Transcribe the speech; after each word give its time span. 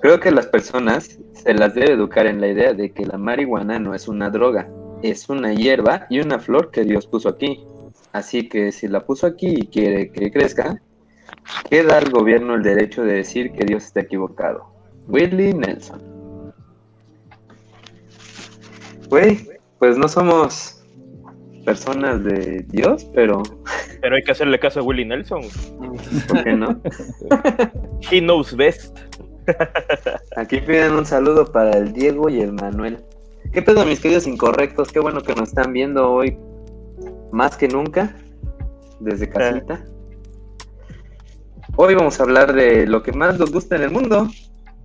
Creo 0.00 0.18
que 0.18 0.30
las 0.30 0.46
personas 0.46 1.18
se 1.34 1.54
las 1.54 1.74
debe 1.74 1.92
educar 1.92 2.26
en 2.26 2.40
la 2.40 2.48
idea 2.48 2.72
de 2.72 2.90
que 2.92 3.04
la 3.04 3.18
marihuana 3.18 3.78
no 3.78 3.94
es 3.94 4.08
una 4.08 4.30
droga, 4.30 4.68
es 5.02 5.28
una 5.28 5.52
hierba 5.52 6.06
y 6.08 6.20
una 6.20 6.38
flor 6.38 6.70
que 6.70 6.84
Dios 6.84 7.06
puso 7.06 7.28
aquí. 7.28 7.64
Así 8.12 8.48
que 8.48 8.72
si 8.72 8.88
la 8.88 9.00
puso 9.00 9.26
aquí 9.26 9.48
y 9.48 9.66
quiere 9.66 10.10
que 10.10 10.30
crezca, 10.30 10.80
queda 11.68 11.98
al 11.98 12.10
gobierno 12.10 12.54
el 12.54 12.62
derecho 12.62 13.02
de 13.02 13.14
decir 13.14 13.52
que 13.52 13.64
Dios 13.64 13.84
está 13.84 14.00
equivocado. 14.00 14.72
Willie 15.06 15.52
Nelson. 15.52 16.00
Güey, 19.08 19.48
pues 19.78 19.98
no 19.98 20.08
somos 20.08 20.82
personas 21.64 22.24
de 22.24 22.64
Dios, 22.68 23.06
pero 23.14 23.42
Pero 24.00 24.16
hay 24.16 24.22
que 24.22 24.32
hacerle 24.32 24.58
caso 24.58 24.80
a 24.80 24.82
Willie 24.82 25.04
Nelson. 25.04 25.42
¿por 26.28 26.44
qué 26.44 26.52
no? 26.54 26.80
He 28.10 28.20
knows 28.20 28.56
best. 28.56 29.09
Aquí 30.36 30.60
piden 30.60 30.92
un 30.92 31.06
saludo 31.06 31.50
para 31.50 31.76
el 31.76 31.92
Diego 31.92 32.28
y 32.28 32.40
el 32.40 32.52
Manuel. 32.52 33.04
¿Qué 33.52 33.62
pedo, 33.62 33.84
mis 33.84 34.00
queridos 34.00 34.26
incorrectos? 34.26 34.92
Qué 34.92 35.00
bueno 35.00 35.22
que 35.22 35.34
nos 35.34 35.48
están 35.48 35.72
viendo 35.72 36.10
hoy 36.12 36.38
más 37.32 37.56
que 37.56 37.68
nunca 37.68 38.14
desde 39.00 39.28
casita. 39.28 39.84
Hoy 41.76 41.94
vamos 41.94 42.20
a 42.20 42.24
hablar 42.24 42.52
de 42.52 42.86
lo 42.86 43.02
que 43.02 43.12
más 43.12 43.38
nos 43.38 43.50
gusta 43.50 43.76
en 43.76 43.82
el 43.82 43.90
mundo. 43.90 44.28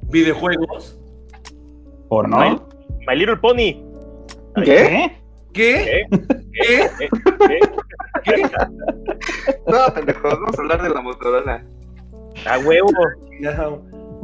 Videojuegos. 0.04 1.00
¿Por 2.08 2.30
no? 2.30 2.38
My, 2.38 2.62
My 3.08 3.16
Little 3.16 3.38
Pony. 3.38 3.84
¿Qué? 4.63 4.63
¿Qué? 4.63 5.12
¿Qué? 5.54 6.05
¿Qué? 6.54 6.90
¿Qué? 7.00 7.10
¿Qué? 7.48 7.60
¿Qué? 8.24 8.41
No, 9.68 9.94
pendejos, 9.94 10.24
vamos 10.24 10.58
a 10.58 10.62
hablar 10.62 10.82
de 10.84 10.90
la 10.90 11.02
Motorola. 11.02 11.63
A 12.46 12.60
huevo. 12.60 12.90
Ya. 13.41 13.70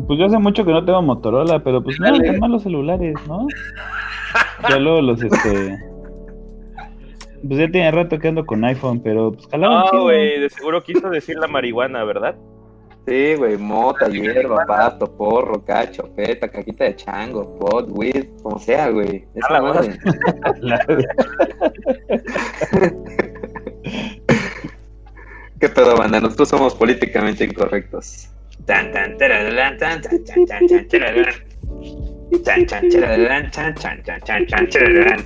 Pues 0.07 0.19
yo 0.19 0.25
hace 0.25 0.37
mucho 0.39 0.65
que 0.65 0.71
no 0.71 0.83
tengo 0.83 1.01
Motorola, 1.01 1.63
pero 1.63 1.83
pues 1.83 1.99
no, 1.99 2.15
son 2.15 2.39
malos 2.39 2.63
celulares, 2.63 3.15
¿no? 3.27 3.47
Ya 4.69 4.77
luego 4.79 5.01
los, 5.01 5.21
este... 5.23 5.77
Pues 7.47 7.59
ya 7.59 7.71
tiene 7.71 7.91
rato 7.91 8.19
que 8.19 8.27
ando 8.27 8.45
con 8.45 8.63
iPhone, 8.63 9.01
pero 9.01 9.31
pues 9.31 9.47
jalaban 9.47 9.79
No, 9.85 9.89
chido. 9.89 10.03
güey, 10.03 10.39
de 10.39 10.49
seguro 10.49 10.83
quiso 10.83 11.09
decir 11.09 11.37
la 11.37 11.47
marihuana, 11.47 12.03
¿verdad? 12.03 12.35
Sí, 13.07 13.33
güey, 13.35 13.57
mota, 13.57 14.07
hierba, 14.09 14.63
pasto, 14.67 15.11
porro, 15.17 15.63
cacho, 15.65 16.03
peta, 16.15 16.47
caquita 16.47 16.83
de 16.83 16.95
chango, 16.95 17.57
pot, 17.57 17.87
weed, 17.89 18.27
como 18.43 18.59
sea, 18.59 18.89
güey. 18.89 19.25
Esa 19.33 19.47
A 19.47 19.53
la 19.53 19.61
madre. 19.61 19.97
¿Qué 25.59 25.69
pedo, 25.69 25.95
banda? 25.97 26.19
Nosotros 26.19 26.49
somos 26.49 26.75
políticamente 26.75 27.43
incorrectos. 27.43 28.29
Tan, 28.65 28.91
tan, 28.91 29.17
tararán, 29.17 29.77
tan, 29.77 30.01
tan, 30.01 30.23
tan, 30.23 30.45
tan, 30.45 30.67
tan, 30.67 30.87
tararán. 30.87 31.33
Tan, 32.43 32.65
tan, 32.65 32.89
tararán, 32.89 33.51
tan, 33.51 33.75
tan, 33.75 34.03
tan, 34.03 34.21
tan, 34.21 34.47
tan, 34.47 34.69
tararán. 34.69 35.23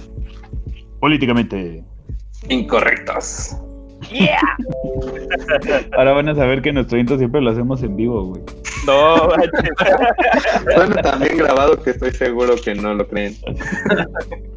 Políticamente. 0.99 1.83
Incorrectos. 2.49 3.57
¡Yeah! 4.11 4.39
Ahora 5.97 6.13
van 6.13 6.29
a 6.29 6.35
saber 6.35 6.61
que 6.61 6.71
nuestro 6.71 6.97
intro 6.97 7.17
siempre 7.17 7.41
lo 7.41 7.51
hacemos 7.51 7.81
en 7.83 7.95
vivo, 7.95 8.25
güey. 8.25 8.43
No. 8.85 9.29
Bueno, 10.75 10.95
también 11.01 11.37
grabado 11.37 11.81
que 11.81 11.91
estoy 11.91 12.11
seguro 12.11 12.55
que 12.63 12.75
no 12.75 12.93
lo 12.93 13.07
creen. 13.07 13.35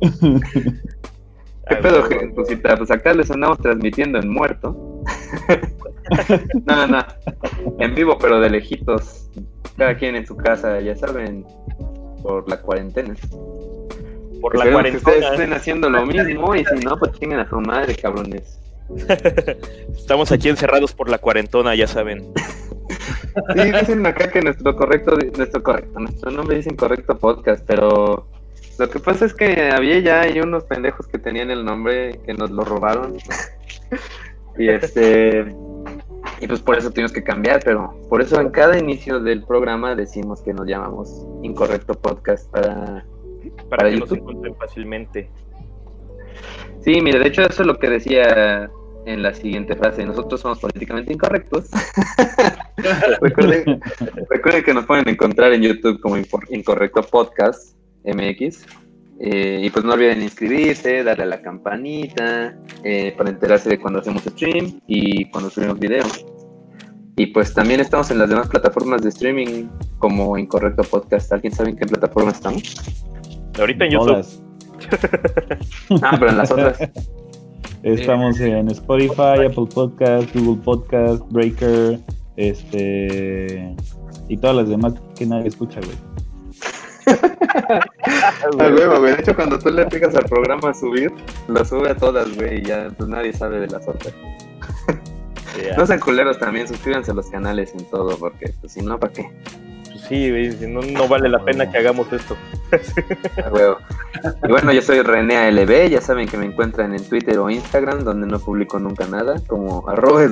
¿Qué 1.68 1.76
pedo, 1.76 2.02
huevo. 2.02 2.08
gentecita? 2.08 2.76
Pues 2.76 2.90
acá 2.90 3.14
les 3.14 3.30
andamos 3.30 3.58
transmitiendo 3.58 4.18
en 4.18 4.28
muerto. 4.28 4.76
no, 6.66 6.86
no, 6.86 7.04
en 7.78 7.94
vivo, 7.94 8.18
pero 8.18 8.40
de 8.40 8.50
lejitos. 8.50 9.30
Cada 9.76 9.96
quien 9.96 10.16
en 10.16 10.26
su 10.26 10.36
casa, 10.36 10.80
ya 10.80 10.96
saben, 10.96 11.46
por 12.22 12.48
la 12.48 12.60
cuarentena. 12.60 13.14
Por 14.40 14.56
la 14.56 14.64
Esperemos 14.64 14.90
que 14.90 14.96
ustedes 14.96 15.16
estén 15.16 15.20
cuarentena. 15.20 15.56
haciendo 15.56 15.90
lo 15.90 16.06
mismo 16.06 16.54
y 16.54 16.64
si 16.64 16.84
no, 16.84 16.96
pues 16.96 17.12
chinguen 17.12 17.40
a 17.40 17.48
su 17.48 17.60
madre, 17.60 17.94
cabrones. 17.94 18.60
Estamos 19.96 20.32
aquí 20.32 20.48
encerrados 20.48 20.92
por 20.94 21.08
la 21.10 21.18
cuarentona, 21.18 21.74
ya 21.74 21.86
saben. 21.86 22.32
Sí, 23.54 23.72
dicen 23.72 24.04
acá 24.06 24.30
que 24.30 24.40
nuestro 24.40 24.74
correcto, 24.74 25.16
nuestro 25.36 25.62
correcto, 25.62 26.00
nuestro 26.00 26.30
nombre 26.30 26.56
dice 26.56 26.70
incorrecto 26.70 27.16
podcast, 27.18 27.64
pero 27.66 28.26
lo 28.78 28.90
que 28.90 28.98
pasa 29.00 29.26
es 29.26 29.34
que 29.34 29.70
había 29.70 29.98
ya 29.98 30.20
hay 30.22 30.40
unos 30.40 30.64
pendejos 30.64 31.06
que 31.06 31.18
tenían 31.18 31.50
el 31.50 31.64
nombre 31.64 32.20
que 32.24 32.34
nos 32.34 32.50
lo 32.50 32.64
robaron. 32.64 33.16
y 34.58 34.68
este 34.68 35.54
y 36.40 36.46
pues 36.46 36.60
por 36.60 36.76
eso 36.76 36.90
tuvimos 36.90 37.12
que 37.12 37.22
cambiar, 37.22 37.60
pero 37.64 37.94
por 38.08 38.22
eso 38.22 38.40
en 38.40 38.50
cada 38.50 38.78
inicio 38.78 39.20
del 39.20 39.44
programa 39.44 39.94
decimos 39.94 40.42
que 40.42 40.52
nos 40.52 40.66
llamamos 40.66 41.26
incorrecto 41.42 41.94
podcast 41.94 42.50
para 42.50 43.04
Para, 43.68 43.68
Para 43.68 43.90
que 43.90 43.96
nos 43.96 44.08
YouTube. 44.08 44.18
encuentren 44.18 44.54
fácilmente. 44.56 45.30
Sí, 46.80 47.00
mire, 47.00 47.18
de 47.18 47.28
hecho 47.28 47.42
eso 47.42 47.62
es 47.62 47.66
lo 47.66 47.78
que 47.78 47.88
decía 47.88 48.70
en 49.06 49.22
la 49.22 49.32
siguiente 49.32 49.74
frase, 49.74 50.04
nosotros 50.04 50.40
somos 50.40 50.58
políticamente 50.58 51.12
incorrectos. 51.12 51.70
recuerden, 53.20 53.80
recuerden 54.28 54.64
que 54.64 54.74
nos 54.74 54.84
pueden 54.84 55.08
encontrar 55.08 55.52
en 55.52 55.62
YouTube 55.62 56.00
como 56.00 56.16
Incorrecto 56.50 57.02
Podcast 57.02 57.74
MX. 58.04 58.66
Eh, 59.20 59.62
y 59.64 59.70
pues 59.70 59.84
no 59.84 59.94
olviden 59.94 60.22
inscribirse, 60.22 61.02
darle 61.02 61.24
a 61.24 61.26
la 61.26 61.42
campanita 61.42 62.56
eh, 62.84 63.12
para 63.16 63.30
enterarse 63.30 63.68
de 63.68 63.80
cuando 63.80 63.98
hacemos 63.98 64.22
stream 64.22 64.80
y 64.86 65.24
cuando 65.30 65.50
subimos 65.50 65.78
video. 65.78 66.04
Y 67.16 67.26
pues 67.26 67.52
también 67.52 67.80
estamos 67.80 68.12
en 68.12 68.18
las 68.18 68.28
demás 68.28 68.46
plataformas 68.46 69.02
de 69.02 69.08
streaming 69.08 69.68
como 69.98 70.38
Incorrecto 70.38 70.84
Podcast. 70.84 71.32
¿Alguien 71.32 71.52
sabe 71.52 71.70
en 71.70 71.76
qué 71.76 71.86
plataforma 71.86 72.30
estamos? 72.30 72.62
Ahorita 73.58 73.84
en 73.84 73.90
YouTube. 73.92 74.26
Ah, 76.02 76.16
pero 76.18 76.30
en 76.30 76.38
las 76.38 76.50
otras. 76.52 76.78
Estamos 77.82 78.38
en 78.40 78.68
Spotify, 78.68 79.46
Apple 79.46 79.66
Podcast, 79.72 80.34
Google 80.34 80.62
Podcast, 80.62 81.22
Breaker, 81.30 82.00
este... 82.36 83.74
Y 84.28 84.36
todas 84.36 84.56
las 84.56 84.68
demás 84.68 84.94
que 85.16 85.26
nadie 85.26 85.48
escucha, 85.48 85.80
güey. 85.80 85.96
Huevo, 88.58 89.00
güey. 89.00 89.14
De 89.14 89.20
hecho, 89.20 89.34
cuando 89.34 89.58
tú 89.58 89.70
le 89.70 89.86
picas 89.86 90.14
al 90.14 90.24
programa 90.24 90.70
a 90.70 90.74
subir, 90.74 91.12
lo 91.48 91.64
sube 91.64 91.90
a 91.90 91.96
todas, 91.96 92.34
güey, 92.36 92.60
y 92.60 92.64
ya 92.64 92.88
pues 92.96 93.08
nadie 93.08 93.32
sabe 93.32 93.60
de 93.60 93.68
las 93.68 93.86
otras. 93.88 94.14
No 95.76 95.86
sean 95.86 96.00
culeros 96.00 96.38
también, 96.38 96.68
suscríbanse 96.68 97.10
a 97.10 97.14
los 97.14 97.30
canales 97.30 97.74
en 97.74 97.84
todo, 97.90 98.16
porque 98.16 98.54
pues 98.60 98.72
si 98.72 98.80
no, 98.80 98.98
¿para 98.98 99.12
qué? 99.12 99.30
Pues 99.84 100.02
sí, 100.08 100.30
güey, 100.30 100.52
si 100.52 100.66
no, 100.66 100.80
no 100.82 101.08
vale 101.08 101.28
la 101.28 101.44
pena 101.44 101.70
que 101.70 101.78
hagamos 101.78 102.12
esto. 102.12 102.36
Ah, 103.44 103.50
huevo. 103.50 103.78
Y 104.44 104.48
bueno, 104.48 104.72
yo 104.72 104.82
soy 104.82 105.00
René 105.02 105.36
ALB, 105.36 105.88
ya 105.88 106.00
saben 106.00 106.28
que 106.28 106.36
me 106.36 106.46
encuentran 106.46 106.94
en 106.94 107.02
Twitter 107.08 107.38
o 107.38 107.50
Instagram, 107.50 108.04
donde 108.04 108.26
no 108.26 108.38
publico 108.38 108.78
nunca 108.78 109.06
nada, 109.06 109.36
como 109.46 109.88
arroba. 109.88 110.22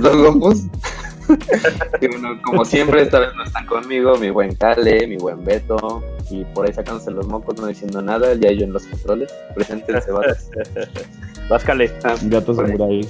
y 2.00 2.06
bueno, 2.08 2.40
como 2.42 2.64
siempre, 2.64 3.02
esta 3.02 3.20
vez 3.20 3.34
no 3.34 3.44
están 3.44 3.66
conmigo, 3.66 4.16
mi 4.16 4.30
buen 4.30 4.54
Cale, 4.54 5.06
mi 5.06 5.16
buen 5.16 5.44
Beto, 5.44 6.02
y 6.30 6.44
por 6.44 6.66
ahí 6.66 6.72
sacándose 6.72 7.10
los 7.10 7.26
mocos, 7.26 7.60
no 7.60 7.66
diciendo 7.66 8.02
nada, 8.02 8.34
ya 8.34 8.50
yo 8.52 8.64
en 8.64 8.72
los 8.72 8.86
controles. 8.86 9.32
Preséntense, 9.54 10.10
vatos. 10.10 10.50
Váscale. 11.48 11.92
Ah, 12.04 12.14
Gato. 12.22 12.54
Samurai. 12.54 13.06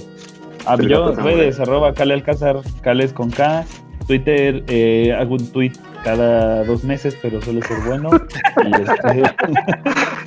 Ah, 0.65 0.75
El 0.79 0.89
yo, 0.89 1.15
redes, 1.15 1.59
arroba 1.59 1.93
Cale 1.93 2.13
Alcázar, 2.13 2.61
Cales 2.81 3.13
con 3.13 3.31
K. 3.31 3.65
Twitter, 4.05 4.63
eh, 4.67 5.13
hago 5.17 5.35
un 5.35 5.51
tweet 5.51 5.73
cada 6.03 6.63
dos 6.63 6.83
meses, 6.83 7.17
pero 7.21 7.41
suele 7.41 7.61
ser 7.63 7.77
bueno. 7.85 8.09
y, 8.65 8.71
este, 8.81 9.23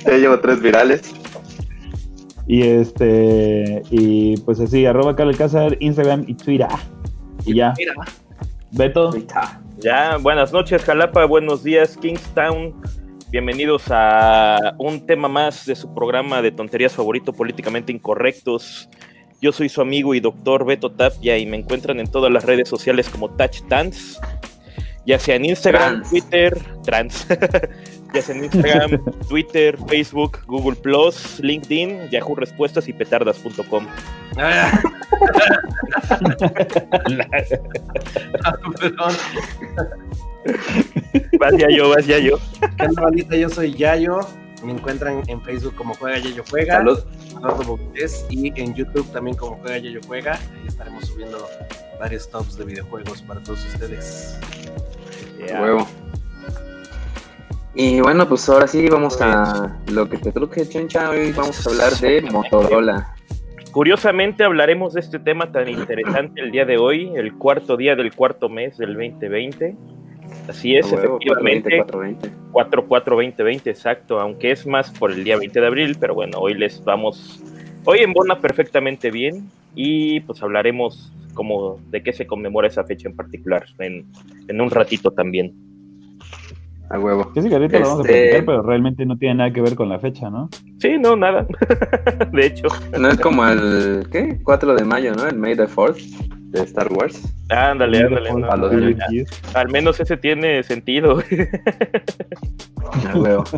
Ya 0.11 0.17
llevo 0.17 0.39
tres 0.39 0.61
virales. 0.61 1.01
y 2.47 2.63
este, 2.63 3.81
y 3.89 4.37
pues 4.37 4.59
así, 4.59 4.85
arroba 4.85 5.15
Cale 5.15 5.31
Alcázar, 5.31 5.77
Instagram 5.79 6.25
y 6.27 6.35
Twitter. 6.35 6.67
Y 7.45 7.55
ya. 7.55 7.73
Mira, 7.77 7.93
Beto. 8.71 9.11
Ya, 9.79 10.17
buenas 10.17 10.53
noches, 10.53 10.83
Jalapa, 10.83 11.25
buenos 11.25 11.63
días, 11.63 11.97
Kingstown. 11.97 12.73
Bienvenidos 13.31 13.85
a 13.89 14.75
un 14.77 15.05
tema 15.05 15.27
más 15.27 15.65
de 15.65 15.75
su 15.75 15.93
programa 15.93 16.41
de 16.41 16.51
tonterías 16.51 16.93
favorito, 16.93 17.33
políticamente 17.33 17.91
incorrectos. 17.91 18.89
Yo 19.41 19.51
soy 19.51 19.69
su 19.69 19.81
amigo 19.81 20.13
y 20.13 20.19
doctor 20.19 20.65
Beto 20.65 20.91
Tapia 20.91 21.37
y 21.37 21.45
me 21.45 21.57
encuentran 21.57 21.99
en 21.99 22.07
todas 22.07 22.31
las 22.31 22.43
redes 22.43 22.69
sociales 22.69 23.09
como 23.09 23.29
Touch 23.31 23.61
Dance, 23.67 24.19
ya 25.05 25.17
sea 25.17 25.35
en 25.35 25.45
Instagram, 25.45 26.03
Trans. 26.03 26.09
Twitter, 26.09 26.61
trans, 26.83 27.27
ya 28.13 28.21
sea 28.21 28.35
en 28.35 28.45
Instagram, 28.45 29.03
Twitter, 29.29 29.77
Facebook, 29.87 30.39
Google 30.45 30.75
Plus, 30.75 31.39
LinkedIn, 31.39 32.09
Yahoo 32.09 32.35
Respuestas 32.35 32.87
y 32.87 32.93
petardas.com. 32.93 33.87
Ah. 34.37 34.81
Ah, 38.43 38.53
perdón. 38.79 39.13
Vas 41.39 41.57
ya 41.57 41.69
yo, 41.69 41.89
vas 41.89 42.05
ya 42.05 42.19
yo. 42.19 42.37
¿Qué 42.77 42.85
onda, 42.85 43.01
bandita? 43.01 43.35
Yo 43.35 43.49
soy 43.49 43.73
Yayo. 43.73 44.19
Me 44.63 44.73
encuentran 44.73 45.23
en 45.27 45.41
Facebook 45.41 45.75
como 45.75 45.93
Juega 45.95 46.19
Yayo 46.19 46.43
Juega. 46.49 46.77
Salud. 46.77 46.99
Y 48.29 48.61
en 48.61 48.73
YouTube 48.73 49.11
también 49.11 49.35
como 49.35 49.57
Juega 49.57 49.77
Yayo 49.77 50.01
Juega. 50.07 50.33
Ahí 50.33 50.67
estaremos 50.67 51.05
subiendo 51.05 51.47
varios 51.99 52.29
tops 52.29 52.57
de 52.57 52.65
videojuegos 52.65 53.21
para 53.23 53.41
todos 53.41 53.65
ustedes. 53.65 54.37
Ya. 55.47 55.61
Huevo. 55.61 55.87
Y 57.73 58.01
bueno, 58.01 58.27
pues 58.27 58.47
ahora 58.49 58.67
sí 58.67 58.87
vamos 58.89 59.21
a 59.21 59.77
lo 59.91 60.09
que 60.09 60.17
te 60.17 60.31
truque, 60.31 60.67
Chencha. 60.67 61.09
Hoy 61.09 61.31
vamos 61.31 61.65
a 61.65 61.69
hablar 61.69 61.93
de 61.93 62.21
Motorola. 62.29 63.15
Curiosamente 63.71 64.43
hablaremos 64.43 64.93
de 64.93 64.99
este 64.99 65.19
tema 65.19 65.49
tan 65.53 65.69
interesante 65.69 66.41
el 66.41 66.51
día 66.51 66.65
de 66.65 66.77
hoy, 66.77 67.13
el 67.15 67.33
cuarto 67.35 67.77
día 67.77 67.95
del 67.95 68.13
cuarto 68.13 68.49
mes 68.49 68.77
del 68.77 68.95
2020. 68.95 69.77
Así 70.49 70.75
es, 70.75 70.91
efectivamente. 70.91 71.81
4-4-2020, 72.51 73.67
exacto, 73.67 74.19
aunque 74.19 74.51
es 74.51 74.67
más 74.67 74.91
por 74.91 75.11
el 75.11 75.23
día 75.23 75.37
20 75.37 75.61
de 75.61 75.67
abril, 75.67 75.97
pero 75.97 76.13
bueno, 76.13 76.39
hoy 76.39 76.53
les 76.53 76.83
vamos, 76.83 77.41
hoy 77.85 77.99
en 77.99 78.11
Bona 78.11 78.39
perfectamente 78.39 79.09
bien 79.09 79.49
y 79.73 80.19
pues 80.21 80.43
hablaremos 80.43 81.13
como 81.33 81.79
de 81.89 82.03
qué 82.03 82.11
se 82.11 82.27
conmemora 82.27 82.67
esa 82.67 82.83
fecha 82.83 83.07
en 83.07 83.15
particular 83.15 83.65
en, 83.79 84.05
en 84.49 84.59
un 84.59 84.69
ratito 84.69 85.11
también. 85.11 85.70
A 86.93 86.99
huevo. 86.99 87.31
Que 87.33 87.41
sí, 87.41 87.47
que 87.49 87.55
ahorita 87.55 87.79
lo 87.79 87.87
vamos 87.87 87.99
a 88.05 88.09
Este- 88.09 88.21
platicar, 88.21 88.45
pero 88.45 88.61
realmente 88.63 89.05
no 89.05 89.17
tiene 89.17 89.35
nada 89.35 89.51
que 89.51 89.61
ver 89.61 89.75
con 89.75 89.87
la 89.89 89.99
fecha, 89.99 90.29
¿no? 90.29 90.49
Sí, 90.79 90.97
no, 90.99 91.15
nada. 91.15 91.45
de 92.33 92.45
hecho, 92.45 92.67
No 92.99 93.07
es 93.09 93.19
como 93.19 93.45
el, 93.47 94.07
¿qué? 94.11 94.39
4 94.43 94.75
de 94.75 94.83
mayo, 94.83 95.13
¿no? 95.15 95.25
El 95.27 95.37
May 95.37 95.55
the 95.55 95.67
4th 95.67 96.01
de 96.51 96.61
Star 96.63 96.91
Wars. 96.91 97.21
ándale, 97.49 97.99
ándale. 98.03 98.31
no, 98.33 98.39
no, 98.39 98.67
al 99.53 99.69
menos 99.69 99.99
ese 100.01 100.17
tiene 100.17 100.63
sentido. 100.63 101.19
A 103.13 103.17
huevo. 103.17 103.43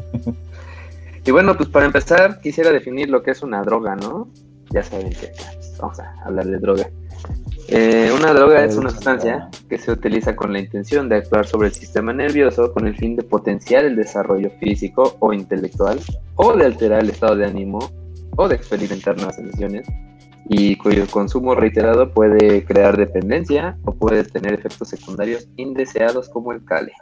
Y 1.26 1.32
bueno, 1.32 1.56
pues 1.56 1.70
para 1.70 1.86
empezar, 1.86 2.42
quisiera 2.42 2.70
definir 2.74 3.10
lo 3.10 3.24
que 3.24 3.32
es 3.32 3.42
una 3.44 3.62
droga, 3.62 3.96
¿no? 3.96 4.28
Ya 4.72 4.84
saben 4.84 5.10
que 5.12 5.28
pues, 5.28 5.78
vamos 5.80 5.98
a 6.02 6.14
hablar 6.26 6.46
de 6.46 6.58
droga. 6.60 6.86
Eh, 7.76 8.12
una 8.16 8.34
droga 8.34 8.64
es 8.64 8.78
una 8.78 8.92
sustancia 8.92 9.50
que 9.68 9.80
se 9.80 9.92
utiliza 9.92 10.36
con 10.36 10.54
la 10.54 10.60
intención 10.60 11.10
de 11.10 11.16
actuar 11.16 11.48
sobre 11.48 11.70
el 11.70 11.74
sistema 11.74 12.14
nervioso 12.14 12.72
con 12.72 12.86
el 12.86 12.96
fin 12.96 13.16
de 13.16 13.24
potenciar 13.24 13.84
el 13.84 13.96
desarrollo 13.96 14.52
físico 14.60 15.18
o 15.18 15.34
intelectual, 15.34 16.00
o 16.36 16.56
de 16.56 16.66
alterar 16.66 17.02
el 17.02 17.10
estado 17.10 17.36
de 17.36 17.48
ánimo, 17.48 17.80
o 18.38 18.48
de 18.48 18.54
experimentar 18.54 19.18
nuevas 19.18 19.40
emociones, 19.40 19.88
y 20.50 20.76
cuyo 20.76 21.08
consumo 21.10 21.56
reiterado 21.56 22.14
puede 22.14 22.64
crear 22.64 22.96
dependencia 22.96 23.76
o 23.86 23.96
puede 23.96 24.24
tener 24.24 24.54
efectos 24.54 24.90
secundarios 24.90 25.48
indeseados 25.56 26.30
como 26.30 26.52
el 26.52 26.64
cale. 26.64 26.94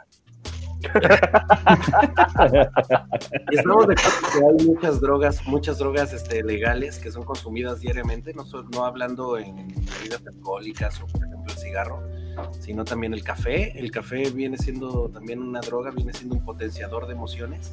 Y 3.50 3.56
estamos 3.56 3.86
de 3.88 3.94
acuerdo 3.94 4.28
que 4.32 4.38
hay 4.62 4.66
muchas 4.66 5.00
drogas, 5.00 5.46
muchas 5.46 5.78
drogas 5.78 6.12
este, 6.12 6.42
legales 6.42 6.98
que 6.98 7.10
son 7.12 7.22
consumidas 7.24 7.80
diariamente, 7.80 8.34
no, 8.34 8.44
so- 8.44 8.64
no 8.64 8.84
hablando 8.84 9.38
en 9.38 9.56
bebidas 9.68 10.22
alcohólicas 10.26 11.00
o 11.02 11.06
por 11.06 11.24
ejemplo 11.24 11.52
el 11.52 11.58
cigarro, 11.58 12.02
sino 12.60 12.84
también 12.84 13.14
el 13.14 13.22
café. 13.22 13.78
El 13.78 13.90
café 13.90 14.30
viene 14.30 14.58
siendo 14.58 15.08
también 15.08 15.40
una 15.40 15.60
droga, 15.60 15.90
viene 15.90 16.12
siendo 16.12 16.34
un 16.36 16.44
potenciador 16.44 17.06
de 17.06 17.12
emociones. 17.14 17.72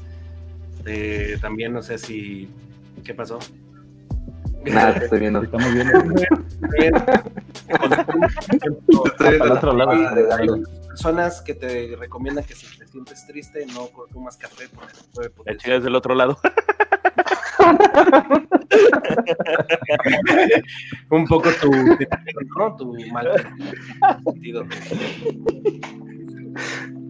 Eh, 0.86 1.38
también 1.42 1.74
no 1.74 1.82
sé 1.82 1.98
si... 1.98 2.50
¿Qué 3.04 3.14
pasó? 3.14 3.40
Nada, 4.66 4.94
te 4.94 5.06
estoy 5.06 5.20
viendo. 5.22 5.42
Estamos 5.42 5.74
viendo 5.74 5.92
También, 9.18 9.42
al 9.42 9.52
otro 9.52 9.74
lado. 9.74 9.92
Personas 11.00 11.42
que 11.42 11.54
te 11.54 11.96
recomiendan 11.98 12.44
que 12.44 12.54
si 12.54 12.66
te 12.78 12.86
sientes 12.86 13.26
triste 13.26 13.66
no 13.68 13.88
consumas 13.88 14.36
café 14.36 14.66
porque 14.76 14.92
te 14.94 15.00
puede 15.14 15.30
La 15.30 15.36
potenciar. 15.36 15.58
chica 15.62 15.76
es 15.78 15.84
del 15.86 15.96
otro 15.96 16.14
lado. 16.14 16.38
un 21.10 21.26
poco 21.26 21.50
tu, 21.62 21.72
¿no? 21.72 22.76
tu 22.76 22.94
mal 23.14 23.30
sentido. 24.26 24.64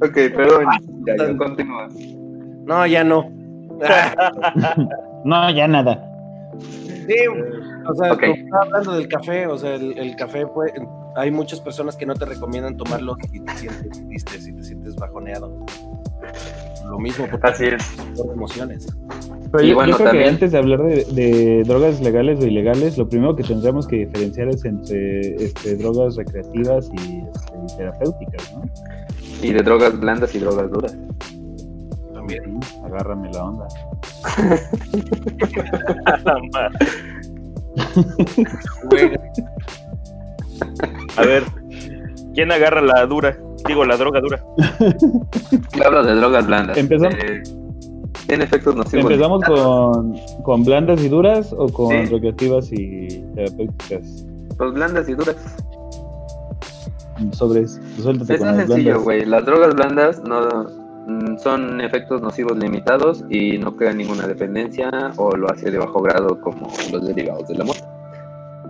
Ok, 0.03 0.13
perdón. 0.36 0.65
Ya, 1.07 1.15
ya, 1.18 1.36
continúa. 1.38 1.88
No, 2.65 2.86
ya 2.86 3.03
no. 3.03 3.27
No, 5.25 5.50
ya 5.50 5.68
nada. 5.68 6.00
Sí, 6.59 7.15
o 7.88 7.95
sea, 7.95 8.13
Ok. 8.13 8.19
como 8.21 8.33
estaba 8.36 8.63
hablando 8.65 8.91
del 8.97 9.07
café, 9.07 9.47
o 9.47 9.57
sea, 9.57 9.74
el, 9.75 9.97
el 9.97 10.15
café 10.15 10.45
puede, 10.45 10.74
hay 11.16 11.32
muchas 11.32 11.60
personas 11.62 11.96
que 11.96 12.06
no 12.06 12.14
te 12.16 12.26
recomiendan 12.26 12.76
tomarlo 12.78 13.16
si 13.32 13.40
te 13.40 13.58
sientes 13.58 14.06
triste, 14.08 14.42
si 14.42 14.54
te 14.54 14.64
sientes 14.64 14.96
bajoneado. 14.96 15.66
Lo 16.90 17.00
mismo 17.00 17.28
porque 17.30 17.48
Así 17.48 17.66
es. 17.66 17.84
por 18.16 18.32
emociones. 18.34 18.88
Pero 19.52 19.64
Y 19.64 19.70
yo, 19.70 19.76
bueno, 19.76 19.92
yo 19.92 19.98
creo 19.98 20.08
también- 20.10 20.26
que 20.26 20.30
antes 20.34 20.52
de 20.52 20.58
hablar 20.58 20.84
de, 20.84 21.04
de 21.06 21.64
drogas 21.64 22.00
legales 22.02 22.40
o 22.40 22.46
ilegales, 22.46 22.98
lo 22.98 23.08
primero 23.10 23.36
que 23.36 23.44
tendríamos 23.44 23.88
que 23.88 23.98
diferenciar 23.98 24.48
es 24.50 24.64
entre 24.66 25.36
este, 25.44 25.76
drogas 25.76 26.16
recreativas 26.16 26.90
y, 26.94 27.20
este, 27.20 27.54
y 27.74 27.78
terapéuticas, 27.78 28.54
¿no? 28.54 28.64
Y 29.42 29.54
de 29.54 29.62
drogas 29.64 30.00
blandas 30.00 30.34
y 30.36 30.40
drogas 30.40 30.70
duras. 30.72 30.96
También. 32.14 32.60
Agárrame 32.86 33.32
la 33.32 33.44
onda. 33.46 33.68
A 41.19 41.25
ver, 41.25 41.44
¿quién 42.33 42.51
agarra 42.51 42.81
la 42.81 43.06
dura? 43.06 43.38
Digo, 43.68 43.83
la 43.86 43.98
droga 43.98 44.21
dura. 44.21 44.39
Hablo 45.86 46.04
de 46.04 46.16
drogas 46.16 46.48
blandas. 46.48 46.77
Empezamos- 46.77 47.16
Eh, 47.16 47.44
tiene 48.27 48.44
efectos 48.45 48.75
nocivos. 48.75 49.06
¿Empezamos 49.12 49.44
con, 49.44 50.16
con 50.44 50.63
blandas 50.63 51.01
y 51.04 51.10
duras 51.10 51.54
o 51.57 51.68
con 51.68 51.89
Sí. 51.89 52.06
recreativas 52.13 52.71
y 52.71 53.07
terapéuticas? 53.36 54.25
Pues 54.57 54.74
blandas 54.74 55.10
y 55.10 55.13
duras. 55.16 55.36
Sobres, 57.31 57.81
suéltate 58.01 58.33
Es 58.36 58.39
con 58.39 58.48
las 58.48 58.68
sencillo, 58.68 59.01
güey. 59.01 59.25
Las 59.25 59.45
drogas 59.45 59.75
blandas 59.75 60.22
no 60.24 60.39
mm, 61.07 61.38
son 61.39 61.81
efectos 61.81 62.22
nocivos 62.22 62.57
limitados 62.57 63.25
y 63.30 63.57
no 63.57 63.75
crean 63.75 63.98
ninguna 63.98 64.25
dependencia 64.25 64.89
o 65.18 65.36
lo 65.36 65.51
hace 65.51 65.69
de 65.69 65.77
bajo 65.80 66.01
grado 66.01 66.39
como 66.39 66.68
los 66.94 67.06
derivados 67.07 67.48
de 67.50 67.56
la 67.57 67.65
moto. 67.65 67.80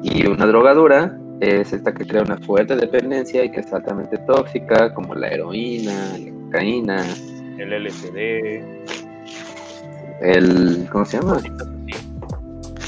Y 0.01 0.25
una 0.27 0.47
droga 0.47 0.73
dura 0.73 1.15
es 1.41 1.71
esta 1.73 1.93
que 1.93 2.05
crea 2.05 2.23
una 2.23 2.37
fuerte 2.37 2.75
dependencia 2.75 3.43
y 3.43 3.51
que 3.51 3.61
es 3.61 3.73
altamente 3.73 4.17
tóxica, 4.19 4.93
como 4.93 5.15
la 5.15 5.29
heroína, 5.29 6.17
la 6.17 6.31
cocaína, 6.45 7.05
El 7.57 7.83
LSD. 7.83 8.17
el... 10.21 10.87
¿cómo 10.91 11.05
se 11.05 11.17
llama? 11.17 11.41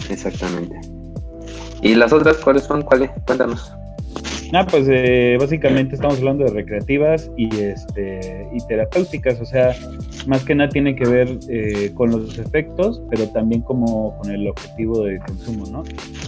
Exactamente. 0.10 0.80
¿Y 1.82 1.96
las 1.96 2.12
otras 2.14 2.38
cuáles 2.38 2.64
son? 2.64 2.82
¿Cuáles? 2.82 3.10
Cuéntanos. 3.26 3.74
Ah, 4.54 4.68
pues 4.70 4.86
eh, 4.90 5.38
básicamente 5.40 5.96
estamos 5.96 6.18
hablando 6.18 6.44
de 6.44 6.52
recreativas 6.52 7.32
y 7.38 7.48
este 7.56 8.46
y 8.54 8.58
terapéuticas, 8.68 9.40
o 9.40 9.46
sea, 9.46 9.74
más 10.28 10.44
que 10.44 10.54
nada 10.54 10.70
tiene 10.70 10.94
que 10.94 11.08
ver 11.08 11.40
eh, 11.48 11.92
con 11.94 12.12
los 12.12 12.38
efectos, 12.38 13.02
pero 13.10 13.28
también 13.30 13.62
como 13.62 14.18
con 14.18 14.30
el 14.30 14.46
objetivo 14.50 15.06
de 15.06 15.20
consumo, 15.20 15.66
¿no? 15.68 15.84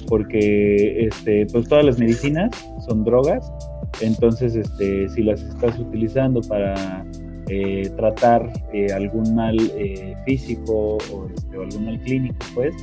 Porque 0.08 1.08
este, 1.08 1.48
pues 1.48 1.68
todas 1.68 1.84
las 1.84 2.00
medicinas 2.00 2.52
son 2.88 3.04
drogas, 3.04 3.52
entonces 4.00 4.56
este, 4.56 5.10
si 5.10 5.24
las 5.24 5.42
estás 5.42 5.78
utilizando 5.78 6.40
para 6.42 7.04
eh, 7.50 7.92
tratar 7.98 8.50
eh, 8.72 8.88
algún 8.94 9.36
mal 9.36 9.58
eh, 9.78 10.16
físico 10.26 10.98
o, 11.12 11.28
este, 11.36 11.58
o 11.58 11.64
algún 11.64 11.86
mal 11.86 12.00
clínico, 12.00 12.38
pues, 12.56 12.74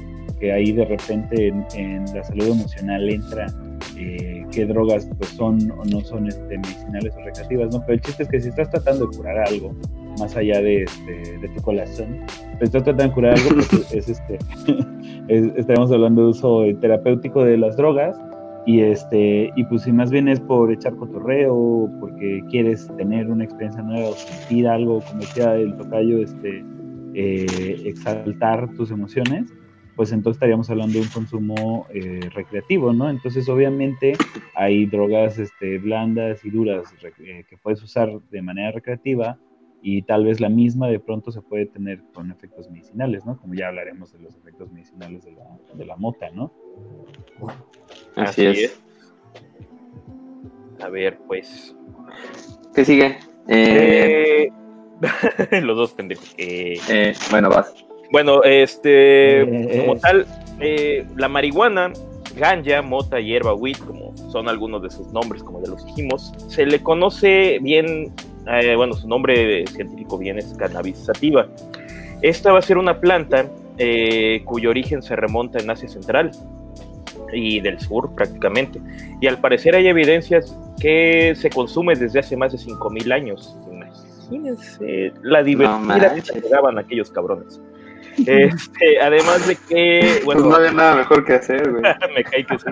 que 0.41 0.53
ahí 0.53 0.73
de 0.73 0.85
repente 0.87 1.49
en, 1.49 1.65
en 1.77 2.05
la 2.15 2.25
salud 2.25 2.49
emocional 2.49 3.09
entra 3.09 3.47
eh, 3.97 4.45
qué 4.51 4.65
drogas 4.67 5.09
pues 5.19 5.31
son 5.31 5.71
o 5.73 5.85
no 5.85 6.01
son 6.01 6.27
este, 6.27 6.57
medicinales 6.59 7.15
o 7.17 7.25
recreativas, 7.25 7.73
¿no? 7.75 7.81
Pero 7.83 7.95
el 7.95 8.01
chiste 8.01 8.23
es 8.25 8.29
que 8.31 8.41
si 8.41 8.49
estás 8.49 8.71
tratando 8.71 9.07
de 9.07 9.17
curar 9.17 9.39
algo, 9.47 9.75
más 10.19 10.37
allá 10.37 10.61
de, 10.63 10.83
este, 10.85 11.39
de 11.39 11.49
tu 11.55 11.63
corazón, 11.63 12.17
si 12.59 12.65
estás 12.65 12.83
tratando 12.85 13.05
de 13.05 13.13
curar 13.13 13.35
algo, 13.39 13.51
pues 13.71 13.93
es 13.95 14.09
este, 14.09 14.39
es- 15.29 15.53
estaremos 15.57 15.93
hablando 15.93 16.23
de 16.25 16.29
uso 16.31 16.65
terapéutico 16.81 17.45
de 17.45 17.57
las 17.59 17.77
drogas 17.77 18.17
y 18.67 18.81
este, 18.81 19.51
y 19.57 19.65
pues 19.65 19.83
si 19.83 19.93
más 19.93 20.11
bien 20.11 20.29
es 20.29 20.41
por 20.41 20.71
echar 20.73 20.95
cotorreo, 20.97 21.89
porque 22.01 22.43
quieres 22.51 22.89
tener 22.97 23.29
una 23.31 23.45
experiencia 23.45 23.83
nueva 23.83 24.09
o 24.11 24.13
sentir 24.15 24.67
algo, 24.69 25.01
como 25.01 25.21
decía 25.21 25.55
el 25.57 25.75
tocayo, 25.77 26.19
este, 26.23 26.63
eh, 27.15 27.83
exaltar 27.87 28.69
tus 28.77 28.91
emociones, 28.91 29.53
pues 29.97 30.13
entonces 30.13 30.37
estaríamos 30.37 30.71
hablando 30.71 30.95
de 30.95 31.05
un 31.05 31.09
consumo 31.09 31.87
eh, 31.93 32.21
recreativo, 32.33 32.93
¿no? 32.93 33.11
Entonces, 33.11 33.49
obviamente, 33.49 34.15
hay 34.55 34.87
drogas 34.87 35.39
este, 35.39 35.79
blandas 35.79 36.45
y 36.45 36.51
duras 36.51 36.85
eh, 37.19 37.45
que 37.49 37.57
puedes 37.59 37.83
usar 37.83 38.11
de 38.31 38.43
manera 38.43 38.73
recreativa 38.73 39.39
y 39.83 40.03
tal 40.03 40.25
vez 40.25 40.41
la 40.41 40.49
misma 40.49 40.89
de 40.89 41.01
pronto 41.01 41.33
se 41.33 41.41
puede 41.41 41.67
tener 41.67 42.03
con 42.13 42.31
efectos 42.31 42.71
medicinales, 42.71 43.25
¿no? 43.25 43.39
Como 43.39 43.55
ya 43.55 43.69
hablaremos 43.69 44.13
de 44.13 44.21
los 44.21 44.37
efectos 44.37 44.71
medicinales 44.73 45.25
de 45.25 45.33
la, 45.33 45.45
de 45.75 45.85
la 45.87 45.97
mota, 45.97 46.31
¿no? 46.31 46.53
Así, 48.17 48.47
es. 48.47 48.83
A 50.81 50.89
ver, 50.89 51.19
pues. 51.27 51.77
¿Qué 52.75 52.85
sigue? 52.85 53.19
Eh, 53.49 54.51
Eh, 55.51 55.61
Los 55.63 55.77
dos 55.77 55.93
pendejos. 55.93 56.35
Eh, 56.39 56.79
eh, 56.89 57.15
bueno, 57.31 57.49
vas. 57.49 57.73
Bueno, 58.11 58.43
este, 58.43 59.43
Eh, 59.43 59.81
como 59.81 59.95
eh. 59.95 60.01
tal, 60.01 60.27
eh, 60.61 61.07
la 61.17 61.29
marihuana, 61.29 61.93
ganja, 62.37 62.83
mota, 62.83 63.21
hierba, 63.21 63.55
weed, 63.55 63.77
como 63.77 64.17
son 64.31 64.49
algunos 64.49 64.83
de 64.83 64.91
sus 64.91 65.07
nombres, 65.13 65.43
como 65.43 65.63
ya 65.63 65.71
los 65.71 65.85
dijimos, 65.87 66.33
se 66.49 66.67
le 66.67 66.83
conoce 66.83 67.59
bien 67.61 68.13
eh, 68.47 68.75
bueno, 68.75 68.95
su 68.95 69.07
nombre 69.07 69.67
científico 69.67 70.19
bien 70.19 70.39
es 70.39 70.55
cannabis 70.55 70.99
sativa. 70.99 71.47
Esta 72.23 72.53
va 72.53 72.59
a 72.59 72.63
ser 72.63 72.79
una 72.79 73.01
planta 73.01 73.47
cuyo 74.45 74.69
origen 74.69 75.01
se 75.01 75.17
remonta 75.17 75.59
en 75.59 75.71
Asia 75.71 75.89
Central 75.89 76.33
y 77.33 77.61
del 77.61 77.81
sur 77.81 78.15
prácticamente. 78.15 78.79
Y 79.23 79.27
al 79.27 79.39
parecer 79.41 79.75
hay 79.75 79.87
evidencias 79.87 80.55
que 80.79 81.35
se 81.35 81.49
consume 81.49 81.95
desde 81.95 82.19
hace 82.19 82.37
más 82.37 82.53
de 82.53 82.59
5.000 82.59 83.11
años. 83.11 83.57
Imagínense 84.31 85.13
la 85.23 85.43
diversidad 85.43 86.15
que 86.15 86.21
se 86.21 86.41
llegaban 86.43 86.79
aquellos 86.79 87.11
cabrones. 87.11 87.59
Este, 88.27 89.01
además 89.01 89.47
de 89.47 89.57
que, 89.69 90.23
bueno, 90.25 90.43
pues 90.43 90.51
no 90.51 90.57
había 90.57 90.73
nada 90.73 90.97
mejor 90.97 91.25
que 91.25 91.35
hacer, 91.35 91.71
güey. 91.71 91.83
me 92.15 92.25
cae 92.25 92.45
que 92.45 92.59
sí. 92.59 92.67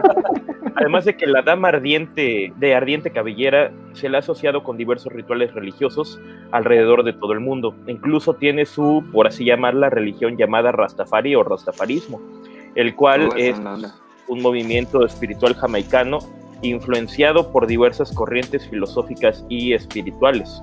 Además 0.76 1.04
de 1.04 1.16
que 1.16 1.26
la 1.26 1.42
dama 1.42 1.68
ardiente 1.68 2.52
de 2.56 2.74
ardiente 2.74 3.10
cabellera 3.10 3.72
se 3.92 4.08
le 4.08 4.16
ha 4.16 4.20
asociado 4.20 4.62
con 4.62 4.76
diversos 4.76 5.12
rituales 5.12 5.52
religiosos 5.54 6.20
alrededor 6.52 7.04
de 7.04 7.12
todo 7.12 7.32
el 7.32 7.40
mundo. 7.40 7.74
Incluso 7.86 8.34
tiene 8.34 8.64
su, 8.64 9.04
por 9.12 9.26
así 9.26 9.44
llamarla, 9.44 9.90
religión 9.90 10.36
llamada 10.36 10.70
Rastafari 10.72 11.34
o 11.34 11.42
Rastafarismo, 11.42 12.20
el 12.74 12.94
cual 12.94 13.30
es 13.36 13.60
un 14.28 14.42
movimiento 14.42 15.04
espiritual 15.04 15.54
jamaicano 15.54 16.18
influenciado 16.62 17.52
por 17.52 17.66
diversas 17.66 18.12
corrientes 18.12 18.68
filosóficas 18.68 19.44
y 19.48 19.72
espirituales. 19.72 20.60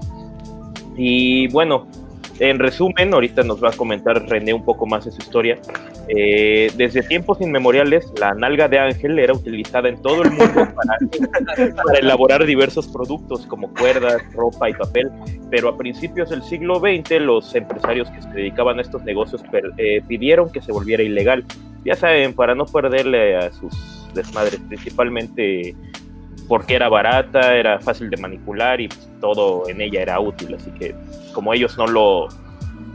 Y 0.96 1.48
bueno, 1.50 1.88
en 2.40 2.60
resumen, 2.60 3.14
ahorita 3.14 3.44
nos 3.44 3.64
va 3.64 3.70
a 3.70 3.72
comentar 3.72 4.22
René 4.28 4.54
un 4.54 4.64
poco 4.64 4.86
más 4.86 5.06
de 5.06 5.12
su 5.12 5.20
historia. 5.20 5.58
Eh, 6.08 6.72
desde 6.76 7.02
tiempos 7.02 7.40
inmemoriales, 7.42 8.12
la 8.20 8.34
nalga 8.34 8.68
de 8.68 8.80
ángel 8.80 9.18
era 9.18 9.34
utilizada 9.34 9.90
en 9.90 10.02
todo 10.02 10.24
el 10.24 10.32
mundo 10.32 10.54
para, 10.76 12.00
elaborar 12.00 12.46
diversos 12.46 12.88
productos 12.88 13.46
como 13.48 13.74
cuerdas, 13.74 14.22
ropa 14.34 14.70
y 14.70 14.74
papel, 14.74 15.10
pero 15.50 15.70
a 15.70 15.78
principios 15.78 16.30
del 16.30 16.44
siglo 16.44 16.80
XX 16.80 17.22
los 17.22 17.56
empresarios 17.56 18.10
que 18.10 18.22
se 18.22 18.30
dedicaban 18.30 18.80
a 18.80 18.82
estos 18.82 19.04
negocios 19.04 19.42
eh, 19.78 20.02
pidieron 20.08 20.52
que 20.52 20.62
se 20.62 20.72
volviera 20.72 21.04
ilegal. 21.04 21.46
Ya 21.86 21.96
saben, 21.96 22.34
para 22.34 22.56
no 22.56 22.66
perderle 22.66 23.38
a 23.38 23.52
sus 23.52 24.08
desmadres, 24.14 24.60
principalmente 24.68 25.76
porque 26.48 26.76
era 26.76 26.90
barata, 26.90 27.56
era 27.56 27.80
fácil 27.80 28.10
de 28.10 28.18
manipular 28.18 28.80
y 28.82 28.88
pues, 28.88 29.10
todo 29.26 29.68
en 29.68 29.82
ella 29.82 30.02
era 30.02 30.20
útil. 30.20 30.54
Así 30.54 30.70
que 30.72 30.96
como 31.34 31.54
ellos 31.54 31.78
no 31.78 31.88
lo... 31.88 32.28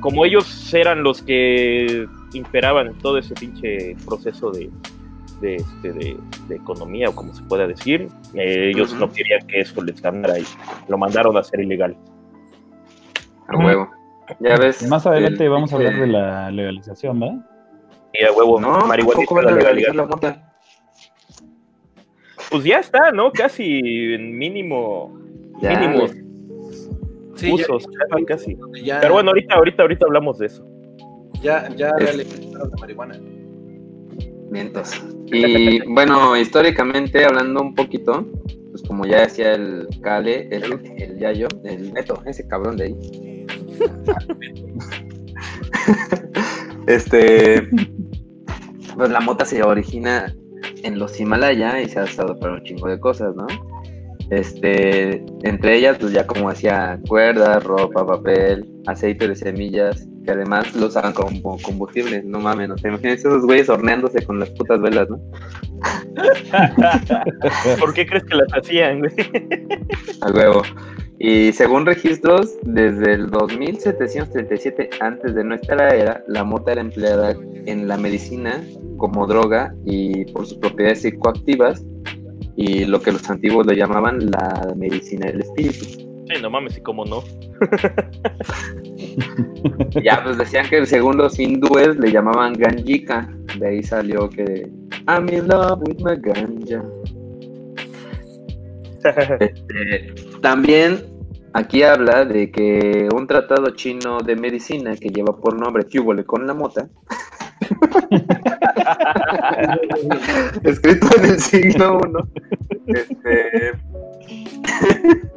Como 0.00 0.24
ellos 0.24 0.72
eran 0.72 1.02
los 1.02 1.22
que 1.22 2.06
imperaban 2.32 2.96
todo 2.98 3.18
ese 3.18 3.34
pinche 3.34 3.96
proceso 4.06 4.50
de, 4.50 4.70
de, 5.40 5.56
este, 5.56 5.92
de, 5.92 6.16
economía 6.54 7.08
o 7.10 7.14
como 7.14 7.34
se 7.34 7.42
pueda 7.42 7.66
decir, 7.66 8.08
eh, 8.34 8.70
ellos 8.72 8.94
no 8.94 9.10
querían 9.12 9.46
que 9.46 9.60
eso 9.60 9.82
les 9.82 10.00
ganara 10.00 10.38
y 10.38 10.44
lo 10.88 10.96
mandaron 10.96 11.36
a 11.36 11.40
hacer 11.40 11.60
ilegal. 11.60 11.96
A 13.48 13.56
huevo. 13.58 13.90
Ya 14.38 14.56
ves. 14.56 14.88
Más 14.88 15.06
adelante 15.06 15.48
vamos 15.48 15.72
a 15.72 15.76
hablar 15.76 15.98
de 15.98 16.06
la 16.06 16.50
legalización, 16.50 17.20
¿verdad? 17.20 17.46
Y 18.14 18.24
a 18.24 18.32
huevo, 18.32 18.60
no, 18.60 18.86
marihuana. 18.86 19.50
la 19.50 20.50
pues 22.50 22.64
ya 22.64 22.78
está, 22.78 23.12
¿no? 23.12 23.30
Casi 23.30 23.78
en 24.14 24.36
mínimo, 24.36 25.16
mínimos 25.62 26.12
usos, 27.48 27.86
casi. 28.26 28.56
Pero 29.00 29.14
bueno, 29.14 29.30
ahorita, 29.30 29.54
ahorita, 29.54 29.82
ahorita 29.82 30.06
hablamos 30.06 30.38
de 30.38 30.46
eso. 30.46 30.66
Ya, 31.42 31.68
ya 31.76 31.92
legalizaron 31.94 32.70
la 32.70 32.76
marihuana. 32.80 33.20
Mientos. 34.50 35.02
Y 35.26 35.80
bueno, 35.86 36.36
históricamente 36.36 37.24
hablando 37.24 37.62
un 37.62 37.74
poquito, 37.74 38.26
pues 38.70 38.82
como 38.82 39.06
ya 39.06 39.20
decía 39.22 39.54
el 39.54 39.86
Cale, 40.02 40.48
el, 40.50 40.64
el 40.98 41.18
Yayo, 41.18 41.48
el 41.64 41.92
Neto, 41.92 42.20
ese 42.26 42.46
cabrón 42.48 42.76
de 42.76 42.84
ahí. 42.84 43.46
este, 46.86 47.68
pues 48.96 49.10
la 49.10 49.20
mota 49.20 49.44
se 49.44 49.62
origina 49.62 50.34
en 50.82 50.98
los 50.98 51.18
Himalaya 51.18 51.80
y 51.80 51.88
se 51.88 52.00
ha 52.00 52.04
usado 52.04 52.38
para 52.38 52.54
un 52.54 52.64
chingo 52.64 52.88
de 52.88 52.98
cosas, 52.98 53.34
¿no? 53.36 53.46
Este, 54.30 55.24
entre 55.42 55.76
ellas, 55.76 55.98
pues 55.98 56.12
ya 56.12 56.26
como 56.26 56.48
hacía 56.48 56.98
cuerdas, 57.08 57.64
ropa, 57.64 58.06
papel, 58.06 58.64
aceite 58.86 59.26
de 59.26 59.34
semillas, 59.34 60.06
que 60.24 60.30
además 60.30 60.74
lo 60.76 60.86
usaban 60.86 61.12
como 61.12 61.58
combustible, 61.60 62.22
no 62.24 62.38
mames, 62.38 62.68
no 62.68 62.76
te 62.76 62.88
imaginas 62.88 63.18
esos 63.18 63.44
güeyes 63.44 63.68
horneándose 63.68 64.24
con 64.24 64.38
las 64.38 64.50
putas 64.50 64.80
velas, 64.80 65.10
¿no? 65.10 65.20
¿Por 67.80 67.92
qué 67.92 68.06
crees 68.06 68.24
que 68.24 68.36
las 68.36 68.48
hacían, 68.54 69.00
güey? 69.00 69.12
A 70.20 70.30
huevo. 70.30 70.62
Y 71.18 71.52
según 71.52 71.84
registros, 71.84 72.56
desde 72.62 73.12
el 73.12 73.30
2737 73.30 74.90
antes 75.00 75.34
de 75.34 75.44
nuestra 75.44 75.94
era, 75.94 76.24
la 76.28 76.44
mota 76.44 76.72
era 76.72 76.80
empleada 76.80 77.36
en 77.66 77.88
la 77.88 77.98
medicina 77.98 78.62
como 78.96 79.26
droga 79.26 79.74
y 79.84 80.24
por 80.32 80.46
sus 80.46 80.56
propiedades 80.58 81.02
psicoactivas 81.02 81.84
y 82.60 82.84
lo 82.84 83.00
que 83.00 83.12
los 83.12 83.30
antiguos 83.30 83.66
le 83.66 83.74
llamaban 83.74 84.30
la 84.30 84.74
medicina 84.76 85.28
del 85.28 85.40
espíritu. 85.40 85.86
Sí, 85.86 86.06
no 86.42 86.50
mames, 86.50 86.76
y 86.76 86.82
cómo 86.82 87.06
no. 87.06 87.24
ya, 90.04 90.22
pues 90.22 90.36
decían 90.36 90.68
que 90.68 90.84
según 90.84 91.16
los 91.16 91.38
hindúes 91.38 91.96
le 91.96 92.12
llamaban 92.12 92.52
ganjika, 92.52 93.34
de 93.58 93.66
ahí 93.66 93.82
salió 93.82 94.28
que 94.28 94.70
I'm 95.08 95.26
in 95.30 95.48
love 95.48 95.80
with 95.86 96.02
my 96.04 96.16
ganja. 96.16 96.84
Este, 99.40 100.12
también 100.42 101.02
aquí 101.54 101.82
habla 101.82 102.26
de 102.26 102.50
que 102.50 103.08
un 103.14 103.26
tratado 103.26 103.70
chino 103.70 104.18
de 104.18 104.36
medicina 104.36 104.94
que 104.94 105.08
lleva 105.08 105.40
por 105.40 105.58
nombre 105.58 105.84
Cúbole 105.84 106.24
con 106.24 106.46
la 106.46 106.52
mota, 106.52 106.90
escrito 110.64 111.06
en 111.16 111.24
el 111.24 111.38
siglo 111.38 112.00
I, 112.86 112.92
este, 112.92 113.72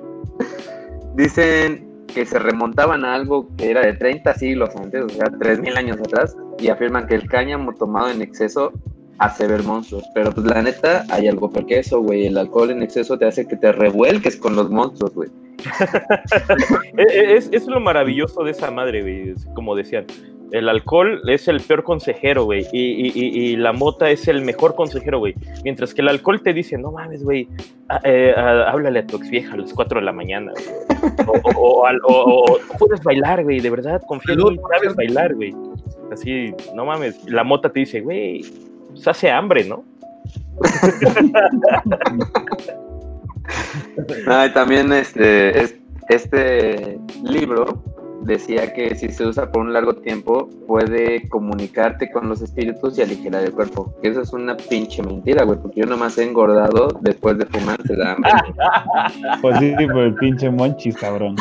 dicen 1.16 1.94
que 2.14 2.26
se 2.26 2.40
remontaban 2.40 3.06
a 3.06 3.16
algo 3.16 3.50
que 3.58 3.72
era 3.72 3.82
de 3.82 3.94
30 3.94 4.34
siglos 4.36 4.70
antes, 4.76 5.04
o 5.04 5.10
sea, 5.10 5.26
3.000 5.26 5.78
años 5.78 5.98
atrás, 6.00 6.36
y 6.60 6.70
afirman 6.70 7.08
que 7.08 7.16
el 7.16 7.28
cáñamo 7.28 7.74
tomado 7.74 8.10
en 8.10 8.22
exceso 8.22 8.72
hace 9.18 9.48
ver 9.48 9.64
monstruos. 9.64 10.04
Pero 10.14 10.32
pues 10.32 10.46
la 10.46 10.62
neta, 10.62 11.06
hay 11.10 11.28
algo 11.28 11.50
porque 11.50 11.80
eso, 11.80 12.02
güey. 12.02 12.28
El 12.28 12.38
alcohol 12.38 12.72
en 12.72 12.84
exceso 12.84 13.18
te 13.18 13.26
hace 13.26 13.48
que 13.48 13.56
te 13.56 13.72
revuelques 13.72 14.38
con 14.38 14.56
los 14.56 14.70
monstruos, 14.70 15.14
güey. 15.14 15.30
es, 16.98 17.50
es, 17.52 17.68
lo 17.68 17.80
maravilloso 17.80 18.44
de 18.44 18.52
esa 18.52 18.70
madre, 18.70 19.02
güey. 19.02 19.34
Como 19.56 19.76
decían, 19.76 20.06
el 20.54 20.70
alcohol 20.70 21.22
es 21.28 21.48
el 21.48 21.60
peor 21.62 21.84
consejero, 21.84 22.46
güey. 22.46 22.68
Y, 22.72 23.20
y, 23.20 23.56
la 23.56 23.74
mota 23.74 24.12
es 24.12 24.28
el 24.28 24.44
mejor 24.44 24.76
consejero, 24.76 25.18
güey. 25.18 25.34
Mientras 25.64 25.96
que 25.96 26.02
el 26.02 26.10
alcohol 26.10 26.44
te 26.44 26.54
dice, 26.54 26.78
no 26.78 26.92
mames, 26.92 27.24
güey, 27.24 27.48
ah, 27.90 28.00
eh, 28.04 28.36
ah, 28.38 28.66
háblale 28.70 29.00
a 29.00 29.08
tu 29.08 29.18
ex 29.18 29.32
vieja 29.32 29.56
a 29.56 29.58
las 29.58 29.74
4 29.74 30.00
de 30.00 30.06
la 30.06 30.14
mañana, 30.14 30.52
O, 31.56 31.88
o, 32.06 32.60
puedes 32.78 33.02
bailar, 33.02 33.44
güey, 33.44 33.62
de 33.62 33.70
verdad, 33.72 34.00
confía 34.08 34.36
en 34.36 34.44
mí, 34.44 34.60
sabes 34.78 34.96
bailar, 34.96 35.34
güey. 35.34 35.56
Así, 36.12 36.54
no 36.76 36.86
mames. 36.86 37.26
La 37.26 37.44
mota 37.44 37.72
te 37.72 37.80
dice, 37.80 38.02
güey, 38.02 38.46
se 38.94 39.10
hace 39.10 39.32
hambre, 39.32 39.66
¿no? 39.66 39.84
también 44.54 44.94
este, 44.94 45.64
este 46.10 47.00
libro 47.24 47.82
decía 48.24 48.74
que 48.74 48.96
si 48.96 49.10
se 49.10 49.26
usa 49.26 49.52
por 49.52 49.62
un 49.62 49.74
largo 49.74 49.96
tiempo 49.96 50.50
puede 50.68 51.28
comunicarte 51.30 52.12
con 52.12 52.30
los 52.30 52.42
espíritus 52.42 52.98
y 52.98 53.02
aligerar 53.02 53.44
el 53.44 53.52
cuerpo. 53.52 53.94
Eso 54.02 54.22
es 54.22 54.34
una 54.34 54.56
pinche 54.58 55.04
mentira, 55.04 55.44
güey, 55.44 55.60
porque 55.60 55.82
yo 55.82 55.86
nomás 55.86 56.18
he 56.18 56.24
engordado 56.24 56.88
después 57.02 57.38
de 57.38 57.46
fumar, 57.46 57.82
se 57.86 57.96
da 57.96 58.14
hambre. 58.14 58.32
Pues 59.42 59.60
sí, 59.60 59.74
por 59.88 60.04
el 60.04 60.16
pinche 60.16 60.50
monchis, 60.50 60.96
cabrón. 60.96 61.36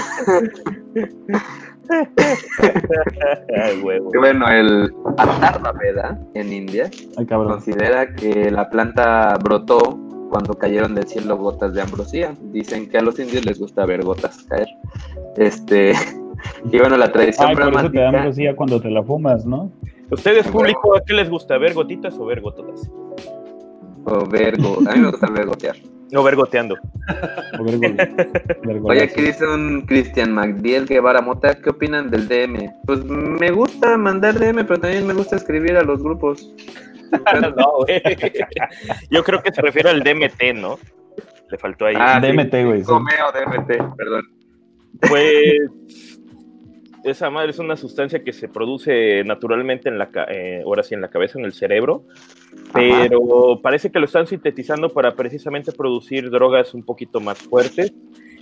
bueno, 4.20 4.48
el 4.48 4.92
Atharvaveda 5.18 6.18
en 6.34 6.52
India 6.52 6.90
considera 7.28 8.12
que 8.14 8.50
la 8.50 8.68
planta 8.70 9.38
brotó 9.42 9.98
cuando 10.30 10.54
cayeron 10.54 10.94
del 10.94 11.06
cielo 11.06 11.36
gotas 11.36 11.74
de 11.74 11.82
ambrosía. 11.82 12.34
Dicen 12.40 12.88
que 12.88 12.96
a 12.98 13.02
los 13.02 13.18
indios 13.18 13.44
les 13.44 13.58
gusta 13.58 13.84
ver 13.84 14.02
gotas 14.02 14.44
caer. 14.48 14.68
Este, 15.36 15.92
y 16.70 16.78
bueno, 16.78 16.96
la 16.96 17.10
tradición 17.12 17.48
Ay, 17.48 17.56
por 17.56 17.74
eso 17.74 17.90
te 17.90 17.98
da 17.98 18.08
ambrosía 18.08 18.56
cuando 18.56 18.80
te 18.80 18.90
la 18.90 19.02
fumas, 19.02 19.44
¿no? 19.46 19.72
¿Ustedes, 20.10 20.46
público, 20.48 20.96
a 20.96 21.02
qué 21.04 21.14
les 21.14 21.30
gusta? 21.30 21.56
¿Ver 21.58 21.74
gotitas 21.74 22.14
o 22.18 22.26
ver 22.26 22.40
gototas? 22.40 22.90
O 24.04 24.26
ver, 24.26 24.56
a 24.56 24.94
mí 24.94 25.00
me 25.00 25.10
gusta 25.10 25.30
ver 25.30 25.46
gotear. 25.46 25.76
No, 26.12 26.22
vergoteando. 26.22 26.76
Oye, 28.82 29.02
aquí 29.02 29.22
dice 29.22 29.46
un 29.46 29.80
Cristian 29.86 30.32
MacDiel 30.32 30.86
Guevara 30.86 31.22
Mota, 31.22 31.54
¿qué 31.54 31.70
opinan 31.70 32.10
del 32.10 32.28
DM? 32.28 32.70
Pues 32.84 33.02
me 33.06 33.50
gusta 33.50 33.96
mandar 33.96 34.38
DM, 34.38 34.66
pero 34.66 34.78
también 34.78 35.06
me 35.06 35.14
gusta 35.14 35.36
escribir 35.36 35.74
a 35.78 35.82
los 35.82 36.02
grupos. 36.02 36.52
no. 37.56 37.86
Yo 39.10 39.24
creo 39.24 39.42
que 39.42 39.52
se 39.52 39.62
refiere 39.62 39.88
al 39.88 40.02
DMT, 40.02 40.54
¿no? 40.54 40.78
Le 41.50 41.56
faltó 41.56 41.86
ahí. 41.86 41.94
Ah, 41.98 42.20
DMT, 42.20 42.52
güey. 42.64 42.84
Sí. 42.84 42.92
DMT, 42.92 43.96
perdón. 43.96 44.24
Pues 45.08 46.11
esa 47.04 47.30
madre 47.30 47.50
es 47.50 47.58
una 47.58 47.76
sustancia 47.76 48.22
que 48.22 48.32
se 48.32 48.48
produce 48.48 49.24
naturalmente 49.24 49.88
en 49.88 49.98
la, 49.98 50.10
eh, 50.28 50.62
ahora 50.64 50.82
sí, 50.82 50.94
en 50.94 51.00
la 51.00 51.08
cabeza, 51.08 51.38
en 51.38 51.44
el 51.44 51.52
cerebro, 51.52 52.04
pero 52.72 53.60
parece 53.62 53.90
que 53.90 53.98
lo 53.98 54.06
están 54.06 54.26
sintetizando 54.26 54.90
para 54.90 55.14
precisamente 55.14 55.72
producir 55.72 56.30
drogas 56.30 56.74
un 56.74 56.84
poquito 56.84 57.20
más 57.20 57.38
fuertes. 57.38 57.92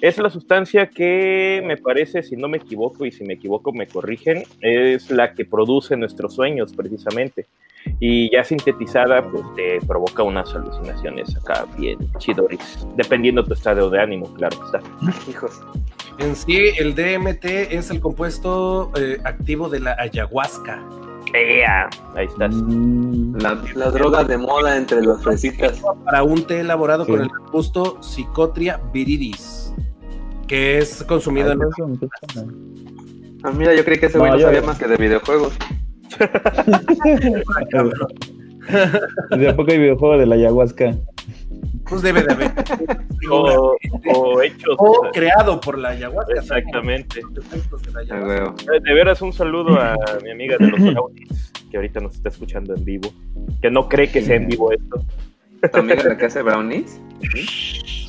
Es 0.00 0.16
la 0.18 0.30
sustancia 0.30 0.86
que 0.88 1.62
me 1.64 1.76
parece, 1.76 2.22
si 2.22 2.34
no 2.36 2.48
me 2.48 2.56
equivoco, 2.56 3.04
y 3.04 3.12
si 3.12 3.22
me 3.24 3.34
equivoco 3.34 3.72
me 3.72 3.86
corrigen, 3.86 4.44
es 4.60 5.10
la 5.10 5.34
que 5.34 5.44
produce 5.44 5.96
nuestros 5.96 6.34
sueños 6.34 6.72
precisamente. 6.72 7.46
Y 7.98 8.30
ya 8.32 8.44
sintetizada, 8.44 9.22
pues 9.30 9.44
te 9.56 9.78
provoca 9.86 10.22
unas 10.22 10.54
alucinaciones 10.54 11.36
acá 11.36 11.66
bien 11.78 11.98
chidoris, 12.18 12.86
dependiendo 12.96 13.44
tu 13.44 13.54
estado 13.54 13.90
de 13.90 14.00
ánimo, 14.00 14.32
claro 14.34 14.56
está. 14.64 14.80
Hijos. 15.30 15.60
En 16.18 16.36
sí, 16.36 16.72
el 16.78 16.94
DMT 16.94 17.44
es 17.44 17.90
el 17.90 18.00
compuesto 18.00 18.92
eh, 18.96 19.18
activo 19.24 19.68
de 19.68 19.80
la 19.80 19.96
ayahuasca. 19.98 20.82
Ahí 21.32 22.26
estás. 22.26 22.54
Mm. 22.54 23.36
La, 23.36 23.90
droga 23.90 24.24
de 24.24 24.36
moda 24.36 24.76
entre 24.76 25.02
los 25.02 25.22
fresitas. 25.22 25.80
Para 26.04 26.22
un 26.22 26.44
té 26.44 26.60
elaborado 26.60 27.06
con 27.06 27.20
el 27.20 27.28
compuesto 27.30 28.02
Psicotria 28.02 28.80
viridis, 28.92 29.72
que 30.46 30.78
es 30.78 31.02
consumido 31.04 31.52
en. 31.52 31.60
Ah, 33.42 33.52
mira, 33.52 33.74
yo 33.74 33.84
creí 33.84 33.98
que 33.98 34.06
ese 34.06 34.18
güey 34.18 34.32
no, 34.32 34.38
sabía 34.38 34.62
más 34.62 34.78
que 34.78 34.86
de 34.86 34.96
videojuegos. 34.96 35.54
¿De 39.36 39.54
poco 39.54 39.70
hay 39.70 39.78
videojuego 39.78 40.18
de 40.18 40.26
la 40.26 40.34
ayahuasca? 40.34 40.96
Pues 41.88 42.02
debe 42.02 42.22
de 42.22 42.32
haber. 42.32 42.52
o, 43.30 43.76
o, 44.14 44.42
hechos. 44.42 44.76
O 44.78 45.10
creado 45.12 45.60
por 45.60 45.78
la 45.78 45.90
ayahuasca. 45.90 46.34
Exactamente. 46.34 47.20
De, 47.20 48.80
de 48.80 48.94
veras, 48.94 49.22
un 49.22 49.32
saludo 49.32 49.80
a 49.80 49.96
mi 50.22 50.30
amiga 50.30 50.56
de 50.58 50.68
los 50.68 50.80
brownies, 50.80 51.52
que 51.70 51.76
ahorita 51.76 52.00
nos 52.00 52.14
está 52.14 52.28
escuchando 52.28 52.74
en 52.74 52.84
vivo. 52.84 53.12
Que 53.60 53.70
no 53.70 53.88
cree 53.88 54.10
que 54.10 54.22
sea 54.22 54.36
en 54.36 54.46
vivo 54.46 54.72
esto. 54.72 55.04
¿Tu 55.72 55.78
amiga 55.78 56.02
la 56.04 56.16
que 56.16 56.26
hace 56.26 56.42
brownies? 56.42 57.00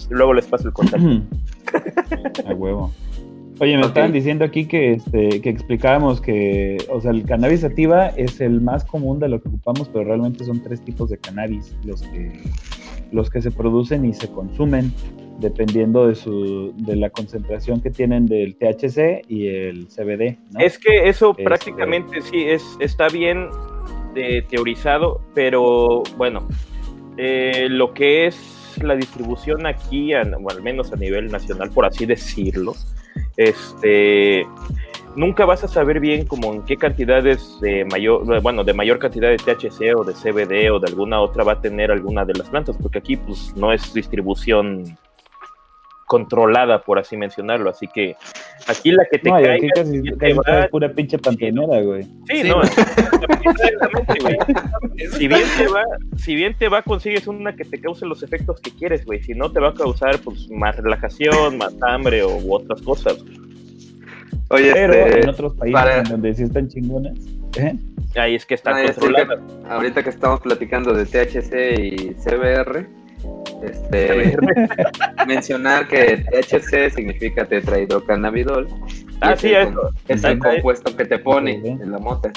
Luego 0.09 0.33
les 0.33 0.45
paso 0.45 0.67
el 0.67 0.73
contacto. 0.73 1.21
a 2.45 2.53
huevo. 2.53 2.91
Oye, 3.61 3.77
me 3.77 3.85
estaban 3.85 4.11
diciendo 4.11 4.43
aquí 4.43 4.65
que, 4.65 4.93
este, 4.93 5.39
que 5.39 5.49
explicábamos 5.51 6.19
que, 6.19 6.83
o 6.89 6.99
sea, 6.99 7.11
el 7.11 7.23
cannabis 7.25 7.59
sativa 7.59 8.07
es 8.07 8.41
el 8.41 8.59
más 8.59 8.83
común 8.83 9.19
de 9.19 9.29
lo 9.29 9.39
que 9.39 9.49
ocupamos, 9.49 9.87
pero 9.87 10.03
realmente 10.03 10.43
son 10.45 10.63
tres 10.63 10.83
tipos 10.83 11.11
de 11.11 11.19
cannabis 11.19 11.77
los 11.83 12.01
que, 12.01 12.41
los 13.11 13.29
que 13.29 13.39
se 13.39 13.51
producen 13.51 14.03
y 14.03 14.13
se 14.13 14.31
consumen 14.31 14.91
dependiendo 15.37 16.07
de 16.07 16.15
su 16.15 16.73
de 16.75 16.95
la 16.95 17.11
concentración 17.11 17.81
que 17.81 17.91
tienen 17.91 18.25
del 18.25 18.55
THC 18.55 19.29
y 19.29 19.49
el 19.49 19.85
CBD. 19.89 20.39
Es 20.57 20.79
que 20.79 21.07
eso 21.07 21.29
este, 21.29 21.43
prácticamente 21.43 22.19
sí 22.23 22.45
es 22.47 22.63
está 22.79 23.09
bien 23.09 23.47
eh, 24.15 24.43
teorizado, 24.49 25.21
pero 25.35 26.01
bueno, 26.17 26.47
eh, 27.15 27.67
lo 27.69 27.93
que 27.93 28.25
es 28.25 28.79
la 28.81 28.95
distribución 28.95 29.67
aquí, 29.67 30.15
o 30.15 30.49
al 30.49 30.63
menos 30.63 30.91
a 30.93 30.95
nivel 30.95 31.27
nacional, 31.31 31.69
por 31.69 31.85
así 31.85 32.07
decirlo, 32.07 32.73
este, 33.37 34.45
nunca 35.15 35.45
vas 35.45 35.63
a 35.63 35.67
saber 35.67 35.99
bien 35.99 36.25
como 36.25 36.53
en 36.53 36.63
qué 36.63 36.77
cantidades 36.77 37.59
de 37.61 37.85
mayor, 37.85 38.41
bueno, 38.41 38.63
de 38.63 38.73
mayor 38.73 38.99
cantidad 38.99 39.29
de 39.29 39.37
THC 39.37 39.95
o 39.95 40.03
de 40.03 40.13
CBD 40.13 40.71
o 40.71 40.79
de 40.79 40.87
alguna 40.87 41.21
otra 41.21 41.43
va 41.43 41.53
a 41.53 41.61
tener 41.61 41.91
alguna 41.91 42.25
de 42.25 42.33
las 42.33 42.49
plantas, 42.49 42.77
porque 42.81 42.99
aquí 42.99 43.17
pues 43.17 43.53
no 43.55 43.71
es 43.71 43.93
distribución 43.93 44.97
controlada, 46.11 46.81
por 46.81 46.99
así 46.99 47.15
mencionarlo. 47.15 47.69
Así 47.69 47.87
que 47.87 48.17
aquí 48.67 48.91
la 48.91 49.05
que 49.09 49.17
te 49.17 49.29
no, 49.29 49.37
Aquí 49.37 49.69
casi, 49.73 50.01
es 50.05 50.69
pura 50.69 50.91
pinche 50.91 51.17
panteonera, 51.17 51.81
güey. 51.81 52.03
Sí, 52.27 52.43
no, 52.43 52.61
exactamente, 52.61 54.17
güey. 54.21 54.37
Si 55.17 55.27
bien 55.27 55.43
te 55.57 55.67
va, 55.67 55.83
si 56.17 56.35
bien 56.35 56.55
te 56.57 56.67
va, 56.67 56.81
consigues 56.81 57.27
una 57.27 57.55
que 57.55 57.63
te 57.63 57.79
cause 57.79 58.05
los 58.05 58.23
efectos 58.23 58.59
que 58.59 58.71
quieres, 58.71 59.05
güey. 59.05 59.23
Si 59.23 59.33
no, 59.33 59.51
te 59.53 59.61
va 59.61 59.69
a 59.69 59.73
causar 59.73 60.19
pues 60.19 60.49
más 60.49 60.75
relajación, 60.75 61.57
más 61.57 61.73
hambre 61.81 62.23
o 62.23 62.37
u 62.37 62.55
otras 62.55 62.81
cosas. 62.81 63.23
Oye, 64.49 64.73
pero 64.73 64.93
este, 64.93 65.21
en 65.21 65.29
otros 65.29 65.55
países 65.55 66.09
donde 66.09 66.33
sí 66.35 66.43
están 66.43 66.67
chingonas. 66.67 67.17
¿eh? 67.57 67.73
Ahí 68.15 68.35
es 68.35 68.45
que 68.45 68.55
están 68.55 68.85
controladas. 68.85 69.39
ahorita 69.69 70.03
que 70.03 70.09
estamos 70.09 70.41
platicando 70.41 70.93
de 70.93 71.05
THC 71.05 71.79
y 71.79 72.13
CBR, 72.15 72.85
este, 73.63 74.37
mencionar 75.27 75.87
que 75.87 76.23
THC 76.31 76.93
significa 76.93 77.45
tetrahidrocannabidol. 77.45 78.67
Ah, 79.21 79.35
sí, 79.37 79.53
es, 79.53 79.69
es 80.07 80.23
el 80.23 80.39
compuesto 80.39 80.95
que 80.95 81.05
te 81.05 81.19
pone 81.19 81.61
en 81.63 81.91
la 81.91 81.99
mota. 81.99 82.31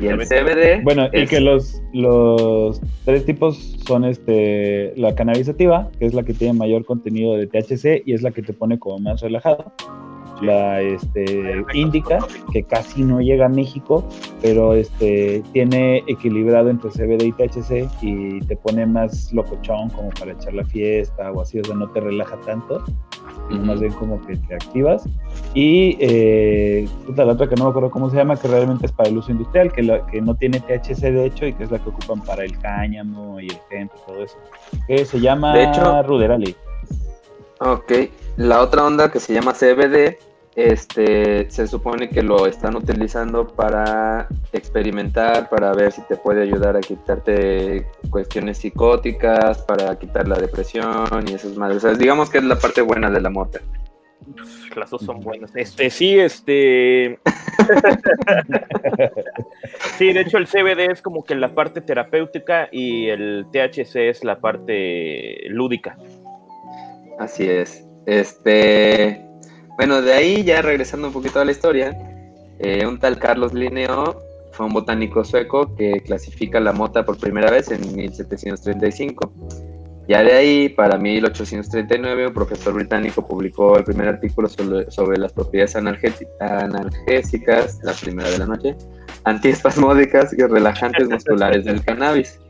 Y 0.00 0.06
el 0.06 0.18
CBD. 0.18 0.82
Bueno, 0.82 1.08
y 1.12 1.26
que 1.26 1.40
los, 1.40 1.80
los 1.92 2.80
tres 3.06 3.24
tipos 3.24 3.78
son 3.86 4.04
este 4.04 4.92
la 4.96 5.14
cannabisativa, 5.14 5.90
que 5.98 6.06
es 6.06 6.12
la 6.12 6.22
que 6.22 6.34
tiene 6.34 6.52
mayor 6.52 6.84
contenido 6.84 7.34
de 7.36 7.46
THC 7.46 8.02
y 8.04 8.12
es 8.12 8.22
la 8.22 8.30
que 8.30 8.42
te 8.42 8.52
pone 8.52 8.78
como 8.78 8.98
más 8.98 9.22
relajado 9.22 9.72
la 10.42 10.80
este, 10.80 11.64
índica, 11.74 12.18
que 12.52 12.62
casi 12.62 13.02
no 13.02 13.20
llega 13.20 13.46
a 13.46 13.48
México, 13.48 14.04
pero 14.42 14.74
este, 14.74 15.42
tiene 15.52 16.04
equilibrado 16.06 16.70
entre 16.70 16.90
CBD 16.90 17.24
y 17.24 17.32
THC 17.32 17.88
y 18.02 18.40
te 18.40 18.56
pone 18.56 18.86
más 18.86 19.32
locochón 19.32 19.90
como 19.90 20.10
para 20.10 20.32
echar 20.32 20.54
la 20.54 20.64
fiesta 20.64 21.32
o 21.32 21.40
así, 21.40 21.58
o 21.58 21.64
sea, 21.64 21.74
no 21.74 21.88
te 21.90 22.00
relaja 22.00 22.36
tanto, 22.46 22.84
más 23.50 23.80
bien 23.80 23.92
como 23.94 24.20
que 24.26 24.36
te 24.36 24.54
activas. 24.54 25.04
Y 25.54 25.96
eh, 26.00 26.88
la 27.16 27.26
otra 27.26 27.48
que 27.48 27.56
no 27.56 27.64
me 27.64 27.70
acuerdo 27.70 27.90
cómo 27.90 28.10
se 28.10 28.16
llama, 28.16 28.36
que 28.36 28.48
realmente 28.48 28.86
es 28.86 28.92
para 28.92 29.08
el 29.08 29.18
uso 29.18 29.32
industrial, 29.32 29.72
que, 29.72 29.82
la, 29.82 30.06
que 30.06 30.20
no 30.20 30.34
tiene 30.34 30.60
THC 30.60 31.00
de 31.00 31.26
hecho 31.26 31.46
y 31.46 31.52
que 31.52 31.64
es 31.64 31.70
la 31.70 31.78
que 31.78 31.88
ocupan 31.88 32.22
para 32.22 32.44
el 32.44 32.58
cáñamo 32.58 33.40
y 33.40 33.46
el 33.46 33.58
hemp 33.70 33.92
y 33.94 34.06
todo 34.06 34.24
eso, 34.24 34.36
que 34.86 35.04
se 35.04 35.20
llama 35.20 35.54
de 35.54 35.64
hecho, 35.64 36.02
Ruderali. 36.02 36.54
Ok, 37.60 37.92
la 38.36 38.60
otra 38.60 38.86
onda 38.86 39.10
que 39.10 39.18
se 39.18 39.34
llama 39.34 39.52
CBD 39.52 40.27
este, 40.58 41.48
se 41.48 41.68
supone 41.68 42.10
que 42.10 42.20
lo 42.20 42.48
están 42.48 42.74
utilizando 42.74 43.46
para 43.46 44.26
experimentar, 44.52 45.48
para 45.48 45.72
ver 45.72 45.92
si 45.92 46.02
te 46.02 46.16
puede 46.16 46.42
ayudar 46.42 46.76
a 46.76 46.80
quitarte 46.80 47.86
cuestiones 48.10 48.58
psicóticas, 48.58 49.62
para 49.62 49.96
quitar 49.96 50.26
la 50.26 50.36
depresión 50.36 51.06
y 51.28 51.34
esas 51.34 51.56
madres. 51.56 51.84
O 51.84 51.88
sea, 51.88 51.96
digamos 51.96 52.28
que 52.28 52.38
es 52.38 52.44
la 52.44 52.58
parte 52.58 52.80
buena 52.80 53.08
de 53.08 53.20
la 53.20 53.30
mota. 53.30 53.60
Las 54.74 54.90
dos 54.90 55.02
son 55.02 55.20
buenas. 55.20 55.54
Este, 55.54 55.90
sí, 55.90 56.18
este. 56.18 57.20
sí, 59.96 60.12
de 60.12 60.22
hecho, 60.22 60.38
el 60.38 60.48
CBD 60.48 60.90
es 60.90 61.02
como 61.02 61.22
que 61.22 61.36
la 61.36 61.54
parte 61.54 61.82
terapéutica 61.82 62.68
y 62.72 63.10
el 63.10 63.46
THC 63.52 64.08
es 64.08 64.24
la 64.24 64.40
parte 64.40 65.48
lúdica. 65.50 65.96
Así 67.20 67.48
es. 67.48 67.86
Este. 68.06 69.27
Bueno, 69.78 70.02
de 70.02 70.12
ahí 70.12 70.42
ya 70.42 70.60
regresando 70.60 71.06
un 71.06 71.12
poquito 71.12 71.38
a 71.38 71.44
la 71.44 71.52
historia, 71.52 71.96
eh, 72.58 72.84
un 72.84 72.98
tal 72.98 73.16
Carlos 73.16 73.54
Linneo 73.54 74.20
fue 74.50 74.66
un 74.66 74.72
botánico 74.72 75.24
sueco 75.24 75.72
que 75.76 76.02
clasifica 76.04 76.58
la 76.58 76.72
mota 76.72 77.04
por 77.04 77.16
primera 77.16 77.48
vez 77.48 77.70
en 77.70 77.94
1735. 77.94 79.32
Ya 80.08 80.24
de 80.24 80.32
ahí, 80.32 80.68
para 80.68 80.98
1839, 80.98 82.26
un 82.26 82.34
profesor 82.34 82.74
británico 82.74 83.24
publicó 83.24 83.78
el 83.78 83.84
primer 83.84 84.08
artículo 84.08 84.48
sobre, 84.48 85.16
las 85.16 85.32
propiedades 85.32 85.76
analgésicas, 85.76 87.78
la 87.84 87.92
primera 87.92 88.30
de 88.30 88.38
la 88.38 88.46
noche, 88.46 88.74
antiespasmódicas 89.22 90.36
y 90.36 90.42
relajantes 90.42 91.08
musculares 91.08 91.64
del 91.64 91.84
cannabis. 91.84 92.40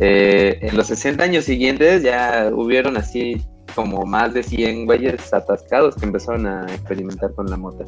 Eh, 0.00 0.58
en 0.62 0.74
los 0.74 0.86
60 0.86 1.22
años 1.22 1.44
siguientes 1.44 2.02
ya 2.02 2.50
hubieron 2.50 2.96
así 2.96 3.42
como 3.78 4.04
más 4.04 4.34
de 4.34 4.42
100 4.42 4.86
güeyes 4.86 5.32
atascados 5.32 5.94
que 5.94 6.04
empezaron 6.04 6.48
a 6.48 6.64
experimentar 6.64 7.32
con 7.34 7.48
la 7.48 7.56
mota. 7.56 7.84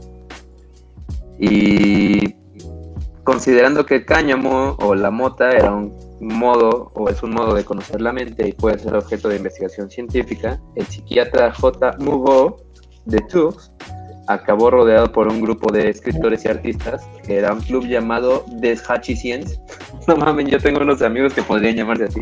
Y 1.37 2.33
considerando 3.25 3.85
que 3.85 3.97
el 3.97 4.05
cáñamo 4.05 4.77
o 4.79 4.95
la 4.95 5.11
mota 5.11 5.51
era 5.51 5.73
un 5.73 5.93
modo 6.21 6.93
o 6.95 7.09
es 7.09 7.25
un 7.25 7.33
modo 7.33 7.55
de 7.55 7.65
conocer 7.65 8.01
la 8.01 8.13
mente 8.13 8.47
y 8.47 8.53
puede 8.53 8.79
ser 8.79 8.95
objeto 8.95 9.29
de 9.29 9.39
investigación 9.39 9.91
científica, 9.91 10.61
el 10.77 10.87
psiquiatra 10.87 11.53
J. 11.53 11.97
Mugo 11.99 12.59
de 13.07 13.19
Tours 13.23 13.73
acabó 14.29 14.71
rodeado 14.71 15.11
por 15.11 15.27
un 15.27 15.41
grupo 15.41 15.73
de 15.73 15.91
escritores 15.91 16.45
y 16.45 16.49
artistas 16.51 17.05
que 17.27 17.39
era 17.39 17.53
un 17.53 17.63
club 17.63 17.85
llamado 17.85 18.45
Des 18.61 18.81
Science. 18.81 19.59
No 20.07 20.17
mames, 20.17 20.49
yo 20.49 20.59
tengo 20.61 20.81
unos 20.81 21.03
amigos 21.03 21.35
que 21.35 21.43
podrían 21.43 21.75
llamarse 21.75 22.05
así. 22.05 22.21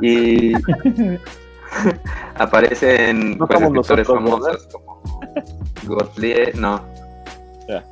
Y 0.00 0.52
Aparecen 2.36 3.38
no 3.38 3.46
pues, 3.46 3.60
escritores 3.60 4.06
famosos 4.06 4.68
como 4.72 5.02
Gottlieb, 5.86 6.54
no. 6.56 6.96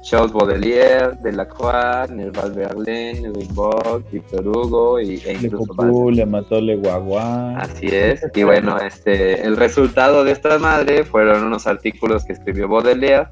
Charles 0.02 0.32
Baudelaire, 0.32 1.16
Delacroix, 1.22 2.08
Nerval 2.10 2.52
Berlin, 2.52 3.34
Rimbaud, 3.34 4.04
Victor 4.12 4.46
Hugo 4.46 5.00
y, 5.00 5.20
e 5.24 5.32
incluso 5.32 6.10
Le 6.10 6.24
mató 6.24 6.60
Le 6.60 6.76
Guagua. 6.76 7.58
Así 7.58 7.86
es. 7.86 8.24
Y 8.34 8.44
bueno, 8.44 8.78
este, 8.78 9.42
el 9.44 9.56
resultado 9.56 10.22
de 10.22 10.32
esta 10.32 10.58
madre 10.58 11.04
fueron 11.04 11.44
unos 11.44 11.66
artículos 11.66 12.24
que 12.24 12.34
escribió 12.34 12.68
Baudelaire 12.68 13.28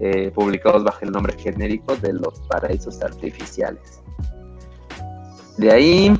eh, 0.00 0.30
publicados 0.34 0.84
bajo 0.84 1.04
el 1.04 1.12
nombre 1.12 1.34
genérico 1.38 1.96
de 1.96 2.12
los 2.12 2.40
paraísos 2.48 3.00
artificiales. 3.02 4.02
De 5.56 5.70
ahí, 5.70 6.12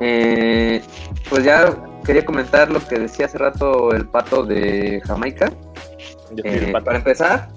eh, 0.00 0.82
pues 1.28 1.44
ya 1.44 1.74
quería 2.06 2.24
comentar 2.24 2.70
lo 2.70 2.80
que 2.86 2.98
decía 3.00 3.26
hace 3.26 3.36
rato 3.38 3.92
el 3.92 4.06
pato 4.08 4.44
de 4.44 5.02
Jamaica. 5.04 5.52
Eh, 6.44 6.72
para 6.84 6.98
empezar, 6.98 7.48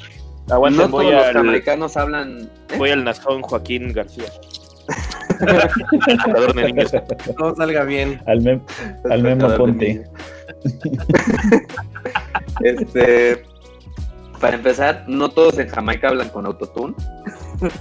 Aguanten, 0.49 0.81
no 0.81 0.89
voy 0.89 1.05
todos 1.05 1.17
los 1.17 1.25
al, 1.27 1.33
jamaicanos 1.33 1.97
hablan. 1.97 2.49
¿eh? 2.69 2.77
voy 2.77 2.89
al 2.89 3.03
nazón 3.03 3.41
Joaquín 3.41 3.93
García. 3.93 4.25
Todo 7.38 7.55
salga 7.55 7.83
bien. 7.83 8.21
Al, 8.25 8.41
mem- 8.41 8.62
al 9.09 9.23
Memo 9.23 9.55
Ponte. 9.55 10.03
este, 12.63 13.43
para 14.41 14.55
empezar, 14.55 15.05
no 15.07 15.29
todos 15.29 15.57
en 15.59 15.69
Jamaica 15.69 16.09
hablan 16.09 16.29
con 16.29 16.45
autotune. 16.45 16.95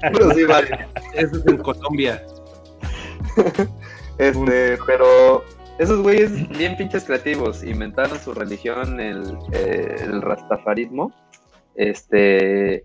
Pero 0.00 0.30
sí 0.34 0.44
varios. 0.44 0.78
Eso 1.14 1.36
es 1.36 1.46
en 1.46 1.56
Colombia. 1.58 2.22
Este, 4.18 4.78
pero 4.86 5.44
esos 5.78 6.00
güeyes 6.02 6.48
bien 6.50 6.76
pinches 6.76 7.04
creativos 7.04 7.64
inventaron 7.64 8.18
su 8.18 8.32
religión, 8.32 9.00
el, 9.00 9.36
eh, 9.52 9.96
el 10.04 10.22
rastafarismo. 10.22 11.12
Este, 11.74 12.84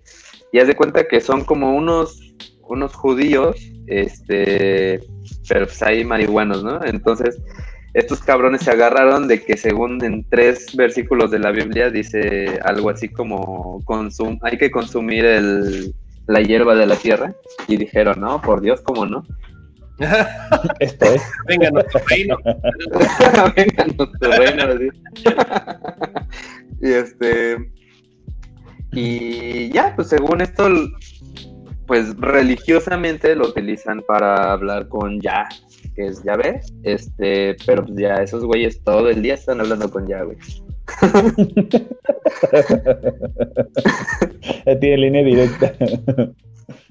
y 0.52 0.60
haz 0.60 0.68
de 0.68 0.76
cuenta 0.76 1.08
que 1.08 1.22
son 1.22 1.46
como 1.46 1.76
unos, 1.76 2.20
unos 2.68 2.96
judíos, 2.96 3.56
este, 3.88 5.00
pero 5.48 5.65
pues 5.65 5.82
hay 5.84 6.04
marihuanos, 6.04 6.63
¿no? 6.63 6.84
Entonces, 6.84 7.39
estos 7.94 8.22
cabrones 8.22 8.62
se 8.62 8.72
agarraron 8.72 9.28
de 9.28 9.44
que 9.44 9.58
según 9.58 10.04
en 10.04 10.28
tres 10.30 10.76
versículos 10.76 11.32
de 11.32 11.39
la 11.39 11.52
Biblia 11.52 11.89
dice 11.89 12.60
algo 12.63 12.92
así 12.92 13.10
como 13.10 13.84
consum 13.86 14.38
hay 14.44 14.60
que 14.60 14.70
consumir 14.70 15.26
el, 15.26 15.94
la 16.28 16.42
hierba 16.42 16.76
de 16.76 16.86
la 16.86 16.96
tierra. 16.96 17.34
Y 17.68 17.78
dijeron, 17.78 18.22
no, 18.22 18.42
por 18.42 18.62
Dios, 18.62 18.82
¿cómo 18.82 19.06
no? 19.06 19.26
Esto 20.79 21.05
es. 21.05 21.21
Venga, 21.47 21.69
nuestro 21.71 22.01
reino. 22.07 22.38
Venga, 23.55 23.85
nuestro 23.97 24.31
reino, 24.31 24.91
y 26.81 26.91
este. 26.91 27.71
Y 28.91 29.69
ya, 29.71 29.93
pues 29.95 30.09
según 30.09 30.41
esto, 30.41 30.67
pues 31.85 32.15
religiosamente 32.17 33.35
lo 33.35 33.49
utilizan 33.49 34.01
para 34.07 34.51
hablar 34.51 34.88
con 34.88 35.19
ya, 35.21 35.47
que 35.95 36.07
es 36.07 36.23
Yahvé. 36.23 36.62
Este, 36.83 37.55
pero 37.65 37.85
pues 37.85 37.99
ya 37.99 38.15
esos 38.15 38.43
güeyes 38.45 38.81
todo 38.83 39.09
el 39.09 39.21
día 39.21 39.35
están 39.35 39.59
hablando 39.59 39.89
con 39.91 40.07
Yahvé. 40.07 40.38
Ya 44.65 44.79
tiene 44.79 44.97
línea 44.97 45.23
directa. 45.23 45.73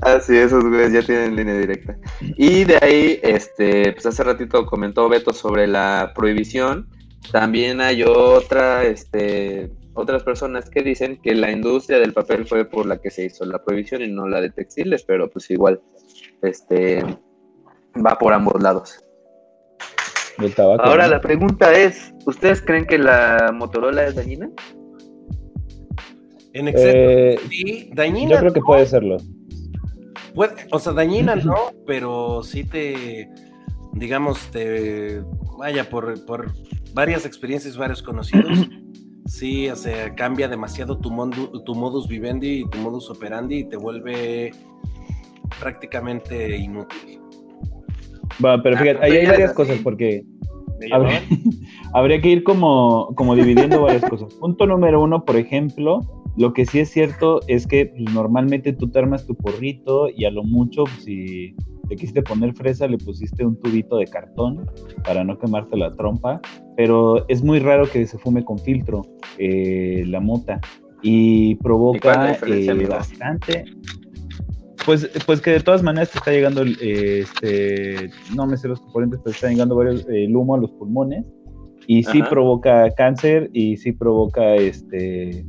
Así, 0.01 0.37
esos 0.37 0.65
güeyes 0.65 0.93
ya 0.93 1.03
tienen 1.03 1.37
línea 1.37 1.59
directa. 1.59 1.97
Y 2.21 2.65
de 2.65 2.79
ahí, 2.81 3.21
este, 3.23 3.93
pues 3.93 4.07
hace 4.07 4.23
ratito 4.23 4.67
comentó 4.67 5.09
Beto 5.09 5.33
sobre 5.33 5.67
la 5.67 6.13
prohibición. 6.15 6.89
También 7.33 7.81
hay 7.81 8.03
otra, 8.05 8.85
este, 8.85 9.71
otras 9.95 10.23
personas 10.23 10.71
que 10.71 10.83
dicen 10.83 11.21
que 11.21 11.35
la 11.35 11.51
industria 11.51 11.99
del 11.99 12.13
papel 12.13 12.47
fue 12.47 12.65
por 12.65 12.87
la 12.87 13.01
que 13.01 13.11
se 13.11 13.25
hizo 13.27 13.45
la 13.45 13.63
prohibición 13.63 14.03
y 14.03 14.09
no 14.09 14.29
la 14.29 14.41
de 14.41 14.51
textiles, 14.51 15.05
pero 15.05 15.29
pues 15.29 15.51
igual, 15.51 15.81
este, 16.43 17.05
va 17.95 18.17
por 18.19 18.33
ambos 18.33 18.63
lados. 18.63 19.05
Del 20.39 20.55
tabaco. 20.55 20.85
Ahora 20.85 21.05
¿no? 21.05 21.11
la 21.11 21.21
pregunta 21.21 21.73
es, 21.77 22.15
¿ustedes 22.25 22.63
creen 22.63 22.87
que 22.87 22.99
la 22.99 23.51
Motorola 23.53 24.07
es 24.07 24.15
dañina? 24.15 24.49
En 26.53 26.69
exceso. 26.69 26.97
Eh, 26.97 27.39
sí, 27.49 27.91
dañina. 27.93 28.35
yo 28.35 28.39
creo 28.39 28.53
que 28.53 28.61
puede 28.61 28.87
serlo. 28.87 29.17
Puede- 30.39 30.55
o 30.71 30.79
sea, 30.79 30.93
dañina 30.93 31.35
no, 31.35 31.55
pero 31.85 32.43
sí 32.45 32.63
te, 32.63 33.29
digamos, 33.93 34.39
te, 34.53 35.21
vaya, 35.59 35.91
por, 35.91 36.25
por 36.27 36.53
varias 36.95 37.27
experiencias, 37.27 37.77
varios 37.77 38.03
conocidos, 38.03 38.69
sí, 39.27 39.69
o 39.69 39.75
sea, 39.75 40.15
cambia 40.15 40.47
demasiado 40.47 40.97
tu, 40.99 41.11
mondu- 41.11 41.65
tu 41.65 41.75
modus 41.75 42.07
vivendi 42.07 42.61
y 42.61 42.69
tu 42.71 42.79
modus 42.79 43.11
operandi 43.11 43.59
y 43.59 43.65
te 43.69 43.77
vuelve 43.77 44.53
prácticamente 45.59 46.57
inútil. 46.57 47.21
Va, 48.45 48.63
pero 48.63 48.77
Ah, 48.77 48.81
fíjate, 48.81 49.05
ahí 49.05 49.13
hay 49.17 49.27
varias 49.27 49.53
cosas 49.55 49.79
porque 49.83 50.25
¿Me 50.79 50.95
habría, 50.95 51.21
habría 51.95 52.21
que 52.21 52.29
ir 52.29 52.45
como, 52.45 53.13
como 53.17 53.35
dividiendo 53.35 53.83
varias 53.83 54.09
cosas. 54.09 54.33
Punto 54.35 54.67
número 54.67 55.03
uno, 55.03 55.25
por 55.25 55.37
ejemplo, 55.37 56.01
lo 56.39 56.53
que 56.53 56.65
sí 56.65 56.79
es 56.79 56.91
cierto 56.91 57.41
es 57.49 57.67
que 57.67 57.87
pues, 57.87 58.15
normalmente 58.15 58.73
tú 58.73 58.89
te 58.89 59.01
armas 59.01 59.27
tu 59.27 59.35
porrito 59.35 60.09
y 60.09 60.25
a 60.25 60.31
lo 60.31 60.45
mucho, 60.45 60.85
pues, 60.85 61.03
si 61.05 61.57
te 61.89 61.97
quisiste 61.97 62.23
poner 62.23 62.55
fresa, 62.55 62.87
le 62.87 62.97
pusiste 62.97 63.45
un 63.45 63.59
tubito 63.61 63.97
de 63.97 64.07
cartón 64.07 64.71
para 65.05 65.25
no 65.25 65.37
quemarte 65.37 65.77
la 65.77 65.95
trompa, 65.97 66.41
pero 66.77 67.27
es 67.29 67.43
muy 67.43 67.59
raro 67.59 67.91
que 67.91 68.07
se 68.07 68.19
fume 68.19 68.45
con 68.45 68.59
filtro 68.59 69.03
eh, 69.39 70.05
la 70.07 70.21
mota 70.21 70.61
y 71.03 71.51
¿Y 71.51 71.57
cuál 71.57 71.91
es 71.91 72.01
la 72.01 72.39
provoca 72.39 72.47
eh, 72.47 72.87
bastante. 72.87 73.65
Pues, 74.87 75.11
pues 75.27 75.41
que 75.41 75.51
de 75.51 75.61
todas 75.61 75.83
maneras 75.83 76.11
te 76.11 76.19
está 76.19 76.31
llegando, 76.31 76.63
eh, 76.65 77.21
este, 77.21 78.11
no 78.35 78.47
me 78.47 78.57
sé 78.57 78.69
los 78.69 78.81
componentes, 78.81 79.21
pero 79.25 79.35
está 79.35 79.49
llegando 79.49 79.75
varios, 79.75 80.07
el 80.09 80.35
humo 80.37 80.55
a 80.55 80.59
los 80.59 80.71
pulmones 80.71 81.25
y 81.89 82.05
sí 82.05 82.21
Ajá. 82.21 82.31
provoca 82.31 82.91
cáncer 82.97 83.51
y 83.53 83.77
sí 83.77 83.93
provoca 83.93 84.55
este 84.55 85.45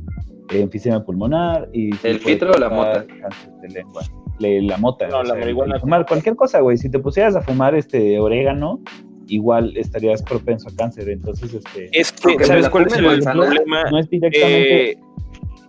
enfisema 0.50 1.04
pulmonar 1.04 1.68
y 1.72 1.90
¿El 2.06 2.18
filtro 2.20 2.52
o 2.52 2.58
la 2.58 2.68
mota? 2.68 3.06
cáncer 3.06 3.50
de 3.62 3.68
lengua. 3.68 4.02
Le- 4.38 4.62
la 4.62 4.76
mota. 4.78 5.06
No, 5.08 5.22
la 5.22 5.34
el- 5.34 5.40
marihuana. 5.40 5.74
el 5.76 5.80
fumar 5.80 6.06
cualquier 6.06 6.34
cosa, 6.36 6.60
güey. 6.60 6.76
Si 6.78 6.90
te 6.90 6.98
pusieras 6.98 7.36
a 7.36 7.42
fumar 7.42 7.74
este 7.74 8.18
orégano, 8.18 8.80
igual 9.28 9.76
estarías 9.76 10.22
propenso 10.22 10.68
a 10.70 10.76
cáncer. 10.76 11.08
Entonces, 11.08 11.54
este 11.54 11.88
Es 11.92 12.10
que, 12.12 12.42
¿sabes 12.44 12.68
cuál 12.70 12.86
es 12.86 12.94
el 12.96 13.04
manzana, 13.04 13.40
problema? 13.42 13.90
no 13.90 13.98
es 13.98 14.08
directamente 14.10 14.90
Eh, 14.92 14.98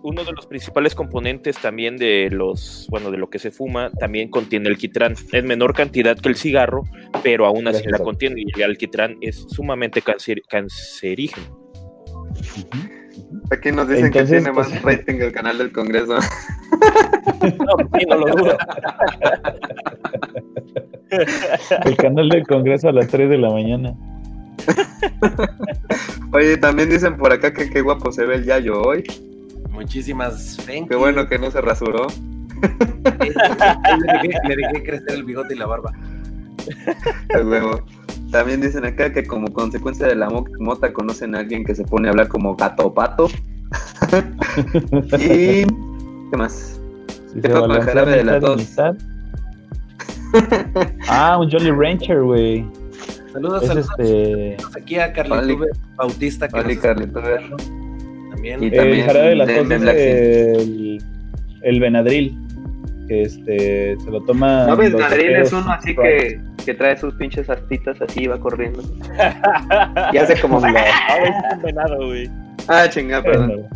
uno 0.04 0.24
de 0.24 0.32
los 0.32 0.46
principales 0.46 0.96
componentes 0.96 1.58
también 1.58 1.96
de 1.96 2.28
los, 2.32 2.88
bueno, 2.90 3.12
de 3.12 3.18
lo 3.18 3.30
que 3.30 3.38
se 3.38 3.52
fuma, 3.52 3.90
también 4.00 4.30
contiene 4.30 4.68
alquitrán. 4.68 5.12
Es 5.32 5.44
menor 5.44 5.74
cantidad 5.74 6.16
que 6.18 6.28
el 6.30 6.34
cigarro, 6.36 6.82
pero 7.22 7.46
aún 7.46 7.68
así 7.68 7.82
Gracias 7.82 7.92
la 8.00 8.04
contiene 8.04 8.40
y 8.44 8.60
el 8.60 8.70
alquitrán 8.70 9.16
es 9.20 9.44
sumamente 9.48 10.00
cancer- 10.02 10.42
cancerígeno. 10.48 11.56
Ujú. 12.30 13.01
Aquí 13.50 13.72
nos 13.72 13.88
dicen 13.88 14.06
Entonces, 14.06 14.30
que 14.30 14.36
tiene 14.42 14.52
más 14.52 14.68
pues- 14.68 14.82
rating 14.82 15.20
el 15.20 15.32
canal 15.32 15.58
del 15.58 15.72
Congreso. 15.72 16.16
No, 17.42 17.76
sí, 17.98 18.06
no 18.08 18.16
lo 18.18 18.26
dudo. 18.36 18.56
el 21.84 21.96
canal 21.96 22.28
del 22.28 22.46
Congreso 22.46 22.88
a 22.88 22.92
las 22.92 23.08
3 23.08 23.28
de 23.30 23.38
la 23.38 23.50
mañana. 23.50 23.94
Oye, 26.32 26.56
también 26.56 26.88
dicen 26.88 27.16
por 27.16 27.32
acá 27.32 27.52
que 27.52 27.68
qué 27.68 27.80
guapo 27.82 28.12
se 28.12 28.24
ve 28.26 28.36
el 28.36 28.44
Yayo 28.44 28.80
hoy. 28.80 29.04
Muchísimas 29.70 30.56
thank 30.58 30.88
Qué 30.88 30.94
you. 30.94 30.98
bueno 31.00 31.26
que 31.28 31.38
no 31.38 31.50
se 31.50 31.60
rasuró. 31.60 32.06
le, 32.62 33.18
dejé, 34.22 34.38
le 34.48 34.56
dejé 34.56 34.82
crecer 34.84 35.10
el 35.14 35.24
bigote 35.24 35.54
y 35.54 35.58
la 35.58 35.66
barba. 35.66 35.92
Huevo. 37.44 37.82
También 38.30 38.60
dicen 38.60 38.84
acá 38.84 39.12
que 39.12 39.24
como 39.24 39.52
consecuencia 39.52 40.06
de 40.06 40.14
la 40.14 40.30
mo- 40.30 40.46
mota 40.58 40.92
conocen 40.92 41.34
a 41.34 41.40
alguien 41.40 41.64
que 41.64 41.74
se 41.74 41.84
pone 41.84 42.08
a 42.08 42.12
hablar 42.12 42.28
como 42.28 42.54
gato 42.56 42.86
o 42.86 42.94
pato. 42.94 43.28
y... 45.18 45.64
¿Qué 45.64 46.36
más? 46.36 46.80
Si 47.32 47.40
¿Qué 47.40 47.48
fue 47.48 47.60
con 47.60 47.70
el 47.72 47.82
jarabe 47.82 48.16
de 48.16 48.24
la 48.24 48.40
tos? 48.40 48.76
Ah, 51.08 51.38
un 51.38 51.50
Jolly 51.50 51.70
Rancher, 51.70 52.22
güey. 52.22 52.64
Saludos, 53.32 53.62
Es 53.62 53.68
saludos 53.68 53.88
este. 53.98 54.56
aquí 54.78 54.98
a 54.98 55.12
Carly 55.12 55.32
Oli. 55.32 55.54
Tuber 55.54 55.68
Bautista 55.96 56.48
que 56.48 56.58
Oli, 56.58 56.76
También. 56.76 58.62
Y 58.62 58.66
El 58.66 58.72
también 58.72 59.06
jarabe 59.06 59.28
de 59.28 59.34
la 59.36 59.46
tos 59.46 59.68
de 59.68 59.76
es 59.76 60.58
el, 60.58 61.02
el 61.62 61.80
Benadryl. 61.80 62.38
Que 63.08 63.22
este 63.22 63.96
se 64.02 64.10
lo 64.10 64.20
toma. 64.22 64.66
¿No 64.66 64.76
Gadril 64.76 65.36
es 65.36 65.52
uno 65.52 65.70
así 65.70 65.94
que, 65.94 66.40
que 66.62 66.74
trae 66.74 66.96
sus 66.96 67.14
pinches 67.14 67.48
astitas 67.50 68.00
así 68.00 68.24
y 68.24 68.26
va 68.26 68.38
corriendo. 68.38 68.82
Y 70.12 70.16
hace 70.18 70.40
como... 70.40 70.58
Es 70.58 70.64
un 71.54 71.62
venado, 71.62 72.06
güey. 72.06 72.30
ah, 72.68 72.88
chingada, 72.88 73.22
perdón. 73.22 73.66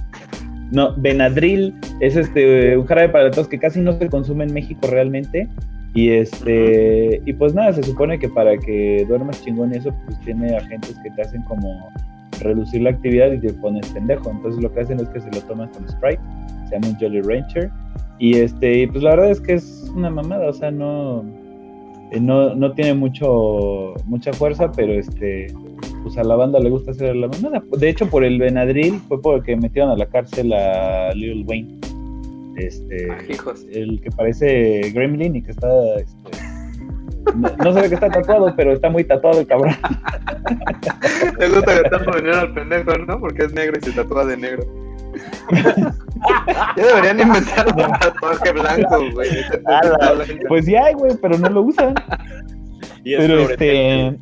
No, 0.72 0.94
Benadryl 0.96 1.74
es 2.00 2.16
este 2.16 2.76
un 2.76 2.86
jarabe 2.86 3.08
para 3.10 3.30
tos 3.30 3.46
que 3.46 3.58
casi 3.58 3.80
no 3.80 3.96
se 3.98 4.08
consume 4.08 4.44
en 4.44 4.54
México 4.54 4.88
realmente. 4.90 5.48
Y 5.94 6.10
este, 6.10 7.22
y 7.24 7.32
pues 7.32 7.54
nada, 7.54 7.72
se 7.72 7.82
supone 7.82 8.18
que 8.18 8.28
para 8.28 8.56
que 8.58 9.06
duermas 9.08 9.42
chingón 9.42 9.72
y 9.72 9.78
eso, 9.78 9.94
pues 10.04 10.20
tiene 10.20 10.54
agentes 10.54 10.98
que 11.02 11.10
te 11.10 11.22
hacen 11.22 11.42
como 11.42 11.88
reducir 12.40 12.82
la 12.82 12.90
actividad 12.90 13.32
y 13.32 13.40
te 13.40 13.52
pones 13.54 13.88
pendejo. 13.90 14.30
Entonces 14.30 14.62
lo 14.62 14.72
que 14.74 14.80
hacen 14.80 15.00
es 15.00 15.08
que 15.08 15.20
se 15.20 15.30
lo 15.30 15.40
toman 15.42 15.70
con 15.70 15.88
Sprite, 15.88 16.20
se 16.68 16.74
llama 16.74 16.88
un 16.88 16.96
Jolly 16.96 17.22
Rancher. 17.22 17.70
Y 18.18 18.36
este, 18.36 18.80
y 18.80 18.86
pues 18.88 19.02
la 19.02 19.10
verdad 19.10 19.30
es 19.30 19.40
que 19.40 19.54
es 19.54 19.90
una 19.94 20.10
mamada, 20.10 20.48
o 20.48 20.52
sea, 20.52 20.70
no, 20.70 21.24
no, 22.20 22.54
no 22.54 22.72
tiene 22.72 22.94
mucho, 22.94 23.94
mucha 24.04 24.32
fuerza, 24.32 24.70
pero 24.72 24.92
este, 24.92 25.52
pues 26.02 26.16
a 26.16 26.24
la 26.24 26.36
banda 26.36 26.60
le 26.60 26.70
gusta 26.70 26.92
hacer 26.92 27.16
la 27.16 27.28
mamada. 27.28 27.62
De 27.78 27.88
hecho, 27.88 28.08
por 28.08 28.24
el 28.24 28.38
Benadryl 28.38 29.00
fue 29.08 29.20
porque 29.20 29.56
metieron 29.56 29.90
a 29.90 29.96
la 29.96 30.06
cárcel 30.06 30.52
a 30.52 31.12
Lil 31.14 31.44
Wayne. 31.46 31.78
Este, 32.56 33.10
Ah, 33.10 33.18
el 33.72 34.00
que 34.00 34.10
parece 34.10 34.90
Gremlin 34.94 35.36
y 35.36 35.42
que 35.42 35.50
está 35.50 35.68
este, 35.96 36.38
no, 37.34 37.50
no 37.56 37.72
se 37.72 37.82
ve 37.82 37.88
que 37.88 37.94
está 37.94 38.10
tatuado, 38.10 38.54
pero 38.56 38.72
está 38.72 38.88
muy 38.88 39.04
tatuado 39.04 39.40
el 39.40 39.46
cabrón. 39.46 39.74
Me 41.38 41.48
gusta 41.48 41.74
que 41.74 41.80
están 41.82 42.04
poniendo 42.04 42.38
al 42.38 42.54
pendejo, 42.54 42.96
¿no? 42.98 43.20
Porque 43.20 43.44
es 43.44 43.52
negro 43.52 43.78
y 43.80 43.84
se 43.84 43.92
tatúa 43.92 44.24
de 44.24 44.36
negro. 44.36 44.64
Ya 46.76 46.86
deberían 46.86 47.20
inventar 47.20 47.66
un 47.68 47.92
tatuaje 47.98 48.52
blanco, 48.52 48.98
güey. 49.12 49.30
Blanco. 49.62 50.44
Pues 50.48 50.66
ya 50.66 50.84
hay, 50.84 50.94
güey, 50.94 51.12
pero 51.20 51.38
no 51.38 51.48
lo 51.48 51.62
usan. 51.62 51.94
Y 53.04 53.14
es 53.14 53.20
Pero 53.20 53.40
este. 53.40 54.18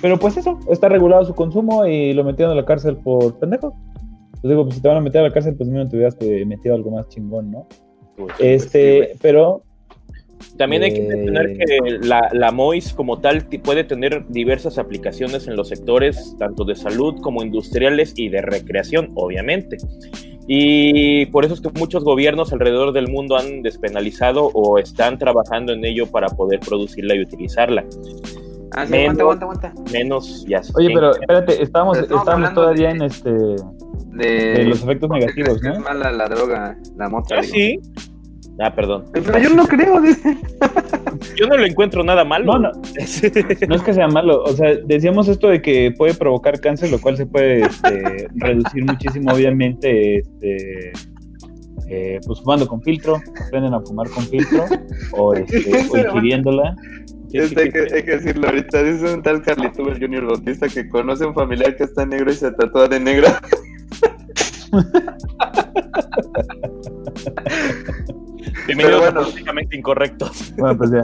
Pero 0.00 0.18
pues 0.18 0.36
eso, 0.36 0.58
está 0.70 0.88
regulado 0.88 1.24
su 1.24 1.34
consumo 1.34 1.86
y 1.86 2.12
lo 2.12 2.24
metieron 2.24 2.52
a 2.52 2.60
la 2.60 2.66
cárcel 2.66 2.96
por 2.98 3.38
pendejo. 3.38 3.74
Pues 4.32 4.50
digo, 4.50 4.64
pues 4.64 4.74
si 4.74 4.82
te 4.82 4.88
van 4.88 4.98
a 4.98 5.00
meter 5.00 5.22
a 5.22 5.28
la 5.28 5.32
cárcel, 5.32 5.56
pues 5.56 5.68
mínimo 5.68 5.88
te 5.88 5.96
hubieras 5.96 6.16
metido 6.46 6.74
algo 6.74 6.90
más 6.90 7.08
chingón, 7.08 7.50
¿no? 7.50 7.66
Pues, 8.16 8.34
Este, 8.38 9.12
sí, 9.12 9.18
pero 9.22 9.62
También 10.56 10.82
hay 10.84 10.92
que 10.94 11.04
Eh, 11.04 11.08
mencionar 11.08 11.46
que 11.52 11.78
la, 12.06 12.28
la 12.32 12.52
MOIS 12.52 12.92
como 12.94 13.18
tal 13.20 13.46
puede 13.62 13.84
tener 13.84 14.24
diversas 14.28 14.78
aplicaciones 14.78 15.46
en 15.48 15.56
los 15.56 15.68
sectores 15.68 16.36
tanto 16.38 16.64
de 16.64 16.74
salud 16.76 17.20
como 17.22 17.42
industriales 17.42 18.12
y 18.16 18.28
de 18.28 18.40
recreación, 18.42 19.08
obviamente. 19.14 19.78
Y 20.46 21.26
por 21.26 21.44
eso 21.44 21.54
es 21.54 21.60
que 21.60 21.70
muchos 21.78 22.04
gobiernos 22.04 22.52
alrededor 22.52 22.92
del 22.92 23.08
mundo 23.08 23.36
han 23.36 23.62
despenalizado 23.62 24.50
o 24.52 24.78
están 24.78 25.18
trabajando 25.18 25.72
en 25.72 25.84
ello 25.84 26.06
para 26.06 26.28
poder 26.28 26.60
producirla 26.60 27.14
y 27.14 27.22
utilizarla. 27.22 27.84
Ah, 28.72 28.84
sí, 28.86 28.92
Menos- 28.92 29.18
aguanta, 29.20 29.44
aguanta, 29.44 29.66
aguanta. 29.68 29.92
Menos 29.92 30.44
ya. 30.46 30.60
Oye, 30.76 30.90
pero 30.92 31.12
espérate, 31.12 31.62
estábamos, 31.62 31.98
Pero 31.98 32.18
estábamos 32.18 32.54
todavía 32.54 32.88
de- 32.88 32.94
en 32.94 33.02
este 33.02 33.30
De, 33.30 34.26
de 34.54 34.64
los 34.64 34.82
efectos 34.82 35.08
¿por 35.08 35.18
qué 35.18 35.24
negativos, 35.26 35.62
¿no? 35.62 35.72
Es 35.74 35.78
mala 35.80 36.12
la 36.12 36.28
droga, 36.28 36.76
la 36.96 37.08
mota. 37.08 37.36
Ah, 37.36 37.40
digo? 37.40 37.54
sí. 37.54 37.80
Ah, 38.60 38.72
perdón. 38.74 39.06
Pero 39.12 39.38
yo 39.38 39.50
no 39.50 39.66
creo, 39.66 40.00
dice. 40.00 40.36
Yo 41.36 41.46
no 41.46 41.56
le 41.56 41.68
encuentro 41.68 42.04
nada 42.04 42.24
malo. 42.24 42.58
No, 42.58 42.58
no. 42.58 42.70
No 43.68 43.74
es 43.74 43.82
que 43.82 43.94
sea 43.94 44.08
malo, 44.08 44.42
o 44.42 44.52
sea, 44.52 44.76
decíamos 44.84 45.28
esto 45.28 45.48
de 45.48 45.62
que 45.62 45.92
puede 45.96 46.14
provocar 46.14 46.60
cáncer, 46.60 46.90
lo 46.90 47.00
cual 47.00 47.16
se 47.16 47.26
puede 47.26 47.62
este, 47.62 48.28
reducir 48.36 48.84
muchísimo, 48.84 49.32
obviamente, 49.32 50.18
este, 50.18 50.92
eh, 51.88 52.20
pues 52.26 52.40
fumando 52.40 52.66
con 52.66 52.82
filtro, 52.82 53.20
aprenden 53.46 53.74
a 53.74 53.80
fumar 53.80 54.08
con 54.10 54.24
filtro, 54.24 54.64
o, 55.12 55.34
este, 55.34 55.88
o 55.90 55.96
ingiriéndola. 55.96 56.76
Este, 57.32 57.62
hay, 57.62 57.70
que, 57.70 57.78
hay 57.94 58.02
que 58.04 58.10
decirlo 58.18 58.46
ahorita. 58.46 58.82
Dice 58.82 59.12
un 59.12 59.22
tal 59.22 59.42
Carlituber 59.42 59.98
Junior 59.98 60.26
Bautista 60.26 60.68
que 60.68 60.88
conoce 60.88 61.24
a 61.24 61.28
un 61.28 61.34
familiar 61.34 61.74
que 61.76 61.84
está 61.84 62.06
negro 62.06 62.30
y 62.30 62.34
se 62.34 62.52
tatúa 62.52 62.86
de 62.86 63.00
negro. 63.00 63.26
Bienvenidos 68.66 68.76
Pero 68.76 68.98
bueno. 69.00 69.20
a 69.20 69.22
Políticamente 69.24 69.76
Incorrectos. 69.76 70.54
Bueno, 70.56 70.78
pues 70.78 70.90
ya, 70.90 71.02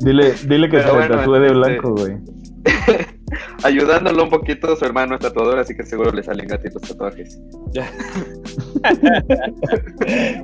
dile, 0.00 0.32
dile 0.46 0.68
que 0.68 0.78
Pero 0.78 0.88
se 0.90 0.96
bueno, 0.96 1.16
tatúe 1.16 1.32
de 1.34 1.46
este- 1.46 1.58
blanco, 1.58 1.90
güey. 1.94 2.16
Ayudándolo 3.64 4.24
un 4.24 4.30
poquito, 4.30 4.76
su 4.76 4.84
hermano 4.84 5.14
es 5.16 5.20
tatuador, 5.20 5.58
así 5.58 5.76
que 5.76 5.82
seguro 5.84 6.12
le 6.12 6.22
salen 6.22 6.46
gatitos 6.46 6.82
tatuajes. 6.82 7.40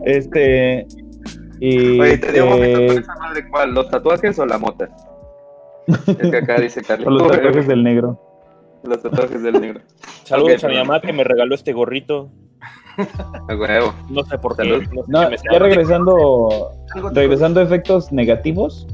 Este, 0.05 0.87
y, 1.61 2.01
Oye, 2.01 2.19
te 2.19 2.33
digo 2.33 2.47
un 2.47 2.51
momento, 2.53 2.81
eh, 2.81 2.87
¿con 2.89 2.99
esa 2.99 3.15
madre 3.17 3.49
cuál? 3.49 3.75
¿Los 3.75 3.89
tatuajes 3.89 4.39
o 4.39 4.47
la 4.47 4.59
mota? 4.59 4.89
Es 5.87 6.31
que 6.31 6.37
acá 6.37 6.61
dice 6.61 6.81
o 7.07 7.11
los 7.11 7.29
tatuajes 7.29 7.67
del 7.69 7.83
negro. 7.83 8.21
Los 8.85 9.03
tatuajes 9.03 9.43
del 9.43 9.61
negro. 9.61 9.81
Saludos 10.25 10.65
a 10.65 10.69
mi 10.69 10.77
mamá 10.77 11.01
que 11.01 11.13
me 11.13 11.25
regaló 11.25 11.55
este 11.55 11.73
gorrito. 11.73 12.31
Huevo. 13.49 13.95
No 14.09 14.25
sé 14.25 14.39
por 14.39 14.57
qué. 14.57 14.63
Salud. 14.63 14.83
no 14.93 15.03
sé 15.03 15.11
No, 15.11 15.21
qué 15.23 15.31
me 15.31 15.37
ya 15.53 15.59
regresando, 15.59 16.71
regresando 17.13 17.61
a 17.61 17.63
efectos 17.63 18.13
negativos, 18.13 18.87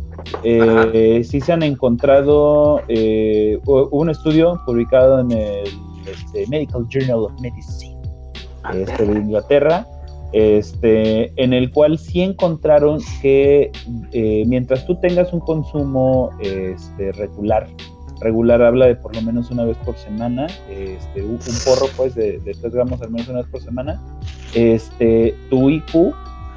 eh, 0.42 1.22
sí 1.24 1.40
se 1.40 1.52
han 1.52 1.62
encontrado, 1.62 2.82
eh, 2.88 3.58
un 3.66 4.10
estudio 4.10 4.60
publicado 4.66 5.20
en 5.20 5.32
el 5.32 5.68
este, 6.06 6.46
Medical 6.48 6.86
Journal 6.88 7.24
of 7.24 7.40
Medicine 7.40 7.96
este, 8.72 9.06
de 9.06 9.18
Inglaterra, 9.18 9.86
este, 10.32 11.32
en 11.42 11.52
el 11.52 11.70
cual 11.70 11.98
sí 11.98 12.22
encontraron 12.22 13.00
que 13.22 13.70
eh, 14.12 14.44
mientras 14.46 14.86
tú 14.86 14.98
tengas 15.00 15.32
un 15.32 15.40
consumo 15.40 16.30
este, 16.40 17.12
regular, 17.12 17.66
regular 18.20 18.62
habla 18.62 18.86
de 18.86 18.96
por 18.96 19.14
lo 19.14 19.22
menos 19.22 19.50
una 19.50 19.64
vez 19.64 19.76
por 19.78 19.96
semana, 19.96 20.46
este, 20.70 21.22
un, 21.22 21.32
un 21.32 21.58
porro 21.64 21.86
pues 21.96 22.14
de, 22.14 22.38
de 22.40 22.52
3 22.54 22.72
gramos 22.72 23.00
al 23.02 23.10
menos 23.10 23.28
una 23.28 23.38
vez 23.40 23.48
por 23.48 23.62
semana, 23.62 24.00
este, 24.54 25.34
tu 25.50 25.70
IQ 25.70 26.14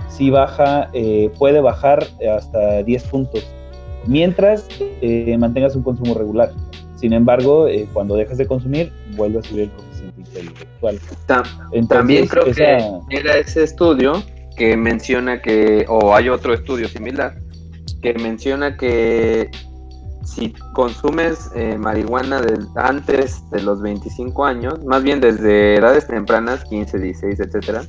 sí 0.09 0.29
baja, 0.29 0.89
eh, 0.93 1.31
puede 1.37 1.61
bajar 1.61 2.05
hasta 2.35 2.83
10 2.83 3.03
puntos, 3.03 3.45
mientras 4.07 4.67
eh, 4.79 5.35
mantengas 5.39 5.75
un 5.75 5.83
consumo 5.83 6.13
regular. 6.13 6.51
Sin 6.95 7.13
embargo, 7.13 7.67
eh, 7.67 7.87
cuando 7.93 8.15
dejas 8.15 8.37
de 8.37 8.45
consumir, 8.45 8.91
vuelve 9.15 9.39
a 9.39 9.43
subir 9.43 9.63
el 9.63 9.69
coeficiente 9.71 10.19
intelectual. 10.21 10.99
Entonces, 11.71 11.87
También 11.87 12.27
creo 12.27 12.45
esa- 12.45 12.99
que 13.09 13.17
era 13.17 13.37
ese 13.37 13.63
estudio 13.63 14.21
que 14.57 14.75
menciona 14.77 15.41
que, 15.41 15.85
o 15.87 16.13
hay 16.13 16.29
otro 16.29 16.53
estudio 16.53 16.87
similar, 16.87 17.35
que 18.01 18.13
menciona 18.15 18.77
que 18.77 19.49
si 20.33 20.53
consumes 20.73 21.49
eh, 21.55 21.77
marihuana 21.77 22.41
antes 22.75 23.49
de 23.51 23.61
los 23.61 23.81
25 23.81 24.45
años, 24.45 24.83
más 24.85 25.03
bien 25.03 25.19
desde 25.19 25.75
edades 25.75 26.07
tempranas, 26.07 26.63
15, 26.65 26.99
16, 26.99 27.39
etcétera, 27.39 27.83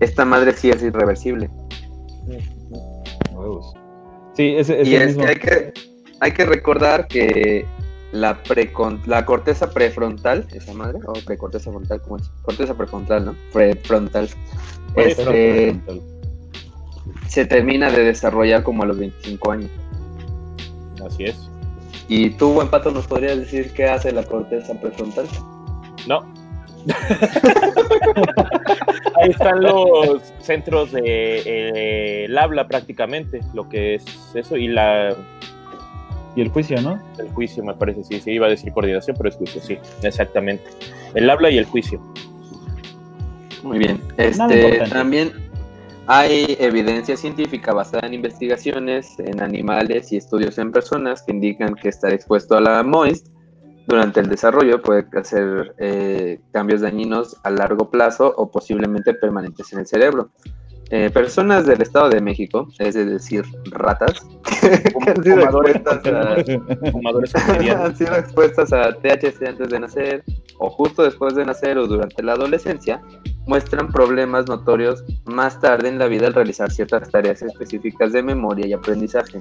esta 0.00 0.24
madre 0.24 0.52
sí 0.52 0.70
es 0.70 0.82
irreversible. 0.82 1.48
Sí, 4.34 4.54
ese 4.56 4.82
y 4.84 4.94
es 4.94 5.08
mismo. 5.08 5.22
que 5.24 5.28
hay 5.28 5.36
que 5.36 5.72
hay 6.20 6.32
que 6.32 6.44
recordar 6.44 7.06
que 7.08 7.64
la 8.12 8.42
precon- 8.42 9.00
la 9.06 9.24
corteza 9.24 9.70
prefrontal, 9.70 10.46
esa 10.52 10.74
madre, 10.74 10.98
o 11.06 11.12
precorteza 11.24 11.70
frontal, 11.70 12.00
¿cómo 12.02 12.16
es? 12.16 12.28
Corteza 12.42 12.74
prefrontal, 12.74 13.24
¿no? 13.26 13.34
Prefrontal. 13.52 14.28
Prefrontal. 14.94 15.34
Este, 15.36 15.80
se 17.28 17.46
termina 17.46 17.90
de 17.90 18.04
desarrollar 18.04 18.62
como 18.62 18.82
a 18.82 18.86
los 18.86 18.98
25 18.98 19.50
años. 19.52 19.70
Así 21.06 21.24
es. 21.24 21.49
¿Y 22.12 22.30
tú, 22.30 22.54
buen 22.54 22.66
pato, 22.68 22.90
nos 22.90 23.06
podrías 23.06 23.38
decir 23.38 23.72
qué 23.72 23.84
hace 23.84 24.10
la 24.10 24.24
corteza 24.24 24.74
prefrontal? 24.74 25.28
No. 26.08 26.26
Ahí 29.22 29.30
están 29.30 29.62
los 29.62 30.20
centros 30.40 30.90
de 30.90 31.02
eh, 31.04 32.24
el 32.24 32.36
habla 32.36 32.66
prácticamente, 32.66 33.38
lo 33.54 33.68
que 33.68 33.94
es 33.94 34.04
eso 34.34 34.56
y 34.56 34.66
la 34.66 35.14
Y 36.34 36.40
el 36.40 36.48
juicio, 36.48 36.82
¿no? 36.82 37.00
el 37.20 37.28
juicio 37.28 37.62
me 37.62 37.74
parece, 37.74 38.02
sí, 38.02 38.20
sí 38.20 38.32
iba 38.32 38.48
a 38.48 38.50
decir 38.50 38.72
coordinación, 38.72 39.16
pero 39.16 39.28
es 39.28 39.36
juicio, 39.36 39.60
sí, 39.62 39.78
exactamente. 40.02 40.64
El 41.14 41.30
habla 41.30 41.48
y 41.48 41.58
el 41.58 41.64
juicio. 41.64 42.02
Muy 43.62 43.78
bien. 43.78 44.00
Este, 44.16 44.80
también 44.88 45.30
hay 46.12 46.56
evidencia 46.58 47.16
científica 47.16 47.72
basada 47.72 48.04
en 48.08 48.14
investigaciones 48.14 49.16
en 49.20 49.40
animales 49.40 50.10
y 50.10 50.16
estudios 50.16 50.58
en 50.58 50.72
personas 50.72 51.22
que 51.22 51.30
indican 51.30 51.76
que 51.76 51.88
estar 51.88 52.12
expuesto 52.12 52.56
a 52.56 52.60
la 52.60 52.82
MOIST 52.82 53.28
durante 53.86 54.18
el 54.18 54.28
desarrollo 54.28 54.82
puede 54.82 55.06
hacer 55.16 55.72
eh, 55.78 56.40
cambios 56.50 56.80
dañinos 56.80 57.36
a 57.44 57.50
largo 57.50 57.90
plazo 57.90 58.34
o 58.36 58.50
posiblemente 58.50 59.14
permanentes 59.14 59.72
en 59.72 59.78
el 59.78 59.86
cerebro. 59.86 60.32
Eh, 60.92 61.08
personas 61.08 61.66
del 61.66 61.80
Estado 61.82 62.10
de 62.10 62.20
México, 62.20 62.68
es 62.80 62.94
decir, 62.94 63.44
ratas, 63.66 64.26
que 64.60 65.10
han 65.10 65.22
sido 65.22 65.46
Fumadores 66.90 67.32
expuestas 67.32 67.72
a, 67.72 67.84
han 67.84 67.96
sido 67.96 68.14
expuestas 68.16 68.72
a 68.72 68.92
THC 68.94 69.46
antes 69.46 69.68
de 69.68 69.78
nacer 69.78 70.24
o 70.58 70.68
justo 70.68 71.04
después 71.04 71.36
de 71.36 71.44
nacer 71.44 71.78
o 71.78 71.86
durante 71.86 72.22
la 72.24 72.32
adolescencia, 72.32 73.00
muestran 73.46 73.92
problemas 73.92 74.48
notorios 74.48 75.04
más 75.24 75.60
tarde 75.60 75.88
en 75.88 75.98
la 75.98 76.08
vida 76.08 76.26
al 76.26 76.34
realizar 76.34 76.70
ciertas 76.72 77.08
tareas 77.10 77.40
específicas 77.40 78.12
de 78.12 78.24
memoria 78.24 78.66
y 78.66 78.72
aprendizaje. 78.72 79.38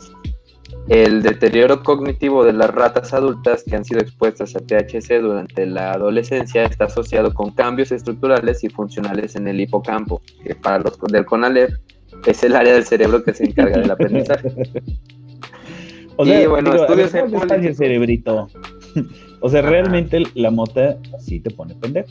El 0.88 1.22
deterioro 1.22 1.84
cognitivo 1.84 2.44
de 2.44 2.54
las 2.54 2.72
ratas 2.72 3.14
adultas 3.14 3.64
que 3.64 3.76
han 3.76 3.86
sido 3.86 4.02
expuestas 4.02 4.56
a 4.56 4.60
THC 4.60 5.22
durante 5.22 5.66
la 5.66 5.92
adolescencia 5.94 6.64
está 6.66 6.86
asociado 6.86 7.34
con 7.34 7.52
cambios 7.52 7.92
estructurales 7.92 8.64
y 8.64 8.70
funcionales 8.70 9.36
en 9.36 9.48
el 9.48 9.60
hipocampo, 9.60 10.22
que 10.44 10.56
para 10.56 10.80
los 10.80 11.00
del 11.00 11.26
CONALEP 11.26 11.72
es 12.26 12.44
el 12.44 12.56
área 12.56 12.74
del 12.74 12.86
cerebro 12.86 13.24
que 13.24 13.34
se 13.34 13.46
encarga 13.46 13.78
del 13.80 13.92
aprendizaje. 13.92 14.52
O 16.22 16.26
Y 16.26 16.28
sea, 16.28 16.50
bueno, 16.50 16.72
digo, 16.72 16.84
a 16.84 16.88
ver, 16.96 17.00
estudios 17.00 17.14
en 17.16 17.30
¿cómo 17.30 17.38
está 17.38 17.56
ese 17.56 17.74
políticos. 17.74 17.78
cerebrito? 17.78 18.50
o 19.40 19.50
sea, 19.50 19.62
realmente 19.62 20.22
la 20.36 20.52
mota 20.52 20.98
sí 21.18 21.40
te 21.40 21.50
pone 21.50 21.76
pendejo. 21.76 22.10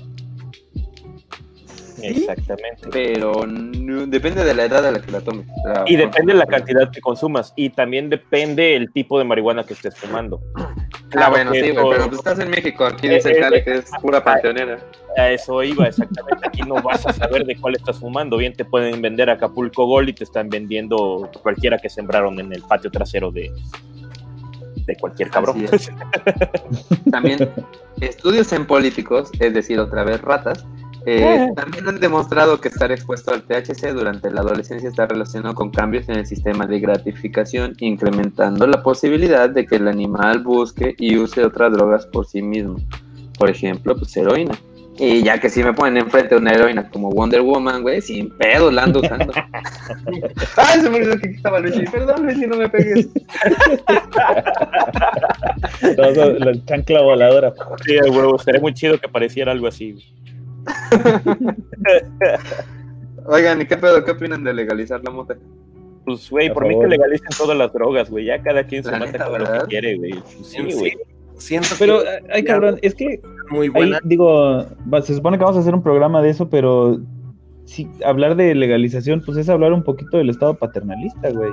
Exactamente. 2.02 2.88
Pero 2.92 3.46
no- 3.46 4.06
depende 4.06 4.44
de 4.44 4.54
la 4.54 4.64
edad 4.64 4.86
a 4.86 4.90
la 4.92 5.00
que 5.00 5.10
la 5.10 5.20
tomes. 5.20 5.46
O 5.48 5.62
sea, 5.74 5.84
Y 5.86 5.96
depende 5.96 6.32
de 6.32 6.38
la 6.38 6.46
cantidad 6.46 6.90
que 6.90 7.00
consumas 7.00 7.52
y 7.56 7.70
también 7.70 8.10
depende 8.10 8.76
el 8.76 8.92
tipo 8.92 9.18
de 9.18 9.24
marihuana 9.24 9.64
que 9.64 9.74
estés 9.74 9.96
fumando. 9.96 10.40
Ah, 11.16 11.30
bueno, 11.30 11.52
sí, 11.52 11.60
pero 11.74 11.82
pues 12.08 12.12
estás 12.12 12.38
en 12.38 12.50
México, 12.50 12.84
aquí 12.84 13.08
dice 13.08 13.30
Eh, 13.32 13.40
eh, 13.52 13.64
que 13.64 13.74
es 13.78 13.90
pura 14.02 14.22
panteonera. 14.22 14.78
A 15.16 15.30
eso 15.30 15.62
iba 15.62 15.86
exactamente. 15.88 16.46
Aquí 16.46 16.62
no 16.62 16.74
vas 16.82 17.06
a 17.06 17.12
saber 17.12 17.44
de 17.44 17.56
cuál 17.56 17.74
estás 17.76 17.98
fumando. 17.98 18.36
Bien 18.36 18.52
te 18.52 18.64
pueden 18.64 19.00
vender 19.00 19.30
Acapulco 19.30 19.86
Gold 19.86 20.10
y 20.10 20.12
te 20.12 20.24
están 20.24 20.48
vendiendo 20.48 21.30
cualquiera 21.42 21.78
que 21.78 21.88
sembraron 21.88 22.38
en 22.38 22.52
el 22.52 22.62
patio 22.62 22.90
trasero 22.90 23.30
de, 23.32 23.50
de 24.86 24.96
cualquier 24.96 25.30
cabrón. 25.30 25.64
También 27.10 27.50
estudios 28.00 28.52
en 28.52 28.66
políticos, 28.66 29.30
es 29.40 29.54
decir, 29.54 29.80
otra 29.80 30.04
vez 30.04 30.20
ratas, 30.20 30.64
eh, 31.10 31.52
también 31.56 31.88
han 31.88 32.00
demostrado 32.00 32.60
que 32.60 32.68
estar 32.68 32.92
expuesto 32.92 33.32
al 33.32 33.42
THC 33.42 33.92
durante 33.94 34.30
la 34.30 34.42
adolescencia 34.42 34.88
está 34.88 35.06
relacionado 35.06 35.54
con 35.54 35.70
cambios 35.70 36.08
en 36.08 36.16
el 36.18 36.26
sistema 36.26 36.66
de 36.66 36.80
gratificación, 36.80 37.74
incrementando 37.78 38.66
la 38.66 38.82
posibilidad 38.82 39.48
de 39.48 39.64
que 39.64 39.76
el 39.76 39.88
animal 39.88 40.42
busque 40.42 40.94
y 40.98 41.16
use 41.16 41.44
otras 41.44 41.72
drogas 41.72 42.06
por 42.06 42.26
sí 42.26 42.42
mismo. 42.42 42.76
Por 43.38 43.48
ejemplo, 43.48 43.96
pues 43.96 44.14
heroína. 44.16 44.58
Y 45.00 45.22
ya 45.22 45.38
que 45.38 45.48
si 45.48 45.62
me 45.62 45.72
ponen 45.72 45.96
enfrente 45.96 46.34
una 46.36 46.50
heroína 46.50 46.90
como 46.90 47.10
Wonder 47.10 47.40
Woman, 47.40 47.82
güey, 47.82 48.02
sin 48.02 48.30
pedo 48.36 48.70
la 48.70 48.82
ando 48.82 49.00
usando. 49.00 49.32
Ay, 50.56 50.80
se 50.80 50.90
me 50.90 50.96
olvidó 50.96 51.18
que 51.20 51.28
aquí 51.28 51.36
estaba 51.36 51.60
Luigi. 51.60 51.84
Perdón, 51.84 52.24
Luigi, 52.24 52.46
no 52.48 52.56
me 52.56 52.68
pegues. 52.68 53.08
Todo, 55.96 56.32
la 56.40 56.64
chancla 56.66 57.00
voladora. 57.02 57.54
Sí, 57.86 57.96
a 57.96 58.10
huevo, 58.10 58.36
estaría 58.36 58.60
muy 58.60 58.74
chido 58.74 58.98
que 58.98 59.08
pareciera 59.08 59.52
algo 59.52 59.68
así. 59.68 59.96
Oigan, 63.26 63.60
¿y 63.60 63.66
qué 63.66 63.76
pedo? 63.76 64.04
¿Qué 64.04 64.12
opinan 64.12 64.44
de 64.44 64.54
legalizar 64.54 65.00
la 65.04 65.10
mota? 65.10 65.36
Pues, 66.04 66.30
güey, 66.30 66.48
A 66.48 66.54
por 66.54 66.66
mí 66.66 66.78
que 66.78 66.86
legalicen 66.86 67.28
todas 67.36 67.56
las 67.56 67.72
drogas, 67.72 68.10
güey. 68.10 68.24
Ya 68.24 68.40
cada 68.42 68.64
quien 68.64 68.82
se 68.82 68.90
La 68.90 69.00
mata 69.00 69.26
con 69.26 69.40
lo 69.40 69.52
que 69.52 69.58
quiere, 69.68 69.96
güey. 69.96 70.12
Pues 70.12 70.46
sí, 70.46 70.70
Sí, 70.70 70.78
güey. 70.78 70.96
Siento 71.36 71.68
Pero, 71.78 72.00
que 72.00 72.08
ay, 72.32 72.42
cabrón, 72.42 72.78
es 72.82 72.94
que 72.94 73.20
muy 73.50 73.66
ahí, 73.66 73.70
buena. 73.70 74.00
digo, 74.02 74.64
se 75.02 75.14
supone 75.14 75.38
que 75.38 75.44
vamos 75.44 75.56
a 75.56 75.60
hacer 75.60 75.74
un 75.74 75.82
programa 75.82 76.20
de 76.20 76.30
eso, 76.30 76.48
pero 76.48 76.98
sí, 77.68 77.88
hablar 78.04 78.34
de 78.36 78.54
legalización, 78.54 79.22
pues 79.24 79.38
es 79.38 79.48
hablar 79.48 79.72
un 79.72 79.82
poquito 79.84 80.18
del 80.18 80.30
estado 80.30 80.54
paternalista, 80.54 81.30
güey. 81.30 81.50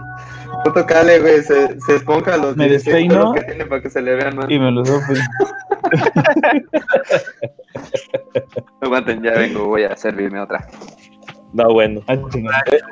Puto 0.64 0.86
Cale, 0.86 1.20
güey, 1.20 1.42
se, 1.44 1.80
se 1.82 1.96
esponja 1.98 2.38
los 2.38 2.56
Me 2.58 2.68
16 2.70 2.96
despeino. 2.96 3.34
pelos 3.34 3.36
que 3.36 3.44
tiene 3.52 3.66
para 3.66 3.82
que 3.82 3.90
se 3.90 4.02
le 4.02 4.16
vean 4.16 4.36
más. 4.36 4.46
Y 4.50 4.60
me 4.60 4.72
lo 4.72 4.84
doy, 4.84 5.00
pues, 5.08 5.20
Aguanten, 8.82 9.22
ya 9.24 9.32
vengo, 9.34 9.66
voy 9.66 9.84
a 9.84 9.96
servirme 9.96 10.40
otra. 10.40 10.68
No, 11.54 11.72
bueno. 11.72 12.02
ah, 12.08 12.16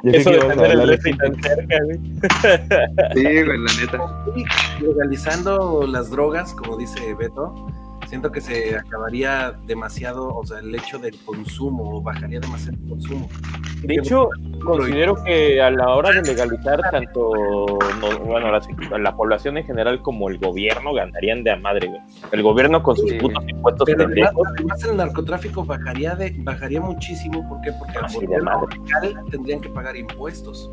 Eso 0.04 0.30
de 0.32 0.40
tener 0.40 0.72
el 0.72 0.88
refri 0.88 1.18
tan 1.18 1.36
cerca, 1.42 1.76
güey. 1.84 2.00
Sí, 3.14 3.44
güey, 3.44 3.58
la 3.58 3.72
neta. 3.82 4.26
legalizando 4.80 5.86
las 5.86 6.10
drogas, 6.10 6.54
como 6.54 6.78
dice 6.78 7.14
Beto, 7.16 7.54
siento 8.08 8.32
que 8.32 8.42
se 8.42 8.76
acabaría 8.78 9.54
demasiado, 9.66 10.36
o 10.36 10.46
sea, 10.46 10.60
el 10.60 10.74
hecho 10.76 11.00
del 11.00 11.18
consumo, 11.26 11.98
o 11.98 12.02
bajaría 12.02 12.40
demasiado 12.40 12.78
el 12.84 12.90
consumo. 12.90 13.30
De 13.84 13.96
hecho, 13.96 14.30
considero 14.64 15.16
que 15.24 15.62
a 15.62 15.70
la 15.70 15.90
hora 15.90 16.12
de 16.12 16.22
legalizar 16.22 16.80
tanto 16.92 17.32
no- 18.00 18.20
bueno, 18.26 18.50
la, 18.52 18.62
la 18.98 19.16
población 19.16 19.58
en 19.58 19.66
general 19.66 20.02
como 20.02 20.30
el 20.30 20.38
gobierno 20.38 20.94
ganarían 20.94 21.44
de 21.44 21.52
a 21.52 21.58
madre, 21.58 21.88
güey. 21.88 22.00
El 22.32 22.44
gobierno 22.44 22.82
con 22.82 22.96
sus 22.96 23.10
Sí. 23.10 23.18
putos 23.18 23.44
impuestos 23.48 23.86
Pero 23.86 24.06
además, 24.06 24.84
el 24.90 24.98
narcotráfico 24.98 25.66
bajaría 25.66 26.16
de 26.16 26.34
bajaría 26.40 26.80
muchísimo, 26.82 27.48
¿por 27.50 27.60
qué? 27.62 27.72
Porque 27.78 27.98
al 27.98 28.06
Así 28.06 28.20
de 28.20 28.26
gobierno 28.28 28.52
madre. 28.52 28.78
local 28.78 29.24
tendrían 29.32 29.60
que 29.62 29.70
pagar 29.70 29.96
impuestos. 29.98 30.72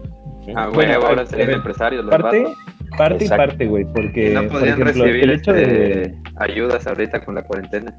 Ah, 0.54 0.70
Bueno, 0.72 0.72
güey, 0.74 0.90
a- 0.92 0.96
ahora 1.08 1.26
serían 1.26 1.50
empresarios 1.50 2.04
los 2.04 2.10
Parte, 2.12 2.44
vatos. 2.44 2.58
Parte 2.96 3.24
y 3.24 3.29
parte, 3.29 3.66
güey, 3.66 3.85
porque, 3.85 4.31
Y 4.31 4.35
no 4.35 4.42
por 4.42 4.53
podrían 4.53 4.81
ejemplo, 4.81 5.05
recibir 5.05 5.24
el 5.24 5.31
hecho 5.31 5.53
de... 5.53 5.62
este, 6.03 6.18
ayudas 6.37 6.87
ahorita 6.87 7.24
con 7.24 7.35
la 7.35 7.42
cuarentena. 7.42 7.96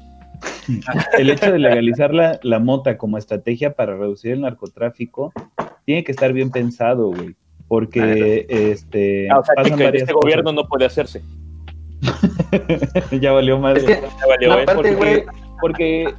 El 1.18 1.30
hecho 1.30 1.52
de 1.52 1.58
legalizar 1.58 2.12
la, 2.12 2.38
la 2.42 2.58
mota 2.58 2.98
como 2.98 3.16
estrategia 3.16 3.74
para 3.74 3.96
reducir 3.96 4.32
el 4.32 4.40
narcotráfico 4.40 5.32
tiene 5.84 6.02
que 6.04 6.12
estar 6.12 6.32
bien 6.32 6.50
pensado, 6.50 7.08
güey. 7.08 7.36
Porque 7.68 8.46
este, 8.48 9.30
Ah, 9.30 9.38
o 9.38 9.44
sea, 9.44 9.54
que, 9.54 9.62
pasan 9.62 9.78
que 9.78 9.84
varias 9.84 10.02
este 10.02 10.12
gobierno 10.12 10.52
no 10.52 10.66
puede 10.66 10.84
hacerse. 10.84 11.22
ya 13.20 13.32
valió. 13.32 13.68
Es 13.68 13.84
que, 13.84 13.94
Ya 13.94 14.26
valió, 14.28 14.48
no, 14.48 14.58
¿eh? 14.58 14.62
aparte, 14.62 14.94
güey, 14.94 15.24
Porque 15.24 15.42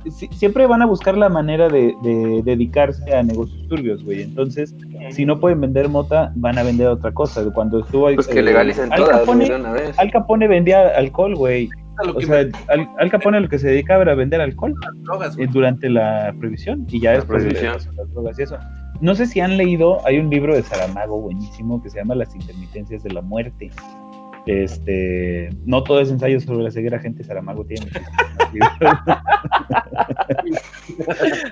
si- 0.09 0.27
siempre 0.27 0.65
van 0.67 0.81
a 0.81 0.85
buscar 0.85 1.17
la 1.17 1.29
manera 1.29 1.67
de, 1.69 1.95
de 2.03 2.41
dedicarse 2.43 3.13
a 3.13 3.21
negocios 3.23 3.67
turbios, 3.67 4.03
güey. 4.03 4.21
Entonces, 4.21 4.75
si 5.11 5.25
no 5.25 5.39
pueden 5.39 5.61
vender 5.61 5.89
mota, 5.89 6.31
van 6.35 6.57
a 6.57 6.63
vender 6.63 6.87
otra 6.87 7.11
cosa. 7.11 7.43
Cuando 7.53 7.79
estuvo 7.81 8.13
pues 8.15 8.27
que 8.27 8.39
eh, 8.39 8.43
legalicen 8.43 8.91
Al 8.93 8.99
todas, 8.99 9.19
Capone, 9.21 9.45
güey, 9.45 9.49
de 9.49 9.55
una 9.59 9.71
vez. 9.73 9.99
Al 9.99 10.11
Capone 10.11 10.47
vendía 10.47 10.87
alcohol, 10.97 11.35
güey. 11.35 11.69
O 12.15 12.19
sea, 12.21 12.43
me 12.45 12.51
Al, 12.69 12.89
Al 12.97 13.11
Capone 13.11 13.39
lo 13.39 13.49
que 13.49 13.59
se 13.59 13.67
dedicaba 13.67 14.01
era 14.01 14.13
a 14.13 14.15
vender 14.15 14.41
alcohol. 14.41 14.73
drogas, 15.03 15.37
eh, 15.37 15.47
durante 15.51 15.89
la 15.89 16.33
prohibición 16.39 16.87
y 16.89 16.99
ya 17.01 17.11
La 17.11 17.17
después 17.17 17.43
de 17.43 17.49
prohibición. 17.51 17.95
las 17.95 18.11
drogas 18.13 18.39
y 18.39 18.43
eso. 18.43 18.57
No 19.01 19.15
sé 19.15 19.25
si 19.25 19.41
han 19.41 19.57
leído, 19.57 19.97
hay 20.05 20.17
un 20.19 20.29
libro 20.29 20.55
de 20.55 20.63
Saramago 20.63 21.19
buenísimo 21.19 21.81
que 21.83 21.89
se 21.89 21.97
llama 21.99 22.15
Las 22.15 22.33
intermitencias 22.35 23.03
de 23.03 23.11
la 23.11 23.21
muerte. 23.21 23.69
Este, 24.45 25.49
no 25.65 25.83
todo 25.83 26.01
es 26.01 26.11
ensayo 26.11 26.39
sobre 26.39 26.63
la 26.63 26.71
ceguera, 26.71 26.99
gente. 26.99 27.23
Saramago 27.23 27.65
tiene. 27.65 27.87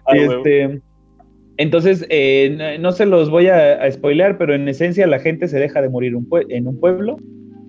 Ah, 0.06 0.16
este, 0.16 0.82
entonces, 1.58 2.06
eh, 2.10 2.56
no, 2.78 2.90
no 2.90 2.92
se 2.92 3.06
los 3.06 3.30
voy 3.30 3.48
a, 3.48 3.82
a 3.82 3.92
spoilear, 3.92 4.38
pero 4.38 4.54
en 4.54 4.68
esencia 4.68 5.08
la 5.08 5.20
gente 5.20 5.48
se 5.48 5.60
deja 5.60 5.82
de 5.82 5.90
morir 5.90 6.16
un 6.16 6.28
en 6.50 6.68
un 6.68 6.80
pueblo 6.80 7.18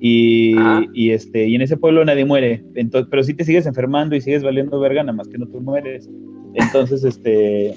y, 0.00 0.54
Ah. 0.58 0.84
y, 0.92 1.10
este, 1.10 1.46
y 1.46 1.54
en 1.54 1.62
ese 1.62 1.76
pueblo 1.76 2.04
nadie 2.04 2.24
muere. 2.24 2.64
Entonces, 2.74 3.08
pero 3.10 3.22
si 3.22 3.34
te 3.34 3.44
sigues 3.44 3.66
enfermando 3.66 4.16
y 4.16 4.20
sigues 4.20 4.42
valiendo 4.42 4.80
verga, 4.80 5.02
nada 5.02 5.16
más 5.16 5.28
que 5.28 5.38
no 5.38 5.46
tú 5.46 5.60
mueres. 5.60 6.08
Entonces, 6.54 7.04
este, 7.04 7.74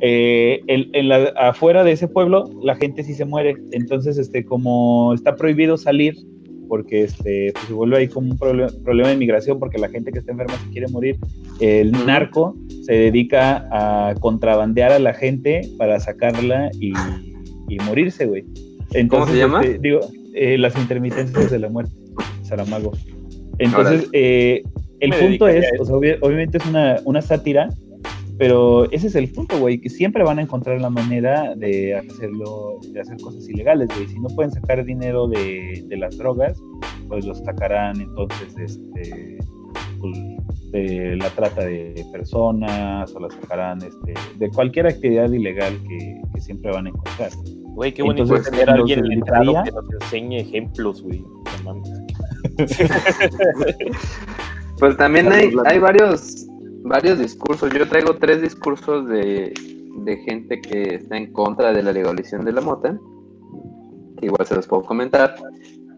eh, 0.00 0.60
en, 0.66 0.90
en 0.92 1.08
la, 1.08 1.32
afuera 1.36 1.82
de 1.84 1.92
ese 1.92 2.08
pueblo 2.08 2.50
la 2.62 2.74
gente 2.76 3.02
sí 3.02 3.14
se 3.14 3.24
muere. 3.24 3.56
Entonces, 3.72 4.18
este, 4.18 4.44
como 4.44 5.14
está 5.14 5.36
prohibido 5.36 5.76
salir, 5.76 6.14
porque 6.68 7.02
este, 7.04 7.50
pues, 7.52 7.66
se 7.66 7.72
vuelve 7.72 7.98
ahí 7.98 8.08
como 8.08 8.30
un 8.32 8.38
proble- 8.38 8.72
problema 8.82 9.08
de 9.10 9.16
migración, 9.16 9.58
porque 9.58 9.78
la 9.78 9.88
gente 9.88 10.12
que 10.12 10.18
está 10.18 10.32
enferma 10.32 10.54
se 10.56 10.70
quiere 10.70 10.88
morir, 10.88 11.16
el 11.60 11.92
narco 12.06 12.56
se 12.84 12.92
dedica 12.94 13.68
a 13.70 14.14
contrabandear 14.20 14.92
a 14.92 14.98
la 14.98 15.14
gente 15.14 15.62
para 15.78 15.98
sacarla 16.00 16.70
y, 16.80 16.92
y 17.68 17.78
morirse, 17.86 18.26
güey. 18.26 18.44
Entonces, 18.92 19.08
¿Cómo 19.08 19.26
se 19.26 19.38
llama? 19.38 19.60
este, 19.62 19.78
digo, 19.78 20.00
eh, 20.34 20.58
las 20.58 20.76
intermitencias 20.76 21.50
de 21.50 21.58
la 21.58 21.68
muerte, 21.68 21.92
Saramago. 22.42 22.92
Entonces, 23.58 24.08
eh, 24.12 24.62
el 25.00 25.10
Me 25.10 25.18
punto 25.18 25.48
es, 25.48 25.64
o 25.78 25.84
sea, 25.84 25.94
obvi- 25.94 26.18
obviamente 26.20 26.58
es 26.58 26.66
una, 26.66 26.96
una 27.04 27.22
sátira, 27.22 27.68
pero 28.38 28.90
ese 28.90 29.06
es 29.08 29.14
el 29.14 29.30
punto, 29.30 29.58
güey, 29.58 29.80
que 29.80 29.88
siempre 29.90 30.24
van 30.24 30.38
a 30.38 30.42
encontrar 30.42 30.80
la 30.80 30.90
manera 30.90 31.54
de 31.54 31.94
hacerlo, 31.94 32.80
de 32.92 33.00
hacer 33.00 33.16
cosas 33.20 33.48
ilegales, 33.48 33.88
güey. 33.94 34.06
Si 34.08 34.18
no 34.18 34.28
pueden 34.28 34.50
sacar 34.52 34.84
dinero 34.84 35.28
de, 35.28 35.84
de 35.88 35.96
las 35.96 36.16
drogas, 36.18 36.60
pues 37.08 37.24
los 37.26 37.38
sacarán 37.38 38.00
entonces 38.00 38.56
este, 38.58 39.38
pues, 40.00 40.18
de 40.72 41.16
la 41.16 41.30
trata 41.30 41.64
de 41.64 42.04
personas 42.12 43.14
o 43.14 43.20
las 43.20 43.34
sacarán 43.34 43.78
este, 43.82 44.14
de 44.38 44.50
cualquier 44.50 44.86
actividad 44.88 45.30
ilegal 45.30 45.78
que, 45.88 46.20
que 46.34 46.40
siempre 46.40 46.72
van 46.72 46.86
a 46.86 46.88
encontrar. 46.90 47.30
Güey, 47.74 47.92
qué 47.92 48.02
bonito 48.02 48.22
Entonces, 48.24 48.50
tener 48.50 48.70
a 48.70 48.74
alguien 48.74 49.02
letrado 49.08 49.44
dedicaría- 49.44 49.62
que 49.64 49.70
nos 49.72 49.84
enseñe 50.02 50.36
ejemplos, 50.40 51.02
güey. 51.02 51.24
Pues 54.78 54.96
también 54.96 55.30
hay, 55.32 55.52
hay 55.66 55.78
varios, 55.78 56.46
varios 56.84 57.18
discursos. 57.18 57.72
Yo 57.72 57.88
traigo 57.88 58.16
tres 58.16 58.42
discursos 58.42 59.08
de, 59.08 59.52
de 60.04 60.16
gente 60.18 60.60
que 60.60 60.96
está 60.96 61.16
en 61.16 61.32
contra 61.32 61.72
de 61.72 61.82
la 61.82 61.92
legalización 61.92 62.44
de 62.44 62.52
la 62.52 62.60
mota. 62.60 62.98
Igual 64.20 64.46
se 64.46 64.54
los 64.54 64.66
puedo 64.66 64.82
comentar. 64.82 65.34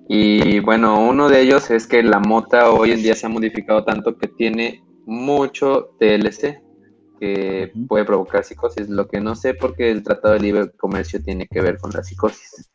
Y 0.09 0.61
bueno, 0.61 1.01
uno 1.01 1.29
de 1.29 1.43
ellos 1.43 1.71
es 1.71 1.87
que 1.87 2.03
la 2.03 2.21
mota 2.21 2.71
hoy 2.71 2.93
en 2.93 3.03
día 3.03 3.15
se 3.15 3.27
ha 3.27 3.29
modificado 3.29 3.85
tanto 3.85 4.17
que 4.17 4.29
tiene 4.29 4.83
mucho 5.05 5.91
TLC 5.99 6.63
que 7.19 7.73
puede 7.89 8.05
provocar 8.05 8.45
psicosis. 8.45 8.89
Lo 8.89 9.09
que 9.09 9.21
no 9.21 9.35
sé 9.35 9.55
porque 9.55 9.91
el 9.91 10.05
Tratado 10.05 10.35
de 10.35 10.41
Libre 10.41 10.71
Comercio 10.77 11.21
tiene 11.23 11.49
que 11.49 11.61
ver 11.61 11.79
con 11.79 11.91
la 11.91 12.05
psicosis. 12.05 12.71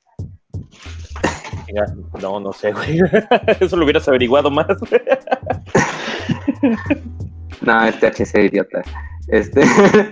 No, 2.22 2.42
no 2.42 2.52
sé, 2.52 2.74
güey. 2.74 3.00
Eso 3.62 3.78
lo 3.78 3.86
hubieras 3.86 4.06
averiguado 4.10 4.52
más. 4.52 4.68
No, 7.62 7.86
este 7.86 8.08
HC 8.08 8.46
idiota. 8.46 8.82
Este. 9.28 9.62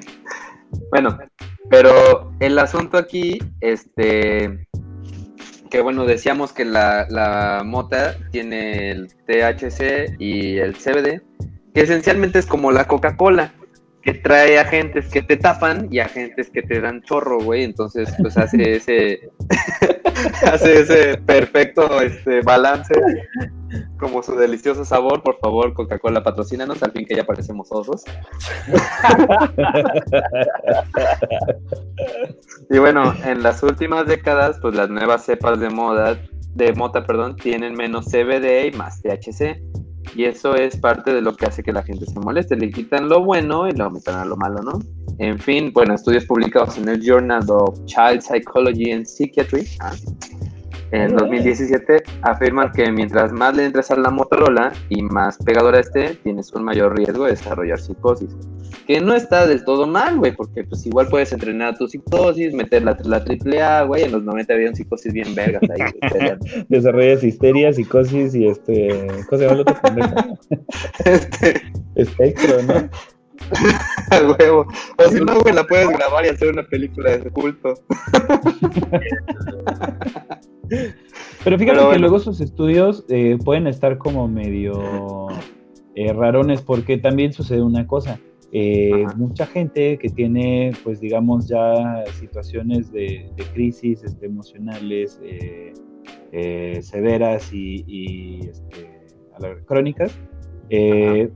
bueno, 0.91 1.17
pero 1.69 2.31
el 2.39 2.57
asunto 2.59 2.97
aquí, 2.97 3.39
este. 3.61 4.67
Que 5.69 5.81
bueno, 5.81 6.05
decíamos 6.05 6.51
que 6.51 6.65
la, 6.65 7.05
la 7.09 7.61
mota 7.63 8.15
tiene 8.31 8.89
el 8.91 9.07
THC 9.07 10.15
y 10.17 10.57
el 10.57 10.75
CBD, 10.75 11.21
que 11.73 11.81
esencialmente 11.81 12.39
es 12.39 12.47
como 12.47 12.71
la 12.71 12.85
Coca-Cola, 12.85 13.53
que 14.01 14.13
trae 14.13 14.59
agentes 14.59 15.09
que 15.09 15.21
te 15.21 15.37
tapan 15.37 15.87
y 15.91 15.99
agentes 15.99 16.49
que 16.49 16.61
te 16.61 16.79
dan 16.79 17.01
chorro, 17.01 17.41
güey. 17.41 17.63
Entonces, 17.63 18.13
pues 18.21 18.37
hace 18.37 18.75
ese. 18.75 19.29
hace 20.45 20.81
ese 20.81 21.17
perfecto 21.17 22.01
este, 22.01 22.41
balance 22.41 22.93
como 23.97 24.23
su 24.23 24.35
delicioso 24.35 24.85
sabor, 24.85 25.21
por 25.21 25.37
favor, 25.39 25.73
Coca-Cola, 25.73 26.23
patrocínanos, 26.23 26.81
al 26.81 26.91
fin 26.91 27.05
que 27.05 27.15
ya 27.15 27.25
parecemos 27.25 27.67
osos. 27.71 28.03
y 32.69 32.77
bueno, 32.79 33.13
en 33.25 33.43
las 33.43 33.61
últimas 33.61 34.07
décadas, 34.07 34.57
pues 34.61 34.75
las 34.75 34.89
nuevas 34.89 35.25
cepas 35.25 35.59
de 35.59 35.69
moda, 35.69 36.17
de 36.55 36.73
mota, 36.73 37.05
perdón, 37.05 37.35
tienen 37.35 37.75
menos 37.75 38.05
CBD 38.05 38.67
y 38.67 38.71
más 38.71 39.01
THC. 39.01 39.61
Y 40.15 40.25
eso 40.25 40.55
es 40.55 40.77
parte 40.77 41.13
de 41.13 41.21
lo 41.21 41.35
que 41.35 41.45
hace 41.45 41.63
que 41.63 41.71
la 41.71 41.83
gente 41.83 42.05
se 42.05 42.19
moleste. 42.19 42.55
Le 42.55 42.71
quitan 42.71 43.09
lo 43.09 43.23
bueno 43.23 43.67
y 43.67 43.71
le 43.71 43.83
aumentan 43.83 44.15
a 44.15 44.25
lo 44.25 44.35
malo, 44.35 44.61
¿no? 44.61 44.79
En 45.19 45.37
fin, 45.37 45.71
bueno, 45.73 45.95
estudios 45.95 46.25
publicados 46.25 46.77
en 46.77 46.87
el 46.87 47.01
Journal 47.01 47.43
of 47.49 47.77
Child 47.85 48.21
Psychology 48.21 48.91
and 48.91 49.05
Psychiatry 49.05 49.67
ah, 49.81 49.91
en 50.91 51.15
2017 51.15 52.03
afirman 52.21 52.71
que 52.71 52.91
mientras 52.91 53.31
más 53.31 53.55
le 53.55 53.65
entres 53.65 53.91
a 53.91 53.95
la 53.95 54.09
Motorola 54.09 54.73
y 54.89 55.01
más 55.03 55.37
pegadora 55.37 55.79
esté, 55.79 56.15
tienes 56.23 56.51
un 56.53 56.63
mayor 56.63 56.97
riesgo 56.97 57.25
de 57.25 57.31
desarrollar 57.31 57.79
psicosis. 57.79 58.35
Que 58.87 58.99
no 58.99 59.13
está 59.13 59.45
del 59.45 59.63
todo 59.65 59.85
mal, 59.85 60.17
güey, 60.17 60.35
porque 60.35 60.63
pues 60.63 60.85
igual 60.85 61.07
puedes 61.07 61.31
entrenar 61.31 61.77
tu 61.77 61.87
psicosis, 61.87 62.53
meter 62.53 62.83
la, 62.83 62.97
la 63.03 63.23
triple 63.23 63.61
A, 63.61 63.83
güey, 63.83 64.03
en 64.03 64.11
los 64.11 64.23
90 64.23 64.53
había 64.53 64.69
un 64.69 64.75
psicosis 64.75 65.13
bien 65.13 65.35
vergas 65.35 65.61
ahí. 65.69 66.65
Desarrollas 66.69 67.23
histeria, 67.23 67.71
psicosis 67.71 68.33
y 68.33 68.47
este... 68.47 69.07
¿Cómo 69.29 69.39
se 69.39 69.47
llama 69.47 69.53
el 69.53 69.61
otro 69.61 69.75
este... 71.05 71.61
Espectro, 71.95 72.63
¿no? 72.63 72.89
A 74.11 74.21
huevo. 74.21 74.65
O 74.97 75.09
si 75.09 75.19
no, 75.23 75.39
güey, 75.41 75.53
la 75.53 75.63
puedes 75.63 75.89
grabar 75.89 76.25
y 76.25 76.29
hacer 76.29 76.51
una 76.51 76.63
película 76.63 77.17
de 77.17 77.29
culto. 77.31 77.73
Pero 81.43 81.57
fíjate 81.57 81.89
que 81.91 81.99
luego 81.99 82.19
sus 82.19 82.41
estudios 82.41 83.05
eh, 83.09 83.37
pueden 83.43 83.67
estar 83.67 83.97
como 83.97 84.27
medio 84.27 85.27
eh, 85.95 86.13
rarones 86.13 86.61
porque 86.61 86.97
también 86.97 87.33
sucede 87.33 87.61
una 87.61 87.87
cosa. 87.87 88.19
Eh, 88.51 89.05
mucha 89.15 89.45
gente 89.45 89.97
que 89.99 90.09
tiene, 90.09 90.71
pues 90.83 90.99
digamos, 90.99 91.47
ya 91.47 92.03
situaciones 92.19 92.91
de, 92.91 93.31
crisis 93.53 94.03
este, 94.03 94.25
emocionales 94.25 95.19
severas 96.81 97.53
y, 97.53 98.49
este, 98.49 98.99
crónicas, 99.65 100.17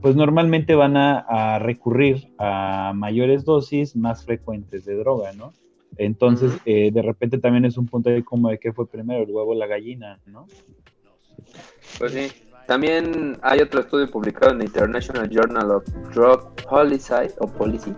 pues 0.00 0.16
normalmente 0.16 0.74
van 0.74 0.96
a, 0.96 1.58
recurrir 1.58 2.32
a 2.38 2.92
mayores 2.94 3.44
dosis 3.44 3.96
más 3.96 4.24
frecuentes 4.24 4.84
de 4.84 4.96
droga, 4.96 5.32
¿no? 5.32 5.52
Entonces, 5.96 6.52
eh, 6.64 6.90
de 6.92 7.02
repente 7.02 7.38
también 7.38 7.64
es 7.64 7.76
un 7.76 7.86
punto 7.86 8.10
de 8.10 8.24
como 8.24 8.48
de 8.48 8.58
qué 8.58 8.72
fue 8.72 8.88
primero, 8.88 9.22
el 9.22 9.30
huevo 9.30 9.52
o 9.52 9.54
la 9.54 9.66
gallina, 9.66 10.18
¿no? 10.26 10.46
Pues 11.98 12.12
sí. 12.12 12.28
También 12.66 13.38
hay 13.42 13.60
otro 13.60 13.80
estudio 13.80 14.10
publicado 14.10 14.52
en 14.52 14.58
the 14.58 14.64
International 14.64 15.28
Journal 15.28 15.70
of 15.70 15.84
Drug 16.14 16.54
Policy, 16.68 17.12
o 17.38 17.46
Policy 17.46 17.94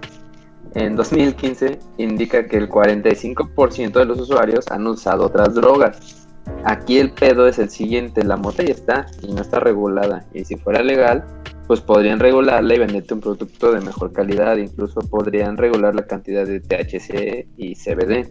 en 0.74 0.96
2015 0.96 1.78
indica 1.96 2.46
que 2.46 2.58
el 2.58 2.68
45% 2.68 3.92
de 3.92 4.04
los 4.04 4.20
usuarios 4.20 4.66
han 4.70 4.86
usado 4.86 5.26
otras 5.26 5.54
drogas. 5.54 6.25
Aquí 6.64 6.98
el 6.98 7.12
pedo 7.12 7.46
es 7.46 7.58
el 7.58 7.70
siguiente, 7.70 8.24
la 8.24 8.36
mota 8.36 8.62
ya 8.62 8.72
está 8.72 9.06
y 9.22 9.32
no 9.32 9.42
está 9.42 9.60
regulada 9.60 10.26
y 10.32 10.44
si 10.44 10.56
fuera 10.56 10.82
legal, 10.82 11.24
pues 11.66 11.80
podrían 11.80 12.20
regularla 12.20 12.74
y 12.74 12.78
venderte 12.78 13.14
un 13.14 13.20
producto 13.20 13.72
de 13.72 13.80
mejor 13.80 14.12
calidad, 14.12 14.56
incluso 14.56 15.00
podrían 15.00 15.56
regular 15.56 15.94
la 15.94 16.06
cantidad 16.06 16.46
de 16.46 16.60
THC 16.60 17.48
y 17.56 17.74
CBD. 17.74 18.28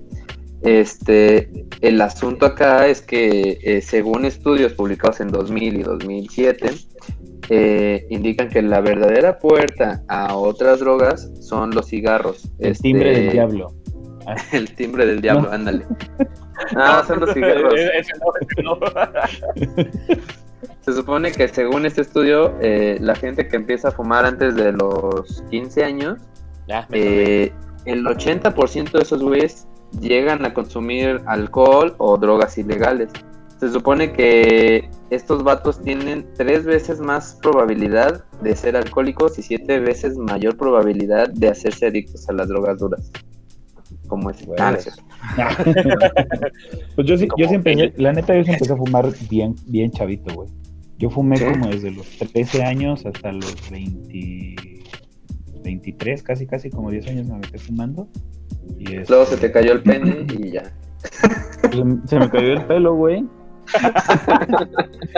Este, 0.61 1.67
el 1.81 2.01
asunto 2.01 2.45
acá 2.45 2.87
es 2.87 3.01
que 3.01 3.59
eh, 3.61 3.81
según 3.81 4.25
estudios 4.25 4.73
publicados 4.73 5.19
en 5.19 5.27
2000 5.27 5.75
y 5.75 5.83
2007, 5.83 6.71
eh, 7.49 8.07
indican 8.09 8.49
que 8.49 8.61
la 8.61 8.81
verdadera 8.81 9.37
puerta 9.37 10.03
a 10.07 10.35
otras 10.35 10.79
drogas 10.79 11.29
son 11.41 11.71
los 11.71 11.87
cigarros. 11.87 12.49
El 12.57 12.77
timbre 12.77 13.11
del 13.11 13.23
este, 13.25 13.33
diablo. 13.33 13.75
El 14.51 14.73
timbre 14.75 15.05
del 15.05 15.21
diablo, 15.21 15.51
ándale. 15.51 15.85
Ah, 16.73 17.03
son 17.05 17.19
los 17.19 17.33
cigarros. 17.33 17.73
Se 20.81 20.93
supone 20.93 21.31
que 21.33 21.49
según 21.49 21.85
este 21.85 22.01
estudio, 22.01 22.55
eh, 22.61 22.97
la 23.01 23.13
gente 23.13 23.47
que 23.49 23.57
empieza 23.57 23.89
a 23.89 23.91
fumar 23.91 24.25
antes 24.25 24.55
de 24.55 24.71
los 24.71 25.43
15 25.49 25.83
años, 25.83 26.17
eh, 26.91 27.51
el 27.83 28.05
80% 28.05 28.91
de 28.91 29.01
esos 29.01 29.21
güeyes 29.21 29.67
llegan 29.99 30.45
a 30.45 30.53
consumir 30.53 31.21
alcohol 31.25 31.93
o 31.97 32.17
drogas 32.17 32.57
ilegales. 32.57 33.11
Se 33.59 33.69
supone 33.69 34.13
que 34.13 34.89
estos 35.09 35.43
vatos 35.43 35.81
tienen 35.81 36.27
tres 36.35 36.65
veces 36.65 36.99
más 36.99 37.37
probabilidad 37.41 38.23
de 38.41 38.55
ser 38.55 38.75
alcohólicos 38.75 39.39
y 39.39 39.43
siete 39.43 39.79
veces 39.79 40.17
mayor 40.17 40.57
probabilidad 40.57 41.29
de 41.29 41.49
hacerse 41.49 41.87
adictos 41.87 42.27
a 42.29 42.33
las 42.33 42.47
drogas 42.47 42.79
duras. 42.79 43.11
Como 44.07 44.29
es. 44.29 44.45
Pues, 44.45 44.57
pues 46.95 47.07
yo, 47.07 47.15
yo 47.37 47.47
siempre, 47.47 47.93
la 47.97 48.13
neta, 48.13 48.35
yo 48.35 48.43
siempre 48.43 48.53
empecé 48.53 48.73
a 48.73 48.77
fumar 48.77 49.07
bien, 49.29 49.55
bien 49.65 49.91
chavito, 49.91 50.33
güey. 50.33 50.49
Yo 50.97 51.09
fumé 51.09 51.39
como 51.39 51.67
desde 51.67 51.91
los 51.91 52.07
13 52.17 52.63
años 52.63 53.05
hasta 53.05 53.31
los 53.31 53.69
20, 53.69 54.55
23, 55.63 56.23
casi, 56.23 56.47
casi 56.47 56.69
como 56.69 56.89
10 56.89 57.07
años 57.07 57.27
me 57.27 57.35
metí 57.35 57.57
fumando. 57.57 58.07
Y 58.79 58.95
Luego 59.07 59.25
se 59.25 59.37
te 59.37 59.51
cayó 59.51 59.73
el 59.73 59.83
pene 59.83 60.25
y 60.39 60.51
ya. 60.51 60.71
Se, 62.07 62.19
me 62.19 62.29
cayó 62.29 62.53
el 62.53 62.65
pelo, 62.65 62.95
güey. 62.95 63.25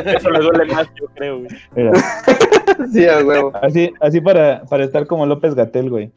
Eso 0.06 0.32
le 0.32 0.40
duele 0.40 0.74
más, 0.74 0.88
yo 1.00 1.08
creo, 1.16 1.40
güey. 1.40 1.50
Sí, 2.92 3.06
a 3.08 3.26
huevo. 3.26 3.52
Así, 3.62 3.92
así 4.02 4.22
para, 4.22 4.64
para 4.66 4.84
estar 4.84 5.08
como 5.08 5.26
López 5.26 5.56
Gatel, 5.56 5.90
güey. 5.90 6.12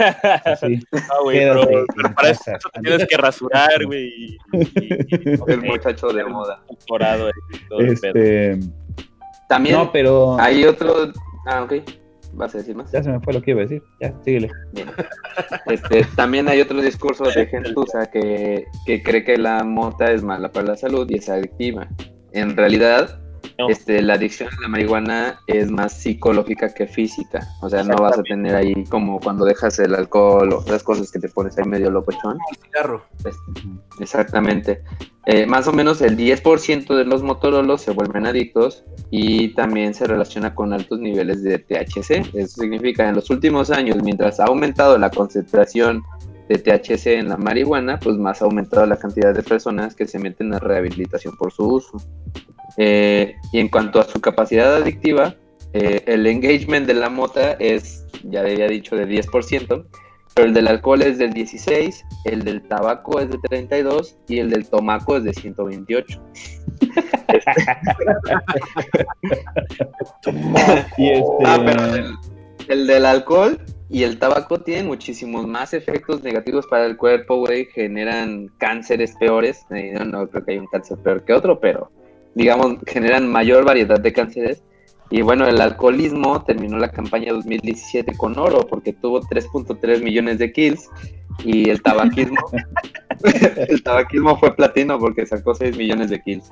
Ah, 0.00 0.56
güey, 1.22 1.38
pero, 1.38 1.86
para 2.14 2.30
eso, 2.30 2.52
te 2.74 2.80
tienes 2.80 3.06
que 3.06 3.16
rasurar, 3.16 3.84
güey. 3.84 4.36
el 5.46 5.62
muchacho 5.62 6.08
de 6.08 6.24
moda. 6.24 6.62
Este... 7.78 8.58
También 9.48 9.76
no, 9.76 9.92
pero... 9.92 10.38
hay 10.38 10.64
otro. 10.64 11.12
Ah, 11.46 11.62
ok. 11.62 11.74
¿Vas 12.34 12.54
a 12.54 12.58
decir 12.58 12.76
más? 12.76 12.92
Ya 12.92 13.02
se 13.02 13.10
me 13.10 13.20
fue 13.20 13.32
lo 13.32 13.40
que 13.40 13.52
iba 13.52 13.60
a 13.60 13.62
decir. 13.62 13.82
Ya, 14.00 14.14
síguele. 14.22 14.50
Este, 15.66 16.04
también 16.14 16.48
hay 16.48 16.60
otro 16.60 16.80
discurso 16.80 17.24
de 17.24 17.46
gentuza 17.46 18.10
que, 18.10 18.64
que 18.84 19.02
cree 19.02 19.24
que 19.24 19.36
la 19.38 19.64
mota 19.64 20.12
es 20.12 20.22
mala 20.22 20.52
para 20.52 20.66
la 20.66 20.76
salud 20.76 21.06
y 21.08 21.18
es 21.18 21.28
adictiva. 21.28 21.88
En 22.32 22.56
realidad, 22.56 23.20
este, 23.68 24.02
la 24.02 24.14
adicción 24.14 24.48
a 24.48 24.62
la 24.62 24.68
marihuana 24.68 25.40
es 25.46 25.70
más 25.70 25.92
psicológica 25.92 26.72
que 26.72 26.86
física. 26.86 27.46
O 27.60 27.68
sea, 27.68 27.82
no 27.82 27.96
vas 27.96 28.18
a 28.18 28.22
tener 28.22 28.54
ahí 28.54 28.84
como 28.84 29.20
cuando 29.20 29.44
dejas 29.44 29.78
el 29.78 29.94
alcohol 29.94 30.52
o 30.52 30.64
las 30.70 30.82
cosas 30.82 31.10
que 31.10 31.18
te 31.18 31.28
pones 31.28 31.58
ahí 31.58 31.64
medio 31.64 31.90
locochón. 31.90 32.38
El 32.50 32.56
cigarro. 32.56 33.04
Exactamente. 34.00 34.82
Eh, 35.26 35.46
más 35.46 35.68
o 35.68 35.72
menos 35.72 36.00
el 36.00 36.16
10% 36.16 36.96
de 36.96 37.04
los 37.04 37.22
motorolos 37.22 37.82
se 37.82 37.90
vuelven 37.90 38.26
adictos 38.26 38.84
y 39.10 39.48
también 39.54 39.92
se 39.92 40.06
relaciona 40.06 40.54
con 40.54 40.72
altos 40.72 41.00
niveles 41.00 41.42
de 41.42 41.58
THC. 41.58 42.34
Eso 42.34 42.62
significa 42.62 43.04
que 43.04 43.10
en 43.10 43.16
los 43.16 43.28
últimos 43.28 43.70
años, 43.70 44.02
mientras 44.02 44.40
ha 44.40 44.44
aumentado 44.44 44.96
la 44.96 45.10
concentración 45.10 46.02
de 46.48 46.58
THC 46.58 47.18
en 47.18 47.28
la 47.28 47.36
marihuana, 47.36 47.98
pues 47.98 48.16
más 48.16 48.40
ha 48.40 48.46
aumentado 48.46 48.86
la 48.86 48.96
cantidad 48.96 49.34
de 49.34 49.42
personas 49.42 49.94
que 49.94 50.06
se 50.06 50.18
meten 50.18 50.54
a 50.54 50.58
rehabilitación 50.58 51.36
por 51.36 51.52
su 51.52 51.66
uso. 51.66 51.98
Eh, 52.76 53.34
y 53.52 53.58
en 53.58 53.68
cuanto 53.68 54.00
a 54.00 54.04
su 54.04 54.20
capacidad 54.20 54.74
adictiva, 54.74 55.36
eh, 55.74 56.02
el 56.06 56.26
engagement 56.26 56.86
de 56.86 56.94
la 56.94 57.10
mota 57.10 57.52
es, 57.52 58.06
ya 58.24 58.40
había 58.40 58.68
dicho, 58.68 58.96
de 58.96 59.06
10%, 59.06 59.84
pero 60.34 60.46
el 60.46 60.54
del 60.54 60.68
alcohol 60.68 61.02
es 61.02 61.18
del 61.18 61.32
16, 61.32 62.04
el 62.24 62.44
del 62.44 62.62
tabaco 62.62 63.20
es 63.20 63.28
de 63.28 63.38
32 63.48 64.16
y 64.28 64.38
el 64.38 64.50
del 64.50 64.68
tomaco 64.68 65.16
es 65.16 65.24
de 65.24 65.34
128. 65.34 66.22
y 70.96 71.10
este... 71.10 71.24
Ah, 71.44 71.60
pero 71.64 71.82
el, 72.68 72.86
del 72.86 73.04
alcohol 73.04 73.60
y 73.90 74.02
el 74.02 74.18
tabaco 74.18 74.60
tienen 74.60 74.86
muchísimos 74.86 75.46
más 75.46 75.72
efectos 75.72 76.22
negativos 76.22 76.66
para 76.66 76.84
el 76.84 76.96
cuerpo, 76.96 77.36
güey, 77.36 77.66
generan 77.66 78.48
cánceres 78.58 79.14
peores. 79.18 79.64
Eh, 79.70 79.94
no 80.04 80.28
creo 80.28 80.44
que 80.44 80.52
haya 80.52 80.60
un 80.60 80.66
cáncer 80.66 80.98
peor 80.98 81.24
que 81.24 81.32
otro, 81.32 81.58
pero 81.58 81.90
digamos, 82.34 82.76
generan 82.86 83.26
mayor 83.28 83.64
variedad 83.64 83.98
de 83.98 84.12
cánceres. 84.12 84.62
Y 85.10 85.22
bueno, 85.22 85.46
el 85.48 85.60
alcoholismo 85.60 86.44
terminó 86.44 86.76
la 86.76 86.90
campaña 86.90 87.32
2017 87.32 88.14
con 88.16 88.38
oro 88.38 88.66
porque 88.66 88.92
tuvo 88.92 89.22
3.3 89.22 90.02
millones 90.02 90.38
de 90.38 90.52
kills 90.52 90.90
y 91.42 91.70
el 91.70 91.80
tabaquismo 91.80 92.36
el 93.68 93.82
tabaquismo 93.82 94.36
fue 94.36 94.54
platino 94.54 94.98
porque 94.98 95.24
sacó 95.24 95.54
6 95.54 95.76
millones 95.78 96.10
de 96.10 96.20
kills. 96.20 96.50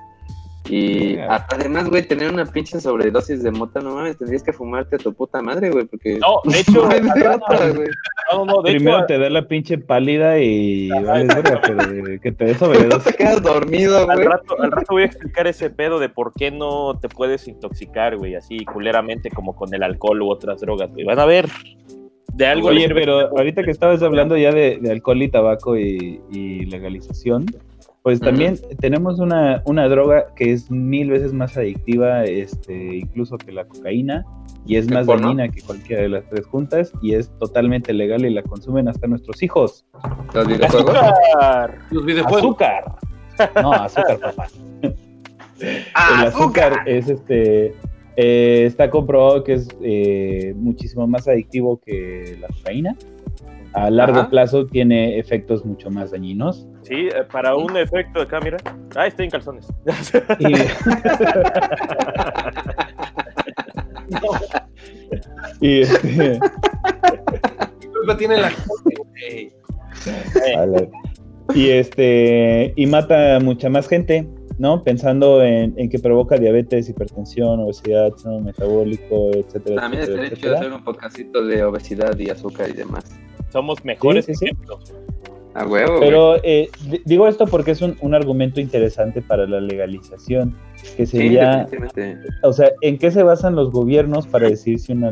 Y 0.68 1.16
además, 1.18 1.88
güey, 1.88 2.02
tener 2.02 2.32
una 2.32 2.44
pinche 2.44 2.80
sobredosis 2.80 3.42
de 3.42 3.50
mota, 3.50 3.80
no 3.80 3.94
mames, 3.94 4.18
tendrías 4.18 4.42
que 4.42 4.52
fumarte 4.52 4.96
a 4.96 4.98
tu 4.98 5.12
puta 5.12 5.40
madre, 5.40 5.70
güey, 5.70 5.84
porque... 5.84 6.18
No, 6.18 6.40
de 6.44 6.60
hecho... 6.60 6.88
no, 8.32 8.44
no, 8.44 8.62
de 8.62 8.72
Primero 8.72 9.06
te 9.06 9.18
da 9.18 9.30
la 9.30 9.46
pinche 9.46 9.78
pálida 9.78 10.38
y 10.38 10.88
vale, 11.04 11.28
pero 11.42 12.20
que 12.20 12.32
te 12.32 12.44
des 12.44 12.56
sobredosis. 12.58 13.04
te 13.04 13.12
quedas 13.14 13.42
dormido, 13.42 14.04
güey. 14.04 14.18
Al 14.18 14.24
rato, 14.24 14.60
al 14.60 14.72
rato 14.72 14.86
voy 14.90 15.02
a 15.02 15.06
explicar 15.06 15.46
ese 15.46 15.70
pedo 15.70 15.98
de 15.98 16.08
por 16.08 16.32
qué 16.32 16.50
no 16.50 16.98
te 17.00 17.08
puedes 17.08 17.46
intoxicar, 17.46 18.16
güey, 18.16 18.34
así 18.34 18.64
culeramente 18.64 19.30
como 19.30 19.54
con 19.54 19.72
el 19.72 19.82
alcohol 19.82 20.22
u 20.22 20.30
otras 20.30 20.60
drogas, 20.60 20.90
güey. 20.92 21.04
Van 21.04 21.20
a 21.20 21.26
ver 21.26 21.46
de 22.34 22.46
algo... 22.46 22.68
Oye, 22.68 22.88
pero 22.92 23.36
ahorita 23.36 23.62
que 23.62 23.70
estabas 23.70 24.02
hablando 24.02 24.36
ya 24.36 24.52
de, 24.52 24.80
alcohol 24.90 25.22
y 25.22 25.28
tabaco 25.28 25.76
y, 25.76 26.20
y 26.30 26.66
legalización 26.66 27.46
pues 28.06 28.20
también 28.20 28.56
tenemos 28.78 29.18
una, 29.18 29.62
una, 29.64 29.88
droga 29.88 30.32
que 30.36 30.52
es 30.52 30.70
mil 30.70 31.10
veces 31.10 31.32
más 31.32 31.56
adictiva, 31.56 32.22
este, 32.22 32.98
incluso 32.98 33.36
que 33.36 33.50
la 33.50 33.64
cocaína, 33.64 34.24
y 34.64 34.76
es 34.76 34.88
más 34.88 35.08
dañina 35.08 35.48
que 35.48 35.60
cualquiera 35.60 36.02
de 36.02 36.10
las 36.10 36.24
tres 36.28 36.46
juntas, 36.46 36.92
y 37.02 37.14
es 37.14 37.36
totalmente 37.40 37.92
legal 37.92 38.24
y 38.24 38.30
la 38.30 38.44
consumen 38.44 38.86
hasta 38.86 39.08
nuestros 39.08 39.42
hijos. 39.42 39.86
¿Los 40.32 40.46
videojuegos? 40.46 40.94
¡Azúcar! 40.94 41.78
Los 41.90 42.04
videojuegos. 42.04 42.42
¡Azúcar! 42.42 42.84
No, 43.60 43.72
azúcar, 43.72 44.20
papá. 44.20 44.46
El 45.58 46.26
azúcar 46.28 46.82
es 46.86 47.08
este. 47.08 47.74
Eh, 48.14 48.66
está 48.66 48.88
comprobado 48.88 49.42
que 49.42 49.54
es 49.54 49.68
eh, 49.82 50.54
muchísimo 50.56 51.08
más 51.08 51.26
adictivo 51.26 51.80
que 51.84 52.38
la 52.40 52.46
cocaína 52.46 52.96
a 53.76 53.90
largo 53.90 54.28
plazo 54.30 54.66
tiene 54.66 55.18
efectos 55.18 55.64
mucho 55.64 55.90
más 55.90 56.10
dañinos. 56.10 56.66
Sí, 56.82 57.08
eh, 57.08 57.24
para 57.30 57.54
un 57.54 57.76
efecto 57.76 58.20
de 58.20 58.24
acá, 58.24 58.40
mira. 58.40 58.56
Ah, 58.94 59.06
estoy 59.06 59.26
en 59.26 59.30
calzones. 59.30 59.68
Y, 65.60 65.66
y 65.66 65.80
este... 65.82 66.40
tiene 68.16 68.38
la 68.38 68.50
y 71.54 71.68
este 71.68 72.72
y 72.76 72.86
mata 72.86 73.40
mucha 73.40 73.68
más 73.68 73.88
gente, 73.88 74.26
¿no? 74.58 74.82
Pensando 74.84 75.42
en, 75.42 75.74
que 75.90 75.98
provoca 75.98 76.38
diabetes, 76.38 76.88
hipertensión, 76.88 77.60
obesidad, 77.60 78.14
síndrome 78.16 78.46
metabólico, 78.46 79.32
etcétera. 79.34 79.82
También 79.82 80.04
es 80.04 80.08
derecho 80.08 80.48
de 80.48 80.56
hacer 80.56 80.72
un 80.72 80.82
podcastito 80.82 81.44
de 81.44 81.62
obesidad 81.62 82.18
y 82.18 82.30
azúcar 82.30 82.70
y 82.70 82.72
demás 82.72 83.04
somos 83.56 83.82
mejores 83.86 84.28
ejemplos. 84.28 84.92
A 85.54 85.66
huevo. 85.66 85.98
Pero 85.98 86.36
eh, 86.44 86.68
digo 87.06 87.26
esto 87.26 87.46
porque 87.46 87.70
es 87.70 87.80
un, 87.80 88.14
argumento 88.14 88.60
interesante 88.60 89.22
para 89.22 89.46
la 89.46 89.60
legalización, 89.60 90.54
que 90.98 91.06
sería, 91.06 91.66
o 92.42 92.52
sea, 92.52 92.72
¿en 92.82 92.98
qué 92.98 93.10
se 93.10 93.22
basan 93.22 93.56
los 93.56 93.70
gobiernos 93.70 94.26
para 94.26 94.50
decir 94.50 94.78
si 94.78 94.92
una, 94.92 95.10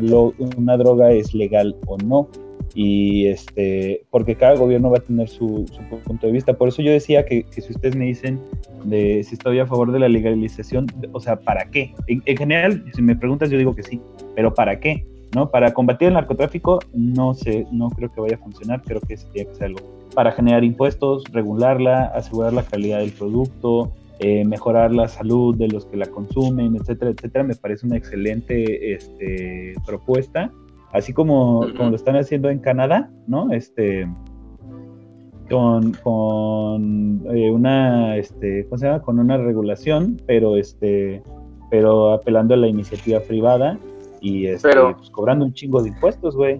una 0.57 0.77
droga 0.77 1.11
es 1.11 1.33
legal 1.33 1.75
o 1.87 1.97
no? 1.97 2.29
Y 2.75 3.25
este, 3.25 4.03
porque 4.11 4.35
cada 4.35 4.55
gobierno 4.55 4.91
va 4.91 4.97
a 4.97 5.01
tener 5.01 5.27
su, 5.27 5.65
punto 6.03 6.27
de 6.27 6.33
vista. 6.33 6.53
Por 6.53 6.67
eso 6.67 6.83
yo 6.83 6.91
decía 6.91 7.25
que, 7.25 7.47
si 7.49 7.71
ustedes 7.71 7.95
me 7.95 8.05
dicen 8.05 8.39
de 8.83 9.23
si 9.23 9.33
estoy 9.33 9.57
a 9.57 9.65
favor 9.65 9.91
de 9.91 9.97
la 9.97 10.09
legalización, 10.09 10.85
o 11.11 11.19
sea, 11.19 11.37
¿para 11.37 11.65
qué? 11.71 11.95
en 12.05 12.37
general, 12.37 12.85
si 12.93 13.01
me 13.01 13.15
preguntas, 13.15 13.49
yo 13.49 13.57
digo 13.57 13.73
que 13.73 13.81
sí, 13.81 13.99
pero 14.35 14.53
¿para 14.53 14.79
qué? 14.79 15.03
¿No? 15.35 15.51
Para 15.51 15.73
combatir 15.73 16.07
el 16.07 16.13
narcotráfico 16.15 16.79
no 16.93 17.33
sé, 17.33 17.67
no 17.71 17.89
creo 17.89 18.11
que 18.11 18.21
vaya 18.21 18.35
a 18.35 18.39
funcionar, 18.39 18.81
creo 18.81 19.01
que 19.01 19.17
sería 19.17 19.45
que 19.45 19.53
sea 19.53 19.67
algo 19.67 19.81
para 20.15 20.31
generar 20.31 20.63
impuestos, 20.63 21.25
regularla, 21.31 22.05
asegurar 22.05 22.53
la 22.53 22.63
calidad 22.63 22.99
del 22.99 23.11
producto, 23.11 23.91
eh, 24.19 24.45
mejorar 24.45 24.93
la 24.93 25.09
salud 25.09 25.55
de 25.57 25.67
los 25.67 25.85
que 25.87 25.97
la 25.97 26.05
consumen, 26.05 26.77
etcétera, 26.77 27.11
etcétera, 27.11 27.43
me 27.43 27.55
parece 27.55 27.85
una 27.85 27.97
excelente 27.97 28.93
este, 28.93 29.73
propuesta, 29.85 30.51
así 30.93 31.11
como, 31.11 31.67
como 31.75 31.89
lo 31.89 31.95
están 31.97 32.15
haciendo 32.15 32.49
en 32.49 32.59
Canadá, 32.59 33.09
¿no? 33.27 33.51
Este, 33.51 34.07
con, 35.49 35.91
con 36.01 37.23
eh, 37.35 37.51
una, 37.51 38.15
este, 38.15 38.65
¿cómo 38.69 38.77
se 38.77 38.85
llama? 38.85 39.01
Con 39.01 39.19
una 39.19 39.35
regulación, 39.37 40.21
pero 40.25 40.55
este, 40.55 41.21
pero 41.69 42.13
apelando 42.13 42.53
a 42.53 42.57
la 42.57 42.67
iniciativa 42.67 43.19
privada 43.19 43.77
y 44.25 44.47
este, 44.47 44.71
pues, 44.73 45.11
cobrando 45.11 45.45
un 45.45 45.53
chingo 45.53 45.83
de 45.83 45.89
impuestos, 45.89 46.35
güey. 46.35 46.59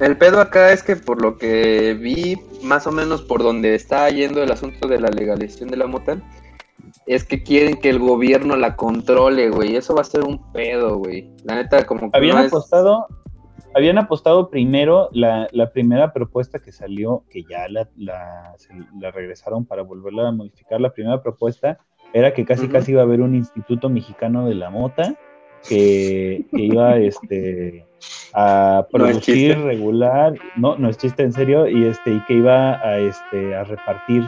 El 0.00 0.18
pedo 0.18 0.38
acá 0.38 0.70
es 0.70 0.82
que 0.82 0.96
por 0.96 1.22
lo 1.22 1.38
que 1.38 1.94
vi, 1.94 2.36
más 2.62 2.86
o 2.86 2.92
menos 2.92 3.22
por 3.22 3.42
donde 3.42 3.74
está 3.74 4.10
yendo 4.10 4.42
el 4.42 4.52
asunto 4.52 4.86
de 4.86 5.00
la 5.00 5.08
legalización 5.08 5.70
de 5.70 5.78
la 5.78 5.86
mota, 5.86 6.20
es 7.06 7.24
que 7.24 7.42
quieren 7.42 7.80
que 7.80 7.88
el 7.88 8.00
gobierno 8.00 8.54
la 8.54 8.76
controle, 8.76 9.48
güey. 9.48 9.76
Eso 9.76 9.94
va 9.94 10.02
a 10.02 10.04
ser 10.04 10.24
un 10.24 10.52
pedo, 10.52 10.98
güey. 10.98 11.30
La 11.44 11.54
neta, 11.54 11.86
como 11.86 12.10
que 12.10 12.18
habían 12.18 12.36
apostado, 12.36 13.06
habían 13.74 13.96
apostado 13.96 14.50
primero 14.50 15.08
la, 15.12 15.48
la, 15.52 15.72
primera 15.72 16.12
propuesta 16.12 16.58
que 16.58 16.70
salió, 16.70 17.24
que 17.30 17.44
ya 17.44 17.66
la, 17.70 17.88
la, 17.96 18.54
la, 19.00 19.10
regresaron 19.10 19.64
para 19.64 19.82
volverla 19.82 20.28
a 20.28 20.32
modificar. 20.32 20.82
La 20.82 20.92
primera 20.92 21.22
propuesta 21.22 21.78
era 22.12 22.34
que 22.34 22.44
casi 22.44 22.68
casi 22.68 22.92
iba 22.92 23.00
a 23.00 23.04
haber 23.04 23.22
un 23.22 23.34
instituto 23.34 23.88
mexicano 23.88 24.46
de 24.46 24.54
la 24.54 24.68
mota 24.68 25.16
que, 25.68 26.44
iba 26.52 26.96
este, 26.98 27.86
a 28.34 28.86
producir 28.90 29.58
regular, 29.58 30.34
no, 30.56 30.76
no 30.76 30.88
es 30.88 30.98
chiste 30.98 31.22
en 31.22 31.32
serio, 31.32 31.68
y 31.68 31.84
este, 31.84 32.14
y 32.14 32.20
que 32.24 32.34
iba 32.34 32.80
a 32.80 32.98
este 32.98 33.54
a 33.54 33.64
repartir, 33.64 34.24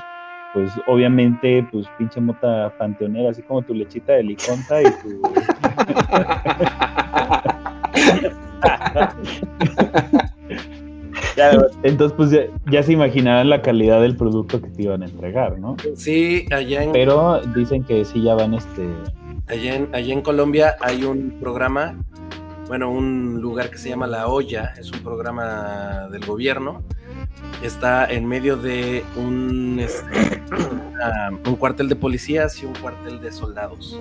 pues 0.54 0.70
obviamente, 0.86 1.66
pues 1.70 1.86
pinche 1.98 2.20
mota 2.20 2.72
panteonera, 2.78 3.30
así 3.30 3.42
como 3.42 3.62
tu 3.62 3.74
lechita 3.74 4.14
de 4.14 4.24
liconza 4.24 4.82
y 4.82 4.84
tu 4.84 5.22
entonces, 11.82 12.16
pues 12.16 12.30
ya, 12.70 12.82
se 12.82 12.92
imaginarán 12.92 13.48
la 13.48 13.62
calidad 13.62 14.00
del 14.00 14.16
producto 14.16 14.60
que 14.60 14.68
te 14.68 14.82
iban 14.82 15.02
a 15.02 15.06
entregar, 15.06 15.58
¿no? 15.58 15.76
Sí, 15.96 16.46
allá 16.50 16.84
en... 16.84 16.92
Pero 16.92 17.40
dicen 17.54 17.84
que 17.84 18.04
sí 18.04 18.22
ya 18.22 18.34
van 18.34 18.54
este 18.54 18.86
Allá 19.48 19.74
en, 19.74 19.94
allá 19.94 20.12
en 20.12 20.22
Colombia 20.22 20.76
hay 20.80 21.04
un 21.04 21.38
programa, 21.40 21.96
bueno, 22.68 22.90
un 22.90 23.40
lugar 23.40 23.70
que 23.70 23.78
se 23.78 23.88
llama 23.88 24.06
La 24.06 24.28
Olla, 24.28 24.74
es 24.78 24.90
un 24.92 25.00
programa 25.00 26.08
del 26.10 26.24
gobierno. 26.24 26.82
Está 27.62 28.06
en 28.10 28.26
medio 28.26 28.56
de 28.56 29.04
un, 29.16 29.78
este, 29.80 30.42
un 31.46 31.56
cuartel 31.56 31.88
de 31.88 31.96
policías 31.96 32.62
y 32.62 32.66
un 32.66 32.74
cuartel 32.74 33.20
de 33.20 33.32
soldados. 33.32 34.00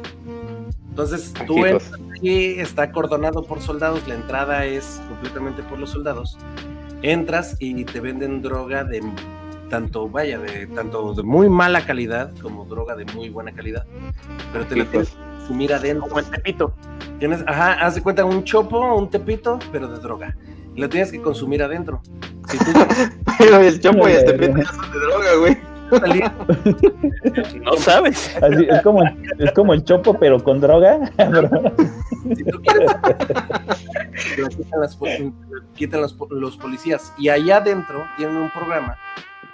Entonces 0.90 1.34
tú 1.48 1.66
entras 1.66 1.92
aquí, 2.18 2.60
está 2.60 2.84
acordonado 2.84 3.44
por 3.44 3.62
soldados, 3.62 4.08
la 4.08 4.16
entrada 4.16 4.66
es 4.66 5.02
completamente 5.10 5.64
por 5.64 5.80
los 5.80 5.90
soldados. 5.90 6.38
Entras 7.02 7.56
y 7.60 7.84
te 7.86 8.00
venden 8.00 8.42
droga 8.42 8.84
de 8.84 9.02
tanto, 9.70 10.08
vaya, 10.08 10.38
de 10.38 10.68
tanto 10.68 11.14
de 11.14 11.24
muy 11.24 11.50
mala 11.50 11.86
calidad 11.86 12.32
como 12.42 12.66
droga 12.66 12.96
de 12.96 13.06
muy 13.06 13.30
buena 13.30 13.54
calidad. 13.54 13.86
Pero 14.52 14.66
te 14.66 14.76
la 14.76 14.86
tienes 14.86 15.16
consumir 15.42 15.74
adentro. 15.74 16.08
Como 16.08 16.20
el 16.20 16.26
tepito. 16.26 16.74
Tienes, 17.20 17.44
ajá, 17.48 17.74
haz 17.74 17.96
de 17.96 18.02
cuenta 18.02 18.24
un 18.26 18.44
chopo, 18.44 18.96
un 18.96 19.10
tepito, 19.10 19.60
pero 19.72 19.88
de 19.88 20.00
droga. 20.00 20.36
Y 20.76 20.82
lo 20.82 20.90
tienes 20.90 21.12
que 21.12 21.22
consumir 21.22 21.64
adentro. 21.64 22.02
Si 22.48 22.58
tú... 22.58 22.72
pero 23.38 23.58
el 23.58 23.80
chopo 23.80 24.08
y 24.08 24.14
el 24.14 24.26
tepito 24.26 24.58
ya 24.58 24.66
son 24.66 24.92
de 24.92 25.00
droga, 25.00 25.36
güey. 25.40 25.58
No 27.66 27.74
sabes. 27.74 28.34
es, 28.42 28.82
como, 28.82 29.04
es 29.04 29.52
como 29.54 29.74
el 29.74 29.84
chopo, 29.84 30.18
pero 30.18 30.42
con 30.42 30.62
droga. 30.62 31.00
si 31.18 32.44
tú 32.46 32.62
quieres, 32.62 32.92
lo 34.38 34.48
quitan, 34.48 34.80
las, 34.80 34.98
quitan 35.76 36.02
los, 36.02 36.16
los, 36.30 36.56
policías. 36.56 37.12
Y 37.18 37.28
allá 37.28 37.58
adentro 37.58 38.06
tienen 38.16 38.38
un 38.38 38.50
programa 38.52 38.98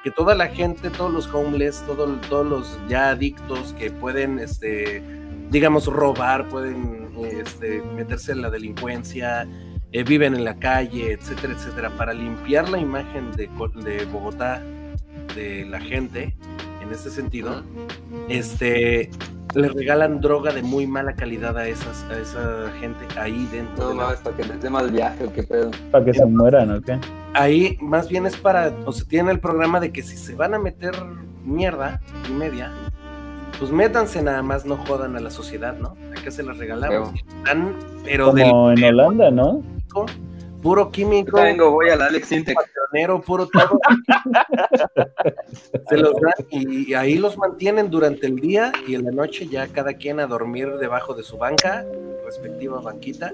que 0.04 0.12
toda 0.12 0.36
la 0.36 0.46
gente, 0.48 0.92
todos 0.92 1.12
los 1.12 1.34
homeless, 1.34 1.84
todo, 1.88 2.06
todos 2.30 2.46
los 2.46 2.80
ya 2.88 3.10
adictos 3.10 3.74
que 3.74 3.90
pueden 3.90 4.38
este, 4.38 5.02
digamos, 5.50 5.88
robar, 5.88 6.48
pueden 6.50 7.10
este, 7.24 7.82
meterse 7.96 8.32
en 8.32 8.42
la 8.42 8.50
delincuencia, 8.50 9.48
eh, 9.92 10.04
viven 10.04 10.36
en 10.36 10.44
la 10.44 10.56
calle, 10.56 11.14
etcétera, 11.14 11.54
etcétera, 11.54 11.90
para 11.98 12.14
limpiar 12.14 12.70
la 12.70 12.78
imagen 12.78 13.32
de, 13.32 13.50
de 13.84 14.06
Bogotá, 14.06 14.62
de 15.36 15.66
la 15.66 15.80
gente, 15.80 16.36
en 16.82 16.92
este 16.92 17.10
sentido, 17.10 17.64
este, 18.30 19.10
le 19.56 19.70
regalan 19.70 20.20
droga 20.22 20.52
de 20.54 20.62
muy 20.62 20.88
mala 20.88 21.16
calidad 21.16 21.58
a 21.58 21.68
esas 21.68 22.04
a 22.04 22.20
esa 22.20 22.72
gente 22.80 23.06
ahí 23.20 23.48
dentro. 23.52 23.94
No, 23.94 24.08
para 24.24 24.36
que 24.36 24.44
les 24.44 24.62
dé 24.62 24.70
mal 24.70 24.92
viaje 24.92 25.24
o 25.26 25.34
qué 25.34 25.44
pedo. 25.44 25.72
Para 25.92 26.06
que 26.06 26.14
se 26.14 26.26
mueran, 26.26 26.72
¿o 26.72 26.82
qué? 26.82 27.00
Ahí 27.34 27.78
más 27.82 28.10
bien 28.10 28.26
es 28.26 28.36
para, 28.36 28.74
o 28.86 28.92
sea, 28.92 29.08
tienen 29.08 29.32
el 29.32 29.40
programa 29.40 29.80
de 29.80 29.92
que 29.92 30.02
si 30.02 30.18
se 30.18 30.36
van 30.36 30.54
a 30.54 30.60
meter 30.60 30.94
mierda 31.44 32.02
y 32.30 32.34
media, 32.34 32.74
pues 33.60 33.72
métanse 33.72 34.22
nada 34.22 34.42
más, 34.42 34.66
no 34.66 34.78
jodan 34.78 35.16
a 35.16 35.20
la 35.20 35.32
sociedad, 35.32 35.76
¿no? 35.78 35.96
Acá 36.18 36.32
se 36.32 36.44
las 36.44 36.58
regalamos. 36.58 37.12
pero 38.04 38.28
Como 38.28 38.72
en 38.72 38.84
Holanda, 38.84 39.32
¿no? 39.32 39.64
Puro 40.62 40.92
químico. 40.92 41.38
Vengo, 41.38 41.72
voy 41.72 41.90
al 41.90 42.02
Alex 42.02 42.32
Intec. 42.32 42.58
puro 43.26 43.48
todo. 43.48 43.80
Se 45.90 45.98
los 45.98 46.14
dan 46.14 46.34
y, 46.50 46.92
y 46.92 46.94
ahí 46.94 47.18
los 47.18 47.38
mantienen 47.38 47.90
durante 47.90 48.28
el 48.28 48.38
día 48.38 48.72
y 48.88 48.96
en 48.96 49.06
la 49.06 49.12
noche 49.12 49.48
ya 49.48 49.68
cada 49.68 49.94
quien 49.94 50.20
a 50.20 50.28
dormir 50.28 50.78
debajo 50.80 51.14
de 51.14 51.24
su 51.24 51.38
banca, 51.38 51.86
respectiva 52.26 52.82
banquita. 52.82 53.34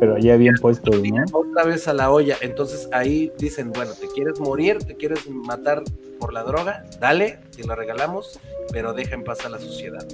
Pero 0.00 0.18
ya 0.18 0.36
bien 0.36 0.56
puestos, 0.60 1.00
¿no? 1.00 1.24
Otra 1.32 1.64
vez 1.64 1.86
a 1.86 1.94
la 1.94 2.10
olla. 2.10 2.36
Entonces 2.40 2.88
ahí 2.92 3.32
dicen, 3.38 3.70
bueno, 3.72 3.92
¿te 3.92 4.08
quieres 4.08 4.40
morir? 4.40 4.78
¿Te 4.78 4.96
quieres 4.96 5.30
matar 5.30 5.82
por 6.22 6.32
la 6.32 6.44
droga? 6.44 6.84
Dale, 7.00 7.40
te 7.54 7.66
la 7.66 7.74
regalamos, 7.74 8.38
pero 8.72 8.94
deja 8.94 9.16
en 9.16 9.24
paz 9.24 9.44
a 9.44 9.48
la 9.48 9.58
sociedad. 9.58 10.06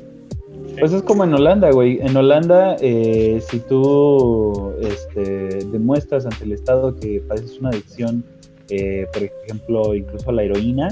Pues 0.80 0.92
es 0.94 1.02
como 1.02 1.22
en 1.24 1.34
Holanda, 1.34 1.70
güey. 1.70 1.98
En 2.00 2.16
Holanda, 2.16 2.76
eh, 2.80 3.42
si 3.46 3.58
tú 3.60 4.72
este, 4.80 5.64
demuestras 5.66 6.24
ante 6.24 6.44
el 6.44 6.52
Estado 6.52 6.96
que 6.96 7.20
padeces 7.28 7.58
una 7.58 7.68
adicción, 7.68 8.24
eh, 8.70 9.06
por 9.12 9.22
ejemplo, 9.22 9.94
incluso 9.94 10.30
a 10.30 10.32
la 10.32 10.44
heroína, 10.44 10.88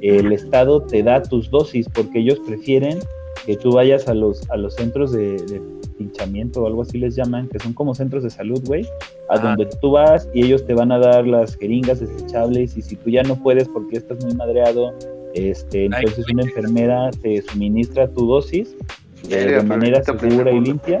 el 0.00 0.32
Estado 0.32 0.82
te 0.82 1.04
da 1.04 1.22
tus 1.22 1.48
dosis 1.48 1.86
porque 1.88 2.18
ellos 2.18 2.40
prefieren 2.44 2.98
que 3.46 3.56
tú 3.56 3.70
vayas 3.70 4.08
a 4.08 4.14
los, 4.14 4.50
a 4.50 4.56
los 4.56 4.74
centros 4.74 5.12
de, 5.12 5.36
de 5.36 5.62
pinchamiento 5.96 6.62
o 6.62 6.66
algo 6.66 6.82
así 6.82 6.98
les 6.98 7.16
llaman, 7.16 7.48
que 7.48 7.58
son 7.58 7.72
como 7.72 7.94
centros 7.94 8.22
de 8.22 8.30
salud, 8.30 8.60
güey, 8.64 8.84
a 9.28 9.34
Ah. 9.34 9.38
donde 9.38 9.66
tú 9.80 9.92
vas 9.92 10.28
y 10.34 10.44
ellos 10.44 10.64
te 10.66 10.74
van 10.74 10.92
a 10.92 10.98
dar 10.98 11.26
las 11.26 11.56
jeringas 11.56 12.00
desechables 12.00 12.76
y 12.76 12.82
si 12.82 12.96
tú 12.96 13.10
ya 13.10 13.22
no 13.22 13.36
puedes 13.42 13.68
porque 13.68 13.96
estás 13.96 14.22
muy 14.24 14.34
madreado, 14.34 14.94
este, 15.34 15.86
entonces 15.86 16.24
una 16.32 16.42
enfermera 16.42 17.10
te 17.22 17.42
suministra 17.42 18.08
tu 18.08 18.26
dosis 18.26 18.74
de, 19.28 19.62
manera 19.62 20.02
segura 20.02 20.50
y 20.50 20.60
limpia 20.60 20.98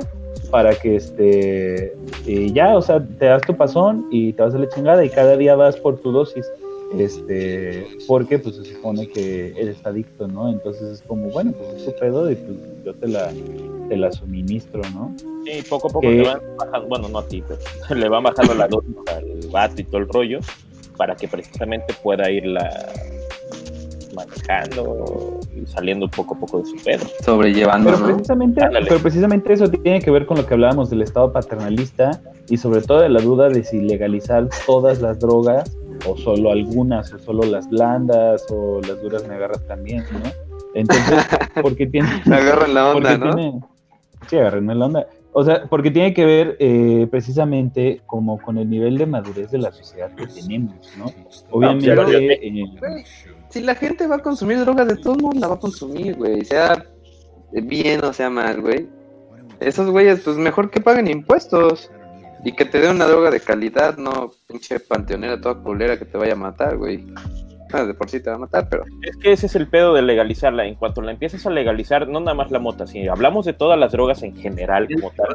para 0.50 0.74
que 0.74 0.96
este 0.96 1.94
y 2.26 2.52
ya, 2.52 2.76
o 2.76 2.82
sea, 2.82 3.02
te 3.18 3.26
das 3.26 3.42
tu 3.42 3.56
pasón 3.56 4.06
y 4.10 4.32
te 4.32 4.42
vas 4.42 4.54
a 4.54 4.58
la 4.58 4.68
chingada 4.68 5.04
y 5.04 5.10
cada 5.10 5.36
día 5.36 5.54
vas 5.54 5.76
por 5.76 5.98
tu 5.98 6.12
dosis. 6.12 6.46
Este, 6.96 7.84
porque 8.06 8.38
pues 8.38 8.56
se 8.56 8.64
supone 8.64 9.08
que 9.08 9.52
eres 9.60 9.84
adicto, 9.84 10.28
¿no? 10.28 10.48
Entonces 10.48 10.82
es 10.82 11.02
como, 11.02 11.30
bueno, 11.30 11.52
pues 11.52 11.82
es 11.82 11.84
tu 11.86 11.98
pedo 11.98 12.30
y 12.30 12.36
pues 12.36 12.56
yo 12.84 12.94
te 12.94 13.08
la, 13.08 13.32
te 13.88 13.96
la 13.96 14.10
suministro, 14.12 14.80
¿no? 14.94 15.14
Sí, 15.44 15.62
poco 15.68 15.88
a 15.88 15.90
poco 15.90 16.00
Que- 16.00 16.16
te 16.16 16.22
van 16.22 16.40
bajando, 16.58 16.88
bueno, 16.88 17.08
no 17.08 17.18
a 17.18 17.26
ti, 17.26 17.42
pero 17.46 17.60
le 18.00 18.08
van 18.08 18.22
bajando 18.24 18.54
la 18.54 18.68
dosis 18.68 18.96
al 19.14 19.50
vato 19.50 19.80
y 19.80 19.84
todo 19.84 19.98
el 19.98 20.08
rollo 20.08 20.40
para 20.96 21.14
que 21.14 21.28
precisamente 21.28 21.94
pueda 22.02 22.30
irla 22.30 22.68
manejando 24.14 25.40
y 25.54 25.66
saliendo 25.66 26.08
poco 26.08 26.34
a 26.34 26.38
poco 26.38 26.60
de 26.60 26.66
su 26.66 26.76
pedo. 26.82 27.04
Sobrellevando, 27.24 27.90
Pero 27.92 28.06
precisamente, 28.06 28.64
Ándale. 28.64 28.86
pero 28.88 29.00
precisamente 29.00 29.52
eso 29.52 29.68
tiene 29.68 30.00
que 30.00 30.10
ver 30.10 30.26
con 30.26 30.38
lo 30.38 30.46
que 30.46 30.54
hablábamos 30.54 30.88
del 30.90 31.02
estado 31.02 31.32
paternalista 31.32 32.20
y 32.48 32.56
sobre 32.56 32.80
todo 32.82 33.00
de 33.00 33.08
la 33.10 33.20
duda 33.20 33.48
de 33.48 33.62
si 33.64 33.80
legalizar 33.80 34.48
todas 34.66 35.00
las 35.02 35.18
drogas 35.18 35.76
o 36.06 36.16
solo 36.16 36.50
algunas 36.50 37.12
o 37.12 37.18
solo 37.18 37.42
las 37.44 37.68
blandas 37.68 38.44
o 38.50 38.80
las 38.80 39.00
duras 39.02 39.26
me 39.28 39.34
agarras 39.34 39.66
también, 39.66 40.04
¿no? 40.12 40.30
Entonces, 40.74 41.24
porque 41.62 41.86
tiene 41.86 42.08
Me 42.24 42.36
agarran 42.36 42.74
la 42.74 42.94
onda, 42.94 43.18
¿no? 43.18 43.34
tiene- 43.34 43.60
sí, 44.28 44.36
agárrenme 44.36 44.74
la 44.74 44.86
onda. 44.86 45.06
O 45.32 45.44
sea, 45.44 45.64
porque 45.68 45.90
tiene 45.90 46.14
que 46.14 46.24
ver 46.24 46.56
eh, 46.60 47.06
precisamente 47.10 48.00
como 48.06 48.40
con 48.40 48.56
el 48.56 48.70
nivel 48.70 48.96
de 48.96 49.04
madurez 49.06 49.50
de 49.50 49.58
la 49.58 49.70
sociedad 49.70 50.10
que 50.14 50.26
tenemos, 50.26 50.74
¿no? 50.96 51.06
Obviamente, 51.50 51.94
pero- 51.94 52.08
eh, 52.10 53.04
si 53.50 53.60
la 53.60 53.74
gente 53.74 54.06
va 54.06 54.16
a 54.16 54.20
consumir 54.20 54.58
drogas, 54.60 54.88
de 54.88 54.96
todos 54.96 55.18
modos 55.22 55.36
la 55.36 55.48
va 55.48 55.54
a 55.56 55.60
consumir, 55.60 56.16
güey. 56.16 56.44
Sea 56.44 56.84
bien 57.52 58.02
o 58.04 58.12
sea 58.12 58.30
mal, 58.30 58.60
güey. 58.60 58.88
Esos 59.60 59.90
güeyes, 59.90 60.20
pues 60.20 60.36
mejor 60.36 60.70
que 60.70 60.80
paguen 60.80 61.08
impuestos. 61.08 61.90
Y 62.44 62.52
que 62.52 62.64
te 62.64 62.80
dé 62.80 62.88
una 62.90 63.06
droga 63.06 63.30
de 63.30 63.40
calidad, 63.40 63.96
no 63.96 64.30
pinche 64.46 64.78
panteonera 64.78 65.40
toda 65.40 65.60
culera 65.62 65.98
que 65.98 66.04
te 66.04 66.16
vaya 66.16 66.34
a 66.34 66.36
matar, 66.36 66.76
güey. 66.76 67.04
Bueno, 67.70 67.86
de 67.88 67.94
por 67.94 68.08
sí 68.08 68.20
te 68.20 68.30
va 68.30 68.36
a 68.36 68.38
matar, 68.38 68.68
pero. 68.70 68.84
Es 69.02 69.16
que 69.16 69.32
ese 69.32 69.46
es 69.46 69.56
el 69.56 69.66
pedo 69.68 69.92
de 69.94 70.02
legalizarla. 70.02 70.64
En 70.66 70.74
cuanto 70.76 71.02
la 71.02 71.10
empiezas 71.10 71.44
a 71.46 71.50
legalizar, 71.50 72.06
no 72.08 72.20
nada 72.20 72.34
más 72.34 72.50
la 72.50 72.58
mota, 72.58 72.86
si 72.86 73.08
hablamos 73.08 73.44
de 73.46 73.52
todas 73.52 73.78
las 73.78 73.92
drogas 73.92 74.22
en 74.22 74.36
general 74.36 74.86
como 74.94 75.10
tal, 75.10 75.34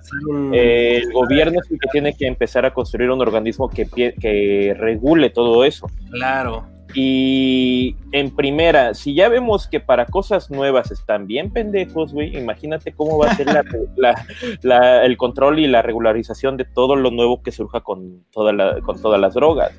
eh, 0.53 1.01
el 1.03 1.11
gobierno 1.13 1.59
es 1.63 1.69
el 1.71 1.77
que 1.79 1.89
tiene 1.91 2.13
que 2.15 2.27
empezar 2.27 2.65
a 2.65 2.73
construir 2.73 3.09
un 3.11 3.21
organismo 3.21 3.69
que, 3.69 3.85
que 3.87 4.75
regule 4.77 5.29
todo 5.29 5.63
eso. 5.65 5.87
Claro. 6.11 6.65
Y 6.93 7.95
en 8.11 8.35
primera, 8.35 8.93
si 8.93 9.13
ya 9.15 9.29
vemos 9.29 9.67
que 9.67 9.79
para 9.79 10.05
cosas 10.05 10.51
nuevas 10.51 10.91
están 10.91 11.25
bien 11.25 11.49
pendejos, 11.51 12.13
güey, 12.13 12.35
imagínate 12.37 12.91
cómo 12.91 13.17
va 13.17 13.27
a 13.31 13.35
ser 13.35 13.47
la, 13.47 13.63
la- 13.95 14.25
la- 14.61 15.05
el 15.05 15.15
control 15.17 15.59
y 15.59 15.67
la 15.67 15.81
regularización 15.81 16.57
de 16.57 16.65
todo 16.65 16.95
lo 16.95 17.09
nuevo 17.11 17.41
que 17.41 17.51
surja 17.51 17.79
con, 17.81 18.25
toda 18.31 18.51
la- 18.53 18.81
con 18.81 19.01
todas 19.01 19.19
las 19.21 19.33
drogas. 19.33 19.71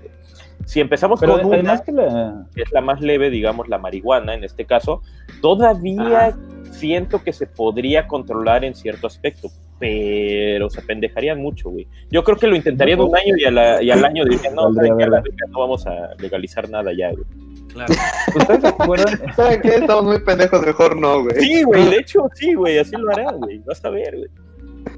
Si 0.67 0.81
empezamos 0.81 1.21
pero 1.21 1.35
con 1.41 1.47
una, 1.47 1.83
que 1.83 1.93
la, 1.93 2.47
que 2.55 2.63
es 2.63 2.73
la 2.73 2.81
más 2.81 3.01
leve, 3.01 3.31
digamos, 3.31 3.69
la 3.69 3.79
marihuana 3.79 4.35
en 4.35 4.45
este 4.45 4.65
caso, 4.65 5.03
todavía 5.41 6.37
siento 6.71 7.23
que 7.23 7.33
se 7.33 7.47
podría 7.47 8.07
controlar 8.07 8.65
en 8.65 8.75
cierto 8.75 9.07
aspecto, 9.07 9.49
pero 9.79 10.71
se 10.71 10.81
pendejarían 10.83 11.41
mucho, 11.41 11.71
güey. 11.71 11.87
Yo 12.11 12.25
creo 12.25 12.37
que 12.39 12.47
lo 12.47 12.57
intentarían 12.57 13.01
un 13.01 13.15
año 13.17 13.35
y, 13.37 13.45
a 13.45 13.51
la- 13.51 13.83
y 13.83 13.91
al 13.91 14.05
año 14.05 14.25
dirían, 14.25 14.55
no, 14.55 14.65
Valdría 14.73 14.89
¿saben 14.89 14.99
qué? 14.99 15.05
A 15.05 15.07
la 15.09 15.17
verga. 15.21 15.31
verga 15.31 15.47
no 15.53 15.59
vamos 15.61 15.87
a 15.87 16.15
legalizar 16.19 16.71
nada 16.71 16.93
ya, 16.97 17.11
güey. 17.11 17.25
Claro. 17.73 17.95
¿Ustedes 18.37 18.61
se 18.61 18.69
acuerdan? 18.69 19.21
¿Saben 19.37 19.61
qué? 19.63 19.69
Estamos 19.77 20.05
muy 20.05 20.21
pendejos, 20.21 20.65
mejor 20.65 20.97
no, 20.97 21.23
güey. 21.23 21.35
Sí, 21.41 21.63
güey, 21.65 21.91
de 21.91 21.97
hecho, 21.97 22.29
sí, 22.35 22.55
güey, 22.55 22.79
así 22.79 22.97
lo 22.97 23.11
harán, 23.11 23.39
güey. 23.39 23.59
Vas 23.61 23.85
a 23.85 23.91
ver, 23.91 24.17
güey. 24.17 24.29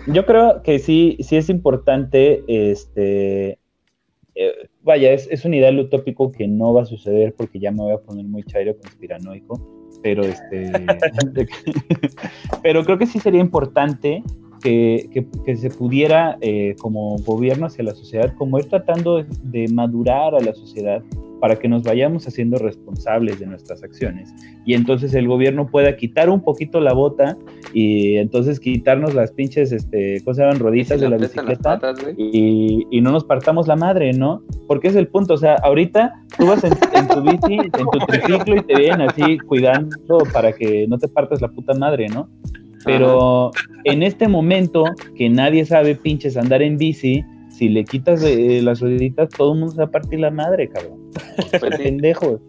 Yo 0.07 0.25
creo 0.27 0.63
que 0.63 0.79
sí, 0.79 1.17
sí 1.21 1.37
es 1.37 1.49
importante, 1.49 2.45
este, 2.49 3.59
eh, 4.35 4.69
vaya, 4.85 5.13
es, 5.13 5.27
es 5.31 5.45
un 5.45 5.55
ideal 5.55 5.79
utópico 5.79 6.31
que 6.31 6.47
no 6.47 6.75
va 6.75 6.83
a 6.83 6.87
suceder 6.87 7.35
porque 7.35 7.59
ya 7.59 7.71
me 7.71 7.83
voy 7.83 7.93
a 7.93 7.99
poner 7.99 8.27
muy 8.27 8.43
chairo 8.45 8.77
conspiranoico, 8.79 9.89
pero 10.03 10.23
este, 10.23 10.71
pero 12.63 12.85
creo 12.85 12.99
que 12.99 13.07
sí 13.07 13.19
sería 13.19 13.41
importante 13.41 14.23
que, 14.65 15.09
que- 15.13 15.27
que 15.45 15.57
se 15.57 15.69
pudiera 15.71 16.39
eh, 16.41 16.75
como 16.81 17.17
gobierno 17.19 17.67
hacia 17.67 17.85
la 17.85 17.95
sociedad, 17.95 18.33
como 18.37 18.59
ir 18.59 18.65
tratando 18.65 19.19
de, 19.19 19.27
de 19.43 19.69
madurar 19.73 20.35
a 20.35 20.41
la 20.41 20.55
sociedad 20.55 21.03
para 21.41 21.57
que 21.57 21.69
nos 21.69 21.83
vayamos 21.83 22.27
haciendo 22.27 22.57
responsables 22.59 23.39
de 23.39 23.47
nuestras 23.47 23.83
acciones 23.85 24.33
y 24.65 24.73
entonces 24.73 25.13
el 25.13 25.29
gobierno 25.29 25.67
pueda 25.67 25.95
quitar 25.97 26.31
un 26.31 26.41
poquito 26.41 26.81
la 26.81 26.95
bota 26.95 27.37
y 27.75 28.17
entonces 28.17 28.59
quitarnos 28.61 29.13
las 29.15 29.31
pinches, 29.33 29.71
este, 29.73 30.23
¿cómo 30.25 30.35
se 30.35 30.41
llaman? 30.43 30.59
Roditas 30.61 30.99
de 31.01 31.09
la 31.11 31.17
bicicleta 31.19 31.79
patas, 31.81 31.99
y, 32.17 32.87
y 32.91 33.01
no 33.03 33.11
nos 33.13 33.25
partamos 33.25 33.67
la 33.69 33.77
madre, 33.77 34.13
¿no? 34.15 34.43
Porque 34.67 34.89
es 34.89 34.97
el 34.97 35.09
punto, 35.09 35.35
o 35.35 35.37
sea, 35.37 35.57
ahorita 35.57 36.13
tú 36.39 36.47
vas 36.47 36.65
en, 36.65 36.73
en 36.95 37.09
tu 37.09 37.21
bici, 37.21 37.59
en 37.59 37.71
tu 37.93 37.99
triciclo 38.09 38.57
y 38.57 38.63
te 38.63 38.77
vienen 38.77 39.03
así 39.03 39.37
cuidando 39.47 40.19
para 40.33 40.53
que 40.53 40.87
no 40.89 40.97
te 40.97 41.09
partas 41.09 41.43
la 41.43 41.49
puta 41.49 41.75
madre, 41.75 42.09
¿no? 42.09 42.29
Pero 42.85 43.51
en 43.85 44.03
este 44.03 44.29
momento 44.29 44.85
que 45.17 45.29
nadie 45.29 45.65
sabe 45.65 45.95
pinches 45.95 46.37
andar 46.37 46.63
en 46.63 46.77
bici, 46.79 47.25
si 47.51 47.69
le 47.69 47.85
quitas 47.85 48.23
eh, 48.25 48.61
las 48.63 48.81
rueditas, 48.81 49.29
todo 49.29 49.53
el 49.53 49.61
mundo 49.61 49.73
se 49.75 49.79
va 49.79 49.85
a 49.85 49.91
partir 49.91 50.19
la 50.21 50.31
madre, 50.31 50.69
cabrón. 50.69 51.05
Pues 51.61 51.77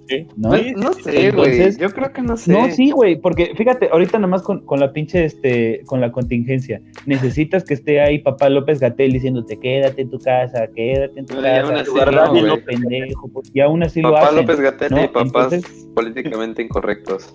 Sí. 0.08 0.28
¿no? 0.36 0.50
Pues, 0.50 0.76
no 0.76 0.94
sé, 0.94 1.32
güey. 1.32 1.78
Yo 1.78 1.90
creo 1.92 2.12
que 2.12 2.22
no 2.24 2.36
sé. 2.38 2.52
No, 2.52 2.70
sí, 2.72 2.90
güey, 2.92 3.16
porque 3.20 3.54
fíjate, 3.56 3.90
ahorita 3.92 4.18
nomás 4.18 4.42
con, 4.42 4.66
con 4.66 4.80
la 4.80 4.92
pinche, 4.94 5.26
este, 5.26 5.82
con 5.86 6.02
la 6.02 6.12
contingencia, 6.12 6.82
necesitas 7.06 7.64
que 7.64 7.76
esté 7.76 8.02
ahí 8.02 8.20
papá 8.20 8.50
López 8.50 8.80
Gatel 8.80 9.12
diciéndote, 9.14 9.60
quédate 9.60 10.02
en 10.02 10.10
tu 10.10 10.18
casa, 10.20 10.68
quédate 10.76 11.20
en 11.20 11.26
tu 11.28 11.36
Pero 11.36 11.48
y 11.48 11.52
aún 11.60 11.70
casa, 11.70 11.82
así 11.82 12.42
no, 12.42 12.58
pendejo, 12.66 13.30
y 13.54 13.60
aún 13.60 13.84
así 13.84 14.02
lo 14.02 14.12
Papá 14.12 14.26
hacen. 14.28 14.38
López 14.38 14.60
Gatel 14.60 14.92
¿no? 14.92 15.04
y 15.04 15.08
papás 15.08 15.54
Entonces- 15.54 15.88
políticamente 15.94 16.62
incorrectos. 16.64 17.34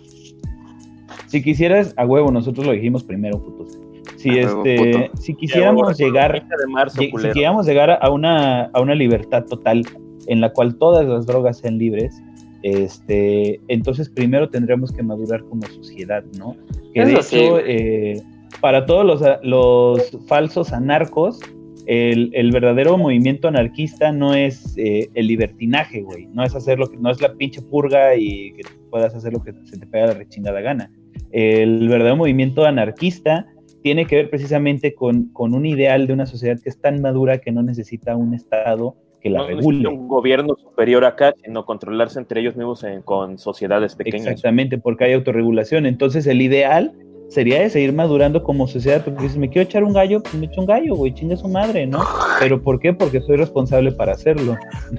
Si 1.26 1.42
quisieras, 1.42 1.94
a 1.96 2.06
huevo, 2.06 2.30
nosotros 2.30 2.66
lo 2.66 2.72
dijimos 2.72 3.04
primero, 3.04 3.42
putos. 3.42 3.78
Si, 4.16 4.30
A 4.30 4.46
huevo, 4.46 4.64
este, 4.64 5.08
puto. 5.08 5.22
si 5.22 5.34
quisiéramos 5.34 5.98
llegar 5.98 6.30
30 6.32 6.56
de 6.56 6.66
marzo, 6.66 7.00
si, 7.00 7.10
quisiéramos 7.10 7.66
llegar 7.66 7.98
a 8.00 8.10
una, 8.10 8.64
a 8.64 8.80
una 8.80 8.94
libertad 8.94 9.44
total 9.44 9.82
en 10.26 10.40
la 10.40 10.52
cual 10.52 10.76
todas 10.76 11.06
las 11.06 11.26
drogas 11.26 11.58
sean 11.58 11.78
libres, 11.78 12.20
este, 12.62 13.60
entonces 13.68 14.08
primero 14.10 14.50
tendremos 14.50 14.92
que 14.92 15.02
madurar 15.02 15.42
como 15.44 15.62
sociedad, 15.66 16.22
¿no? 16.38 16.56
Que 16.92 17.04
de 17.04 17.12
Eso 17.14 17.36
hecho, 17.36 17.58
eh, 17.60 18.22
para 18.60 18.84
todos 18.84 19.06
los, 19.06 19.22
los 19.42 20.18
falsos 20.26 20.72
anarcos, 20.72 21.40
el, 21.86 22.30
el 22.34 22.52
verdadero 22.52 22.96
movimiento 22.98 23.48
anarquista 23.48 24.12
no 24.12 24.34
es 24.34 24.74
eh, 24.76 25.10
el 25.14 25.26
libertinaje, 25.26 26.02
güey. 26.02 26.26
No 26.26 26.44
es 26.44 26.54
hacer 26.54 26.78
lo 26.78 26.88
que, 26.88 26.96
no 26.96 27.10
es 27.10 27.20
la 27.20 27.34
pinche 27.34 27.62
purga 27.62 28.14
y 28.14 28.52
que 28.52 28.62
puedas 28.90 29.14
hacer 29.14 29.32
lo 29.32 29.42
que 29.42 29.52
se 29.64 29.78
te 29.78 29.86
pega 29.86 30.08
la 30.08 30.14
rechingada 30.14 30.60
gana. 30.60 30.90
El 31.32 31.88
verdadero 31.88 32.16
movimiento 32.16 32.64
anarquista 32.64 33.46
tiene 33.82 34.06
que 34.06 34.16
ver 34.16 34.30
precisamente 34.30 34.94
con, 34.94 35.32
con 35.32 35.54
un 35.54 35.64
ideal 35.66 36.06
de 36.06 36.12
una 36.12 36.26
sociedad 36.26 36.58
que 36.62 36.68
es 36.68 36.80
tan 36.80 37.00
madura 37.00 37.38
que 37.38 37.50
no 37.52 37.62
necesita 37.62 38.14
un 38.16 38.34
Estado 38.34 38.94
que 39.22 39.28
la 39.30 39.38
No 39.40 39.46
regule. 39.48 39.66
necesita 39.78 39.88
un 39.90 40.08
gobierno 40.08 40.56
superior 40.56 41.04
acá, 41.04 41.34
sino 41.44 41.64
controlarse 41.66 42.18
entre 42.18 42.40
ellos 42.40 42.56
mismos 42.56 42.82
en- 42.84 43.02
con 43.02 43.38
sociedades 43.38 43.94
pequeñas. 43.94 44.26
Exactamente, 44.28 44.78
porque 44.78 45.04
hay 45.04 45.12
autorregulación. 45.12 45.84
Entonces 45.86 46.26
el 46.26 46.40
ideal 46.42 46.92
sería 47.28 47.60
de 47.60 47.70
seguir 47.70 47.92
madurando 47.92 48.42
como 48.42 48.66
sociedad, 48.66 49.04
porque 49.04 49.28
si 49.28 49.38
me 49.38 49.48
quiero 49.50 49.64
echar 49.68 49.84
un 49.84 49.92
gallo, 49.92 50.20
pues 50.22 50.34
me 50.34 50.46
echo 50.46 50.60
un 50.62 50.66
gallo, 50.66 50.96
güey, 50.96 51.12
chinga 51.14 51.36
su 51.36 51.48
madre, 51.48 51.86
¿no? 51.86 52.00
Pero 52.40 52.60
¿por 52.62 52.80
qué? 52.80 52.92
Porque 52.92 53.20
soy 53.20 53.36
responsable 53.36 53.92
para 53.92 54.12
hacerlo, 54.12 54.56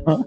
¿no? 0.07 0.25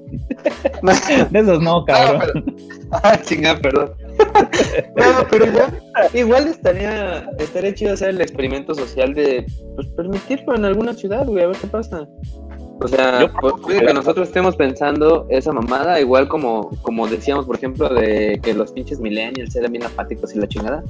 de 1.30 1.38
esos 1.38 1.62
no, 1.62 1.84
cabrón. 1.84 2.44
Ah, 2.90 3.18
chinga, 3.22 3.56
perdón. 3.58 3.90
no, 4.96 5.26
pero 5.30 5.46
ya, 5.46 5.72
igual 6.12 6.48
estaría, 6.48 7.28
estaría 7.38 7.74
chido 7.74 7.94
hacer 7.94 8.10
el 8.10 8.20
experimento 8.20 8.74
social 8.74 9.14
de 9.14 9.46
pues, 9.74 9.86
permitirlo 9.88 10.54
en 10.54 10.64
alguna 10.64 10.94
ciudad, 10.94 11.26
güey, 11.26 11.44
a 11.44 11.48
ver 11.48 11.56
qué 11.56 11.66
pasa. 11.66 12.08
O 12.80 12.88
sea, 12.88 13.30
puede 13.62 13.86
que 13.86 13.94
nosotros 13.94 14.28
estemos 14.28 14.56
pensando 14.56 15.26
esa 15.30 15.52
mamada, 15.52 16.00
igual 16.00 16.28
como, 16.28 16.70
como 16.82 17.06
decíamos, 17.06 17.46
por 17.46 17.56
ejemplo, 17.56 17.88
de 17.88 18.40
que 18.42 18.52
los 18.52 18.72
pinches 18.72 18.98
millennials 18.98 19.54
eran 19.54 19.72
bien 19.72 19.84
apáticos 19.84 20.34
y 20.34 20.40
la 20.40 20.48
chingada. 20.48 20.82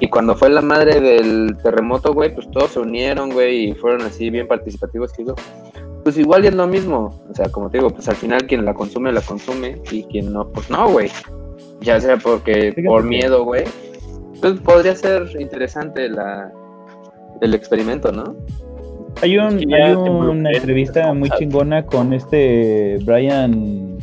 Y 0.00 0.08
cuando 0.08 0.36
fue 0.36 0.50
la 0.50 0.60
madre 0.60 1.00
del 1.00 1.56
terremoto, 1.62 2.12
güey, 2.12 2.34
pues 2.34 2.50
todos 2.50 2.72
se 2.72 2.80
unieron, 2.80 3.30
güey, 3.30 3.70
y 3.70 3.74
fueron 3.74 4.02
así 4.02 4.28
bien 4.28 4.46
participativos. 4.46 5.12
Pues 6.04 6.18
igual 6.18 6.44
es 6.44 6.54
lo 6.54 6.66
mismo. 6.66 7.20
O 7.30 7.34
sea, 7.34 7.48
como 7.48 7.70
te 7.70 7.78
digo, 7.78 7.90
pues 7.90 8.08
al 8.08 8.16
final 8.16 8.46
quien 8.46 8.64
la 8.64 8.74
consume, 8.74 9.10
la 9.10 9.22
consume, 9.22 9.80
y 9.90 10.04
quien 10.04 10.32
no, 10.32 10.46
pues 10.52 10.70
no, 10.70 10.90
güey. 10.90 11.10
Ya 11.80 12.00
sea 12.00 12.16
porque 12.16 12.74
por 12.86 13.04
miedo, 13.04 13.44
güey. 13.44 13.64
Pues 14.40 14.60
podría 14.60 14.94
ser 14.94 15.28
interesante 15.38 16.08
la, 16.08 16.50
el 17.40 17.54
experimento, 17.54 18.12
¿no? 18.12 18.36
Hay, 19.22 19.36
un, 19.36 19.74
hay 19.74 19.92
una 19.92 20.52
entrevista 20.52 21.12
muy 21.12 21.30
chingona 21.30 21.84
con 21.84 22.12
este 22.12 22.98
Brian. 23.04 23.98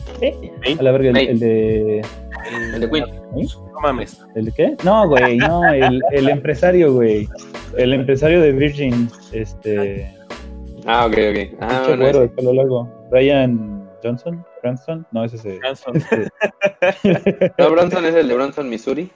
A 0.80 0.84
la 0.84 0.92
verga, 0.92 1.20
el, 1.20 1.40
de. 1.40 2.02
El 2.74 2.82
de 2.82 2.90
Queen. 2.90 3.06
No 3.36 3.80
mames. 3.82 4.22
¿El 4.36 4.46
de 4.46 4.52
qué? 4.52 4.76
No, 4.84 5.08
güey, 5.08 5.38
no, 5.38 5.64
el, 5.72 6.02
el 6.12 6.30
empresario, 6.30 6.94
güey. 6.94 7.28
El 7.78 7.94
empresario 7.94 8.42
de 8.42 8.52
Virgin. 8.52 9.10
Este. 9.32 10.14
Ah, 10.86 11.06
ok, 11.06 11.14
ok. 11.14 11.58
Ah, 11.62 11.84
bueno, 11.98 12.30
güero, 12.36 12.54
largo. 12.54 13.08
Brian 13.10 13.77
Johnson. 14.08 14.46
Branson. 14.62 15.06
No, 15.12 15.24
ese 15.24 15.36
es 15.36 15.46
el. 15.46 15.60
Branson. 15.60 15.96
Este... 16.82 17.54
no, 17.58 17.72
Branson 17.72 18.06
es 18.06 18.16
el 18.16 18.28
de 18.28 18.34
Branson, 18.34 18.70
Missouri. 18.70 19.12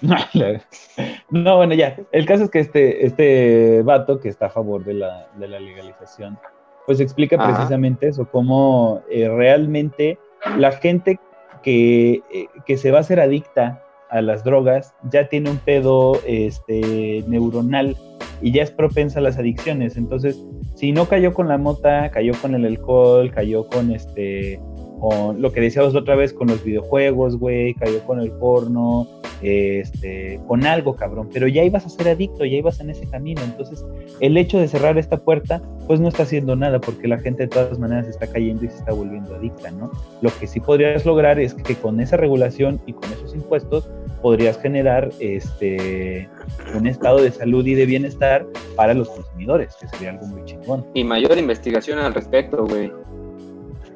No, 1.30 1.56
bueno, 1.56 1.74
ya. 1.74 1.96
El 2.12 2.26
caso 2.26 2.44
es 2.44 2.50
que 2.50 2.60
este, 2.60 3.06
este 3.06 3.82
vato 3.82 4.20
que 4.20 4.28
está 4.28 4.46
a 4.46 4.50
favor 4.50 4.84
de 4.84 4.94
la, 4.94 5.28
de 5.36 5.48
la 5.48 5.58
legalización, 5.58 6.38
pues 6.86 7.00
explica 7.00 7.36
precisamente 7.36 8.08
eso, 8.08 8.28
cómo 8.30 9.02
eh, 9.10 9.28
realmente 9.28 10.18
la 10.56 10.72
gente 10.72 11.18
que, 11.62 12.22
eh, 12.32 12.46
que, 12.64 12.76
se 12.76 12.90
va 12.90 12.98
a 12.98 13.00
hacer 13.00 13.20
adicta 13.20 13.82
a 14.10 14.22
las 14.22 14.44
drogas 14.44 14.94
ya 15.10 15.28
tiene 15.28 15.50
un 15.50 15.58
pedo 15.58 16.18
este, 16.26 17.24
neuronal 17.26 17.96
y 18.40 18.52
ya 18.52 18.62
es 18.62 18.70
propensa 18.70 19.18
a 19.18 19.22
las 19.22 19.38
adicciones. 19.38 19.96
Entonces, 19.96 20.42
si 20.78 20.92
no 20.92 21.06
cayó 21.06 21.34
con 21.34 21.48
la 21.48 21.58
mota, 21.58 22.08
cayó 22.12 22.32
con 22.40 22.54
el 22.54 22.64
alcohol, 22.64 23.32
cayó 23.32 23.66
con 23.66 23.90
este 23.90 24.60
con 25.00 25.42
lo 25.42 25.52
que 25.52 25.60
decíamos 25.60 25.94
otra 25.96 26.14
vez 26.14 26.32
con 26.32 26.46
los 26.46 26.62
videojuegos, 26.62 27.36
güey, 27.36 27.74
cayó 27.74 28.00
con 28.04 28.20
el 28.20 28.30
porno, 28.32 29.06
este, 29.42 30.40
con 30.46 30.66
algo, 30.66 30.96
cabrón, 30.96 31.30
pero 31.32 31.46
ya 31.46 31.62
ibas 31.62 31.86
a 31.86 31.88
ser 31.88 32.08
adicto, 32.08 32.44
ya 32.44 32.56
ibas 32.56 32.80
en 32.80 32.90
ese 32.90 33.08
camino, 33.08 33.40
entonces 33.42 33.84
el 34.20 34.36
hecho 34.36 34.58
de 34.58 34.66
cerrar 34.66 34.98
esta 34.98 35.18
puerta, 35.18 35.62
pues 35.86 36.00
no 36.00 36.08
está 36.08 36.24
haciendo 36.24 36.56
nada, 36.56 36.80
porque 36.80 37.06
la 37.06 37.18
gente 37.18 37.44
de 37.44 37.48
todas 37.48 37.78
maneras 37.78 38.08
está 38.08 38.26
cayendo 38.26 38.64
y 38.64 38.68
se 38.68 38.78
está 38.78 38.92
volviendo 38.92 39.34
adicta, 39.34 39.70
¿no? 39.70 39.90
Lo 40.20 40.30
que 40.38 40.46
sí 40.46 40.58
podrías 40.60 41.06
lograr 41.06 41.38
es 41.38 41.54
que 41.54 41.74
con 41.74 42.00
esa 42.00 42.16
regulación 42.16 42.80
y 42.86 42.92
con 42.92 43.12
esos 43.12 43.34
impuestos 43.34 43.88
podrías 44.22 44.60
generar 44.60 45.10
este 45.20 46.28
un 46.74 46.86
estado 46.86 47.20
de 47.20 47.30
salud 47.30 47.66
y 47.66 47.74
de 47.74 47.86
bienestar 47.86 48.46
para 48.76 48.94
los 48.94 49.08
consumidores, 49.08 49.76
que 49.80 49.88
sería 49.88 50.10
algo 50.10 50.26
muy 50.26 50.44
chingón. 50.44 50.86
Y 50.94 51.04
mayor 51.04 51.36
investigación 51.38 51.98
al 51.98 52.14
respecto, 52.14 52.66
güey. 52.66 52.92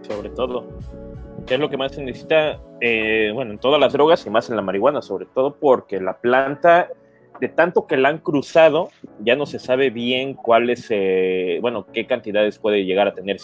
Sobre 0.02 0.30
todo 0.30 0.66
que 1.46 1.54
es 1.54 1.60
lo 1.60 1.68
que 1.68 1.76
más 1.76 1.92
se 1.92 2.02
necesita, 2.02 2.60
eh, 2.80 3.30
bueno, 3.34 3.52
en 3.52 3.58
todas 3.58 3.80
las 3.80 3.92
drogas 3.92 4.24
y 4.26 4.30
más 4.30 4.48
en 4.50 4.56
la 4.56 4.62
marihuana, 4.62 5.02
sobre 5.02 5.26
todo 5.26 5.56
porque 5.56 6.00
la 6.00 6.18
planta, 6.18 6.88
de 7.40 7.48
tanto 7.48 7.86
que 7.86 7.96
la 7.96 8.08
han 8.08 8.18
cruzado, 8.18 8.90
ya 9.20 9.36
no 9.36 9.46
se 9.46 9.58
sabe 9.58 9.90
bien 9.90 10.34
cuáles, 10.34 10.86
eh, 10.90 11.58
bueno, 11.60 11.86
qué 11.92 12.06
cantidades 12.06 12.58
puede 12.58 12.84
llegar 12.84 13.08
a 13.08 13.14
tener 13.14 13.38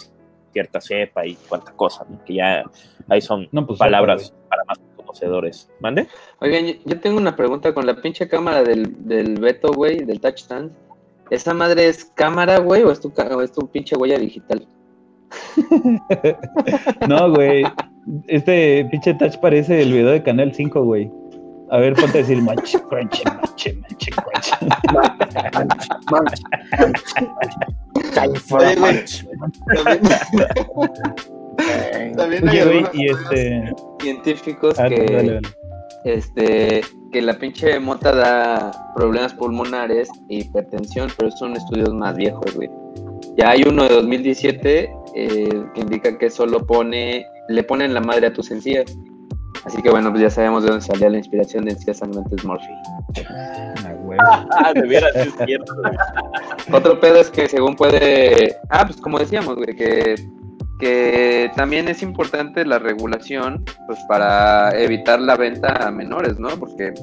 cierta 0.53 0.81
cepa 0.81 1.25
y 1.25 1.35
cuánta 1.47 1.73
cosa, 1.73 2.05
que 2.25 2.35
ya 2.35 2.63
ahí 3.07 3.21
son 3.21 3.47
pues, 3.51 3.77
palabras 3.77 4.33
para 4.49 4.63
más 4.65 4.79
conocedores. 5.09 5.69
¿Mande? 5.79 6.07
Oigan, 6.39 6.65
yo 6.85 6.99
tengo 6.99 7.17
una 7.17 7.35
pregunta 7.35 7.73
con 7.73 7.85
la 7.85 8.01
pinche 8.01 8.27
cámara 8.27 8.63
del, 8.63 9.07
del 9.07 9.39
Beto, 9.39 9.73
güey, 9.73 10.05
del 10.05 10.19
touchstand. 10.19 10.71
¿Esa 11.29 11.53
madre 11.53 11.87
es 11.87 12.05
cámara, 12.05 12.59
güey, 12.59 12.83
o 12.83 12.91
es 12.91 12.99
tu, 12.99 13.11
o 13.15 13.41
es 13.41 13.51
tu 13.51 13.67
pinche 13.67 13.95
huella 13.95 14.17
digital? 14.17 14.67
no, 17.07 17.31
güey. 17.33 17.63
Este 18.27 18.87
pinche 18.89 19.13
touch 19.15 19.37
parece 19.37 19.81
el 19.81 19.93
video 19.93 20.09
de 20.09 20.23
Canal 20.23 20.53
5, 20.53 20.83
güey. 20.83 21.11
A 21.71 21.77
ver, 21.77 21.93
ponte 21.93 22.17
a 22.17 22.21
decir 22.21 22.41
manche, 22.41 22.79
manche, 22.89 23.23
manche, 23.25 23.75
manche, 23.75 24.11
manche. 30.91 31.38
También 32.15 32.47
hay 32.47 32.61
Oye, 32.61 32.85
y 32.93 33.09
este... 33.09 33.73
científicos 34.01 34.79
ah, 34.79 34.87
que, 34.87 35.41
este, 36.05 36.81
que 37.11 37.21
la 37.21 37.33
pinche 37.37 37.79
mota 37.79 38.13
da 38.13 38.71
problemas 38.95 39.33
pulmonares 39.33 40.09
e 40.29 40.39
hipertensión, 40.39 41.09
pero 41.17 41.31
son 41.31 41.55
estudios 41.55 41.93
más 41.93 42.15
viejos, 42.15 42.55
güey. 42.55 42.69
Ya 43.37 43.49
hay 43.51 43.63
uno 43.63 43.83
de 43.83 43.95
2017 43.95 44.93
eh, 45.15 45.63
que 45.73 45.81
indica 45.81 46.17
que 46.17 46.29
solo 46.29 46.65
pone, 46.65 47.25
le 47.49 47.63
ponen 47.63 47.93
la 47.93 48.01
madre 48.01 48.27
a 48.27 48.33
tus 48.33 48.51
encías. 48.51 48.97
Así 49.65 49.81
que 49.81 49.89
bueno, 49.89 50.09
pues 50.11 50.21
ya 50.21 50.29
sabemos 50.29 50.63
de 50.63 50.69
dónde 50.69 50.85
salía 50.85 51.09
la 51.09 51.17
inspiración 51.17 51.65
de 51.65 51.71
encías 51.71 51.97
sangrantes 51.97 52.45
Morphy. 52.45 52.65
Ah, 53.29 54.71
de 54.73 54.81
veras, 54.87 55.15
es 55.15 55.33
cierto. 55.45 55.73
Otro 56.71 56.99
pedo 56.99 57.19
es 57.19 57.29
que 57.29 57.47
según 57.49 57.75
puede, 57.75 58.55
ah, 58.69 58.85
pues 58.85 59.01
como 59.01 59.19
decíamos, 59.19 59.55
güey, 59.55 59.75
que, 59.75 60.15
que 60.79 61.51
también 61.55 61.87
es 61.87 62.01
importante 62.01 62.65
la 62.65 62.79
regulación, 62.79 63.65
pues 63.85 63.99
para 64.07 64.71
evitar 64.79 65.19
la 65.19 65.35
venta 65.35 65.87
a 65.87 65.91
menores, 65.91 66.39
¿no? 66.39 66.49
Porque 66.57 66.93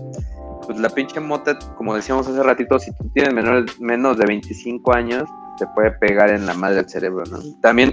pues 0.67 0.79
la 0.79 0.89
pinche 0.89 1.21
mota, 1.21 1.59
como 1.77 1.95
decíamos 1.95 2.27
hace 2.27 2.43
ratito, 2.43 2.79
si 2.79 2.93
tú 2.97 3.09
tienes 3.15 3.33
menores, 3.33 3.79
menos 3.79 4.19
de 4.19 4.27
25 4.27 4.95
años, 4.95 5.29
te 5.59 5.67
puede 5.69 5.93
pegar 5.93 6.31
en 6.31 6.47
la 6.47 6.55
madre 6.55 6.77
del 6.77 6.89
cerebro, 6.89 7.25
¿no? 7.31 7.39
También 7.61 7.93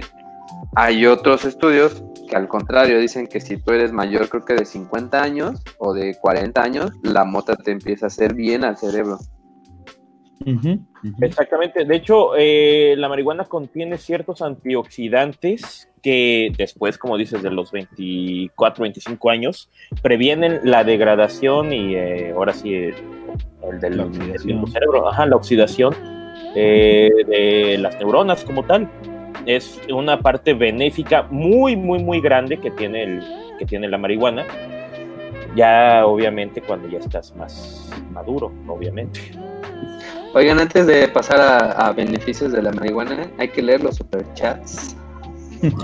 hay 0.74 1.06
otros 1.06 1.44
estudios 1.44 2.02
que 2.28 2.36
al 2.36 2.48
contrario 2.48 2.98
dicen 2.98 3.26
que 3.26 3.40
si 3.40 3.58
tú 3.58 3.72
eres 3.72 3.92
mayor, 3.92 4.28
creo 4.28 4.44
que 4.44 4.54
de 4.54 4.64
50 4.64 5.22
años 5.22 5.62
o 5.78 5.92
de 5.92 6.16
40 6.20 6.62
años, 6.62 6.90
la 7.02 7.24
mota 7.24 7.54
te 7.56 7.70
empieza 7.70 8.06
a 8.06 8.08
hacer 8.08 8.34
bien 8.34 8.64
al 8.64 8.76
cerebro. 8.76 9.18
Exactamente. 11.20 11.84
De 11.84 11.96
hecho, 11.96 12.36
eh, 12.36 12.94
la 12.96 13.08
marihuana 13.08 13.44
contiene 13.44 13.98
ciertos 13.98 14.42
antioxidantes 14.42 15.88
que 16.02 16.52
después, 16.56 16.98
como 16.98 17.16
dices, 17.16 17.42
de 17.42 17.50
los 17.50 17.72
24, 17.72 18.82
25 18.82 19.30
años, 19.30 19.70
previenen 20.02 20.60
la 20.64 20.84
degradación 20.84 21.72
y 21.72 21.94
eh, 21.94 22.32
ahora 22.32 22.52
sí, 22.52 22.74
el, 22.74 23.80
del, 23.80 24.12
cerebro, 24.70 25.08
ajá, 25.08 25.26
la 25.26 25.36
oxidación 25.36 25.94
eh, 26.54 27.10
de 27.26 27.78
las 27.78 27.98
neuronas 27.98 28.44
como 28.44 28.64
tal. 28.64 28.90
Es 29.46 29.80
una 29.90 30.20
parte 30.20 30.54
benéfica 30.54 31.22
muy, 31.30 31.76
muy, 31.76 32.02
muy 32.02 32.20
grande 32.20 32.58
que 32.58 32.70
tiene, 32.70 33.02
el, 33.02 33.22
que 33.58 33.66
tiene 33.66 33.88
la 33.88 33.98
marihuana. 33.98 34.44
Ya, 35.54 36.04
obviamente, 36.04 36.60
cuando 36.60 36.88
ya 36.88 36.98
estás 36.98 37.34
más 37.36 37.90
maduro, 38.10 38.52
obviamente. 38.66 39.20
Oigan, 40.34 40.58
antes 40.58 40.86
de 40.86 41.06
pasar 41.08 41.40
a, 41.76 41.92
beneficios 41.92 42.52
de 42.52 42.62
la 42.62 42.72
marihuana, 42.72 43.30
hay 43.38 43.48
que 43.48 43.62
leer 43.62 43.84
los 43.84 43.96
superchats. 43.96 44.96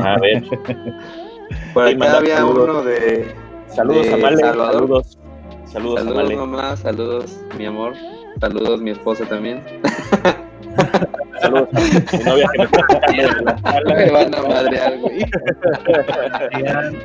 A 0.00 0.18
ver. 0.18 0.42
Por 1.74 1.86
acá 1.86 2.18
había 2.18 2.44
uno 2.44 2.82
de. 2.82 3.32
Saludos 3.68 4.08
a 4.12 4.16
Male. 4.16 4.38
Saludos. 4.38 5.18
Saludos, 5.66 6.02
saludos 6.02 6.34
mamá, 6.34 6.76
saludos 6.76 7.40
mi 7.56 7.64
amor, 7.64 7.94
saludos 8.40 8.80
mi 8.80 8.90
esposa 8.90 9.24
también. 9.26 9.62
Saludos 11.40 11.68
a 11.72 11.80
mi 12.16 12.24
novia 12.24 12.48
que 12.52 12.58
me 12.58 13.94
Me 13.94 14.10
van 14.10 14.34
a 14.34 14.42
madrear, 14.42 14.98
güey. 14.98 15.24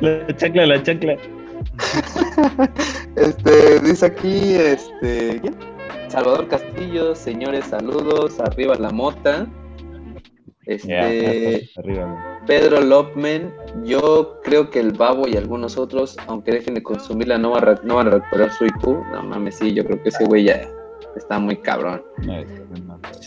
La 0.00 0.36
chancla, 0.36 0.66
la 0.66 0.82
chancla. 0.82 1.16
Este, 3.16 3.80
dice 3.80 4.06
aquí, 4.06 4.54
este, 4.54 5.40
Salvador 6.08 6.48
Castillo, 6.48 7.14
señores, 7.14 7.64
saludos, 7.66 8.38
arriba 8.40 8.74
la 8.76 8.90
mota. 8.90 9.46
Este, 10.66 11.70
Pedro 12.46 12.80
Lopman, 12.80 13.54
yo 13.84 14.40
creo 14.42 14.68
que 14.68 14.80
el 14.80 14.92
babo 14.92 15.28
y 15.28 15.36
algunos 15.36 15.78
otros, 15.78 16.16
aunque 16.26 16.52
dejen 16.52 16.74
de 16.74 16.82
consumirla, 16.82 17.38
no, 17.38 17.52
van 17.52 18.08
a 18.08 18.10
recuperar 18.10 18.52
su 18.52 18.66
IQ. 18.66 18.84
No 19.12 19.22
mames, 19.22 19.56
sí, 19.56 19.72
yo 19.72 19.84
creo 19.84 20.02
que 20.02 20.08
ese 20.08 20.24
güey 20.24 20.44
ya, 20.44 20.68
está 21.16 21.38
muy 21.38 21.56
cabrón. 21.56 22.02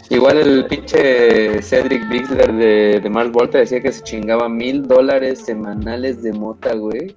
Igual 0.10 0.38
el 0.38 0.66
pinche 0.66 1.62
Cedric 1.62 2.10
Bixler 2.10 2.54
de, 2.54 3.00
de 3.02 3.10
Mars 3.10 3.32
Volta 3.32 3.58
decía 3.58 3.82
que 3.82 3.92
se 3.92 4.04
chingaba 4.04 4.50
mil 4.50 4.84
dólares 4.84 5.40
semanales 5.46 6.22
de 6.22 6.34
mota, 6.34 6.76
güey. 6.76 7.16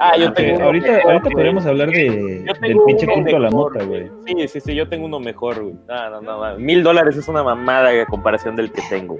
Ah, 0.00 0.16
yo 0.16 0.32
tengo 0.32 0.56
uno 0.56 0.64
ahorita, 0.66 0.92
mejor, 0.92 1.12
ahorita 1.12 1.30
podríamos 1.30 1.66
hablar 1.66 1.90
de, 1.90 2.44
del 2.60 2.76
pinche 2.86 3.06
culto 3.06 3.36
a 3.36 3.40
la 3.40 3.50
mota, 3.50 3.84
güey. 3.84 4.10
Sí, 4.26 4.48
sí, 4.48 4.60
sí, 4.60 4.74
yo 4.74 4.88
tengo 4.88 5.06
uno 5.06 5.20
mejor, 5.20 5.62
güey. 5.62 5.74
No, 5.88 6.10
no, 6.10 6.20
no, 6.22 6.50
no. 6.52 6.58
Mil 6.58 6.82
dólares 6.82 7.16
es 7.16 7.28
una 7.28 7.42
mamada 7.42 7.90
a 7.90 8.06
comparación 8.06 8.56
del 8.56 8.72
que 8.72 8.82
tengo. 8.88 9.18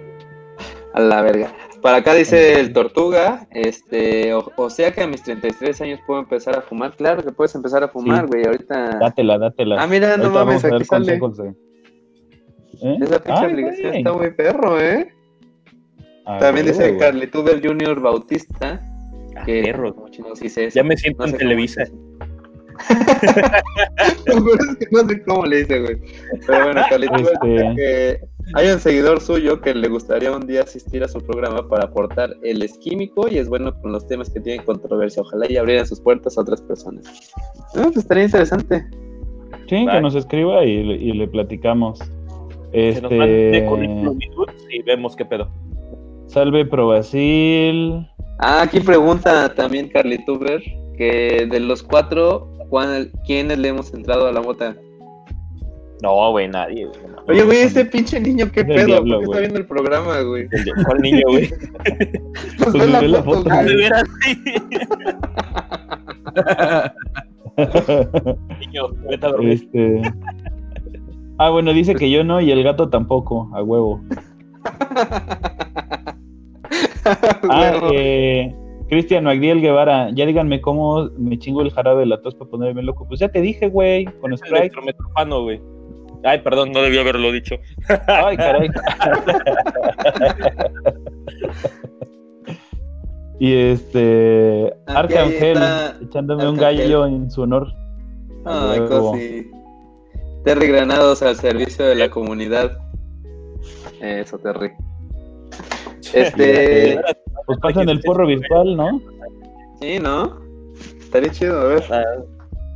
A 0.95 1.01
la 1.01 1.23
verga. 1.23 1.53
Para 1.81 1.99
acá 1.99 2.15
dice 2.15 2.61
el 2.61 2.73
Tortuga, 2.73 3.47
este, 3.51 4.35
o, 4.35 4.51
o 4.57 4.71
sea 4.71 4.93
que 4.93 5.03
a 5.03 5.07
mis 5.07 5.23
33 5.23 5.81
años 5.81 6.01
puedo 6.07 6.21
empezar 6.21 6.57
a 6.57 6.63
fumar. 6.63 6.93
Claro 6.97 7.23
que 7.23 7.33
puedes 7.33 7.55
empezar 7.55 7.83
a 7.83 7.89
fumar, 7.89 8.25
Sí. 8.25 8.27
güey, 8.31 8.47
ahorita. 8.47 8.99
Dátela, 9.01 9.39
dátela. 9.39 9.83
Ah, 9.83 9.87
mira, 9.87 10.17
no 10.17 10.25
Ahorita 10.25 10.45
mames, 10.45 10.63
vamos 10.63 10.65
a 10.65 10.69
dar 10.69 10.77
aquí 10.77 10.85
sale. 10.85 11.21
¿Eh? 12.83 12.97
Esa 13.01 13.23
pinche 13.23 13.45
aplicación 13.47 13.95
está 13.95 14.13
muy 14.13 14.31
perro, 14.33 14.81
¿eh? 14.81 15.13
También 16.39 16.67
dice 16.67 16.89
güey. 16.89 16.99
Carlituber 16.99 17.67
Junior 17.67 18.01
Bautista, 18.01 18.81
Ah, 19.37 19.45
que 19.45 19.63
perro. 19.63 19.95
Ya 20.75 20.83
me 20.83 20.97
siento 20.97 21.27
No 21.27 21.33
en 21.33 21.39
Televisa. 21.39 21.85
no 24.91 25.09
sé 25.09 25.23
cómo 25.25 25.45
le 25.47 25.59
dice, 25.59 25.81
güey. 25.81 25.97
Pero 26.47 26.65
bueno, 26.65 26.81
Este- 26.81 26.99
dice 26.99 27.33
que 27.77 28.21
hay 28.55 28.69
un 28.71 28.79
seguidor 28.81 29.21
suyo 29.21 29.61
que 29.61 29.75
le 29.75 29.89
gustaría 29.89 30.33
un 30.33 30.47
día 30.47 30.63
asistir 30.63 31.03
a 31.05 31.09
su 31.09 31.21
programa 31.21 31.69
para 31.69 31.85
aportar. 31.85 32.31
Él 32.43 32.63
es 32.63 32.77
químico 32.79 33.29
y 33.31 33.39
es 33.39 33.49
bueno 33.49 33.73
con 33.81 33.93
los 33.93 34.07
temas 34.07 34.31
que 34.31 34.41
tienen 34.41 34.65
controversia. 34.65 35.23
Ojalá 35.23 35.51
y 35.51 35.57
abrieran 35.57 35.87
sus 35.87 36.01
puertas 36.01 36.37
a 36.39 36.41
otras 36.41 36.61
personas. 36.63 37.33
No, 37.75 37.85
pues 37.85 37.99
estaría 37.99 38.25
interesante. 38.25 38.85
Sí, 39.69 39.87
que 39.87 40.01
nos 40.01 40.15
escriba 40.15 40.65
y, 40.65 40.83
le- 40.83 40.97
y 40.97 41.13
le 41.13 41.29
platicamos. 41.29 41.99
Que 42.73 42.93
nos 43.01 43.03
mande 43.13 43.57
Este. 43.59 43.67
currículum 43.69 44.19
y 44.71 44.83
vemos 44.83 45.15
qué 45.15 45.25
pedo. 45.25 45.51
Salve 46.27 46.65
Probasil. 46.65 48.07
Ah, 48.45 48.63
aquí 48.63 48.81
pregunta 48.81 49.55
también 49.55 49.89
Carlituber 49.89 50.61
que 50.99 51.47
de 51.51 51.61
los 51.61 51.81
cuatro, 51.83 52.49
¿cuál- 52.69 53.11
¿quiénes 53.25 53.57
le 53.59 53.69
hemos 53.69 53.95
entrado 53.95 54.27
a 54.27 54.33
la 54.33 54.43
mota? 54.43 54.77
No, 56.03 56.31
güey, 56.33 56.49
nadie. 56.49 56.87
güey, 56.87 56.99
no. 57.09 57.23
Oye, 57.29 57.45
güey, 57.45 57.59
ese 57.63 57.85
pinche 57.85 58.19
niño, 58.21 58.51
¿qué 58.53 58.65
pedo? 58.65 58.87
diablo, 58.87 59.21
¿Por 59.21 59.21
qué 59.21 59.25
está 59.27 59.39
viendo 59.41 59.59
el 59.61 59.67
programa, 59.67 60.21
güey? 60.23 60.49
¿Cuál 60.85 61.01
niño, 61.01 61.23
güey? 61.29 61.49
Pues 61.49 61.61
Pues 62.59 62.73
ve 62.73 62.87
la 62.89 63.01
ve 63.01 63.09
la 63.09 63.23
foto, 63.23 63.43
foto, 63.45 63.51
güey. 63.55 63.65
de 63.67 63.77
veras, 63.77 64.05
sí. 64.25 64.37
Niño, 68.67 68.89
vete 69.09 69.27
a 69.27 69.29
dormir. 69.29 69.53
este. 69.53 70.03
Ah, 71.39 71.51
bueno, 71.51 71.73
dice 71.73 71.95
que 71.95 72.11
yo 72.11 72.25
no 72.25 72.41
y 72.41 72.51
el 72.51 72.65
gato 72.65 72.89
tampoco, 72.89 73.49
a 73.55 73.63
huevo. 73.63 74.01
Ah, 77.51 77.81
eh, 77.93 78.55
Cristian 78.89 79.25
Magdiel 79.25 79.61
Guevara, 79.61 80.11
ya 80.13 80.27
díganme 80.27 80.61
cómo 80.61 81.09
me 81.17 81.39
chingo 81.39 81.63
el 81.63 81.71
jarabe 81.71 82.01
de 82.01 82.07
la 82.07 82.21
tos 82.21 82.35
para 82.35 82.51
ponerme 82.51 82.83
loco. 82.83 83.07
Pues 83.09 83.21
ya 83.21 83.29
te 83.29 83.41
dije, 83.41 83.69
güey, 83.69 84.05
con 84.21 84.37
Sprite. 84.37 84.59
Electrometropano, 84.59 85.43
güey. 85.43 85.61
Ay, 86.25 86.41
perdón, 86.41 86.73
no 86.73 86.83
debí 86.83 86.99
haberlo 86.99 87.33
dicho. 87.33 87.57
Ay, 88.07 88.37
caray. 88.37 88.69
y 93.41 93.55
este. 93.55 94.73
Arcángel, 94.87 95.59
echándome 96.03 96.49
un 96.49 96.57
gallo 96.57 97.07
en 97.07 97.31
su 97.31 97.43
honor. 97.43 97.73
Ay, 98.45 98.81
cosi. 98.89 99.51
Terry 100.45 100.67
Granados 100.67 101.23
al 101.23 101.37
servicio 101.37 101.87
de 101.87 101.95
la 101.95 102.11
comunidad. 102.11 102.79
Eso, 104.01 104.39
Terry. 104.39 104.73
Este, 106.15 107.01
Pues 107.47 107.59
pasan 107.61 107.89
el 107.89 108.01
porro 108.01 108.27
virtual, 108.27 108.77
¿no? 108.77 109.01
sí, 109.81 109.99
¿no? 110.01 110.41
Estaría 110.99 111.31
chido, 111.31 111.61
a 111.61 111.65
ver, 111.65 111.83
Ah, 111.91 112.03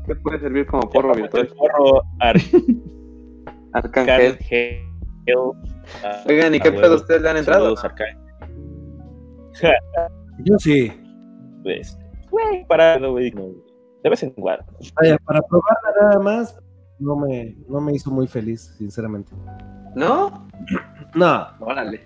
¿qué 0.07 0.15
puede 0.17 0.39
servir 0.41 0.67
como 0.67 0.89
porro 0.91 1.13
El 1.15 1.23
virtual? 1.23 1.49
porro 1.49 2.03
Arcángel. 2.21 2.83
Arcángel. 3.73 4.39
Ah, 6.05 6.23
Oigan, 6.29 6.55
¿y 6.55 6.59
a 6.59 6.61
qué 6.61 6.69
huevo. 6.71 6.81
pedo 6.83 6.95
ustedes 6.97 7.23
le 7.23 7.31
han 7.31 7.37
entrado? 7.39 7.75
Yo 10.45 10.59
sí. 10.59 10.93
Pues, 11.63 11.99
güey, 12.31 12.65
para, 12.67 12.99
no, 12.99 13.13
güey, 13.13 13.31
no, 13.33 13.49
de 14.05 14.11
vez 14.11 14.23
en 14.23 14.31
cuando. 14.31 14.65
Vaya, 15.01 15.17
para 15.25 15.41
probarla 15.43 15.91
nada 16.03 16.21
más, 16.21 16.59
no 16.99 17.17
me, 17.17 17.57
no 17.69 17.81
me 17.81 17.95
hizo 17.95 18.11
muy 18.11 18.27
feliz, 18.29 18.75
sinceramente. 18.79 19.33
¿No? 19.95 20.47
No, 21.15 21.47
Órale. 21.61 22.03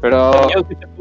Pero 0.00 0.30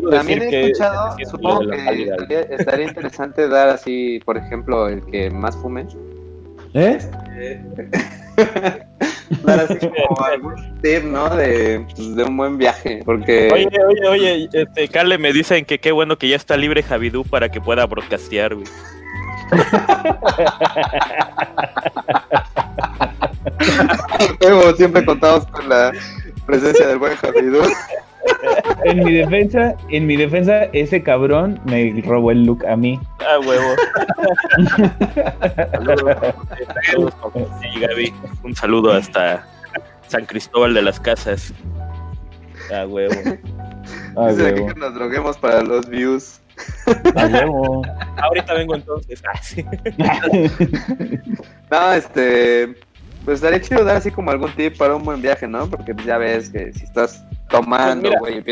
también 0.09 0.41
he 0.41 0.67
escuchado, 0.67 1.15
supongo 1.29 1.69
que 1.69 1.77
estaría, 1.77 2.41
estaría 2.41 2.87
interesante 2.87 3.47
dar 3.47 3.69
así, 3.69 4.19
por 4.25 4.37
ejemplo, 4.37 4.87
el 4.87 5.05
que 5.05 5.29
más 5.29 5.55
fume. 5.57 5.85
¿eh? 6.73 6.97
dar 9.43 9.59
así 9.59 9.77
como 9.77 10.25
algún 10.25 10.55
tip, 10.81 11.03
¿no? 11.03 11.29
De, 11.35 11.85
pues, 11.95 12.15
de 12.15 12.23
un 12.23 12.37
buen 12.37 12.57
viaje, 12.57 13.01
porque... 13.05 13.49
Oye, 13.53 13.69
oye, 13.87 14.07
oye, 14.07 14.49
este, 14.51 14.87
Carle, 14.87 15.17
me 15.17 15.33
dicen 15.33 15.65
que 15.65 15.79
qué 15.79 15.91
bueno 15.91 16.17
que 16.17 16.29
ya 16.29 16.35
está 16.35 16.57
libre 16.57 16.83
Javidú 16.83 17.23
para 17.23 17.49
que 17.49 17.61
pueda 17.61 17.85
broadcastear, 17.85 18.55
güey. 18.55 18.67
Como 24.41 24.73
siempre 24.73 25.05
contamos 25.05 25.45
con 25.47 25.69
la 25.69 25.93
presencia 26.45 26.85
del 26.87 26.97
buen 26.97 27.15
Javidú. 27.15 27.61
En 28.83 29.03
mi 29.03 29.13
defensa, 29.13 29.75
en 29.89 30.05
mi 30.07 30.15
defensa, 30.15 30.63
ese 30.73 31.03
cabrón 31.03 31.59
me 31.65 32.01
robó 32.05 32.31
el 32.31 32.45
look 32.45 32.65
a 32.65 32.75
mí. 32.75 32.99
Ah, 33.19 33.39
huevo. 33.39 33.75
Saludos, 36.85 37.13
sí, 37.61 37.79
Gaby. 37.79 38.13
Un 38.43 38.55
saludo 38.55 38.93
hasta 38.93 39.45
San 40.07 40.25
Cristóbal 40.25 40.73
de 40.73 40.81
las 40.81 40.99
Casas. 40.99 41.53
Ah, 42.73 42.85
huevo. 42.87 43.13
A 44.15 44.29
Dice 44.29 44.47
aquí 44.47 44.61
huevo. 44.61 44.73
que 44.73 44.79
nos 44.79 44.93
droguemos 44.93 45.37
para 45.37 45.61
los 45.61 45.87
views. 45.89 46.41
A 47.15 47.25
huevo. 47.27 47.81
Ahorita 48.17 48.53
vengo 48.53 48.75
entonces. 48.75 49.21
Ah, 49.27 49.41
sí. 49.41 49.65
No, 51.71 51.93
este... 51.93 52.75
Pues 53.25 53.35
estaría 53.39 53.59
chido 53.59 53.83
dar 53.83 53.97
así 53.97 54.09
como 54.09 54.31
algún 54.31 54.49
tip 54.55 54.77
para 54.77 54.95
un 54.95 55.03
buen 55.03 55.21
viaje, 55.21 55.49
¿no? 55.49 55.69
Porque 55.69 55.93
pues, 55.93 56.05
ya 56.05 56.17
ves 56.17 56.49
que 56.49 56.71
si 56.71 56.85
estás 56.85 57.25
tomando, 57.49 58.11
güey, 58.19 58.43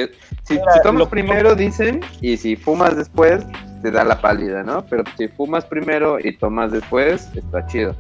si, 0.44 0.56
si 0.56 0.60
tomas 0.84 1.00
lo- 1.00 1.10
primero, 1.10 1.56
dicen, 1.56 2.02
y 2.22 2.38
si 2.38 2.56
fumas 2.56 2.96
después, 2.96 3.46
te 3.82 3.92
da 3.92 4.04
la 4.04 4.20
pálida, 4.22 4.64
¿no? 4.64 4.86
Pero 4.86 5.04
si 5.18 5.28
fumas 5.28 5.66
primero 5.66 6.18
y 6.20 6.36
tomas 6.38 6.72
después, 6.72 7.30
está 7.36 7.66
chido. 7.68 7.96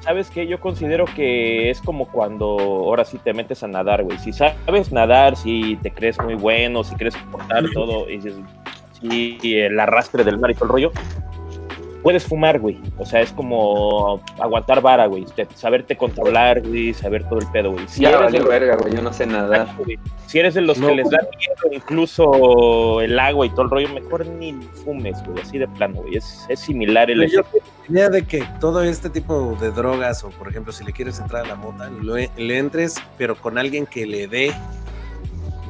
¿Sabes 0.00 0.30
qué? 0.30 0.46
Yo 0.46 0.58
considero 0.58 1.04
que 1.04 1.68
es 1.70 1.80
como 1.82 2.06
cuando 2.08 2.46
ahora 2.58 3.04
sí 3.04 3.18
te 3.18 3.34
metes 3.34 3.62
a 3.62 3.68
nadar, 3.68 4.02
güey. 4.02 4.18
Si 4.18 4.32
sabes 4.32 4.90
nadar, 4.92 5.36
si 5.36 5.76
te 5.82 5.90
crees 5.90 6.18
muy 6.22 6.34
bueno, 6.36 6.82
si 6.84 6.94
crees 6.96 7.14
soportar 7.14 7.64
todo, 7.74 8.08
y 8.08 8.16
dices, 8.16 8.34
sí, 9.00 9.38
el 9.42 9.78
arrastre 9.78 10.24
del 10.24 10.38
mar 10.38 10.50
y 10.50 10.54
todo 10.54 10.64
el 10.64 10.70
rollo, 10.70 10.92
puedes 12.02 12.24
fumar, 12.24 12.58
güey. 12.58 12.78
O 12.98 13.04
sea, 13.06 13.20
es 13.20 13.32
como 13.32 14.22
aguantar 14.38 14.80
vara, 14.80 15.06
güey. 15.06 15.24
Te- 15.36 15.46
Saberte 15.54 15.96
controlar, 15.96 16.60
güey, 16.66 16.94
saber 16.94 17.28
todo 17.28 17.38
el 17.40 17.46
pedo, 17.48 17.72
güey. 17.72 17.86
Si 17.88 18.02
ya 18.02 18.08
eres 18.10 18.20
valió 18.22 18.46
verga, 18.48 18.76
güey, 18.76 18.94
yo 18.94 19.02
no 19.02 19.12
sé 19.12 19.26
güey. 19.76 19.98
Si 20.26 20.38
eres 20.38 20.54
de 20.54 20.60
los 20.62 20.78
No, 20.78 20.88
que 20.88 20.94
les 20.96 21.10
da 21.10 21.18
miedo 21.20 21.76
incluso 21.76 23.00
el 23.00 23.18
agua 23.18 23.46
y 23.46 23.50
todo 23.50 23.62
el 23.62 23.70
rollo, 23.70 23.88
mejor 23.90 24.26
ni 24.26 24.52
fumes, 24.84 25.22
güey, 25.26 25.42
así 25.42 25.58
de 25.58 25.68
plano, 25.68 26.02
güey. 26.02 26.16
Es, 26.16 26.46
es 26.48 26.60
similar 26.60 27.10
el 27.10 27.28
yo 27.30 27.42
idea 27.88 28.08
de 28.08 28.22
que 28.24 28.44
todo 28.60 28.82
este 28.84 29.10
tipo 29.10 29.56
de 29.60 29.70
drogas, 29.72 30.22
o 30.24 30.30
por 30.30 30.48
ejemplo, 30.48 30.72
si 30.72 30.84
le 30.84 30.92
quieres 30.92 31.18
entrar 31.18 31.44
a 31.44 31.48
la 31.48 31.54
mota, 31.56 31.90
lo- 31.90 32.14
le 32.16 32.58
entres, 32.58 32.96
pero 33.18 33.34
con 33.36 33.58
alguien 33.58 33.84
que 33.86 34.06
le 34.06 34.26
dé 34.28 34.52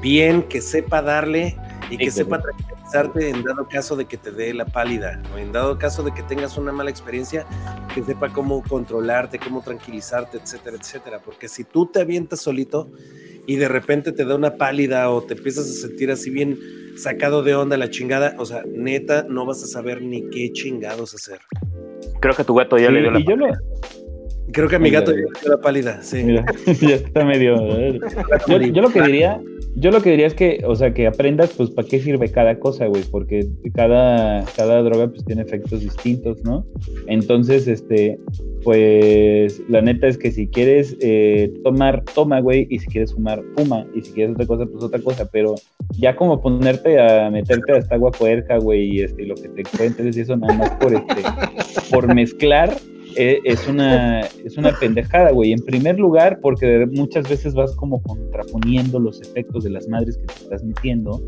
bien, 0.01 0.43
que 0.43 0.61
sepa 0.61 1.03
darle 1.03 1.57
y 1.91 1.99
que 1.99 2.11
sepa 2.11 2.41
tranquilizarte 2.41 3.29
en 3.29 3.43
dado 3.43 3.67
caso 3.69 3.97
de 3.97 4.05
que 4.05 4.17
te 4.17 4.31
dé 4.31 4.55
la 4.55 4.65
pálida, 4.65 5.21
o 5.35 5.39
en 5.39 5.53
dado 5.53 5.79
caso 5.79 6.03
de 6.03 6.13
que 6.13 6.23
tengas 6.23 6.57
una 6.57 6.73
mala 6.73 6.91
experiencia, 6.91 7.47
que 7.95 8.03
sepa 8.03 8.33
cómo 8.33 8.63
controlarte, 8.63 9.39
cómo 9.39 9.61
tranquilizarte, 9.63 10.39
etcétera, 10.39 10.77
etcétera. 10.81 11.19
Porque 11.19 11.49
si 11.49 11.65
tú 11.65 11.87
te 11.87 12.01
avientas 12.01 12.41
solito 12.41 12.89
y 13.47 13.57
de 13.57 13.69
repente 13.69 14.13
te 14.13 14.25
da 14.25 14.37
una 14.37 14.57
pálida 14.57 15.11
o 15.11 15.23
te 15.23 15.35
empiezas 15.35 15.69
a 15.69 15.73
sentir 15.73 16.11
así 16.11 16.31
bien 16.31 16.59
sacado 16.97 17.43
de 17.43 17.55
onda 17.55 17.77
la 17.77 17.91
chingada, 17.91 18.35
o 18.39 18.47
sea, 18.47 18.63
neta, 18.67 19.27
no 19.29 19.47
vas 19.47 19.63
a 19.63 19.67
saber 19.67 20.03
ni 20.03 20.29
qué 20.31 20.53
chingados 20.53 21.15
hacer. 21.15 21.41
Creo 22.21 22.35
que 22.35 22.45
tu 22.45 22.55
gato 22.55 22.79
ya 22.79 22.89
Sí, 22.89 22.95
le 22.95 23.01
dio 23.01 23.11
la 23.11 23.21
y 23.21 23.25
yo 23.25 23.37
lo, 23.37 23.47
Creo 24.53 24.69
que 24.69 24.79
mi 24.79 24.91
gato 24.91 25.13
la 25.47 25.57
pálida, 25.59 26.03
sí. 26.03 26.23
Mira, 26.25 26.45
ya 26.81 26.95
está 26.95 27.25
medio. 27.25 27.57
Yo, 28.49 28.59
yo 28.59 28.83
lo 28.83 28.91
que 28.91 29.03
diría, 29.03 29.41
yo 29.77 29.91
lo 29.91 30.03
que 30.03 30.11
diría 30.11 30.27
es 30.27 30.35
que, 30.35 30.63
o 30.67 30.75
sea, 30.75 30.93
que 30.93 31.07
aprendas, 31.07 31.51
pues, 31.57 31.71
para 31.71 31.87
qué 31.87 32.01
sirve 32.01 32.31
cada 32.31 32.59
cosa, 32.59 32.87
güey, 32.87 33.03
porque 33.11 33.47
cada, 33.75 34.45
cada 34.57 34.83
droga, 34.83 35.09
pues, 35.09 35.25
tiene 35.25 35.43
efectos 35.43 35.81
distintos, 35.81 36.43
¿no? 36.45 36.67
Entonces, 37.07 37.69
este, 37.69 38.19
pues, 38.65 39.63
la 39.69 39.81
neta 39.81 40.09
es 40.09 40.19
que 40.19 40.33
si 40.33 40.49
quieres 40.49 40.97
eh, 41.01 41.53
tomar, 41.63 42.05
toma, 42.15 42.41
güey, 42.41 42.67
y 42.69 42.81
si 42.81 42.87
quieres 42.89 43.15
fumar, 43.15 43.43
fuma, 43.57 43.87
y 43.95 44.01
si 44.01 44.13
quieres 44.13 44.35
otra 44.35 44.47
cosa, 44.47 44.67
pues, 44.67 44.85
otra 44.85 45.01
cosa, 45.01 45.29
pero 45.31 45.55
ya 45.99 46.17
como 46.17 46.43
ponerte 46.43 47.01
a 47.01 47.31
meterte 47.31 47.73
hasta 47.73 47.95
agua 47.95 48.11
puerca, 48.11 48.59
güey, 48.59 48.97
y 48.97 49.03
este, 49.03 49.25
lo 49.25 49.37
que 49.37 49.49
te 49.49 49.61
encuentres 49.61 50.17
y 50.17 50.21
eso 50.21 50.37
nada 50.37 50.55
más 50.55 50.71
por, 50.73 50.95
este, 50.95 51.23
por 51.91 52.13
mezclar, 52.13 52.77
eh, 53.17 53.41
es, 53.45 53.67
una, 53.67 54.21
es 54.21 54.57
una 54.57 54.73
pendejada, 54.79 55.31
güey. 55.31 55.53
En 55.53 55.61
primer 55.61 55.99
lugar, 55.99 56.39
porque 56.41 56.87
muchas 56.93 57.29
veces 57.29 57.55
vas 57.55 57.75
como 57.77 58.03
contraponiendo 58.03 58.99
los 58.99 59.21
efectos 59.21 59.65
de 59.65 59.71
las 59.71 59.89
madres 59.89 60.17
que 60.17 60.27
te 60.27 60.35
estás 60.35 60.65
metiendo. 60.65 61.23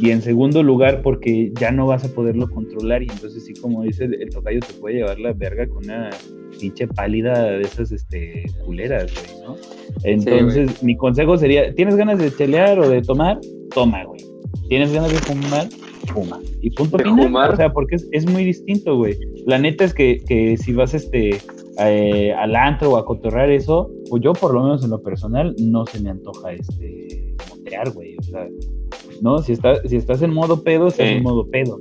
Y 0.00 0.10
en 0.10 0.22
segundo 0.22 0.62
lugar, 0.62 1.02
porque 1.02 1.52
ya 1.58 1.70
no 1.70 1.86
vas 1.86 2.04
a 2.04 2.08
poderlo 2.08 2.50
controlar. 2.50 3.02
Y 3.02 3.08
entonces, 3.10 3.44
sí, 3.44 3.54
como 3.54 3.82
dice 3.82 4.04
el, 4.04 4.30
tocayo, 4.30 4.60
te 4.60 4.74
puede 4.74 4.96
llevar 4.96 5.18
la 5.20 5.32
verga 5.32 5.66
con 5.68 5.84
una 5.84 6.10
pinche 6.58 6.86
pálida 6.88 7.52
de 7.52 7.62
esas 7.62 7.92
este, 7.92 8.44
culeras, 8.64 9.12
güey, 9.14 9.42
¿no? 9.42 9.56
Entonces, 10.02 10.82
mi 10.82 10.96
consejo 10.96 11.36
sería: 11.36 11.74
¿tienes 11.74 11.96
ganas 11.96 12.18
de 12.18 12.34
chelear 12.34 12.78
o 12.80 12.88
de 12.88 13.02
tomar? 13.02 13.38
Toma, 13.72 14.04
güey. 14.04 14.20
¿Tienes 14.68 14.92
ganas 14.92 15.12
de 15.12 15.18
fumar? 15.18 15.68
Fuma. 16.04 16.40
Y 16.60 16.70
punto 16.70 16.98
final. 16.98 17.52
O 17.52 17.56
sea, 17.56 17.72
porque 17.72 17.96
es, 17.96 18.08
es 18.12 18.30
muy 18.30 18.44
distinto, 18.44 18.96
güey. 18.96 19.16
La 19.46 19.58
neta 19.58 19.84
es 19.84 19.94
que, 19.94 20.22
que 20.26 20.56
si 20.56 20.72
vas 20.72 20.94
este 20.94 21.38
eh, 21.78 22.32
al 22.32 22.54
antro 22.54 22.92
o 22.92 22.96
a 22.96 23.04
cotorrear 23.04 23.50
eso, 23.50 23.90
pues 24.08 24.22
yo 24.22 24.32
por 24.32 24.54
lo 24.54 24.62
menos 24.62 24.84
en 24.84 24.90
lo 24.90 25.02
personal 25.02 25.54
no 25.58 25.84
se 25.86 26.00
me 26.00 26.10
antoja 26.10 26.52
este 26.52 27.34
motear, 27.50 27.90
güey. 27.90 28.16
O 28.18 28.22
sea, 28.22 28.48
¿no? 29.20 29.38
Si, 29.38 29.52
está, 29.52 29.82
si 29.86 29.96
estás 29.96 30.22
en 30.22 30.32
modo 30.32 30.62
pedo, 30.62 30.88
estás 30.88 31.08
en 31.08 31.22
modo 31.22 31.48
pedo, 31.50 31.80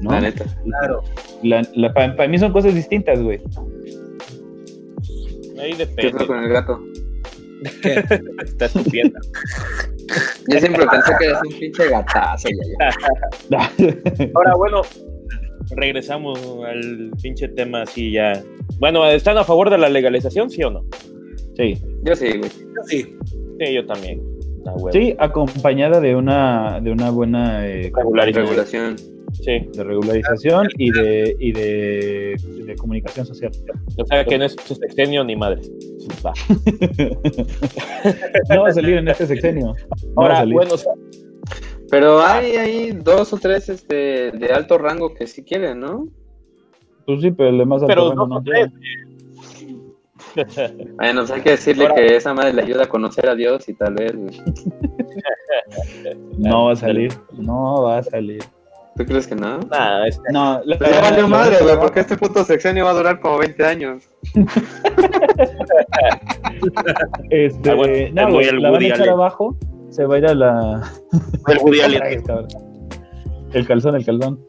¿no? 0.00 0.12
La 0.12 0.20
neta. 0.20 0.44
Claro. 0.64 1.02
La, 1.42 1.92
para, 1.92 2.28
mí 2.28 2.38
son 2.38 2.52
cosas 2.52 2.74
distintas, 2.74 3.22
güey. 3.22 3.40
Ahí 5.60 5.72
depende. 5.74 6.18
¿Qué 6.18 6.26
con 6.26 6.42
el 6.42 6.48
gato? 6.48 6.80
¿Qué? 7.82 8.04
Está 8.44 8.66
estupiendo. 8.66 9.18
Yo 10.48 10.60
siempre 10.60 10.86
pensé 10.86 11.12
que 11.18 11.24
eres 11.24 11.38
un 11.46 11.58
pinche 11.58 11.88
gatazo. 11.88 12.48
Ya, 13.50 13.72
Ahora, 14.34 14.54
bueno, 14.56 14.82
regresamos 15.70 16.38
al 16.66 17.10
pinche 17.22 17.48
tema 17.48 17.82
así 17.82 18.12
ya. 18.12 18.42
Bueno, 18.78 19.06
¿están 19.06 19.38
a 19.38 19.44
favor 19.44 19.70
de 19.70 19.78
la 19.78 19.88
legalización, 19.88 20.50
sí 20.50 20.62
o 20.62 20.70
no? 20.70 20.84
Sí. 21.56 21.78
Yo 22.02 22.14
sí, 22.14 22.36
güey. 22.36 22.50
Yo 22.50 22.82
sí. 22.86 23.16
Sí, 23.58 23.72
yo 23.72 23.86
también. 23.86 24.20
sí, 24.92 25.14
acompañada 25.18 26.00
de 26.00 26.16
una, 26.16 26.80
de 26.80 26.90
una 26.90 27.10
buena 27.10 27.66
eh, 27.66 27.92
regulación. 28.32 28.96
Sí. 29.42 29.68
De 29.72 29.84
regularización 29.84 30.68
y 30.78 30.90
de, 30.90 31.36
y 31.38 31.52
de, 31.52 32.36
de 32.66 32.76
comunicación 32.76 33.26
social. 33.26 33.50
O 33.98 34.06
sea 34.06 34.24
que 34.24 34.38
no 34.38 34.44
es 34.44 34.56
sexenio 34.64 35.24
ni 35.24 35.36
madre. 35.36 35.60
Va. 36.24 36.32
no 38.54 38.62
va 38.62 38.68
a 38.68 38.72
salir 38.72 38.96
en 38.98 39.08
este 39.08 39.26
sexenio. 39.26 39.74
No 40.14 40.22
Ahora, 40.22 40.44
bueno, 40.44 40.74
pero 41.90 42.20
hay 42.20 42.56
ahí 42.56 42.92
dos 42.92 43.32
o 43.32 43.38
tres 43.38 43.68
este, 43.68 44.32
de 44.32 44.46
alto 44.52 44.78
rango 44.78 45.14
que 45.14 45.26
sí 45.26 45.42
quieren, 45.44 45.80
¿no? 45.80 46.08
Pues 47.06 47.20
sí, 47.20 47.30
pero 47.30 47.50
el 47.50 47.58
de 47.58 47.66
más 47.66 47.82
alto 47.82 47.86
pero 47.88 48.08
rango 48.10 48.26
no, 48.26 48.40
no 48.40 48.42
quiere. 48.42 48.70
Bueno, 50.96 51.22
hay 51.32 51.40
que 51.42 51.50
decirle 51.50 51.84
Ahora- 51.84 51.94
que 51.94 52.16
esa 52.16 52.34
madre 52.34 52.54
le 52.54 52.62
ayuda 52.62 52.84
a 52.84 52.88
conocer 52.88 53.28
a 53.28 53.36
Dios 53.36 53.68
y 53.68 53.74
tal 53.74 53.94
vez. 53.94 54.12
No 56.38 56.66
va 56.66 56.72
a 56.72 56.76
salir. 56.76 57.12
No 57.38 57.82
va 57.82 57.98
a 57.98 58.02
salir. 58.02 58.42
¿Tú 58.96 59.04
crees 59.04 59.26
que 59.26 59.34
no? 59.34 59.58
Nada, 59.58 60.06
es- 60.06 60.20
No, 60.32 60.60
la- 60.64 60.78
Pues 60.78 60.90
ya 60.90 61.00
valió 61.00 61.22
la- 61.22 61.28
madre, 61.28 61.56
güey, 61.62 61.76
porque 61.80 62.00
este 62.00 62.16
puto 62.16 62.44
sexenio 62.44 62.84
va 62.84 62.90
a 62.92 62.94
durar 62.94 63.20
como 63.20 63.38
20 63.38 63.64
años. 63.66 64.08
Este, 67.30 67.70
Ah, 67.70 67.74
bueno, 67.74 68.28
no, 68.28 68.34
Woody 68.34 68.60
la 68.60 68.70
van 68.70 68.82
a 68.82 68.86
echar 68.86 69.08
abajo. 69.08 69.56
Se 69.90 70.04
va 70.06 70.14
a 70.16 70.18
ir 70.18 70.26
a 70.26 70.34
la. 70.34 70.92
el 71.48 71.58
Woody. 71.58 71.78
El 73.52 73.66
calzón, 73.68 73.94
el 73.94 74.04
calzón. 74.04 74.40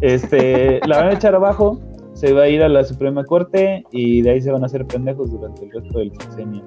Este, 0.00 0.80
la 0.86 0.96
van 0.98 1.08
a 1.10 1.12
echar 1.12 1.32
abajo, 1.36 1.80
se 2.12 2.32
va 2.32 2.42
a 2.42 2.48
ir 2.48 2.60
a 2.62 2.68
la 2.68 2.82
Suprema 2.82 3.22
Corte 3.24 3.84
y 3.92 4.20
de 4.22 4.30
ahí 4.30 4.42
se 4.42 4.50
van 4.50 4.64
a 4.64 4.66
hacer 4.66 4.84
pendejos 4.84 5.30
durante 5.30 5.64
el 5.66 5.70
resto 5.70 5.98
del 6.00 6.10
sexenio. 6.20 6.64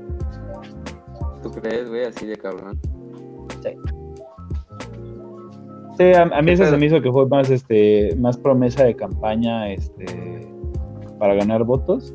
¿Tú 1.43 1.51
crees, 1.51 1.89
güey? 1.89 2.05
Así 2.05 2.25
de 2.25 2.38
cabrón. 2.38 2.79
Sí, 3.61 3.71
a, 6.03 6.23
a 6.23 6.41
mí 6.41 6.47
¿Qué 6.47 6.53
eso 6.53 6.65
se 6.65 6.77
me 6.77 6.85
hizo 6.87 7.01
que 7.01 7.11
fue 7.11 7.27
más, 7.27 7.49
este, 7.49 8.15
más 8.17 8.37
promesa 8.37 8.83
de 8.83 8.95
campaña, 8.95 9.71
este, 9.71 10.05
para 11.19 11.35
ganar 11.35 11.63
votos, 11.63 12.13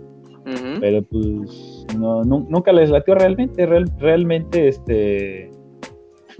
pero 0.80 1.02
pues 1.02 1.86
no, 1.98 2.22
nu- 2.24 2.46
nunca 2.48 2.72
les 2.72 2.90
latió 2.90 3.14
realmente, 3.14 3.64
real- 3.66 3.90
realmente, 3.98 4.68
este, 4.68 5.50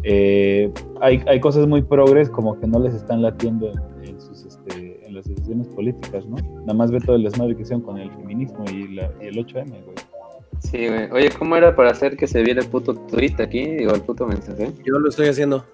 eh, 0.03 0.71
hay, 1.01 1.23
hay 1.27 1.41
cosas 1.41 1.67
muy 1.67 1.83
progres 1.83 2.29
como 2.31 2.59
que 2.59 2.67
no 2.67 2.79
les 2.79 2.95
están 2.95 3.23
latiendo 3.23 3.71
en, 3.71 4.09
en 4.09 4.21
sus, 4.21 4.45
este, 4.47 5.07
en 5.07 5.15
las 5.15 5.27
decisiones 5.27 5.67
políticas, 5.69 6.27
¿no? 6.27 6.37
Nada 6.61 6.75
más 6.75 6.91
ve 6.91 7.01
todo 7.01 7.17
el 7.17 7.23
desmadre 7.23 7.55
que 7.57 7.63
hicieron 7.63 7.83
con 7.83 7.99
el 7.99 8.11
feminismo 8.11 8.65
y, 8.73 8.95
la, 8.95 9.11
y 9.21 9.27
el 9.27 9.37
8M, 9.37 9.69
güey. 9.69 9.97
Sí, 10.61 10.89
güey. 10.89 11.11
Oye, 11.13 11.31
¿cómo 11.39 11.57
era 11.57 11.75
para 11.75 11.91
hacer 11.91 12.17
que 12.17 12.27
se 12.27 12.43
viera 12.43 12.61
el 12.61 12.69
puto 12.69 12.95
tweet 12.95 13.35
aquí? 13.39 13.65
Digo, 13.65 13.95
el 13.95 14.03
puto 14.03 14.27
mensaje. 14.27 14.71
Yo 14.85 14.99
lo 14.99 15.09
estoy 15.09 15.29
haciendo. 15.29 15.65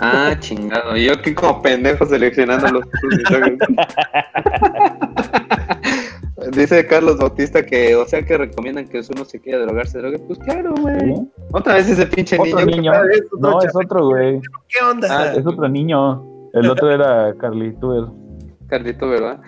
Ah, 0.00 0.34
chingado. 0.38 0.96
Yo 0.96 1.12
aquí 1.12 1.34
como 1.34 1.60
pendejo 1.62 2.06
seleccionando 2.06 2.68
los. 2.68 2.84
Dice 6.52 6.86
Carlos 6.86 7.18
Bautista 7.18 7.66
que, 7.66 7.96
o 7.96 8.06
sea, 8.06 8.24
que 8.24 8.38
recomiendan 8.38 8.86
que 8.88 9.00
uno 9.12 9.24
se 9.24 9.40
quiera 9.40 9.58
drogarse, 9.60 9.98
drogue. 9.98 10.18
Pues 10.20 10.38
claro, 10.38 10.72
güey. 10.80 11.00
¿Sí? 11.00 11.14
Otra 11.52 11.74
vez 11.74 11.88
ese 11.90 12.06
pinche 12.06 12.36
Otro 12.38 12.60
niño. 12.64 12.76
niño. 12.76 12.92
es 13.12 13.22
otro 13.32 13.50
No, 13.50 13.60
es 13.62 13.74
otro, 13.74 14.06
güey. 14.08 14.40
¿Qué 14.68 14.84
onda? 14.84 15.08
Ah, 15.10 15.32
Es 15.34 15.44
otro 15.46 15.68
niño. 15.68 16.24
El 16.54 16.70
otro 16.70 16.90
era 16.90 17.34
Carly 17.38 17.72
Tuber. 17.80 18.04
Carlito, 18.68 19.08
¿verdad? 19.08 19.40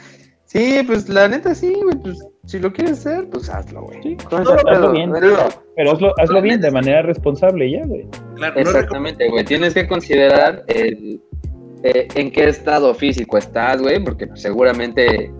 Sí, 0.53 0.81
pues 0.85 1.09
la 1.09 1.29
neta 1.29 1.55
sí, 1.55 1.73
güey. 1.81 1.97
Pues 2.03 2.19
si 2.47 2.59
lo 2.59 2.73
quieres 2.73 2.99
hacer, 3.07 3.29
pues 3.31 3.49
hazlo, 3.49 3.83
güey. 3.85 4.03
Sí, 4.03 4.17
¿Cuál 4.29 4.43
es 4.43 4.49
no, 4.49 4.55
el 4.55 4.59
hazlo 4.59 4.73
pedo? 4.81 4.93
bien. 4.93 5.13
Pero- 5.13 5.37
Pero 5.77 5.93
hazlo, 5.93 6.13
hazlo 6.19 6.43
bien, 6.43 6.61
de 6.61 6.71
manera 6.73 7.03
responsable, 7.03 7.71
ya, 7.71 7.85
güey. 7.87 8.09
Claro, 8.35 8.59
Exactamente, 8.59 9.29
güey. 9.29 9.45
Tienes 9.45 9.75
que 9.75 9.87
considerar 9.87 10.65
el, 10.67 11.21
eh, 11.85 12.09
en 12.17 12.33
qué 12.33 12.49
estado 12.49 12.93
físico 12.95 13.39
estás, 13.39 13.81
güey, 13.81 14.03
porque 14.03 14.29
seguramente, 14.35 15.33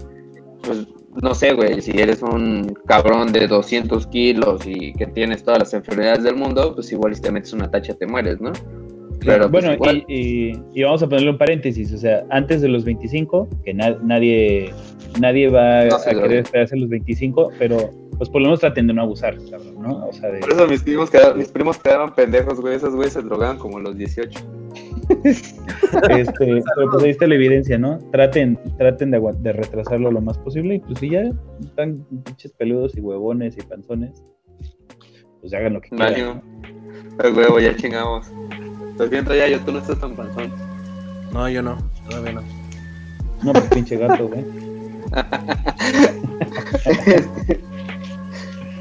pues, 0.63 0.87
no 1.21 1.35
sé, 1.35 1.55
güey, 1.55 1.81
si 1.83 2.01
eres 2.01 2.23
un 2.23 2.73
cabrón 2.87 3.33
de 3.33 3.49
200 3.49 4.07
kilos 4.07 4.63
y 4.65 4.93
que 4.93 5.07
tienes 5.09 5.43
todas 5.43 5.59
las 5.59 5.75
enfermedades 5.75 6.23
del 6.23 6.37
mundo, 6.37 6.73
pues 6.77 6.93
igual 6.93 7.17
si 7.17 7.21
te 7.21 7.33
metes 7.33 7.53
una 7.53 7.69
tacha 7.69 7.95
te 7.95 8.07
mueres, 8.07 8.41
¿no? 8.41 8.53
Pero, 9.25 9.51
pues, 9.51 9.65
bueno, 9.79 10.03
y, 10.09 10.15
y- 10.15 10.63
y 10.75 10.83
vamos 10.83 11.03
a 11.03 11.09
ponerle 11.09 11.31
un 11.31 11.39
paréntesis, 11.39 11.93
o 11.93 11.99
sea, 11.99 12.25
antes 12.31 12.63
de 12.63 12.69
los 12.69 12.85
25, 12.85 13.49
que 13.65 13.75
na- 13.75 13.99
nadie 14.03 14.73
nadie 15.19 15.49
va 15.49 15.87
No 15.87 15.97
a 15.97 16.05
querer 16.05 16.45
esperarse 16.45 16.77
a 16.77 16.79
los 16.79 16.89
25, 16.89 17.51
pero 17.59 17.91
pues 18.17 18.29
por 18.31 18.41
lo 18.43 18.49
menos 18.49 18.61
traten 18.61 18.87
de 18.87 18.93
no 18.95 19.03
abusar, 19.03 19.35
cabrón, 19.51 19.83
¿no? 19.83 20.07
O 20.07 20.13
sea, 20.13 20.31
de, 20.31 20.41
Por 20.41 20.53
eso 20.53 20.67
mis 20.69 20.83
primos, 20.83 21.11
quedaron, 21.11 21.39
mis 21.39 21.49
primos 21.49 21.79
quedaban 21.79 22.15
pendejos, 22.15 22.61
güey. 22.61 22.75
Esos 22.77 22.95
güeyes 22.95 23.15
se 23.15 23.23
drogaban 23.23 23.59
como 23.59 23.81
los 23.81 23.97
18. 23.97 24.41
este, 25.25 26.63
pero 26.75 26.91
pues 26.93 27.05
ahí 27.05 27.11
está 27.11 27.27
la 27.27 27.35
evidencia, 27.35 27.79
¿no? 27.79 27.99
Traten, 28.13 28.59
traten 28.79 29.11
de, 29.11 29.21
de 29.41 29.53
retrasarlo 29.53 30.11
lo 30.13 30.21
más 30.21 30.39
posible 30.39 30.77
y 30.77 30.79
pues 30.81 30.99
si 30.99 31.11
ya 31.11 31.23
están 31.61 32.05
pinches 32.25 32.53
peludos 32.53 32.97
y 32.97 33.01
huevones 33.01 33.57
y 33.57 33.63
panzones, 33.63 34.23
pues 35.41 35.53
hagan 35.55 35.73
lo 35.75 35.81
que 35.81 35.89
quieran. 35.89 36.11
Mario. 36.13 36.43
El 37.25 37.35
huevo, 37.35 37.59
ya 37.59 37.75
chingamos. 37.77 38.31
Lo 38.99 39.09
siento 39.09 39.35
ya, 39.35 39.49
yo 39.49 39.61
tú 39.61 39.73
no 39.73 39.79
estás 39.79 39.99
tan 39.99 40.15
panzón. 40.15 40.53
No, 41.33 41.49
yo 41.49 41.63
no. 41.63 41.79
Todavía 42.09 42.33
no. 42.33 42.43
No, 43.43 43.53
pues 43.53 43.65
pinche 43.67 43.97
gato, 43.97 44.29
güey. 44.29 44.45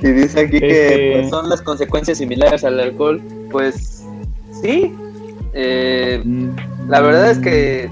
y 0.02 0.08
dice 0.12 0.42
aquí 0.42 0.60
que 0.60 0.88
Este- 0.88 1.20
pues, 1.20 1.30
son 1.30 1.50
las 1.50 1.62
consecuencias 1.62 2.18
similares 2.18 2.64
al 2.64 2.80
alcohol. 2.80 3.22
Pues 3.52 4.06
sí. 4.62 4.94
Eh, 5.54 6.24
la 6.88 7.02
verdad 7.02 7.32
es 7.32 7.40
que 7.40 7.90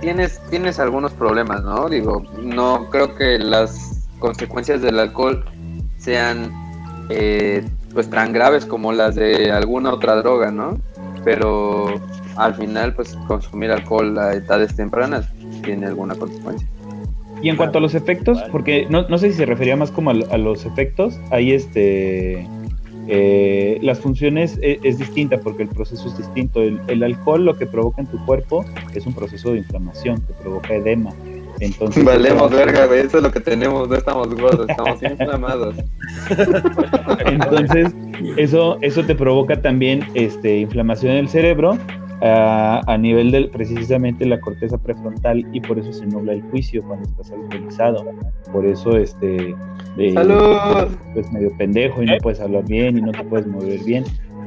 tienes, 0.00 0.40
tienes 0.50 0.78
algunos 0.78 1.12
problemas, 1.12 1.62
¿no? 1.62 1.88
Digo, 1.88 2.22
no 2.42 2.88
creo 2.90 3.14
que 3.14 3.38
las 3.38 4.08
consecuencias 4.18 4.82
del 4.82 4.98
alcohol 4.98 5.44
sean 5.98 6.52
eh, 7.08 7.64
pues 7.92 8.08
tan 8.08 8.32
graves 8.32 8.66
como 8.66 8.92
las 8.92 9.14
de 9.14 9.50
alguna 9.50 9.92
otra 9.92 10.16
droga, 10.16 10.50
¿no? 10.50 10.78
Pero 11.24 12.00
al 12.36 12.54
final, 12.54 12.94
pues 12.94 13.16
consumir 13.26 13.70
alcohol 13.70 14.18
a 14.18 14.34
edades 14.34 14.74
tempranas 14.76 15.28
tiene 15.62 15.86
alguna 15.86 16.14
consecuencia. 16.14 16.68
Y 17.42 17.48
en 17.48 17.56
cuanto 17.56 17.78
a 17.78 17.80
los 17.80 17.94
efectos, 17.94 18.42
porque 18.52 18.86
no, 18.90 19.08
no 19.08 19.18
sé 19.18 19.30
si 19.30 19.38
se 19.38 19.46
refería 19.46 19.76
más 19.76 19.90
como 19.90 20.10
a, 20.10 20.14
a 20.30 20.38
los 20.38 20.66
efectos, 20.66 21.18
ahí 21.30 21.52
este 21.52 22.46
eh, 23.08 23.78
las 23.82 23.98
funciones 23.98 24.58
es, 24.62 24.78
es, 24.84 24.98
distinta 24.98 25.38
porque 25.38 25.64
el 25.64 25.68
proceso 25.68 26.08
es 26.08 26.18
distinto. 26.18 26.62
El, 26.62 26.80
el, 26.86 27.02
alcohol 27.02 27.44
lo 27.44 27.56
que 27.56 27.66
provoca 27.66 28.02
en 28.02 28.06
tu 28.06 28.24
cuerpo 28.24 28.64
es 28.94 29.06
un 29.06 29.14
proceso 29.14 29.52
de 29.52 29.58
inflamación, 29.58 30.20
te 30.20 30.32
provoca 30.34 30.74
edema. 30.74 31.12
Entonces, 31.60 32.04
Valemos 32.04 32.50
verga, 32.50 32.86
güey, 32.86 33.00
eso 33.00 33.18
es 33.18 33.22
lo 33.22 33.30
que 33.30 33.40
tenemos, 33.40 33.88
no 33.88 33.94
estamos 33.94 34.34
gordos, 34.34 34.68
estamos 34.68 35.02
inflamados. 35.02 35.74
Entonces, 37.26 37.94
eso, 38.36 38.78
eso 38.80 39.04
te 39.04 39.14
provoca 39.14 39.60
también 39.60 40.04
este, 40.14 40.58
inflamación 40.58 41.12
en 41.12 41.18
el 41.18 41.28
cerebro 41.28 41.78
a, 42.22 42.80
a 42.86 42.98
nivel 42.98 43.30
de 43.30 43.48
precisamente 43.48 44.26
la 44.26 44.40
corteza 44.40 44.78
prefrontal 44.78 45.46
y 45.52 45.60
por 45.60 45.78
eso 45.78 45.92
se 45.92 46.06
nubla 46.06 46.32
el 46.32 46.42
juicio 46.42 46.82
cuando 46.82 47.08
estás 47.08 47.30
alcoholizado. 47.30 48.04
Por 48.52 48.66
eso 48.66 48.96
este 48.96 49.54
de, 49.96 50.12
¡Salud! 50.12 50.88
pues 51.14 51.30
medio 51.32 51.56
pendejo 51.56 52.02
y 52.02 52.06
no 52.06 52.16
puedes 52.22 52.40
hablar 52.40 52.64
bien 52.64 52.98
y 52.98 53.02
no 53.02 53.12
te 53.12 53.24
puedes 53.24 53.46
mover 53.46 53.80
bien. 53.84 54.04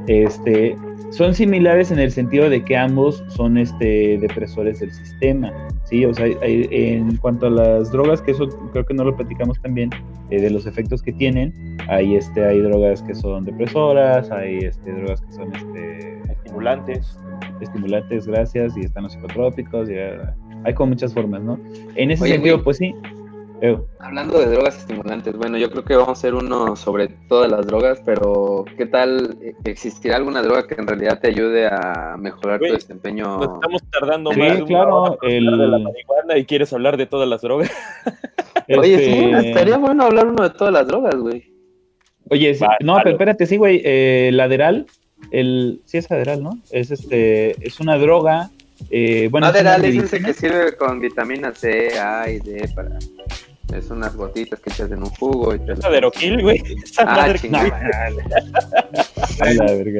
Este, 0.08 0.76
son 1.12 1.34
similares 1.34 1.92
en 1.92 2.00
el 2.00 2.12
sentido 2.12 2.50
de 2.50 2.64
que 2.64 2.76
ambos 2.76 3.24
son 3.30 3.58
este, 3.58 4.18
depresores 4.18 4.80
del 4.80 4.92
sistema, 4.92 5.54
¿sí? 5.86 6.06
O 6.06 6.14
sea, 6.14 6.26
hay, 6.42 6.68
en 6.72 7.16
cuanto 7.18 7.48
a 7.48 7.50
las 7.52 7.92
drogas, 7.92 8.22
que 8.22 8.32
eso 8.32 8.48
creo 8.72 8.86
que 8.86 8.94
no 8.94 9.04
lo 9.04 9.16
platicamos 9.16 9.62
también, 9.62 9.92
eh, 10.30 10.42
de 10.42 10.50
los 10.50 10.66
efectos 10.66 11.02
que 11.04 11.14
tienen, 11.14 11.78
hay, 11.88 12.16
este, 12.16 12.44
hay 12.44 12.60
drogas 12.62 13.04
que 13.04 13.14
son 13.14 13.46
depresoras, 13.46 14.32
hay 14.32 14.58
este, 14.60 14.92
drogas 14.92 15.22
que 15.22 15.34
son 15.34 15.54
este, 15.56 16.22
estimulantes. 16.32 17.20
Estimulantes, 17.62 18.28
gracias, 18.28 18.76
y 18.76 18.82
están 18.82 19.04
los 19.04 19.14
psicotrópicos, 19.14 19.90
y, 19.90 19.94
uh, 19.94 20.26
hay 20.66 20.74
como 20.74 20.90
muchas 20.90 21.14
formas, 21.14 21.42
¿no? 21.42 21.60
En 21.96 22.12
ese 22.12 22.24
Oye, 22.24 22.34
sentido, 22.34 22.64
pues 22.64 22.78
sí, 22.78 22.94
Hablando 24.00 24.40
de 24.40 24.48
drogas 24.48 24.78
estimulantes, 24.78 25.38
bueno, 25.38 25.58
yo 25.58 25.70
creo 25.72 25.86
que 25.86 25.94
vamos 25.96 26.10
a 26.10 26.12
hacer 26.14 26.34
uno 26.34 26.76
sobre 26.76 27.08
todas 27.30 27.50
las 27.50 27.66
drogas, 27.66 28.02
pero 28.06 28.66
¿qué 28.78 28.86
tal 28.86 29.38
existirá 29.64 30.18
alguna 30.18 30.42
droga 30.42 30.68
que 30.68 30.76
en 30.76 30.86
realidad 30.88 31.20
te 31.22 31.30
ayude 31.30 31.68
a 31.68 32.16
mejorar 32.20 32.60
tu 32.60 32.74
desempeño? 32.74 33.38
Nos 33.38 33.54
estamos 33.56 33.82
tardando 33.90 34.32
Sí, 34.32 34.40
más 34.40 34.62
claro, 34.64 35.18
el- 35.22 35.48
hablar 35.48 35.60
de 35.60 35.68
la 35.68 35.78
marihuana 35.80 36.38
y 36.38 36.46
quieres 36.46 36.74
hablar 36.74 36.98
de 36.98 37.06
todas 37.06 37.28
las 37.30 37.42
drogas. 37.42 37.72
Oye, 38.78 38.98
sí, 38.98 39.12
Este, 39.32 39.50
estaría 39.50 39.78
bueno 39.78 40.04
hablar 40.04 40.28
uno 40.28 40.44
de 40.44 40.50
todas 40.50 40.74
las 40.74 40.88
drogas, 40.88 41.16
güey. 41.16 41.46
Oye, 42.30 42.56
sí, 42.56 42.64
Va, 42.64 42.78
no, 42.82 42.98
pero 42.98 43.12
espérate, 43.12 43.46
sí, 43.46 43.58
güey, 43.58 43.82
eh, 43.86 44.30
el 44.30 44.40
Adderall, 44.40 44.86
el, 45.32 45.82
sí 45.86 45.98
es 45.98 46.10
Adderall, 46.12 46.42
¿no? 46.44 46.58
Es 46.72 46.90
este, 46.92 47.52
es 47.66 47.80
una 47.82 47.98
droga, 47.98 48.50
eh, 48.90 49.28
bueno, 49.30 49.48
es 49.48 49.54
Adderall 49.56 49.84
es 49.86 49.90
ese 49.96 50.20
medicina. 50.20 50.28
que 50.28 50.34
sirve 50.34 50.78
con 50.78 51.00
vitamina 51.02 51.54
C, 51.54 52.00
A 52.00 52.30
y 52.30 52.40
D 52.40 52.70
para... 52.74 52.98
Es 53.76 53.90
unas 53.90 54.16
gotitas 54.16 54.60
que 54.60 54.70
echas 54.70 54.92
en 54.92 55.00
un 55.00 55.10
jugo 55.10 55.56
y 55.56 55.60
te 55.60 55.74
Roquil, 56.00 56.42
güey. 56.42 56.62
Esa 56.84 57.04
Ah, 57.04 57.16
madre 57.16 57.40
chingada. 57.40 58.08
A 59.40 59.54
la 59.54 59.66
verga. 59.66 60.00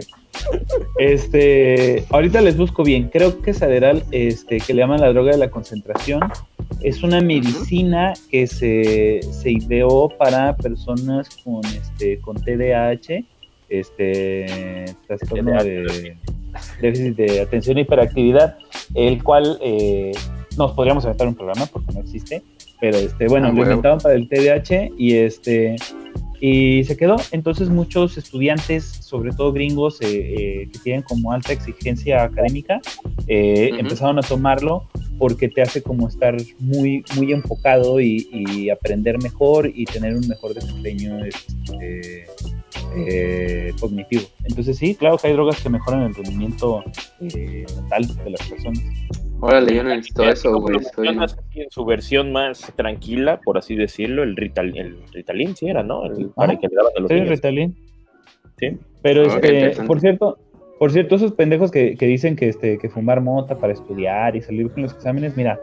Este, 1.00 2.06
ahorita 2.10 2.42
les 2.42 2.56
busco 2.58 2.84
bien. 2.84 3.10
Creo 3.10 3.42
que 3.42 3.52
es 3.52 3.62
Adderall, 3.62 4.04
este, 4.12 4.58
que 4.60 4.74
le 4.74 4.82
llaman 4.82 5.02
la 5.02 5.12
droga 5.12 5.32
de 5.32 5.38
la 5.38 5.50
concentración. 5.50 6.22
Es 6.82 7.02
una 7.04 7.22
medicina 7.22 8.14
que 8.30 8.46
se, 8.48 9.22
se 9.32 9.52
ideó 9.52 10.10
para 10.10 10.56
personas 10.56 11.30
con, 11.44 11.66
este, 11.66 12.20
con 12.20 12.36
TDAH, 12.36 13.24
este, 13.70 14.86
trastorno 15.08 15.64
de 15.64 16.18
déficit 16.82 17.16
de 17.16 17.42
atención 17.42 17.78
y 17.78 17.82
hiperactividad, 17.82 18.58
el 18.94 19.24
cual 19.24 19.58
eh, 19.62 20.12
nos 20.58 20.72
podríamos 20.74 21.06
aventar 21.06 21.28
un 21.28 21.36
programa 21.36 21.66
porque 21.66 21.94
no 21.94 22.02
existe, 22.02 22.44
pero 22.84 22.98
este, 22.98 23.30
bueno, 23.30 23.48
Ah, 23.48 23.54
lo 23.54 23.62
inventaban 23.62 24.00
para 24.00 24.16
el 24.16 24.28
TDAH 24.28 24.90
y 24.98 25.16
este 25.16 25.78
y 26.42 26.84
se 26.84 26.98
quedó. 26.98 27.16
Entonces 27.32 27.70
muchos 27.70 28.18
estudiantes, 28.18 28.84
sobre 28.84 29.32
todo 29.32 29.54
gringos, 29.54 30.02
eh, 30.02 30.08
eh, 30.12 30.70
que 30.70 30.80
tienen 30.80 31.02
como 31.04 31.32
alta 31.32 31.54
exigencia 31.54 32.24
académica, 32.24 32.82
eh, 33.28 33.72
empezaron 33.80 34.20
a 34.20 34.22
tomarlo 34.22 34.90
porque 35.18 35.48
te 35.48 35.62
hace 35.62 35.82
como 35.82 36.10
estar 36.10 36.36
muy, 36.60 37.06
muy 37.16 37.32
enfocado 37.32 38.02
y, 38.02 38.28
y 38.34 38.70
aprender 38.70 39.18
mejor 39.24 39.72
y 39.74 39.86
tener 39.86 40.18
un 40.18 40.28
mejor 40.28 40.54
desempeño 40.54 41.24
este, 41.24 42.26
eh, 42.98 43.72
cognitivo. 43.80 44.24
Entonces 44.44 44.78
sí, 44.78 44.94
claro 44.96 45.18
que 45.18 45.28
hay 45.28 45.34
drogas 45.34 45.62
que 45.62 45.70
mejoran 45.70 46.02
el 46.02 46.14
rendimiento 46.14 46.84
mental 47.22 48.08
de 48.26 48.30
las 48.30 48.46
personas. 48.50 48.84
Órale, 49.46 49.76
yo 49.76 49.84
no 49.84 49.90
necesito 49.90 50.24
eso, 50.24 50.58
güey. 50.60 50.78
Estoy... 50.78 51.08
en 51.10 51.70
su 51.70 51.84
versión 51.86 52.32
más 52.32 52.72
tranquila, 52.78 53.42
por 53.44 53.58
así 53.58 53.76
decirlo, 53.76 54.24
el, 54.24 54.36
Rital, 54.38 54.78
el 54.78 54.98
Ritalin, 55.12 55.56
sí 55.56 55.68
era, 55.68 55.84
¿no? 55.84 56.06
El, 56.06 56.30
para 56.30 56.54
Ajá. 56.54 56.62
que 56.62 56.68
le 56.70 56.76
daban 56.76 56.92
a 56.96 57.00
los 57.02 57.10
Sí, 57.10 57.14
niños. 57.16 57.30
Ritalin. 57.30 57.76
Sí. 58.58 58.78
Pero 59.02 59.24
Ah, 59.30 59.40
este, 59.42 59.84
por 59.84 60.00
cierto, 60.00 60.38
por 60.80 60.92
cierto, 60.92 61.16
esos 61.16 61.34
pendejos 61.34 61.72
que, 61.72 61.96
que 61.98 62.06
dicen 62.06 62.36
que 62.38 62.48
este, 62.48 62.78
que 62.78 62.90
fumar 62.90 63.20
mota 63.20 63.58
para 63.58 63.74
estudiar 63.74 64.36
y 64.36 64.42
salir 64.42 64.72
con 64.72 64.84
los 64.84 64.94
exámenes, 64.94 65.36
mira, 65.36 65.60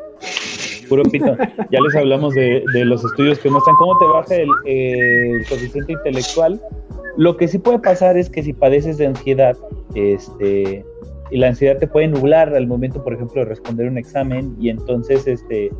puro 0.89 1.03
pito. 1.05 1.37
Ya 1.71 1.81
les 1.81 1.97
hablamos 1.97 2.35
de, 2.35 2.63
de 2.75 2.85
los 2.85 3.03
estudios 3.05 3.39
que 3.39 3.49
muestran 3.49 3.77
cómo 3.77 3.97
te 3.99 4.05
baja 4.07 4.35
el, 4.35 4.49
el 4.67 5.47
coeficiente 5.49 5.93
intelectual. 5.93 6.61
Lo 7.17 7.37
que 7.37 7.49
sí 7.49 7.59
puede 7.59 7.79
pasar 7.79 8.17
es 8.19 8.29
que 8.29 8.43
si 8.43 8.53
padeces 8.53 8.99
de 8.99 9.07
ansiedad, 9.07 9.57
este, 9.95 10.85
y 11.31 11.39
la 11.39 11.49
ansiedad 11.49 11.79
te 11.79 11.87
puede 11.87 12.09
nublar 12.09 12.55
al 12.55 12.67
momento, 12.67 13.03
por 13.03 13.15
ejemplo, 13.15 13.43
de 13.43 13.49
responder 13.49 13.89
un 13.89 13.99
examen, 13.99 14.57
y 14.61 14.69
entonces 14.69 15.27
este, 15.27 15.71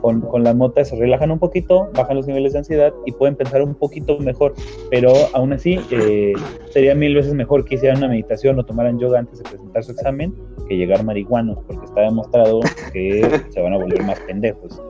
con, 0.00 0.20
con 0.20 0.44
la 0.44 0.54
mota 0.54 0.84
se 0.84 0.96
relajan 0.96 1.30
un 1.30 1.38
poquito, 1.38 1.90
bajan 1.94 2.16
los 2.16 2.26
niveles 2.26 2.52
de 2.52 2.60
ansiedad 2.60 2.92
y 3.06 3.12
pueden 3.12 3.36
pensar 3.36 3.62
un 3.62 3.74
poquito 3.74 4.18
mejor, 4.18 4.54
pero 4.90 5.12
aún 5.34 5.52
así 5.52 5.80
eh, 5.90 6.32
sería 6.70 6.94
mil 6.94 7.14
veces 7.14 7.34
mejor 7.34 7.64
que 7.64 7.74
hicieran 7.74 7.98
una 7.98 8.08
meditación 8.08 8.58
o 8.58 8.64
tomaran 8.64 8.98
yoga 8.98 9.18
antes 9.18 9.38
de 9.38 9.48
presentar 9.48 9.84
su 9.84 9.92
examen 9.92 10.34
que 10.68 10.76
llegar 10.76 11.04
marihuanos, 11.04 11.58
porque 11.66 11.84
está 11.84 12.02
demostrado 12.02 12.60
que 12.92 13.40
se 13.50 13.60
van 13.60 13.72
a 13.72 13.76
volver 13.78 14.02
más 14.04 14.20
pendejos. 14.20 14.80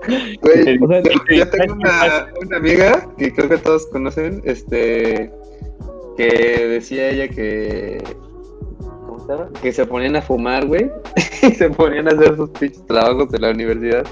Güey, 0.43 0.79
O 0.83 0.89
sea, 0.89 1.03
yo 1.03 1.51
tengo 1.51 1.75
una, 1.75 2.29
una 2.45 2.57
amiga 2.57 3.09
que 3.17 3.33
creo 3.33 3.49
que 3.49 3.59
todos 3.59 3.87
conocen, 3.87 4.43
este, 4.45 5.31
que 6.17 6.67
decía 6.69 7.09
ella 7.09 7.29
que, 7.29 8.03
Que 9.63 9.73
se 9.73 9.87
ponían 9.87 10.17
a 10.17 10.23
fumar, 10.23 10.67
güey, 10.67 10.91
y 11.43 11.51
se 11.53 11.71
ponían 11.71 12.09
a 12.09 12.13
hacer 12.13 12.37
sus 12.37 12.51
pinches 12.51 12.87
trabajos 12.87 13.31
de 13.31 13.39
la 13.39 13.51
universidad, 13.51 14.07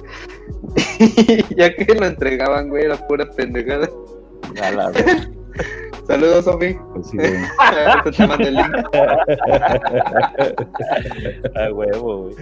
y 0.98 1.54
ya 1.56 1.74
que 1.74 1.94
lo 1.94 2.06
entregaban, 2.06 2.68
güey, 2.68 2.84
era 2.84 2.96
pura 3.06 3.28
pendejada. 3.30 3.88
A 4.62 4.70
la 4.70 4.90
vez. 4.90 5.28
Saludos, 6.06 6.46
Sofi. 6.46 6.74
Pues 6.94 7.08
sí, 7.08 7.18
güey. 7.18 7.34
Ahorita 7.58 8.10
te 8.10 8.26
mando 8.26 8.48
el 8.48 8.54
link. 8.54 8.74
A 11.54 11.72
huevo, 11.72 12.22
güey. 12.22 12.34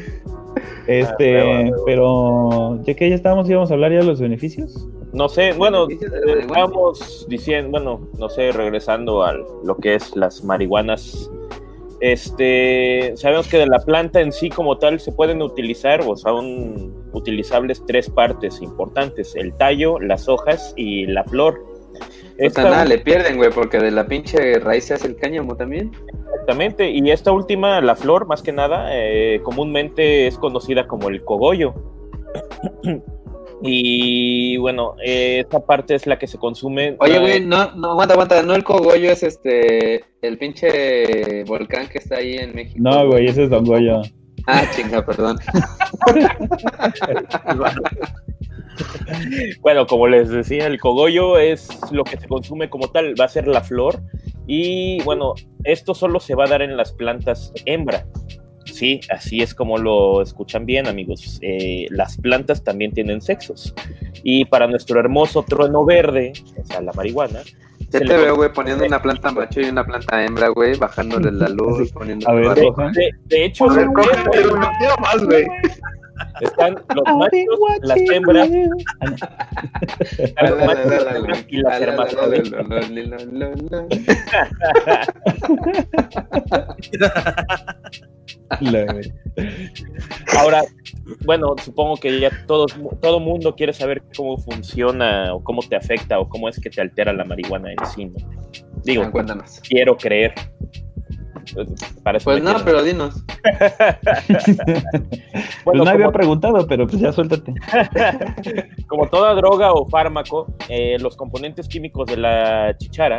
Este, 0.87 1.41
Ah, 1.41 1.45
huevo, 1.63 1.85
pero 1.85 2.83
ya 2.85 2.95
que 2.95 3.09
ya 3.11 3.17
estábamos, 3.17 3.51
íbamos 3.51 3.71
a 3.71 3.75
hablar 3.75 3.91
ya 3.91 3.99
de 3.99 4.05
los 4.05 4.21
beneficios. 4.21 4.87
No 5.13 5.29
sé, 5.29 5.53
bueno, 5.53 5.89
estábamos 5.91 7.27
diciendo, 7.29 7.71
bueno, 7.71 8.01
no 8.19 8.29
sé, 8.29 8.53
regresando 8.53 9.25
a 9.25 9.33
lo 9.33 9.77
que 9.79 9.95
es 9.95 10.15
las 10.15 10.45
marihuanas. 10.45 11.31
Este, 12.01 13.13
sabemos 13.17 13.49
que 13.49 13.59
de 13.59 13.67
la 13.67 13.79
planta 13.79 14.21
en 14.21 14.31
sí 14.33 14.51
como 14.51 14.77
tal 14.79 15.01
se 15.01 15.13
pueden 15.13 15.41
utilizar 15.41 16.03
o 16.07 16.17
son 16.17 16.95
utilizables 17.13 17.83
tres 17.87 18.11
partes 18.11 18.61
importantes, 18.61 19.35
el 19.35 19.55
tallo, 19.55 19.99
las 19.99 20.29
hojas 20.29 20.75
y 20.77 21.07
la 21.07 21.25
flor. 21.25 21.59
Puta, 21.95 22.07
Esta- 22.39 22.63
nada, 22.65 22.85
le 22.85 22.99
pierden, 22.99 23.39
güey, 23.39 23.51
porque 23.51 23.79
de 23.79 23.91
la 23.91 24.07
pinche 24.07 24.59
raíz 24.59 24.85
se 24.85 24.95
hace 24.95 25.07
el 25.07 25.17
cáñamo 25.17 25.57
también. 25.57 25.91
Exactamente, 26.33 26.91
y 26.91 27.11
esta 27.11 27.33
última, 27.33 27.81
la 27.81 27.97
flor, 27.97 28.27
más 28.27 28.43
que 28.43 28.53
nada, 28.53 28.89
eh, 28.93 29.41
comúnmente 29.43 30.27
es 30.27 30.37
conocida 30.37 30.87
como 30.87 31.09
el 31.09 31.25
cogollo. 31.25 31.75
Y 33.63 34.57
bueno, 34.59 34.95
eh, 35.05 35.41
esta 35.41 35.61
parte 35.61 35.95
es 35.95 36.07
la 36.07 36.19
que 36.19 36.27
se 36.27 36.39
consume. 36.39 36.97
Oye, 37.01 37.17
eh, 37.17 37.21
güey, 37.21 37.41
no, 37.41 37.73
no, 37.73 37.93
aguanta, 37.93 38.15
aguanta, 38.15 38.43
no 38.43 38.55
el 38.55 38.65
cogollo 38.65 39.11
es 39.11 39.23
este, 39.23 40.05
el 40.23 40.39
pinche 40.39 41.45
volcán 41.45 41.89
que 41.89 41.99
está 41.99 42.17
ahí 42.17 42.37
en 42.37 42.55
México. 42.55 42.79
No, 42.81 43.07
güey, 43.09 43.27
ese 43.27 43.45
es 43.45 43.51
Don 43.51 43.65
Goyo. 43.65 44.03
Ah, 44.47 44.65
chinga, 44.75 45.05
perdón. 45.05 45.39
Bueno, 49.61 49.87
como 49.87 50.07
les 50.07 50.29
decía, 50.29 50.67
el 50.67 50.79
cogollo 50.79 51.39
es 51.39 51.69
lo 51.91 52.05
que 52.05 52.19
se 52.19 52.29
consume 52.29 52.69
como 52.69 52.89
tal, 52.89 53.15
va 53.19 53.25
a 53.25 53.29
ser 53.29 53.47
la 53.47 53.63
flor. 53.63 54.03
Y 54.47 55.03
bueno, 55.03 55.35
esto 55.65 55.95
solo 55.95 56.21
se 56.21 56.35
va 56.35 56.45
a 56.45 56.49
dar 56.49 56.63
en 56.63 56.77
las 56.77 56.93
plantas 56.93 57.53
hembra. 57.65 58.07
Sí, 58.77 59.01
así 59.09 59.41
es 59.41 59.55
como 59.55 59.79
lo 59.79 60.21
escuchan 60.21 60.67
bien, 60.67 60.87
amigos. 60.87 61.39
Eh, 61.41 61.87
las 61.89 62.19
plantas 62.19 62.63
también 62.63 62.93
tienen 62.93 63.23
sexos. 63.23 63.73
Y 64.23 64.45
para 64.45 64.67
nuestro 64.67 65.01
hermoso 65.01 65.43
trueno 65.45 65.87
verde, 65.87 66.35
o 66.61 66.67
sea, 66.67 66.83
la 66.83 66.93
marihuana, 66.93 67.41
Ya 67.89 68.01
te 68.01 68.05
veo, 68.05 68.37
güey, 68.37 68.53
poniendo 68.53 68.85
una 68.85 69.01
planta 69.01 69.33
macho 69.33 69.63
y 69.63 69.71
una 69.71 69.83
planta 69.83 70.23
hembra, 70.23 70.49
güey, 70.49 70.77
bajándole 70.77 71.33
la 71.33 71.49
luz, 71.49 71.91
poniendo 71.91 72.29
A 72.29 72.35
ver, 72.35 72.65
coja. 72.65 72.91
de, 72.91 73.09
de 73.25 73.45
hecho, 73.47 73.71
A 73.71 73.77
ver, 73.77 73.89
quiero 74.31 74.97
más, 74.99 75.25
güey. 75.25 75.47
Están 76.43 76.75
los 76.75 77.17
machos, 77.17 77.59
las 77.81 77.99
hembras, 78.11 78.51
están 80.19 80.51
los 80.51 80.67
machos, 80.67 80.87
las 80.87 81.17
hembras 81.17 81.47
y 81.49 81.57
las 81.63 81.81
hermafroditas. 81.81 82.67
Ahora, 90.39 90.63
bueno, 91.25 91.55
supongo 91.63 91.97
que 91.97 92.21
ya 92.21 92.31
todo, 92.47 92.67
todo 93.01 93.21
mundo 93.21 93.55
quiere 93.55 93.73
saber 93.73 94.03
cómo 94.17 94.39
funciona 94.39 95.35
o 95.35 95.43
cómo 95.43 95.63
te 95.63 95.77
afecta 95.77 96.19
o 96.19 96.29
cómo 96.29 96.49
es 96.49 96.59
que 96.61 96.71
te 96.71 96.81
altera 96.81 97.13
la 97.13 97.25
marihuana 97.25 97.73
en 97.73 97.87
sí. 97.87 98.07
¿no? 98.07 98.15
Digo, 98.85 99.03
Ah, 99.05 99.11
Cuéntanos. 99.11 99.61
quiero 99.69 99.97
creer. 99.97 100.35
Para 102.03 102.19
Pues 102.19 102.43
no, 102.43 102.51
quiero- 102.55 102.65
pero 102.65 102.83
dinos. 102.83 103.25
Pues 105.65 105.65
Bueno, 105.65 105.85
no 105.85 105.91
había 105.91 106.07
como- 106.07 106.17
preguntado, 106.19 106.67
pero 106.67 106.87
pues 106.87 107.01
ya 107.01 107.13
suéltate. 107.13 107.53
Como 108.89 109.09
toda 109.09 109.35
droga 109.35 109.73
o 109.73 109.87
fármaco, 109.89 110.47
eh, 110.69 110.97
los 111.01 111.17
componentes 111.17 111.69
químicos 111.69 112.07
de 112.09 112.17
la 112.17 112.75
chichara 112.79 113.17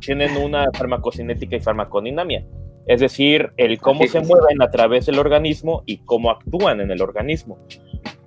tienen 0.00 0.36
una 0.36 0.66
farmacocinética 0.74 1.56
y 1.56 1.60
farmacodinamia. 1.60 2.44
Es 2.86 3.00
decir, 3.00 3.50
el 3.56 3.78
cómo 3.78 4.06
se 4.06 4.20
mueven 4.20 4.62
a 4.62 4.70
través 4.70 5.06
del 5.06 5.18
organismo 5.18 5.82
y 5.86 5.98
cómo 5.98 6.30
actúan 6.30 6.80
en 6.80 6.90
el 6.90 7.00
organismo. 7.02 7.58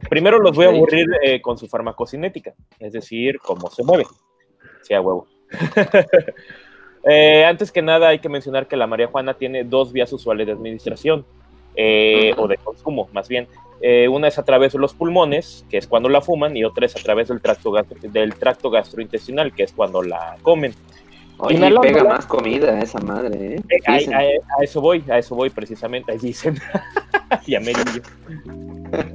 Primero 0.09 0.39
los 0.39 0.55
voy 0.55 0.65
a 0.65 0.69
aburrir 0.69 1.07
eh, 1.23 1.41
con 1.41 1.57
su 1.57 1.67
farmacocinética, 1.67 2.53
es 2.79 2.93
decir, 2.93 3.39
cómo 3.39 3.69
se 3.71 3.83
mueve. 3.83 4.05
Sí, 4.81 4.93
a 4.93 5.01
huevo. 5.01 5.27
Eh, 7.05 7.43
antes 7.43 7.69
que 7.73 7.81
nada, 7.81 8.07
hay 8.07 8.19
que 8.19 8.29
mencionar 8.29 8.65
que 8.67 8.77
la 8.77 8.87
marihuana 8.87 9.33
tiene 9.33 9.65
dos 9.65 9.91
vías 9.91 10.13
usuales 10.13 10.47
de 10.47 10.53
administración, 10.53 11.25
eh, 11.75 12.33
o 12.37 12.47
de 12.47 12.55
consumo, 12.55 13.09
más 13.11 13.27
bien. 13.27 13.47
Una 14.09 14.29
es 14.29 14.39
a 14.39 14.45
través 14.45 14.71
de 14.71 14.79
los 14.79 14.93
pulmones, 14.93 15.65
que 15.69 15.77
es 15.77 15.85
cuando 15.87 16.07
la 16.07 16.21
fuman, 16.21 16.55
y 16.55 16.63
otra 16.63 16.85
es 16.85 16.95
a 16.95 16.99
través 17.03 17.27
del 17.27 17.41
tracto, 17.41 17.71
gastro- 17.71 17.97
del 18.01 18.35
tracto 18.35 18.69
gastrointestinal, 18.69 19.53
que 19.53 19.63
es 19.63 19.73
cuando 19.73 20.01
la 20.01 20.37
comen. 20.41 20.73
Oye, 21.39 21.57
pega 21.81 22.03
más 22.03 22.25
comida 22.25 22.79
esa 22.79 22.99
madre, 22.99 23.55
¿eh? 23.55 23.61
Eh, 23.69 23.77
a, 23.87 23.97
Dicen. 23.97 24.13
a- 24.13 24.17
a 24.19 24.63
eso 24.63 24.79
voy, 24.81 25.03
a 25.09 25.17
eso 25.17 25.35
voy 25.35 25.49
precisamente, 25.49 26.11
ahí 26.11 26.17
dicen. 26.19 26.55
y. 27.47 27.55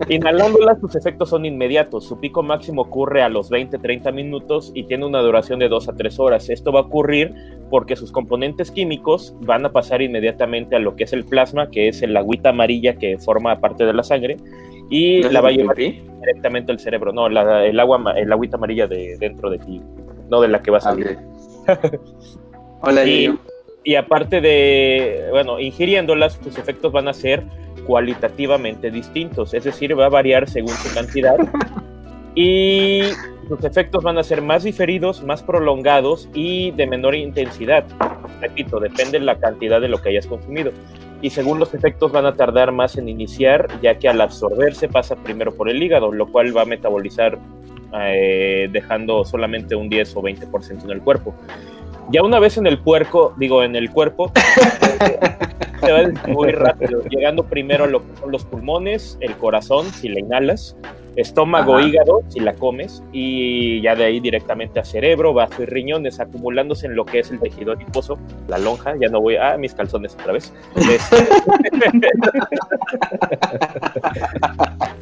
Inhalándola, 0.08 0.76
sus 0.80 0.96
efectos 0.96 1.30
son 1.30 1.44
inmediatos. 1.44 2.04
Su 2.04 2.18
pico 2.18 2.42
máximo 2.42 2.82
ocurre 2.82 3.22
a 3.22 3.28
los 3.28 3.50
20-30 3.50 4.12
minutos 4.12 4.72
y 4.74 4.84
tiene 4.84 5.06
una 5.06 5.20
duración 5.20 5.60
de 5.60 5.68
2 5.68 5.88
a 5.88 5.94
3 5.94 6.18
horas. 6.18 6.50
Esto 6.50 6.72
va 6.72 6.80
a 6.80 6.82
ocurrir 6.84 7.32
porque 7.70 7.94
sus 7.94 8.10
componentes 8.10 8.70
químicos 8.72 9.34
van 9.42 9.64
a 9.66 9.70
pasar 9.72 10.02
inmediatamente 10.02 10.74
a 10.74 10.80
lo 10.80 10.96
que 10.96 11.04
es 11.04 11.12
el 11.12 11.24
plasma, 11.24 11.70
que 11.70 11.88
es 11.88 12.02
el 12.02 12.16
agüita 12.16 12.48
amarilla 12.50 12.94
que 12.96 13.18
forma 13.18 13.60
parte 13.60 13.84
de 13.84 13.92
la 13.92 14.02
sangre, 14.02 14.36
y 14.90 15.20
¿No 15.20 15.26
es 15.28 15.32
la 15.32 15.40
va 15.42 15.48
a 15.50 15.52
llevar 15.52 15.76
pipí? 15.76 16.02
directamente 16.22 16.72
al 16.72 16.80
cerebro. 16.80 17.12
No, 17.12 17.28
la- 17.28 17.64
el 17.64 17.78
agua, 17.78 18.02
el 18.16 18.32
agüita 18.32 18.56
amarilla 18.56 18.88
de 18.88 19.16
dentro 19.20 19.48
de 19.48 19.58
ti, 19.58 19.80
no 20.28 20.40
de 20.40 20.48
la 20.48 20.60
que 20.60 20.70
va 20.72 20.78
a 20.78 20.80
salir. 20.80 21.18
Hola, 22.80 23.04
Y- 23.04 23.94
aparte 23.96 24.40
de, 24.42 25.28
bueno, 25.30 25.58
ingiriéndolas, 25.58 26.38
sus 26.42 26.58
efectos 26.58 26.92
van 26.92 27.08
a 27.08 27.14
ser 27.14 27.42
cualitativamente 27.86 28.90
distintos, 28.90 29.54
es 29.54 29.64
decir, 29.64 29.98
va 29.98 30.06
a 30.06 30.10
variar 30.10 30.48
según 30.48 30.74
su 30.74 30.94
cantidad. 30.94 31.36
y 32.34 33.00
sus 33.48 33.64
efectos 33.64 34.04
van 34.04 34.18
a 34.18 34.22
ser 34.22 34.42
más 34.42 34.64
diferidos, 34.64 35.22
más 35.22 35.42
prolongados 35.42 36.28
y 36.34 36.70
de 36.72 36.86
menor 36.86 37.14
intensidad. 37.14 37.84
Repito, 38.42 38.78
depende 38.78 39.18
de 39.18 39.24
la 39.24 39.38
cantidad 39.38 39.80
de 39.80 39.88
lo 39.88 39.98
que 39.98 40.10
hayas 40.10 40.26
consumido. 40.26 40.70
Y 41.22 41.30
según 41.30 41.58
los 41.58 41.74
efectos 41.74 42.12
van 42.12 42.26
a 42.26 42.34
tardar 42.36 42.70
más 42.70 42.96
en 42.96 43.08
iniciar, 43.08 43.68
ya 43.80 43.98
que 43.98 44.08
al 44.08 44.20
absorberse 44.20 44.86
pasa 44.86 45.16
primero 45.16 45.52
por 45.52 45.68
el 45.68 45.82
hígado, 45.82 46.12
lo 46.12 46.26
cual 46.30 46.56
va 46.56 46.62
a 46.62 46.66
metabolizar 46.66 47.38
eh, 47.94 48.68
dejando 48.70 49.24
solamente 49.24 49.74
un 49.74 49.88
10 49.88 50.16
o 50.16 50.22
20% 50.22 50.84
en 50.84 50.90
el 50.90 51.00
cuerpo. 51.00 51.34
Ya 52.10 52.22
una 52.22 52.38
vez 52.38 52.56
en 52.56 52.66
el 52.66 52.78
puerco, 52.78 53.34
digo, 53.36 53.62
en 53.62 53.76
el 53.76 53.90
cuerpo, 53.90 54.32
se 55.80 55.92
va 55.92 56.04
distribuir 56.04 56.56
rápido, 56.56 57.02
llegando 57.04 57.44
primero 57.44 57.84
a 57.84 57.88
los 57.88 58.44
pulmones, 58.46 59.18
el 59.20 59.36
corazón, 59.36 59.86
si 59.92 60.08
la 60.08 60.20
inhalas, 60.20 60.76
estómago, 61.20 61.76
Ajá. 61.76 61.86
hígado, 61.86 62.22
si 62.28 62.40
la 62.40 62.54
comes, 62.54 63.02
y 63.12 63.80
ya 63.82 63.96
de 63.96 64.04
ahí 64.04 64.20
directamente 64.20 64.78
a 64.78 64.84
cerebro, 64.84 65.34
vaso 65.34 65.62
y 65.62 65.66
riñones, 65.66 66.20
acumulándose 66.20 66.86
en 66.86 66.94
lo 66.94 67.04
que 67.04 67.18
es 67.18 67.30
el 67.30 67.40
tejido 67.40 67.72
adiposo, 67.72 68.18
la 68.46 68.58
lonja, 68.58 68.94
ya 69.00 69.08
no 69.08 69.20
voy 69.20 69.36
a, 69.36 69.54
ah, 69.54 69.58
mis 69.58 69.74
calzones 69.74 70.14
otra 70.14 70.34
vez. 70.34 70.52
Este- 70.76 71.16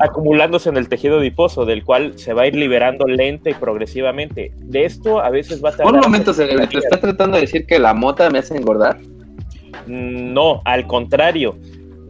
acumulándose 0.00 0.68
en 0.68 0.76
el 0.76 0.88
tejido 0.88 1.18
adiposo, 1.18 1.64
del 1.64 1.84
cual 1.84 2.18
se 2.18 2.32
va 2.32 2.42
a 2.42 2.46
ir 2.46 2.56
liberando 2.56 3.06
lenta 3.06 3.50
y 3.50 3.54
progresivamente. 3.54 4.52
De 4.56 4.84
esto 4.84 5.20
a 5.20 5.30
veces 5.30 5.64
va 5.64 5.70
a 5.70 5.76
tardar... 5.76 5.94
Un 5.94 6.00
momento, 6.00 6.34
cerebro. 6.34 6.68
¿Te 6.68 6.78
estás 6.78 7.00
tratando 7.00 7.36
de 7.36 7.42
decir 7.42 7.66
que 7.66 7.78
la 7.78 7.94
mota 7.94 8.28
me 8.30 8.40
hace 8.40 8.56
engordar? 8.56 8.98
No, 9.86 10.62
al 10.64 10.86
contrario. 10.86 11.56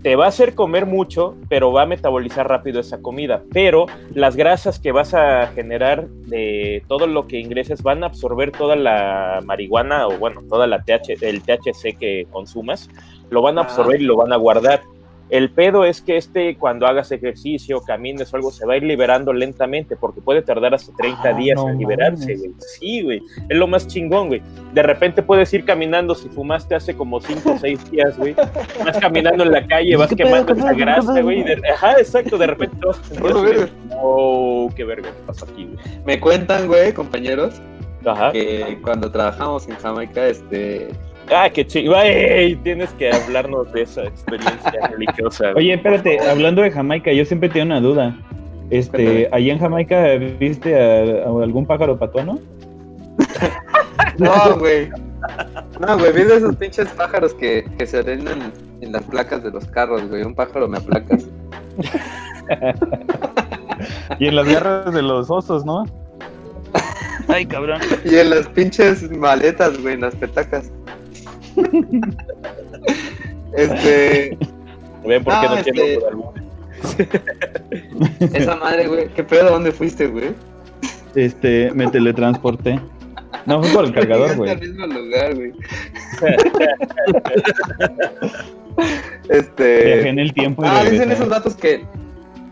Te 0.04 0.16
va 0.16 0.26
a 0.26 0.28
hacer 0.28 0.54
comer 0.54 0.84
mucho, 0.84 1.34
pero 1.48 1.72
va 1.72 1.84
a 1.84 1.86
metabolizar 1.86 2.46
rápido 2.46 2.78
esa 2.78 3.00
comida. 3.00 3.42
Pero 3.54 3.86
las 4.12 4.36
grasas 4.36 4.78
que 4.78 4.92
vas 4.92 5.14
a 5.14 5.46
generar 5.54 6.08
de 6.08 6.82
todo 6.88 7.06
lo 7.06 7.26
que 7.26 7.40
ingreses 7.40 7.82
van 7.82 8.04
a 8.04 8.08
absorber 8.08 8.52
toda 8.52 8.76
la 8.76 9.40
marihuana 9.46 10.06
o, 10.06 10.18
bueno, 10.18 10.42
toda 10.46 10.66
la 10.66 10.82
TH, 10.82 11.22
el 11.22 11.40
THC 11.40 11.96
que 11.98 12.26
consumas. 12.30 12.90
Lo 13.30 13.40
van 13.40 13.56
a 13.56 13.62
absorber 13.62 14.02
y 14.02 14.04
lo 14.04 14.16
van 14.16 14.34
a 14.34 14.36
guardar. 14.36 14.82
El 15.30 15.50
pedo 15.50 15.84
es 15.84 16.02
que 16.02 16.16
este, 16.16 16.56
cuando 16.56 16.86
hagas 16.86 17.10
ejercicio, 17.10 17.80
camines 17.80 18.32
o 18.32 18.36
algo, 18.36 18.50
se 18.50 18.66
va 18.66 18.74
a 18.74 18.76
ir 18.76 18.82
liberando 18.82 19.32
lentamente 19.32 19.96
porque 19.96 20.20
puede 20.20 20.42
tardar 20.42 20.74
hasta 20.74 20.94
30 20.96 21.20
Ah, 21.24 21.32
días 21.32 21.56
no 21.56 21.70
en 21.70 21.78
liberarse, 21.78 22.34
güey. 22.36 22.52
Sí, 22.78 23.02
güey. 23.02 23.22
Es 23.48 23.56
lo 23.56 23.66
más 23.66 23.86
chingón, 23.86 24.28
güey. 24.28 24.42
De 24.74 24.82
repente 24.82 25.22
puedes 25.22 25.52
ir 25.54 25.64
caminando 25.64 26.14
si 26.14 26.28
fumaste 26.28 26.74
hace 26.74 26.94
como 26.94 27.20
5 27.20 27.52
o 27.52 27.58
6 27.58 27.90
días, 27.90 28.18
güey. 28.18 28.34
Vas 28.84 28.98
caminando 28.98 29.44
en 29.44 29.52
la 29.52 29.66
calle, 29.66 29.96
vas 29.96 30.10
¿Qué 30.10 30.16
pedo, 30.16 30.44
quemando 30.44 30.52
esa 30.54 30.72
grasa, 30.74 31.20
güey. 31.22 31.44
Ajá, 31.72 31.92
exacto. 31.98 32.36
De 32.38 32.46
repente 32.46 32.76
te 32.78 32.86
vas 32.86 33.00
Oh. 33.22 34.66
Oh, 34.66 34.70
qué 34.76 34.84
verga, 34.84 35.08
¿qué 35.10 35.22
pasó 35.26 35.46
aquí, 35.46 35.64
güey? 35.64 35.78
Me 36.04 36.20
cuentan, 36.20 36.66
güey, 36.68 36.92
compañeros, 36.92 37.54
Ajá. 38.04 38.30
que 38.32 38.78
cuando 38.82 39.10
trabajamos 39.10 39.66
en 39.68 39.76
Jamaica, 39.76 40.26
este... 40.26 40.90
Ah, 41.30 41.48
qué 41.50 41.66
chido. 41.66 41.94
Ay, 41.96 42.56
tienes 42.62 42.90
que 42.94 43.10
hablarnos 43.10 43.72
de 43.72 43.82
esa 43.82 44.04
experiencia 44.04 44.72
religiosa. 44.90 45.52
Oye, 45.54 45.74
espérate, 45.74 46.20
hablando 46.20 46.62
de 46.62 46.70
Jamaica, 46.70 47.12
yo 47.12 47.24
siempre 47.24 47.48
tengo 47.48 47.66
una 47.66 47.80
duda. 47.80 48.16
Este, 48.70 49.28
allá 49.30 49.52
en 49.52 49.58
Jamaica, 49.58 50.16
¿viste 50.38 50.74
a, 50.74 51.26
a 51.26 51.42
algún 51.42 51.66
pájaro 51.66 51.98
patuano? 51.98 52.38
No, 54.18 54.58
güey. 54.58 54.90
No, 55.80 55.98
güey, 55.98 56.12
vi 56.12 56.22
de 56.22 56.36
esos 56.36 56.54
pinches 56.56 56.88
pájaros 56.90 57.34
que, 57.34 57.64
que 57.78 57.86
se 57.86 57.98
orinan 57.98 58.52
en 58.80 58.92
las 58.92 59.02
placas 59.04 59.42
de 59.42 59.50
los 59.50 59.64
carros, 59.66 60.08
güey. 60.08 60.22
Un 60.22 60.34
pájaro 60.36 60.68
me 60.68 60.78
aplacas. 60.78 61.26
Y 64.18 64.28
en 64.28 64.36
las 64.36 64.46
garras 64.46 64.92
de 64.94 65.02
los 65.02 65.30
osos, 65.30 65.64
¿no? 65.64 65.84
Ay, 67.28 67.46
cabrón. 67.46 67.80
Y 68.04 68.16
en 68.16 68.30
las 68.30 68.46
pinches 68.48 69.10
maletas, 69.10 69.80
güey, 69.80 69.94
en 69.94 70.02
las 70.02 70.14
petacas. 70.14 70.70
Este, 73.56 74.36
¿Ven 75.06 75.22
por 75.24 75.32
qué 75.34 75.46
Ah, 75.46 75.48
no 75.50 75.56
este- 75.58 75.72
quiero 75.72 76.00
Guadalupe? 76.00 76.40
esa 78.36 78.56
madre, 78.56 78.88
güey. 78.88 79.08
¿Qué 79.14 79.22
pedo? 79.24 79.50
¿Dónde 79.50 79.72
fuiste, 79.72 80.06
güey? 80.08 80.30
Este, 81.14 81.70
me 81.72 81.86
teletransporté. 81.88 82.80
No, 83.46 83.62
fue 83.62 83.72
por 83.72 83.84
el 83.84 83.92
cargador, 83.94 84.36
güey. 84.36 84.50
al 84.50 84.60
mismo 84.60 84.86
lugar, 84.86 85.34
güey. 85.34 85.52
este. 89.28 89.84
Viajé 89.84 90.08
en 90.08 90.18
el 90.18 90.32
tiempo 90.32 90.64
y 90.64 90.68
Ah, 90.68 90.84
dicen 90.84 91.10
esos 91.12 91.28
datos 91.28 91.54
que, 91.54 91.84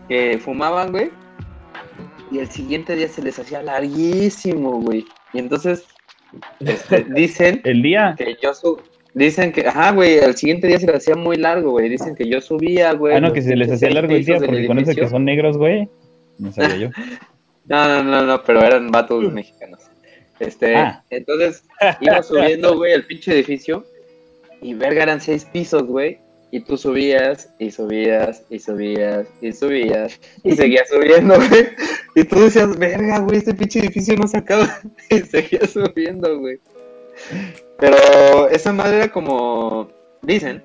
que 0.07 0.39
fumaban, 0.43 0.91
güey. 0.91 1.11
Y 2.31 2.39
el 2.39 2.49
siguiente 2.49 2.95
día 2.95 3.07
se 3.07 3.21
les 3.21 3.37
hacía 3.39 3.61
larguísimo, 3.61 4.81
güey. 4.81 5.05
Y 5.33 5.39
entonces, 5.39 5.85
este, 6.59 7.05
dicen 7.09 7.61
El 7.63 7.81
día. 7.83 8.15
que 8.17 8.35
yo 8.41 8.53
sub... 8.53 8.81
Dicen 9.15 9.51
que, 9.51 9.67
ajá, 9.67 9.91
güey, 9.91 10.19
al 10.19 10.35
siguiente 10.35 10.67
día 10.67 10.79
se 10.79 10.87
les 10.87 10.95
hacía 10.95 11.15
muy 11.15 11.37
largo, 11.37 11.71
güey. 11.71 11.87
Dicen 11.89 12.15
que 12.15 12.27
yo 12.27 12.41
subía, 12.41 12.93
güey. 12.93 13.15
Ah, 13.15 13.21
no, 13.21 13.31
que 13.31 13.41
se 13.43 13.55
les 13.55 13.71
hacía 13.71 13.91
largo 13.91 14.13
el 14.13 14.25
día 14.25 14.39
porque 14.39 14.65
con 14.65 14.79
eso 14.79 14.95
que 14.95 15.07
son 15.07 15.25
negros, 15.25 15.57
güey. 15.57 15.87
No 16.39 16.51
sabía 16.51 16.77
yo. 16.77 16.89
No, 17.65 17.87
no, 17.87 18.03
no, 18.03 18.23
no, 18.25 18.43
pero 18.43 18.61
eran 18.61 18.91
vatos 18.91 19.31
mexicanos. 19.31 19.79
Este, 20.37 20.75
Ah. 20.75 21.01
entonces 21.09 21.63
iba 22.01 22.21
subiendo, 22.23 22.75
güey, 22.75 22.91
el 22.91 23.05
pinche 23.05 23.31
edificio 23.31 23.85
y 24.61 24.73
verga 24.73 25.03
eran 25.03 25.21
seis 25.21 25.45
pisos, 25.45 25.83
güey. 25.83 26.17
Y 26.51 26.59
tú 26.59 26.75
subías 26.75 27.49
y 27.59 27.71
subías 27.71 28.43
y 28.49 28.59
subías 28.59 29.27
y 29.41 29.53
subías 29.53 30.19
y 30.43 30.51
seguías 30.57 30.89
subiendo, 30.89 31.35
güey. 31.49 31.69
Y 32.15 32.25
tú 32.25 32.41
decías, 32.41 32.77
verga, 32.77 33.19
güey, 33.19 33.37
este 33.37 33.53
pinche 33.53 33.79
edificio 33.79 34.17
no 34.17 34.27
se 34.27 34.39
acaba. 34.39 34.67
Y 35.09 35.19
seguías 35.19 35.69
subiendo, 35.69 36.37
güey. 36.39 36.59
Pero 37.79 38.49
esa 38.49 38.71
madre 38.71 38.97
era 38.97 39.11
como, 39.11 39.89
dicen, 40.21 40.63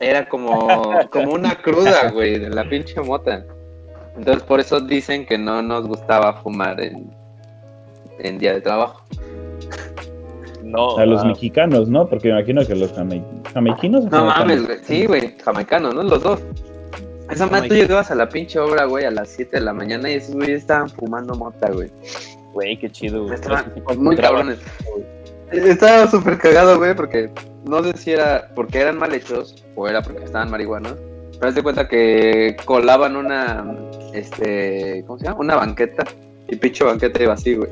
era 0.00 0.28
como, 0.28 0.68
como 1.10 1.32
una 1.32 1.54
cruda, 1.56 2.10
güey, 2.10 2.38
de 2.38 2.50
la 2.50 2.68
pinche 2.68 3.00
mota. 3.00 3.44
Entonces 4.16 4.42
por 4.44 4.60
eso 4.60 4.80
dicen 4.80 5.26
que 5.26 5.38
no 5.38 5.62
nos 5.62 5.86
gustaba 5.86 6.34
fumar 6.42 6.80
en, 6.80 7.10
en 8.18 8.38
día 8.38 8.54
de 8.54 8.60
trabajo. 8.60 9.02
No, 10.62 10.96
a 10.98 11.06
los 11.06 11.24
mexicanos, 11.24 11.88
¿no? 11.88 12.08
Porque 12.08 12.28
me 12.28 12.38
imagino 12.38 12.66
que 12.66 12.74
los 12.74 12.92
jamaiquinos. 12.92 14.06
No 14.06 14.24
mames, 14.26 14.66
güey. 14.66 14.78
Sí, 14.82 15.06
güey, 15.06 15.36
jamaicanos, 15.38 15.94
¿no? 15.94 16.02
Los 16.02 16.22
dos. 16.22 16.42
Esa 17.30 17.46
madre, 17.46 17.68
tú 17.68 17.74
llegabas 17.74 18.10
a 18.10 18.14
la 18.14 18.28
pinche 18.28 18.58
obra, 18.58 18.84
güey, 18.84 19.04
a 19.04 19.10
las 19.10 19.28
7 19.28 19.56
de 19.56 19.62
la 19.62 19.72
mañana 19.72 20.10
y 20.10 20.14
esos 20.14 20.34
güeyes 20.34 20.60
estaban 20.60 20.88
fumando 20.88 21.34
mota, 21.34 21.70
güey. 21.70 21.90
Güey, 22.52 22.76
qué 22.78 22.90
chido, 22.90 23.24
güey. 23.24 23.34
Estaban 23.34 23.72
muy 23.98 24.16
cabrones. 24.16 24.58
Estaba 25.52 26.10
súper 26.10 26.38
cagado, 26.38 26.78
güey, 26.78 26.94
porque 26.94 27.30
no 27.64 27.82
sé 27.82 27.96
si 27.96 28.12
era 28.12 28.50
porque 28.54 28.80
eran 28.80 28.98
mal 28.98 29.12
hechos 29.14 29.64
o 29.74 29.88
era 29.88 30.02
porque 30.02 30.24
estaban 30.24 30.50
marihuanos. 30.50 30.96
Pero 31.38 31.54
te 31.54 31.62
cuenta 31.62 31.86
que 31.86 32.56
colaban 32.64 33.16
una, 33.16 33.64
este, 34.14 35.04
¿cómo 35.06 35.18
se 35.18 35.26
llama? 35.26 35.40
Una 35.40 35.56
banqueta. 35.56 36.04
Y 36.48 36.56
pinche 36.56 36.84
banqueta 36.84 37.22
iba 37.22 37.34
así, 37.34 37.54
güey. 37.56 37.70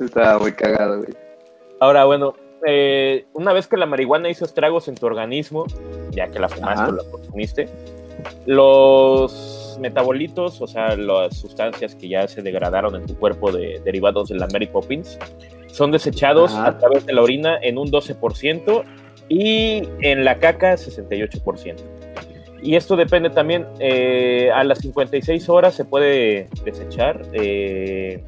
Estaba 0.00 0.38
muy 0.38 0.52
cagado, 0.52 0.98
güey. 0.98 1.10
Ahora, 1.80 2.04
bueno, 2.04 2.34
eh, 2.66 3.26
una 3.34 3.52
vez 3.52 3.66
que 3.66 3.76
la 3.76 3.86
marihuana 3.86 4.30
hizo 4.30 4.44
estragos 4.44 4.88
en 4.88 4.94
tu 4.94 5.06
organismo, 5.06 5.66
ya 6.10 6.28
que 6.28 6.38
la 6.38 6.48
fumaste 6.48 6.90
o 6.90 6.92
la 6.92 7.02
consumiste, 7.10 7.68
los 8.46 9.65
metabolitos, 9.78 10.60
o 10.60 10.66
sea, 10.66 10.96
las 10.96 11.36
sustancias 11.36 11.94
que 11.94 12.08
ya 12.08 12.26
se 12.28 12.42
degradaron 12.42 12.94
en 12.96 13.06
tu 13.06 13.16
cuerpo 13.16 13.52
de, 13.52 13.80
derivados 13.84 14.28
de 14.28 14.36
la 14.36 14.46
Mary 14.52 14.66
Poppins, 14.66 15.18
son 15.68 15.90
desechados 15.90 16.54
a 16.54 16.78
través 16.78 17.04
de 17.06 17.12
la 17.12 17.22
orina 17.22 17.58
en 17.60 17.78
un 17.78 17.90
12% 17.90 18.84
y 19.28 19.82
en 20.00 20.24
la 20.24 20.36
caca 20.36 20.74
68%. 20.74 21.76
Y 22.62 22.74
esto 22.74 22.96
depende 22.96 23.30
también, 23.30 23.66
eh, 23.78 24.50
a 24.52 24.64
las 24.64 24.78
56 24.78 25.48
horas 25.48 25.74
se 25.74 25.84
puede 25.84 26.48
desechar, 26.64 27.22
eh, 27.32 28.24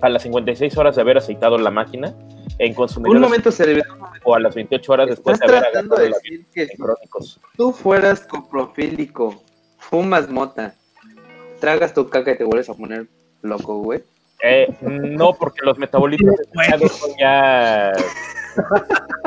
a 0.00 0.08
las 0.08 0.22
56 0.22 0.76
horas 0.78 0.96
de 0.96 1.02
haber 1.02 1.18
aceitado 1.18 1.58
la 1.58 1.70
máquina, 1.70 2.14
en 2.58 2.74
consumidores. 2.74 3.16
Un 3.16 3.22
momento 3.22 3.52
se 3.52 3.82
O 4.24 4.34
a 4.34 4.40
las 4.40 4.54
28 4.54 4.92
horas 4.92 5.08
después 5.08 5.38
de 5.38 5.46
haber 5.46 5.64
agarrado 5.64 5.96
de 5.96 6.08
decir 6.08 6.46
que 6.52 6.68
crónicos. 6.68 7.40
tú 7.56 7.72
fueras 7.72 8.20
coprofílico, 8.20 9.42
fumas 9.78 10.28
mota, 10.28 10.74
tragas 11.60 11.94
tu 11.94 12.08
caca 12.08 12.32
y 12.32 12.38
te 12.38 12.44
vuelves 12.44 12.68
a 12.68 12.74
poner 12.74 13.06
loco, 13.42 13.78
güey. 13.78 14.02
Eh, 14.42 14.68
no, 14.82 15.34
porque 15.34 15.64
los 15.64 15.78
metabolitos 15.78 16.36
son 16.92 17.10
ya 17.18 17.92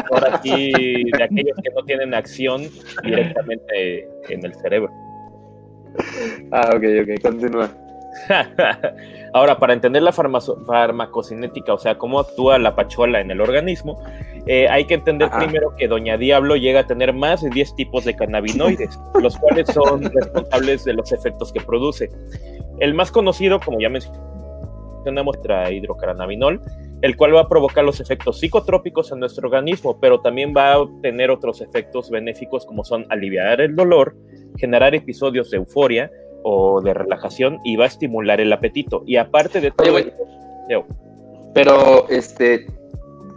ahora 0.09 0.41
sí 0.41 0.71
de 1.11 1.23
aquellos 1.23 1.57
que 1.63 1.69
no 1.75 1.83
tienen 1.83 2.13
acción 2.13 2.69
directamente 3.03 4.07
en 4.29 4.45
el 4.45 4.53
cerebro. 4.55 4.91
Ah, 6.51 6.71
ok, 6.73 6.83
ok, 7.01 7.21
continúa. 7.21 7.69
Ahora, 9.33 9.57
para 9.57 9.73
entender 9.73 10.03
la 10.03 10.11
farmacocinética, 10.11 11.73
o 11.73 11.77
sea, 11.77 11.97
cómo 11.97 12.19
actúa 12.19 12.59
la 12.59 12.75
pachuela 12.75 13.21
en 13.21 13.31
el 13.31 13.41
organismo, 13.41 14.01
eh, 14.47 14.67
hay 14.69 14.85
que 14.85 14.95
entender 14.95 15.29
primero 15.31 15.73
que 15.77 15.87
Doña 15.87 16.17
Diablo 16.17 16.55
llega 16.55 16.81
a 16.81 16.87
tener 16.87 17.13
más 17.13 17.41
de 17.41 17.49
10 17.49 17.75
tipos 17.75 18.05
de 18.05 18.15
cannabinoides, 18.15 18.99
los 19.21 19.37
cuales 19.37 19.67
son 19.69 20.03
responsables 20.03 20.83
de 20.83 20.93
los 20.93 21.11
efectos 21.11 21.51
que 21.51 21.61
produce. 21.61 22.09
El 22.79 22.93
más 22.93 23.11
conocido, 23.11 23.59
como 23.59 23.79
ya 23.79 23.89
mencionamos, 23.89 25.41
trae 25.41 25.75
hidrocannabinol, 25.75 26.61
el 27.01 27.17
cual 27.17 27.35
va 27.35 27.41
a 27.41 27.49
provocar 27.49 27.83
los 27.83 27.99
efectos 27.99 28.39
psicotrópicos 28.39 29.11
en 29.11 29.19
nuestro 29.19 29.47
organismo, 29.47 29.99
pero 29.99 30.21
también 30.21 30.53
va 30.55 30.73
a 30.73 30.87
tener 31.01 31.31
otros 31.31 31.61
efectos 31.61 32.09
benéficos 32.09 32.65
como 32.65 32.83
son 32.83 33.05
aliviar 33.09 33.61
el 33.61 33.75
dolor, 33.75 34.15
generar 34.57 34.93
episodios 34.93 35.49
de 35.49 35.57
euforia, 35.57 36.11
o 36.43 36.81
de 36.81 36.93
relajación 36.93 37.59
y 37.63 37.75
va 37.75 37.85
a 37.85 37.87
estimular 37.87 38.41
el 38.41 38.51
apetito. 38.53 39.03
Y 39.05 39.17
aparte 39.17 39.61
de 39.61 39.71
todo, 39.71 39.97
pero 41.53 42.07
este, 42.09 42.65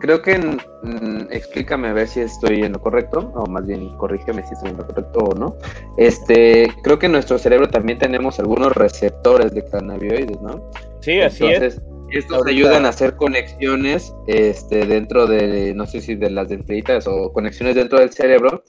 creo 0.05 0.22
que 0.22 0.39
mm, 0.39 1.32
explícame 1.32 1.89
a 1.89 1.93
ver 1.93 2.06
si 2.06 2.20
estoy 2.20 2.62
en 2.62 2.72
lo 2.72 2.81
correcto, 2.81 3.32
o 3.35 3.47
más 3.47 3.66
bien 3.66 3.89
corrígeme 3.97 4.47
si 4.47 4.55
estoy 4.55 4.70
en 4.70 4.76
lo 4.76 4.86
correcto 4.86 5.18
o 5.20 5.35
no. 5.35 5.56
Este, 5.97 6.68
creo 6.82 6.98
que 6.98 7.06
en 7.06 7.12
nuestro 7.12 7.39
cerebro 7.39 7.68
también 7.68 7.98
tenemos 7.98 8.39
algunos 8.39 8.72
receptores 8.74 9.52
de 9.52 9.64
cannabinoides, 9.64 10.40
¿no? 10.43 10.70
Sí, 11.01 11.20
así 11.20 11.47
es. 11.47 11.81
Estos 12.10 12.47
ayudan 12.47 12.86
a 12.86 12.90
hacer 12.90 13.16
conexiones 13.16 14.14
este, 14.26 14.86
dentro 14.86 15.26
de, 15.26 15.74
no 15.74 15.86
sé 15.86 16.01
si 16.01 16.14
de 16.14 16.31
las 16.31 16.48
dendritas 16.48 17.09
o 17.09 17.32
conexiones 17.32 17.74
dentro 17.74 17.98
del 17.98 18.10
cerebro, 18.10 18.62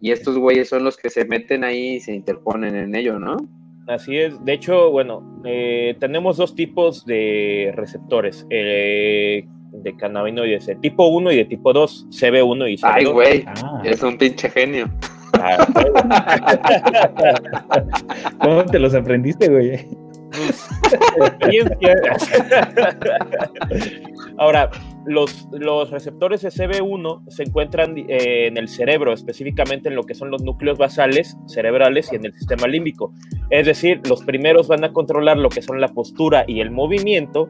y 0.00 0.10
estos 0.10 0.36
güeyes 0.36 0.68
son 0.68 0.84
los 0.84 0.96
que 0.96 1.08
se 1.08 1.24
meten 1.24 1.64
ahí 1.64 1.94
y 1.94 2.00
se 2.00 2.12
interponen 2.12 2.74
en 2.74 2.94
ello, 2.94 3.18
¿no? 3.18 3.36
Así 3.88 4.16
es. 4.16 4.44
De 4.44 4.52
hecho, 4.52 4.90
bueno, 4.90 5.40
eh, 5.44 5.96
tenemos 5.98 6.36
dos 6.36 6.54
tipos 6.54 7.04
de 7.04 7.72
receptores 7.74 8.46
eh, 8.50 9.44
de 9.72 9.96
cannabinoides, 9.96 10.66
de 10.66 10.76
tipo 10.76 11.08
1 11.08 11.32
y 11.32 11.36
de 11.36 11.44
tipo 11.46 11.72
2, 11.72 12.06
CB1 12.10 12.70
y 12.70 12.76
CB2. 12.76 12.90
Ay, 12.92 13.04
güey, 13.06 13.44
ah. 13.46 13.82
es 13.84 14.02
un 14.02 14.18
pinche 14.18 14.50
genio. 14.50 14.88
Ah, 15.34 15.66
¿Cómo 18.38 18.64
te 18.66 18.78
los 18.78 18.94
aprendiste, 18.94 19.48
güey? 19.48 19.86
Ahora, 24.38 24.70
los, 25.06 25.48
receptores 25.90 26.42
de 26.42 26.48
CB1 26.48 27.30
se 27.30 27.42
encuentran 27.44 27.96
eh, 27.96 28.46
en 28.46 28.56
el 28.56 28.68
cerebro, 28.68 29.12
específicamente 29.12 29.88
en 29.88 29.94
lo 29.94 30.04
que 30.04 30.14
son 30.14 30.30
los 30.30 30.42
núcleos 30.42 30.78
basales 30.78 31.36
cerebrales 31.46 32.12
y 32.12 32.16
en 32.16 32.26
el 32.26 32.34
sistema 32.34 32.66
límbico. 32.66 33.12
Es 33.50 33.66
decir, 33.66 34.00
los 34.08 34.22
primeros 34.22 34.68
van 34.68 34.84
a 34.84 34.92
controlar 34.92 35.38
lo 35.38 35.48
que 35.48 35.62
son 35.62 35.80
la 35.80 35.88
postura 35.88 36.44
y 36.46 36.60
el 36.60 36.70
movimiento 36.70 37.48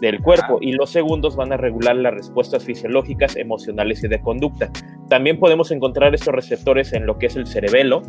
del 0.00 0.20
cuerpo 0.20 0.58
y 0.60 0.72
los 0.72 0.90
segundos 0.90 1.36
van 1.36 1.52
a 1.52 1.56
regular 1.56 1.96
las 1.96 2.14
respuestas 2.14 2.64
fisiológicas, 2.64 3.36
emocionales 3.36 4.02
y 4.04 4.08
de 4.08 4.20
conducta. 4.20 4.70
También 5.08 5.38
podemos 5.38 5.70
encontrar 5.70 6.14
estos 6.14 6.34
receptores 6.34 6.92
en 6.92 7.06
lo 7.06 7.18
que 7.18 7.26
es 7.26 7.36
el 7.36 7.46
cerebelo 7.46 8.02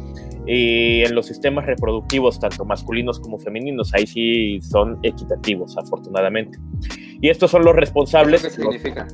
y 0.45 1.03
en 1.03 1.16
los 1.16 1.28
sistemas 1.28 1.66
reproductivos, 1.66 2.40
tanto 2.40 2.66
masculinos 2.66 3.20
como 3.20 3.38
femeninos. 3.38 3.94
Ahí 3.94 4.07
sí 4.07 4.60
son 4.62 4.99
equitativos, 5.03 5.78
afortunadamente. 5.78 6.57
Y 7.26 7.30
estos 7.32 7.50
son 7.50 7.66
los 7.66 7.76
responsables. 7.76 8.44
¿Qué 8.44 8.52
significa? 8.52 9.08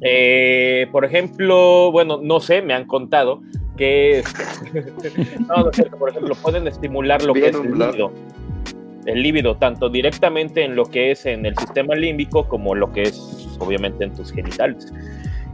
Eh, 0.00 0.88
por 0.90 1.04
ejemplo, 1.04 1.92
bueno, 1.92 2.18
no 2.20 2.40
sé, 2.40 2.60
me 2.60 2.74
han 2.74 2.88
contado 2.88 3.40
que, 3.76 4.24
no, 5.48 5.62
no 5.62 5.70
es 5.70 5.76
cierto, 5.76 5.96
por 5.96 6.10
ejemplo, 6.10 6.34
pueden 6.34 6.66
estimular 6.66 7.22
lo 7.22 7.32
que 7.32 7.50
es 7.50 7.54
el 7.54 7.78
líbido, 7.78 8.10
el 9.06 9.22
líbido, 9.22 9.56
tanto 9.58 9.88
directamente 9.88 10.64
en 10.64 10.74
lo 10.74 10.86
que 10.86 11.12
es 11.12 11.24
en 11.24 11.46
el 11.46 11.56
sistema 11.56 11.94
límbico 11.94 12.48
como 12.48 12.74
lo 12.74 12.90
que 12.90 13.02
es, 13.02 13.48
obviamente, 13.60 14.02
en 14.02 14.12
tus 14.12 14.32
genitales. 14.32 14.92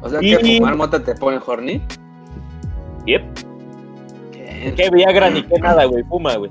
O 0.00 0.08
sea, 0.08 0.18
que 0.20 0.38
fumar 0.38 0.76
mota 0.76 1.04
te 1.04 1.14
pone 1.14 1.38
horny. 1.44 1.82
Yep. 3.04 3.22
¿Qué? 4.32 4.72
Qué 4.74 4.90
Viagra 4.90 5.28
ni 5.28 5.42
qué 5.42 5.58
nada, 5.60 5.84
güey, 5.84 6.04
fuma, 6.04 6.36
güey. 6.36 6.50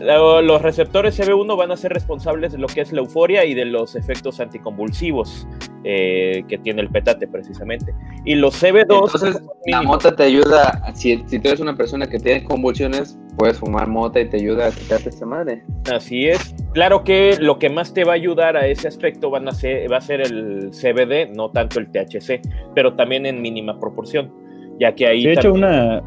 Los 0.00 0.62
receptores 0.62 1.18
CB1 1.20 1.56
van 1.56 1.70
a 1.72 1.76
ser 1.76 1.92
responsables 1.92 2.52
de 2.52 2.58
lo 2.58 2.68
que 2.68 2.80
es 2.80 2.92
la 2.92 3.00
euforia 3.00 3.44
y 3.44 3.54
de 3.54 3.66
los 3.66 3.96
efectos 3.96 4.40
anticonvulsivos 4.40 5.46
eh, 5.84 6.42
que 6.48 6.58
tiene 6.58 6.80
el 6.82 6.88
petate 6.88 7.28
precisamente. 7.28 7.94
Y 8.24 8.34
los 8.34 8.62
CB2... 8.62 8.80
Entonces, 8.80 9.42
la 9.66 9.82
mota 9.82 10.16
te 10.16 10.22
ayuda, 10.22 10.82
si, 10.94 11.22
si 11.26 11.38
tú 11.38 11.48
eres 11.48 11.60
una 11.60 11.76
persona 11.76 12.06
que 12.06 12.18
tiene 12.18 12.44
convulsiones, 12.44 13.18
puedes 13.36 13.58
fumar 13.58 13.88
mota 13.88 14.20
y 14.20 14.28
te 14.28 14.36
ayuda 14.36 14.68
a 14.68 14.70
quitarte 14.70 15.10
esa 15.10 15.26
madre. 15.26 15.64
Así 15.92 16.28
es. 16.28 16.54
Claro 16.72 17.04
que 17.04 17.36
lo 17.38 17.58
que 17.58 17.68
más 17.68 17.92
te 17.92 18.04
va 18.04 18.12
a 18.12 18.16
ayudar 18.16 18.56
a 18.56 18.66
ese 18.66 18.88
aspecto 18.88 19.30
van 19.30 19.48
a 19.48 19.52
ser, 19.52 19.90
va 19.90 19.98
a 19.98 20.00
ser 20.00 20.20
el 20.20 20.70
CBD, 20.70 21.34
no 21.34 21.50
tanto 21.50 21.78
el 21.78 21.90
THC, 21.90 22.40
pero 22.74 22.94
también 22.94 23.26
en 23.26 23.40
mínima 23.42 23.78
proporción, 23.78 24.32
ya 24.78 24.94
que 24.94 25.06
ahí... 25.06 25.24
De 25.24 25.32
hecho, 25.32 25.52
una... 25.52 26.02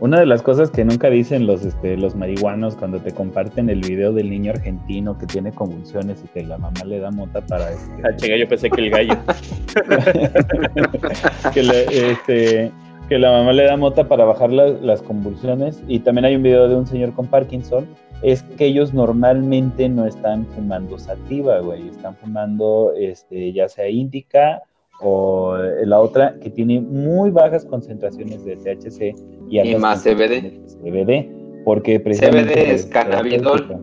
Una 0.00 0.20
de 0.20 0.26
las 0.26 0.42
cosas 0.42 0.70
que 0.70 0.84
nunca 0.84 1.08
dicen 1.08 1.46
los, 1.46 1.64
este, 1.64 1.96
los 1.96 2.16
marihuanos 2.16 2.74
cuando 2.74 2.98
te 2.98 3.12
comparten 3.12 3.70
el 3.70 3.80
video 3.80 4.12
del 4.12 4.28
niño 4.28 4.50
argentino 4.50 5.16
que 5.16 5.26
tiene 5.26 5.52
convulsiones 5.52 6.22
y 6.24 6.28
que 6.28 6.42
la 6.42 6.58
mamá 6.58 6.84
le 6.84 6.98
da 6.98 7.12
mota 7.12 7.40
para... 7.40 7.70
Este... 7.70 8.02
Ah, 8.04 8.16
chinga, 8.16 8.36
yo 8.36 8.48
pensé 8.48 8.70
que 8.70 8.80
el 8.80 8.90
gallo. 8.90 9.14
que, 11.54 12.10
este, 12.10 12.72
que 13.08 13.18
la 13.18 13.30
mamá 13.30 13.52
le 13.52 13.64
da 13.64 13.76
mota 13.76 14.08
para 14.08 14.24
bajar 14.24 14.50
las 14.50 15.00
convulsiones. 15.02 15.80
Y 15.86 16.00
también 16.00 16.24
hay 16.24 16.36
un 16.36 16.42
video 16.42 16.68
de 16.68 16.74
un 16.74 16.88
señor 16.88 17.14
con 17.14 17.28
Parkinson. 17.28 17.86
Es 18.22 18.42
que 18.42 18.66
ellos 18.66 18.94
normalmente 18.94 19.88
no 19.88 20.06
están 20.06 20.44
fumando 20.46 20.98
sativa, 20.98 21.60
güey. 21.60 21.88
Están 21.88 22.16
fumando 22.16 22.92
este, 22.98 23.52
ya 23.52 23.68
sea 23.68 23.88
índica 23.88 24.62
o 25.00 25.56
la 25.84 26.00
otra 26.00 26.38
que 26.40 26.50
tiene 26.50 26.80
muy 26.80 27.30
bajas 27.30 27.64
concentraciones 27.64 28.44
de 28.44 28.56
THC 28.56 29.14
y, 29.50 29.74
más 29.76 30.02
CBD. 30.02 30.52
CBD, 30.82 31.28
porque 31.64 32.00
precisamente 32.00 32.54
CBD 32.54 32.70
es 32.70 32.86
cannabidol. 32.86 33.80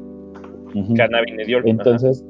Cannabidiol. 0.95 1.63
Entonces, 1.67 2.25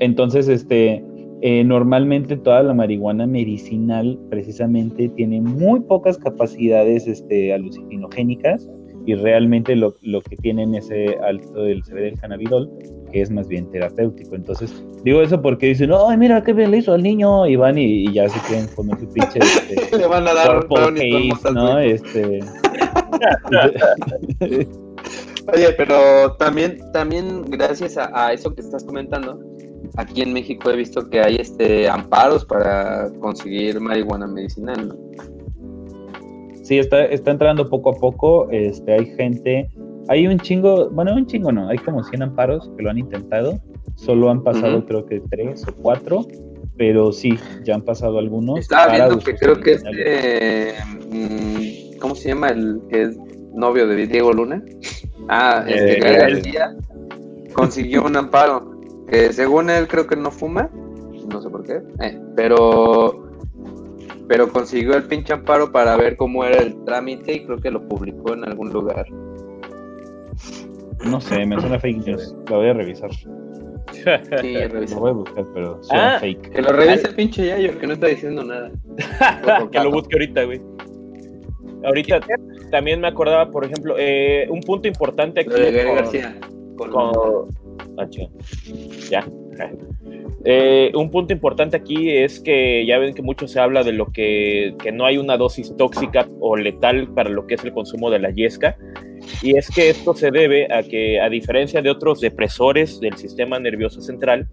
entonces, 0.00 0.48
este, 0.48 1.04
eh, 1.42 1.64
normalmente 1.64 2.36
toda 2.36 2.62
la 2.62 2.74
marihuana 2.74 3.26
medicinal 3.26 4.18
precisamente 4.30 5.08
tiene 5.10 5.40
muy 5.40 5.80
pocas 5.80 6.18
capacidades 6.18 7.06
este, 7.06 7.52
alucinogénicas 7.52 8.68
y 9.06 9.14
realmente 9.14 9.76
lo, 9.76 9.94
lo 10.02 10.20
que 10.20 10.36
tienen 10.36 10.74
ese 10.74 11.16
alto 11.22 11.62
del 11.62 11.82
CBD 11.82 12.02
del 12.02 12.20
cannabidol, 12.20 12.70
que 13.16 13.22
es 13.22 13.30
más 13.30 13.48
bien 13.48 13.70
terapéutico. 13.70 14.34
Entonces, 14.34 14.70
digo 15.02 15.22
eso 15.22 15.40
porque 15.40 15.68
dicen, 15.68 15.90
ay, 15.90 16.18
mira 16.18 16.44
qué 16.44 16.52
bien 16.52 16.70
le 16.70 16.76
hizo 16.78 16.92
al 16.92 17.02
niño, 17.02 17.46
y 17.46 17.56
van 17.56 17.78
y, 17.78 18.04
y 18.04 18.12
ya 18.12 18.28
se 18.28 18.38
quieren 18.40 18.68
poner 18.74 19.00
su 19.00 19.08
pinche 19.08 19.38
este, 19.38 19.96
Le 19.98 20.06
van 20.06 20.28
a 20.28 20.34
dar 20.34 20.68
motas, 20.68 21.54
¿no? 21.54 21.78
Este, 21.78 22.40
Oye, 25.54 25.72
pero 25.78 26.34
también, 26.38 26.78
también 26.92 27.42
gracias 27.48 27.96
a, 27.96 28.10
a 28.12 28.34
eso 28.34 28.54
que 28.54 28.60
estás 28.60 28.84
comentando, 28.84 29.40
aquí 29.96 30.20
en 30.20 30.34
México 30.34 30.70
he 30.70 30.76
visto 30.76 31.08
que 31.08 31.20
hay 31.20 31.36
este 31.36 31.88
amparos 31.88 32.44
para 32.44 33.10
conseguir 33.20 33.80
marihuana 33.80 34.26
medicinal. 34.26 34.88
¿no? 34.88 34.94
Sí, 36.64 36.78
está, 36.78 37.06
está 37.06 37.30
entrando 37.30 37.70
poco 37.70 37.90
a 37.90 37.94
poco. 37.94 38.50
Este, 38.50 38.92
hay 38.92 39.06
gente, 39.14 39.70
hay 40.08 40.26
un 40.26 40.38
chingo, 40.38 40.90
bueno, 40.90 41.14
un 41.14 41.26
chingo 41.26 41.52
no, 41.52 41.68
hay 41.68 41.78
como 41.78 42.02
100 42.02 42.22
amparos 42.22 42.70
que 42.76 42.82
lo 42.82 42.90
han 42.90 42.98
intentado. 42.98 43.60
Solo 43.96 44.30
han 44.30 44.42
pasado, 44.42 44.84
creo 44.84 45.06
que 45.06 45.20
tres 45.30 45.66
o 45.66 45.74
cuatro, 45.74 46.26
pero 46.76 47.12
sí, 47.12 47.38
ya 47.64 47.74
han 47.76 47.82
pasado 47.82 48.18
algunos. 48.18 48.60
Estaba 48.60 48.92
viendo 48.92 49.18
que 49.18 49.34
creo 49.34 49.58
que 49.58 49.78
medicinales. 49.78 50.06
este, 50.06 51.94
mm, 51.94 51.98
¿cómo 51.98 52.14
se 52.14 52.28
llama 52.28 52.48
el 52.48 52.80
que 52.90 53.02
es 53.02 53.16
novio 53.54 53.86
de 53.88 54.06
Diego 54.06 54.32
Luna? 54.32 54.62
Ah, 55.28 55.64
este 55.66 55.98
Eh. 55.98 56.18
García 56.18 56.76
consiguió 57.54 58.04
un 58.04 58.16
amparo 58.16 58.78
que 59.08 59.32
según 59.32 59.70
él 59.70 59.88
creo 59.88 60.06
que 60.06 60.16
no 60.16 60.30
fuma, 60.30 60.68
no 61.32 61.40
sé 61.40 61.48
por 61.48 61.64
qué, 61.64 61.80
eh, 62.00 62.20
pero 62.36 63.24
pero 64.28 64.52
consiguió 64.52 64.96
el 64.96 65.04
pinche 65.04 65.32
amparo 65.32 65.72
para 65.72 65.96
ver 65.96 66.16
cómo 66.16 66.44
era 66.44 66.58
el 66.58 66.84
trámite 66.84 67.32
y 67.32 67.46
creo 67.46 67.58
que 67.58 67.70
lo 67.70 67.86
publicó 67.88 68.34
en 68.34 68.44
algún 68.44 68.72
lugar. 68.72 69.06
No 71.04 71.20
sé, 71.20 71.44
me 71.46 71.60
suena 71.60 71.78
fake 71.78 72.06
news. 72.06 72.34
Lo 72.48 72.56
voy 72.58 72.68
a 72.68 72.72
revisar. 72.72 73.10
Sí, 73.12 74.02
Lo 74.04 75.00
voy 75.00 75.10
a 75.10 75.14
buscar, 75.14 75.44
pero 75.54 75.82
suena 75.84 76.16
Ah, 76.16 76.20
fake. 76.20 76.50
Que 76.50 76.62
lo 76.62 76.72
revise 76.72 77.08
el 77.08 77.14
pinche 77.14 77.46
Yayo, 77.46 77.78
que 77.78 77.86
no 77.86 77.92
está 77.94 78.06
diciendo 78.08 78.42
nada. 78.42 78.70
que 79.70 79.78
lo 79.78 79.90
busque 79.92 80.14
ahorita, 80.16 80.44
güey. 80.44 80.60
Ahorita 81.84 82.20
también 82.70 83.00
me 83.00 83.06
acordaba, 83.08 83.50
por 83.50 83.64
ejemplo, 83.64 83.94
eh, 83.98 84.46
un 84.50 84.60
punto 84.60 84.88
importante 84.88 85.40
aquí. 85.40 85.50
Lo 85.50 85.56
de 85.58 85.84
con- 85.84 85.94
García. 85.94 86.36
Con, 86.76 86.90
Ah. 87.98 88.06
Ya. 89.10 89.26
Eh, 90.44 90.92
un 90.94 91.10
punto 91.10 91.32
importante 91.32 91.76
aquí 91.76 92.10
es 92.10 92.40
que 92.40 92.84
ya 92.86 92.98
ven 92.98 93.14
que 93.14 93.22
mucho 93.22 93.48
se 93.48 93.58
habla 93.58 93.82
de 93.84 93.92
lo 93.92 94.06
que, 94.12 94.74
que 94.82 94.92
no 94.92 95.06
hay 95.06 95.16
una 95.16 95.36
dosis 95.36 95.74
tóxica 95.76 96.26
o 96.40 96.56
letal 96.56 97.08
para 97.14 97.30
lo 97.30 97.46
que 97.46 97.54
es 97.54 97.64
el 97.64 97.72
consumo 97.72 98.10
de 98.10 98.18
la 98.18 98.30
yesca. 98.30 98.76
Y 99.42 99.56
es 99.56 99.68
que 99.70 99.90
esto 99.90 100.14
se 100.14 100.30
debe 100.30 100.72
a 100.72 100.82
que, 100.82 101.20
a 101.20 101.28
diferencia 101.28 101.82
de 101.82 101.90
otros 101.90 102.20
depresores 102.20 103.00
del 103.00 103.16
sistema 103.16 103.58
nervioso 103.58 104.00
central, 104.00 104.48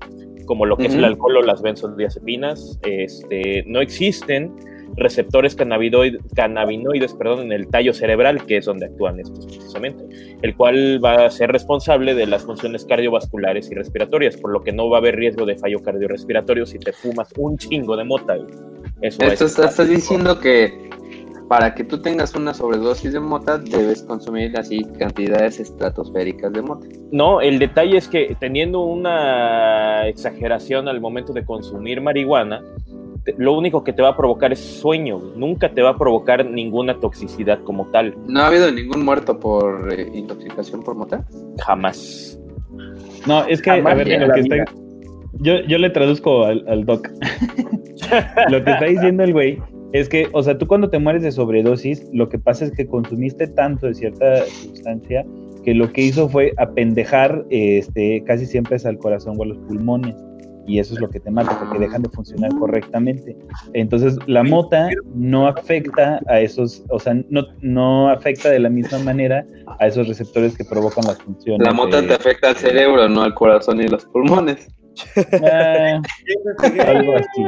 como 0.45 0.65
lo 0.65 0.77
que 0.77 0.87
es 0.87 0.95
el 0.95 1.05
alcohol 1.05 1.37
o 1.37 1.41
las 1.41 1.61
benzodiazepinas, 1.61 2.79
este, 2.83 3.63
no 3.65 3.81
existen 3.81 4.53
receptores 4.95 5.57
cannabinoid- 5.57 6.19
cannabinoides 6.35 7.13
perdón, 7.13 7.45
en 7.45 7.51
el 7.51 7.67
tallo 7.67 7.93
cerebral, 7.93 8.45
que 8.45 8.57
es 8.57 8.65
donde 8.65 8.85
actúan 8.85 9.19
estos 9.19 9.45
precisamente, 9.45 10.03
el 10.41 10.55
cual 10.55 11.03
va 11.03 11.25
a 11.25 11.29
ser 11.31 11.51
responsable 11.51 12.13
de 12.13 12.27
las 12.27 12.43
funciones 12.43 12.85
cardiovasculares 12.85 13.71
y 13.71 13.75
respiratorias, 13.75 14.37
por 14.37 14.51
lo 14.51 14.61
que 14.61 14.71
no 14.71 14.89
va 14.89 14.97
a 14.97 14.99
haber 14.99 15.15
riesgo 15.15 15.45
de 15.45 15.55
fallo 15.57 15.81
cardiorrespiratorio 15.81 16.65
si 16.65 16.77
te 16.77 16.93
fumas 16.93 17.29
un 17.37 17.57
chingo 17.57 17.97
de 17.97 18.03
mota. 18.03 18.35
Eso 19.01 19.23
Esto 19.23 19.45
estás, 19.45 19.71
estás 19.71 19.89
diciendo 19.89 20.39
que 20.39 20.89
para 21.47 21.73
que 21.75 21.83
tú 21.83 22.01
tengas 22.01 22.35
una 22.35 22.53
sobredosis 22.53 23.13
de 23.13 23.19
mota 23.19 23.57
debes 23.57 24.03
consumir 24.03 24.57
así 24.57 24.83
cantidades 24.97 25.59
estratosféricas 25.59 26.51
de 26.53 26.61
mota. 26.61 26.87
No, 27.11 27.41
el 27.41 27.59
detalle 27.59 27.97
es 27.97 28.07
que 28.07 28.35
teniendo 28.39 28.81
una 28.81 30.07
exageración 30.07 30.87
al 30.87 31.01
momento 31.01 31.33
de 31.33 31.45
consumir 31.45 32.01
marihuana, 32.01 32.61
lo 33.37 33.53
único 33.53 33.83
que 33.83 33.93
te 33.93 34.01
va 34.01 34.09
a 34.09 34.17
provocar 34.17 34.51
es 34.51 34.59
sueño, 34.59 35.19
nunca 35.35 35.73
te 35.73 35.81
va 35.81 35.91
a 35.91 35.97
provocar 35.97 36.45
ninguna 36.45 36.99
toxicidad 36.99 37.59
como 37.63 37.87
tal, 37.87 38.15
¿No 38.27 38.41
ha 38.41 38.47
habido 38.47 38.71
ningún 38.71 39.05
muerto 39.05 39.39
por 39.39 39.93
eh, 39.93 40.09
intoxicación 40.13 40.83
por 40.83 40.95
mota? 40.95 41.25
jamás. 41.59 42.37
No, 43.25 43.45
es 43.45 43.61
que, 43.61 43.69
Jamás 43.69 43.93
a 43.93 43.95
ver, 43.95 44.27
lo 44.27 44.33
que 44.33 44.39
está. 44.41 44.65
Yo, 45.39 45.61
yo 45.61 45.77
le 45.77 45.89
traduzco 45.89 46.43
al, 46.43 46.65
al 46.67 46.85
doc. 46.85 47.07
lo 48.49 48.63
que 48.63 48.71
está 48.71 48.85
diciendo 48.85 49.23
el 49.23 49.33
güey 49.33 49.59
es 49.93 50.09
que, 50.09 50.27
o 50.33 50.41
sea, 50.41 50.57
tú 50.57 50.67
cuando 50.67 50.89
te 50.89 50.97
mueres 50.97 51.21
de 51.21 51.31
sobredosis, 51.31 52.07
lo 52.11 52.27
que 52.27 52.39
pasa 52.39 52.65
es 52.65 52.71
que 52.71 52.87
consumiste 52.87 53.47
tanto 53.47 53.87
de 53.87 53.93
cierta 53.93 54.43
sustancia 54.45 55.23
que 55.63 55.75
lo 55.75 55.93
que 55.93 56.01
hizo 56.01 56.27
fue 56.27 56.51
apendejar 56.57 57.45
este, 57.51 58.23
casi 58.25 58.47
siempre 58.47 58.75
es 58.75 58.85
al 58.87 58.97
corazón 58.97 59.35
o 59.39 59.43
a 59.43 59.45
los 59.45 59.57
pulmones. 59.59 60.15
Y 60.65 60.79
eso 60.79 60.93
es 60.93 61.01
lo 61.01 61.09
que 61.09 61.19
te 61.19 61.29
mata, 61.29 61.59
porque 61.59 61.77
dejan 61.79 62.03
de 62.03 62.09
funcionar 62.09 62.49
correctamente. 62.57 63.35
Entonces, 63.73 64.17
la 64.27 64.43
mota 64.43 64.89
no 65.13 65.47
afecta 65.47 66.21
a 66.27 66.39
esos, 66.39 66.83
o 66.89 66.99
sea, 66.99 67.15
no, 67.29 67.43
no 67.61 68.09
afecta 68.09 68.49
de 68.49 68.59
la 68.59 68.69
misma 68.69 68.99
manera 68.99 69.45
a 69.79 69.87
esos 69.87 70.07
receptores 70.07 70.57
que 70.57 70.63
provocan 70.63 71.03
las 71.05 71.17
funciones. 71.21 71.67
La 71.67 71.73
mota 71.73 72.01
de- 72.01 72.07
te 72.07 72.13
afecta 72.13 72.49
al 72.49 72.55
cerebro, 72.55 73.09
no 73.09 73.23
al 73.23 73.33
corazón 73.33 73.81
y 73.81 73.87
los 73.87 74.05
pulmones. 74.05 74.67
Ah, 75.51 75.99
algo 76.87 77.15
así. 77.17 77.43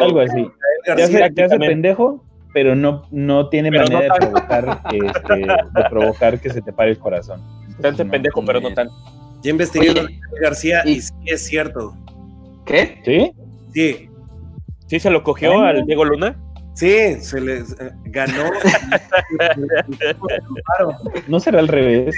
Algo 0.00 0.20
así. 0.20 0.48
Te 0.84 0.92
hace, 1.02 1.30
te 1.30 1.42
hace 1.44 1.58
pendejo, 1.58 2.22
pero 2.52 2.76
no, 2.76 3.02
no 3.10 3.48
tiene 3.48 3.70
Pero 3.70 3.84
no 3.86 3.94
manera 3.94 4.14
de, 4.14 4.20
tanto. 4.20 4.32
provocar, 4.46 4.80
este, 4.92 5.34
de 5.40 5.84
provocar 5.90 6.40
que 6.40 6.50
se 6.50 6.62
te 6.62 6.72
pare 6.72 6.90
el 6.90 6.98
corazón. 6.98 7.40
Tanto 7.80 8.04
No. 8.04 8.10
pendejo, 8.12 8.42
pero 8.44 8.60
no 8.60 8.68
bien. 8.68 8.74
Ya 9.42 9.50
investigué 9.50 9.90
Oye, 9.90 10.02
de 10.02 10.20
García 10.40 10.82
y- 10.84 10.92
y 10.92 11.00
sí 11.00 11.12
es 11.26 11.46
cierto. 11.46 11.94
¿Qué? 12.64 13.00
¿Sí? 13.04 13.32
Sí, 13.72 14.08
¿Sí 14.88 15.00
se 15.00 15.10
lo 15.10 15.22
cogió 15.22 15.60
al 15.62 15.84
Diego 15.86 16.04
Luna? 16.04 16.36
sí, 16.74 17.14
se 17.20 17.40
les 17.40 17.72
eh, 17.80 17.90
ganó. 18.04 18.50
¿No 21.28 21.40
será 21.40 21.60
al 21.60 21.68
revés? 21.68 22.14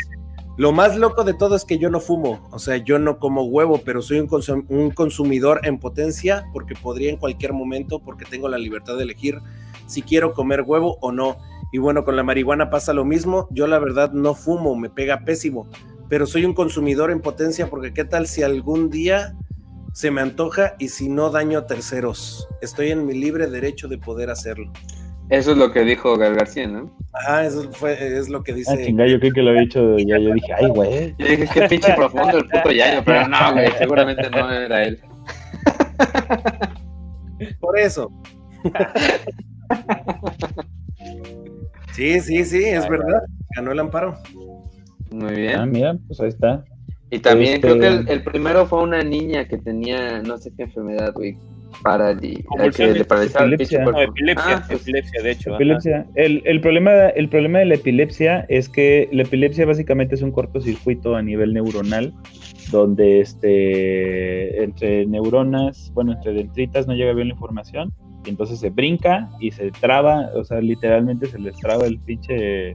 Lo 0.57 0.73
más 0.73 0.97
loco 0.97 1.23
de 1.23 1.35
todo 1.35 1.55
es 1.55 1.65
que 1.65 1.79
yo 1.79 1.89
no 1.89 2.01
fumo, 2.01 2.41
o 2.51 2.59
sea, 2.59 2.79
yo 2.79 2.99
no 2.99 3.21
como 3.21 3.45
huevo, 3.45 3.81
pero 3.85 4.03
soy 4.03 4.19
un, 4.19 4.27
consum- 4.29 4.65
un 4.69 4.91
consumidor 4.91 5.61
en 5.63 5.79
potencia 5.79 6.47
porque 6.53 6.75
podría 6.75 7.11
en 7.11 7.17
cualquier 7.17 7.53
momento, 7.53 8.01
porque 8.01 8.25
tengo 8.25 8.49
la 8.49 8.59
libertad 8.59 8.97
de 8.97 9.05
elegir 9.05 9.39
si 9.87 10.03
quiero 10.03 10.33
comer 10.33 10.63
huevo 10.67 10.99
o 11.01 11.13
no. 11.13 11.37
Y 11.71 11.79
bueno, 11.79 12.03
con 12.05 12.17
la 12.17 12.25
marihuana 12.25 12.71
pasa 12.71 12.93
lo 12.93 13.05
mismo, 13.05 13.47
yo 13.51 13.69
la 13.69 13.79
verdad 13.79 14.11
no 14.13 14.35
fumo, 14.35 14.75
me 14.75 14.91
pega 14.91 15.21
pésimo, 15.25 15.69
pero 16.09 16.27
soy 16.27 16.45
un 16.45 16.55
consumidor 16.55 17.11
en 17.11 17.21
potencia 17.21 17.69
porque 17.69 17.93
qué 17.93 18.05
tal 18.05 18.27
si 18.27 18.43
algún 18.43 18.91
día 18.91 19.35
se 19.93 20.11
me 20.11 20.21
antoja 20.21 20.75
y 20.79 20.89
si 20.89 21.09
no 21.09 21.31
daño 21.31 21.59
a 21.59 21.67
terceros. 21.67 22.49
Estoy 22.63 22.91
en 22.91 23.07
mi 23.07 23.15
libre 23.15 23.47
derecho 23.49 23.89
de 23.89 23.99
poder 23.99 24.31
hacerlo. 24.31 24.73
Eso 25.31 25.53
es 25.53 25.59
lo 25.59 25.73
que 25.73 25.81
dijo 25.85 26.17
Gal 26.17 26.37
García, 26.37 26.67
¿no? 26.67 26.97
Ajá, 27.13 27.45
eso 27.45 27.71
fue, 27.73 28.17
es 28.17 28.29
lo 28.31 28.43
que 28.43 28.53
Ah, 28.53 28.55
dice. 28.55 28.85
chingada, 28.87 29.11
yo 29.11 29.21
creo 29.21 29.33
que 29.33 29.43
lo 29.43 29.51
había 29.51 29.63
dicho 29.63 29.99
ya. 29.99 30.19
Yo 30.19 30.33
dije, 30.33 30.53
ay, 30.55 30.67
güey. 30.69 31.15
Yo 31.19 31.27
dije, 31.27 31.49
qué 31.53 31.63
pinche 31.69 31.93
profundo 31.95 32.39
el 32.39 32.47
puto 32.49 32.71
Yayo, 32.71 33.03
pero 33.05 33.29
no, 33.29 33.37
güey, 33.53 33.71
seguramente 33.79 34.31
no 34.31 34.51
era 34.51 34.85
él. 34.85 35.01
Por 37.61 37.79
eso. 37.79 38.11
Sí, 41.93 42.21
sí, 42.21 42.45
sí, 42.45 42.65
es 42.65 42.89
verdad. 42.89 43.23
Ganó 43.57 43.73
el 43.73 43.81
amparo. 43.81 44.17
Muy 45.11 45.49
Ah, 45.49 45.65
bien. 45.65 45.71
mira, 45.71 45.99
pues 46.07 46.21
ahí 46.21 46.29
está. 46.29 46.65
Y 47.11 47.19
también 47.21 47.55
Este- 47.55 47.61
creo 47.69 47.79
que 47.81 47.87
el, 47.89 48.09
el 48.09 48.23
primero 48.23 48.67
fue 48.67 48.83
una 48.83 49.03
niña 49.03 49.47
que 49.47 49.57
tenía 49.59 50.21
no 50.23 50.37
sé 50.39 50.53
qué 50.57 50.65
enfermedad, 50.65 51.13
güey. 51.15 51.37
Paralizaba 51.83 52.65
el 52.65 52.73
epilepsia. 53.53 53.85
No, 53.85 54.01
epilepsia, 54.01 54.57
Ah, 54.57 54.65
pues, 54.69 54.83
epilepsia, 54.83 55.23
de 55.23 55.31
hecho. 55.31 55.55
Epilepsia. 55.55 56.07
El, 56.15 56.43
el 56.45 56.61
problema, 56.61 56.93
el 57.09 57.29
problema 57.29 57.59
de 57.61 57.67
la 57.67 57.75
epilepsia 57.75 58.47
es 58.49 58.69
que 58.69 59.09
la 59.13 59.23
epilepsia 59.23 59.67
básicamente 59.67 60.15
es 60.15 60.23
un 60.23 60.33
cortocircuito 60.33 61.15
a 61.15 61.23
nivel 61.23 61.53
neuronal, 61.55 62.13
donde 62.73 63.21
este, 63.21 64.63
entre 64.65 65.07
neuronas, 65.07 65.91
bueno, 65.95 66.13
entre 66.13 66.33
dendritas 66.33 66.87
no 66.87 66.95
llega 66.95 67.13
bien 67.13 67.29
la 67.29 67.35
información, 67.35 67.93
y 68.25 68.31
entonces 68.31 68.59
se 68.61 68.71
brinca 68.71 69.29
y 69.41 69.51
se 69.53 69.71
traba, 69.71 70.31
o 70.35 70.45
sea, 70.45 70.61
literalmente 70.61 71.27
se 71.27 71.39
les 71.39 71.57
traba 71.59 71.87
el 71.87 71.99
pinche 72.01 72.73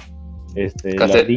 este, 0.55 0.95
Cassette. 0.95 1.29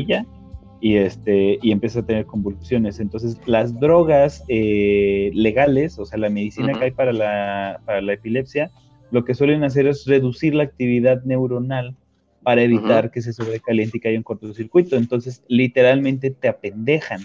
Y 0.86 0.98
este 0.98 1.58
y 1.62 1.72
empieza 1.72 1.98
a 1.98 2.06
tener 2.06 2.26
convulsiones. 2.26 3.00
Entonces, 3.00 3.40
las 3.44 3.80
drogas 3.80 4.44
eh, 4.46 5.32
legales, 5.34 5.98
o 5.98 6.04
sea, 6.04 6.16
la 6.16 6.30
medicina 6.30 6.74
que 6.74 6.84
hay 6.84 6.90
para 6.92 7.12
la, 7.12 7.80
para 7.84 8.00
la 8.00 8.12
epilepsia, 8.12 8.70
lo 9.10 9.24
que 9.24 9.34
suelen 9.34 9.64
hacer 9.64 9.88
es 9.88 10.06
reducir 10.06 10.54
la 10.54 10.62
actividad 10.62 11.24
neuronal 11.24 11.96
para 12.44 12.62
evitar 12.62 13.10
que 13.10 13.20
se 13.20 13.32
sobrecaliente 13.32 13.96
y 13.96 14.00
que 14.00 14.10
haya 14.10 14.18
un 14.18 14.22
cortocircuito. 14.22 14.94
Entonces, 14.94 15.42
literalmente 15.48 16.30
te 16.30 16.46
apendejan. 16.46 17.22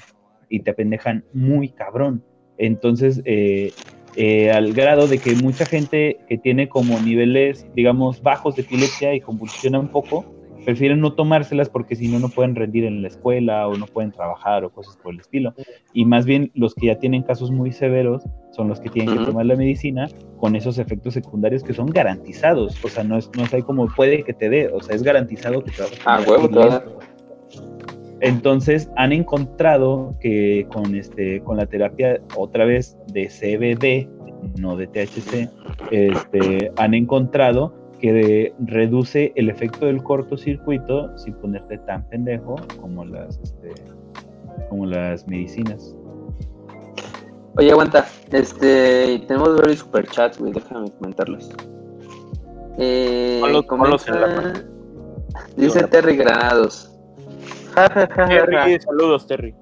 y 0.50 0.62
te 0.62 0.74
pendejan 0.74 1.24
muy 1.32 1.70
cabrón. 1.70 2.24
Entonces, 2.58 3.22
eh, 3.26 3.72
eh, 4.16 4.52
al 4.52 4.74
grado 4.74 5.08
de 5.08 5.20
que 5.20 5.36
mucha 5.36 5.66
gente 5.66 6.18
que 6.28 6.38
tiene 6.38 6.68
como 6.68 7.00
niveles, 7.00 7.68
digamos, 7.76 8.22
bajos 8.22 8.56
de 8.56 8.64
epilepsia 8.64 9.14
y 9.14 9.22
convulsiona 9.22 9.80
un 9.80 9.88
poco, 9.88 10.26
prefieren 10.66 11.00
no 11.00 11.14
tomárselas 11.14 11.70
porque 11.70 11.96
si 11.96 12.08
no, 12.08 12.20
no 12.20 12.30
pueden 12.30 12.56
rendir 12.56 12.86
en 12.86 13.02
la 13.02 13.08
escuela 13.08 13.68
o 13.68 13.76
no 13.76 13.86
pueden 13.86 14.12
trabajar 14.12 14.64
o 14.64 14.70
cosas 14.70 14.98
por 14.98 15.14
el 15.14 15.20
estilo. 15.20 15.54
Y 15.94 16.06
más 16.06 16.26
bien 16.26 16.52
los 16.54 16.76
que 16.76 16.88
ya 16.88 17.00
tienen 17.00 17.24
casos 17.24 17.52
muy 17.52 17.72
severos 17.72 18.24
son 18.52 18.68
los 18.68 18.80
que 18.80 18.90
tienen 18.90 19.18
que 19.18 19.26
tomar 19.26 19.46
la 19.46 19.56
medicina 19.56 20.08
con 20.38 20.56
esos 20.56 20.78
efectos 20.78 21.14
secundarios 21.14 21.64
que 21.64 21.74
son 21.74 21.88
garantizados. 21.88 22.84
O 22.84 22.88
sea, 22.88 23.04
no 23.04 23.18
es, 23.18 23.30
no 23.36 23.44
es 23.44 23.54
ahí 23.54 23.62
como 23.62 23.88
puede 23.88 24.24
que 24.24 24.34
te 24.34 24.50
dé, 24.50 24.68
o 24.68 24.82
sea, 24.82 24.96
es 24.96 25.04
garantizado 25.04 25.64
que 25.64 25.72
te 25.72 25.84
a 25.84 25.88
Ah, 26.06 26.22
huevo, 26.28 26.50
entonces 28.22 28.90
han 28.98 29.12
encontrado 29.12 30.16
que 30.20 30.68
con 30.72 30.96
este 30.96 31.42
con 31.42 31.58
la 31.58 31.66
terapia 31.66 32.22
otra 32.38 32.66
vez 32.66 32.96
de 33.08 33.28
CBD, 33.28 34.08
no 34.60 34.78
de 34.78 34.88
THC, 34.88 35.50
este, 35.90 36.72
han 36.78 36.94
encontrado 36.94 37.74
que 38.02 38.54
reduce 38.66 39.32
el 39.36 39.50
efecto 39.50 39.86
del 39.86 40.04
cortocircuito 40.04 41.16
sin 41.18 41.36
ponerte 41.36 41.78
tan 41.80 42.04
pendejo 42.10 42.56
como 42.82 43.06
las 43.06 43.40
este, 43.40 43.74
como 44.70 44.88
las 44.88 45.28
medicinas. 45.28 45.96
Oye, 47.58 47.72
aguanta, 47.72 48.08
este 48.32 49.20
tenemos 49.28 49.56
varios 49.56 49.80
superchats, 49.80 50.40
güey, 50.40 50.52
déjame 50.52 50.92
comentarlos. 50.92 51.52
Eh, 52.78 53.42
dice 55.56 55.84
Terry 55.88 56.18
Granados. 56.18 56.88
Terry, 58.16 58.80
saludos, 58.80 59.28
Terry. 59.28 59.54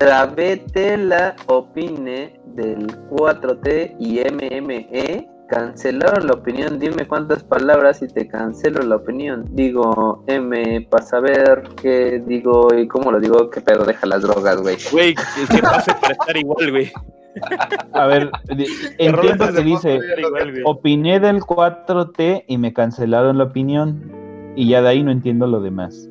la 0.00 1.36
opine 1.46 2.40
del 2.54 2.86
4T 3.10 3.96
y 3.98 4.20
MME 4.32 5.35
cancelaron 5.48 6.26
la 6.26 6.34
opinión. 6.34 6.78
Dime 6.78 7.06
cuántas 7.06 7.42
palabras 7.44 8.02
y 8.02 8.08
te 8.08 8.26
cancelo 8.26 8.82
la 8.82 8.96
opinión. 8.96 9.44
Digo 9.50 10.24
M 10.26 10.86
para 10.90 11.04
saber 11.04 11.62
qué 11.80 12.22
digo 12.26 12.68
y 12.76 12.86
cómo 12.88 13.12
lo 13.12 13.20
digo. 13.20 13.50
Que 13.50 13.60
pedo, 13.60 13.84
deja 13.84 14.06
las 14.06 14.22
drogas, 14.22 14.60
güey. 14.60 14.76
Güey, 14.92 15.14
que 15.14 15.58
pase 15.62 15.92
para 16.00 16.12
estar 16.12 16.36
igual, 16.36 16.70
güey. 16.70 16.92
A 17.92 18.06
ver, 18.06 18.30
entiendo 18.98 19.52
que 19.52 19.62
dice, 19.62 19.98
opiné 20.64 21.20
del 21.20 21.40
4T 21.40 22.44
y 22.46 22.58
me 22.58 22.72
cancelaron 22.72 23.38
la 23.38 23.44
opinión. 23.44 24.12
Y 24.56 24.68
ya 24.68 24.80
de 24.80 24.88
ahí 24.88 25.02
no 25.02 25.10
entiendo 25.10 25.46
lo 25.46 25.60
demás. 25.60 26.08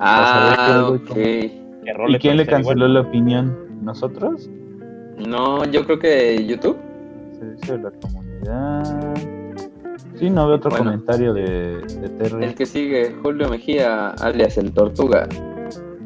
Ah, 0.00 0.88
ok. 0.88 1.16
¿Y 2.08 2.18
quién 2.18 2.36
le 2.36 2.46
canceló 2.46 2.88
la 2.88 3.02
opinión? 3.02 3.56
¿Nosotros? 3.82 4.50
No, 5.18 5.64
yo 5.64 5.84
creo 5.84 5.98
que 5.98 6.44
YouTube. 6.44 6.76
Servicio 7.44 7.76
de 7.76 7.82
la 7.82 7.90
comunidad. 8.00 9.14
Sí, 10.18 10.30
no 10.30 10.46
veo 10.46 10.56
otro 10.56 10.70
comentario 10.70 11.34
de, 11.34 11.80
de 11.80 12.08
Terry. 12.10 12.44
El 12.44 12.54
que 12.54 12.66
sigue, 12.66 13.14
Julio 13.22 13.48
Mejía, 13.48 14.10
alias 14.10 14.56
el 14.58 14.72
Tortuga. 14.72 15.28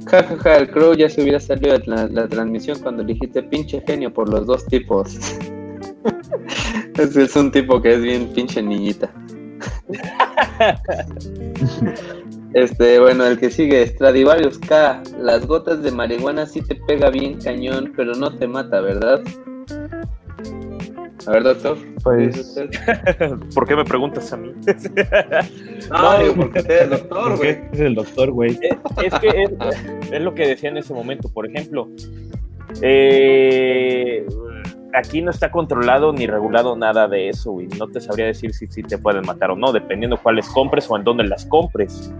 Ja, 0.06 0.22
ja, 0.22 0.36
ja, 0.36 0.56
el 0.56 0.70
Crow 0.70 0.94
ya 0.94 1.08
se 1.08 1.22
hubiera 1.22 1.38
salido 1.38 1.78
de 1.78 1.86
la, 1.86 2.08
la 2.08 2.26
transmisión 2.26 2.78
cuando 2.80 3.04
dijiste 3.04 3.42
pinche 3.42 3.82
genio 3.86 4.12
por 4.12 4.28
los 4.28 4.46
dos 4.46 4.64
tipos. 4.66 5.16
Ese 6.98 7.24
es 7.24 7.36
un 7.36 7.52
tipo 7.52 7.80
que 7.80 7.94
es 7.94 8.02
bien 8.02 8.28
pinche 8.34 8.62
niñita. 8.62 9.10
Este, 12.54 12.98
bueno, 12.98 13.26
el 13.26 13.38
que 13.38 13.50
sigue, 13.50 13.86
Stradivarius 13.86 14.58
K. 14.58 15.02
Las 15.20 15.46
gotas 15.46 15.82
de 15.82 15.92
marihuana 15.92 16.46
sí 16.46 16.62
te 16.62 16.74
pega 16.74 17.10
bien 17.10 17.38
cañón, 17.40 17.92
pero 17.94 18.14
no 18.14 18.34
te 18.34 18.46
mata, 18.46 18.80
¿verdad? 18.80 19.20
A 21.28 21.32
ver, 21.32 21.42
doctor. 21.42 21.76
Pues. 22.02 22.58
¿Por 23.54 23.68
qué 23.68 23.76
me 23.76 23.84
preguntas 23.84 24.32
a 24.32 24.38
mí? 24.38 24.50
no, 25.90 26.18
digo, 26.18 26.34
porque 26.36 26.60
eres 26.60 26.80
el 26.80 26.90
doctor, 26.90 27.36
güey. 27.36 27.58
Es 27.70 27.80
el 27.80 27.94
doctor, 27.94 28.30
güey. 28.30 28.58
Es, 29.02 29.14
que 29.20 29.44
es, 30.10 30.22
lo 30.22 30.34
que 30.34 30.46
decía 30.46 30.70
en 30.70 30.78
ese 30.78 30.94
momento. 30.94 31.28
Por 31.28 31.46
ejemplo, 31.46 31.90
eh, 32.80 34.26
aquí 34.94 35.20
no 35.20 35.30
está 35.30 35.50
controlado 35.50 36.14
ni 36.14 36.26
regulado 36.26 36.74
nada 36.76 37.08
de 37.08 37.28
eso, 37.28 37.52
güey. 37.52 37.66
No 37.78 37.88
te 37.88 38.00
sabría 38.00 38.24
decir 38.24 38.54
si, 38.54 38.66
si 38.66 38.82
te 38.82 38.96
pueden 38.96 39.26
matar 39.26 39.50
o 39.50 39.56
no, 39.56 39.70
dependiendo 39.70 40.16
cuáles 40.16 40.48
compres 40.48 40.90
o 40.90 40.96
en 40.96 41.04
dónde 41.04 41.24
las 41.24 41.44
compres, 41.44 42.10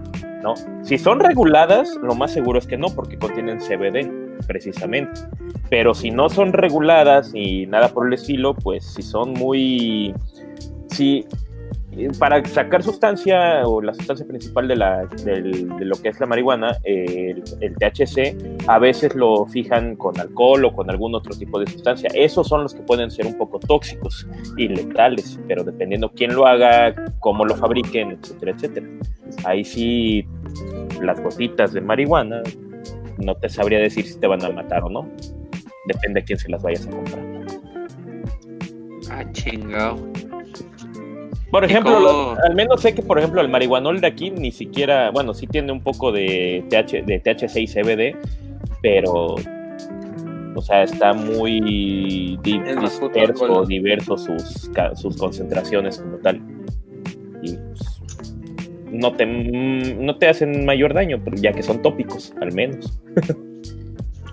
¿no? 0.43 0.53
Si 0.83 0.99
son 0.99 1.19
reguladas, 1.19 1.95
lo 2.03 2.13
más 2.13 2.31
seguro 2.31 2.59
es 2.59 2.67
que 2.67 2.77
no, 2.77 2.89
porque 2.89 3.17
contienen 3.17 3.57
CBD, 3.57 4.28
precisamente. 4.47 5.21
Pero 5.69 5.93
si 5.93 6.11
no 6.11 6.29
son 6.29 6.53
reguladas 6.53 7.31
y 7.33 7.65
nada 7.67 7.89
por 7.89 8.07
el 8.07 8.13
estilo, 8.13 8.55
pues 8.55 8.85
si 8.85 9.01
son 9.01 9.33
muy... 9.33 10.13
Si 10.87 11.25
para 12.17 12.43
sacar 12.45 12.83
sustancia 12.83 13.67
o 13.67 13.81
la 13.81 13.93
sustancia 13.93 14.25
principal 14.25 14.67
de, 14.67 14.75
la, 14.75 15.05
de 15.05 15.85
lo 15.85 15.95
que 16.01 16.09
es 16.09 16.19
la 16.19 16.27
marihuana, 16.27 16.77
el, 16.83 17.43
THC, 17.43 18.67
a 18.67 18.79
veces 18.79 19.15
lo 19.15 19.45
fijan 19.47 19.95
con 19.95 20.19
alcohol 20.19 20.65
o 20.65 20.73
con 20.73 20.89
algún 20.89 21.15
otro 21.15 21.35
tipo 21.35 21.59
de 21.59 21.67
sustancia. 21.67 22.09
Esos 22.13 22.47
son 22.47 22.63
los 22.63 22.73
que 22.73 22.81
pueden 22.81 23.09
ser 23.09 23.25
un 23.25 23.37
poco 23.37 23.59
tóxicos 23.59 24.27
y 24.57 24.67
letales, 24.67 25.39
pero 25.47 25.63
dependiendo 25.63 26.11
quién 26.11 26.35
lo 26.35 26.45
haga, 26.45 26.93
cómo 27.19 27.45
lo 27.45 27.55
fabriquen, 27.55 28.11
etcétera, 28.11 28.51
etcétera. 28.51 28.87
Ahí 29.45 29.63
sí, 29.63 30.25
las 31.01 31.21
gotitas 31.21 31.73
de 31.73 31.81
marihuana, 31.81 32.41
no 33.19 33.35
te 33.35 33.49
sabría 33.49 33.79
decir 33.79 34.05
si 34.05 34.19
te 34.19 34.27
van 34.27 34.43
a 34.43 34.49
matar 34.49 34.83
o 34.83 34.89
no. 34.89 35.09
Depende 35.85 36.21
de 36.21 36.25
quién 36.25 36.39
se 36.39 36.49
las 36.49 36.61
vayas 36.61 36.87
a 36.87 36.91
comprar. 36.91 37.39
Ah, 39.11 39.23
chingado. 39.31 39.97
Por 41.51 41.65
ejemplo, 41.65 42.37
al 42.43 42.53
menos 42.53 42.81
sé 42.81 42.93
que, 42.93 43.01
por 43.01 43.17
ejemplo, 43.17 43.41
el 43.41 43.49
marihuanol 43.49 44.01
de 44.01 44.07
aquí 44.07 44.29
ni 44.29 44.51
siquiera, 44.51 45.09
bueno, 45.09 45.33
sí 45.33 45.47
tiene 45.47 45.71
un 45.71 45.81
poco 45.81 46.11
de, 46.11 46.63
TH, 46.69 47.05
de 47.05 47.19
THC 47.19 47.55
y 47.57 47.67
CBD, 47.67 48.15
pero, 48.83 49.35
o 50.55 50.61
sea, 50.61 50.83
está 50.83 51.13
muy 51.13 52.37
disperso, 52.43 53.65
diverso 53.65 54.15
sus, 54.15 54.69
sus 54.93 55.17
concentraciones 55.17 55.97
como 55.97 56.17
tal. 56.17 56.39
Y 57.41 57.53
pues, 57.53 57.88
no, 58.99 59.13
te, 59.13 59.25
no 59.25 60.17
te 60.17 60.27
hacen 60.27 60.65
mayor 60.65 60.93
daño, 60.93 61.21
ya 61.35 61.53
que 61.53 61.63
son 61.63 61.81
tópicos, 61.81 62.33
al 62.41 62.53
menos. 62.53 62.99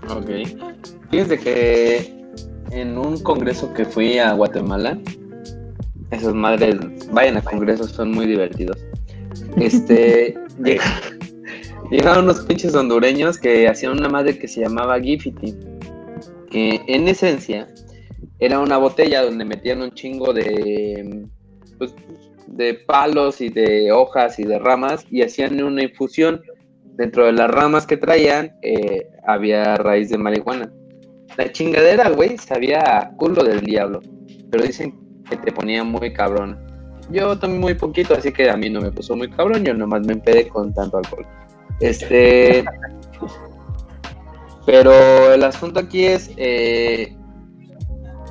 ok. 0.09 0.29
Fíjense 1.09 1.37
que 1.39 2.13
en 2.71 2.97
un 2.97 3.19
congreso 3.23 3.73
que 3.73 3.85
fui 3.85 4.19
a 4.19 4.33
Guatemala, 4.33 4.99
esas 6.11 6.33
madres, 6.33 6.75
vayan 7.11 7.37
a 7.37 7.41
congresos, 7.41 7.91
son 7.91 8.11
muy 8.11 8.25
divertidos. 8.25 8.77
Este, 9.57 10.35
llegaron 11.91 12.25
unos 12.25 12.41
pinches 12.41 12.75
hondureños 12.75 13.37
que 13.37 13.67
hacían 13.67 13.93
una 13.93 14.09
madre 14.09 14.37
que 14.37 14.47
se 14.47 14.61
llamaba 14.61 14.99
Gifty, 14.99 15.55
que 16.49 16.81
en 16.87 17.07
esencia 17.07 17.67
era 18.39 18.59
una 18.59 18.77
botella 18.77 19.23
donde 19.23 19.45
metían 19.45 19.81
un 19.81 19.91
chingo 19.91 20.33
de, 20.33 21.25
pues, 21.77 21.93
de 22.47 22.73
palos 22.73 23.41
y 23.41 23.49
de 23.49 23.91
hojas 23.91 24.39
y 24.39 24.43
de 24.43 24.59
ramas 24.59 25.05
y 25.11 25.21
hacían 25.21 25.61
una 25.61 25.83
infusión. 25.83 26.41
Dentro 26.95 27.25
de 27.25 27.31
las 27.33 27.51
ramas 27.51 27.85
que 27.85 27.95
traían 27.97 28.53
eh, 28.63 29.07
había 29.27 29.75
raíz 29.75 30.09
de 30.09 30.17
marihuana. 30.17 30.71
La 31.37 31.51
chingadera, 31.51 32.09
güey, 32.09 32.37
sabía 32.37 33.11
culo 33.17 33.43
del 33.43 33.61
diablo. 33.61 34.01
Pero 34.49 34.63
dicen 34.63 34.97
que 35.29 35.37
te 35.37 35.51
ponía 35.51 35.83
muy 35.83 36.11
cabrón. 36.13 36.57
Yo 37.11 37.37
tomé 37.37 37.59
muy 37.59 37.75
poquito, 37.75 38.15
así 38.15 38.31
que 38.31 38.49
a 38.49 38.57
mí 38.57 38.69
no 38.69 38.81
me 38.81 38.91
puso 38.91 39.15
muy 39.15 39.29
cabrón, 39.29 39.63
yo 39.63 39.73
nomás 39.73 40.05
me 40.05 40.13
empedé 40.13 40.47
con 40.47 40.73
tanto 40.73 40.97
alcohol. 40.97 41.25
Este. 41.79 42.65
pero 44.65 45.33
el 45.33 45.43
asunto 45.43 45.79
aquí 45.79 46.05
es. 46.05 46.31
Eh, 46.37 47.16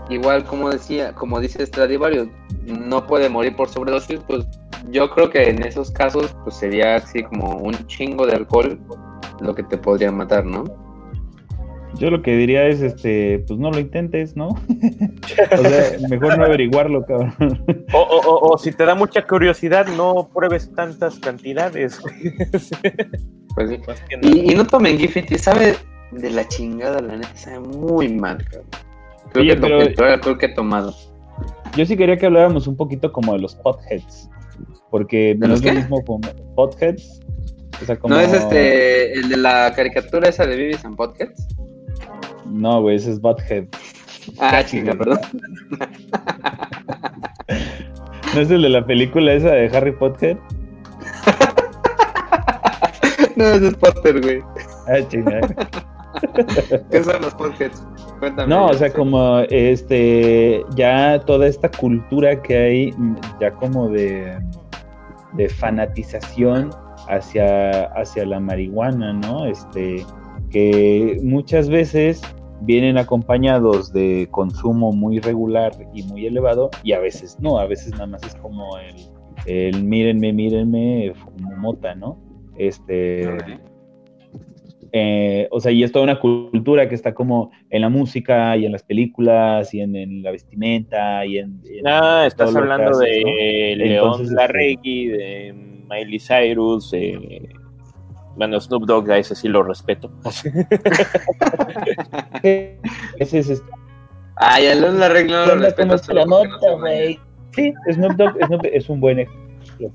igual 0.08 0.44
como 0.44 0.70
decía, 0.70 1.12
como 1.12 1.40
dice 1.40 1.66
Stradivarius, 1.66 2.28
no 2.64 3.06
puede 3.06 3.28
morir 3.28 3.54
por 3.56 3.68
sobredosis, 3.68 4.20
pues 4.26 4.46
yo 4.90 5.10
creo 5.10 5.30
que 5.30 5.48
en 5.48 5.62
esos 5.64 5.90
casos 5.90 6.34
pues 6.44 6.56
sería 6.56 6.96
así 6.96 7.22
como 7.24 7.56
un 7.56 7.74
chingo 7.86 8.26
de 8.26 8.34
alcohol 8.34 8.78
lo 9.40 9.54
que 9.54 9.62
te 9.62 9.76
podría 9.76 10.10
matar, 10.12 10.44
¿no? 10.44 10.64
Yo 11.98 12.10
lo 12.10 12.20
que 12.20 12.36
diría 12.36 12.66
es, 12.66 12.82
este, 12.82 13.42
pues 13.46 13.58
no 13.58 13.70
lo 13.70 13.78
intentes, 13.78 14.36
¿no? 14.36 14.48
o 14.48 15.64
sea, 15.64 15.98
mejor 16.10 16.36
no 16.36 16.44
averiguarlo, 16.44 17.06
cabrón. 17.06 17.64
O, 17.92 17.98
o, 17.98 18.52
o, 18.52 18.58
si 18.58 18.72
te 18.72 18.84
da 18.84 18.94
mucha 18.94 19.26
curiosidad, 19.26 19.86
no 19.96 20.28
pruebes 20.34 20.70
tantas 20.74 21.18
cantidades. 21.18 21.98
pues 23.54 23.70
sí. 23.70 23.80
Y, 24.20 24.52
y, 24.52 24.54
no 24.54 24.66
tomen 24.66 24.98
Gifty, 24.98 25.38
sabe 25.38 25.76
de 26.10 26.30
la 26.30 26.46
chingada, 26.48 27.00
la 27.00 27.16
neta, 27.16 27.34
sabe 27.34 27.60
muy 27.60 28.08
mal, 28.08 28.44
cabrón. 28.44 28.85
Creo 29.42 29.54
que 29.54 29.60
pero, 29.60 29.80
el 29.80 30.14
alcohol 30.14 30.38
que 30.38 30.46
he 30.46 30.54
tomado. 30.54 30.94
Yo 31.76 31.84
sí 31.84 31.96
quería 31.96 32.16
que 32.16 32.26
habláramos 32.26 32.66
un 32.66 32.76
poquito 32.76 33.12
como 33.12 33.34
de 33.34 33.40
los 33.40 33.54
potheads. 33.56 34.30
Porque 34.90 35.36
no 35.38 35.52
es 35.52 35.62
lo 35.62 35.72
mismo 35.72 36.02
como 36.04 36.20
potheads 36.54 37.20
O 37.82 37.84
sea, 37.84 37.98
como... 37.98 38.14
¿No 38.14 38.20
es 38.20 38.32
este 38.32 39.12
el 39.12 39.28
de 39.28 39.36
la 39.36 39.72
caricatura 39.74 40.28
esa 40.28 40.46
de 40.46 40.56
Beavis 40.56 40.84
and 40.84 40.96
Podcasts? 40.96 41.48
No, 42.50 42.80
güey, 42.80 42.96
ese 42.96 43.12
es 43.12 43.20
Butthead. 43.20 43.64
Ah, 44.38 44.64
chinga, 44.64 44.94
perdón. 44.94 45.20
¿No 48.34 48.40
es 48.40 48.50
el 48.50 48.62
de 48.62 48.68
la 48.68 48.84
película 48.84 49.32
esa 49.32 49.50
de 49.50 49.76
Harry 49.76 49.92
Potter? 49.92 50.36
no, 53.36 53.44
ese 53.44 53.68
es 53.68 53.74
Potter, 53.74 54.20
güey. 54.20 54.40
Ah, 54.88 54.98
chingada. 55.08 55.46
¿Qué 56.90 57.04
son 57.04 57.22
los 57.22 57.34
podcasts? 57.34 57.86
Cuéntame. 58.18 58.48
No, 58.48 58.66
o 58.66 58.74
sea, 58.74 58.92
como 58.92 59.40
este, 59.50 60.64
ya 60.74 61.20
toda 61.26 61.46
esta 61.46 61.70
cultura 61.70 62.40
que 62.42 62.56
hay, 62.56 62.92
mm, 62.92 63.16
ya 63.40 63.52
como 63.52 63.88
de, 63.88 64.38
de 65.34 65.48
fanatización 65.48 66.70
hacia, 67.08 67.84
hacia 67.92 68.26
la 68.26 68.40
marihuana, 68.40 69.12
¿no? 69.12 69.46
Este, 69.46 70.04
que 70.50 71.18
muchas 71.22 71.68
veces 71.68 72.22
vienen 72.62 72.96
acompañados 72.98 73.92
de 73.92 74.28
consumo 74.30 74.92
muy 74.92 75.20
regular 75.20 75.72
y 75.92 76.02
muy 76.04 76.26
elevado, 76.26 76.70
y 76.82 76.92
a 76.92 77.00
veces 77.00 77.38
no, 77.40 77.58
a 77.58 77.66
veces 77.66 77.92
nada 77.92 78.06
más 78.06 78.22
es 78.24 78.34
como 78.36 78.78
el, 78.78 78.94
el 79.46 79.84
mírenme, 79.84 80.32
mírenme, 80.32 81.12
fumo 81.14 81.56
mota, 81.56 81.94
¿no? 81.94 82.18
Este. 82.56 83.28
Eh, 84.98 85.46
o 85.50 85.60
sea, 85.60 85.72
y 85.72 85.84
es 85.84 85.92
toda 85.92 86.04
una 86.04 86.18
cultura 86.18 86.88
que 86.88 86.94
está 86.94 87.12
como 87.12 87.50
en 87.68 87.82
la 87.82 87.90
música 87.90 88.56
y 88.56 88.64
en 88.64 88.72
las 88.72 88.82
películas 88.82 89.74
y 89.74 89.80
en, 89.80 89.94
en 89.94 90.22
la 90.22 90.30
vestimenta 90.30 91.26
y 91.26 91.36
en... 91.36 91.60
en 91.66 91.86
Ah, 91.86 92.24
estás 92.26 92.56
hablando 92.56 92.98
de 92.98 93.20
¿no? 93.20 93.84
León 93.84 94.12
Entonces, 94.12 94.30
Larregui, 94.32 95.08
de 95.08 95.52
Miley 95.86 96.18
Cyrus, 96.18 96.92
de... 96.92 97.46
Bueno, 98.36 98.58
Snoop 98.58 98.86
Dogg, 98.86 99.10
a 99.10 99.18
ese 99.18 99.34
sí 99.34 99.48
lo 99.48 99.62
respeto. 99.62 100.10
este, 102.42 102.80
ese 103.18 103.38
es 103.40 103.50
este. 103.50 103.70
Ay, 104.36 104.64
el 104.64 104.80
León 104.80 104.98
la 104.98 105.10
regla 105.10 105.44
no 105.46 105.56
lo 105.56 105.66
es 105.66 106.08
la 106.08 106.24
no 106.24 106.42
nota. 106.42 106.66
Sí, 107.52 107.74
Snoop 107.92 108.12
Dogg, 108.12 108.46
Snoop 108.46 108.64
es 108.64 108.88
un 108.88 109.00
buen 109.00 109.18
ejemplo. 109.18 109.92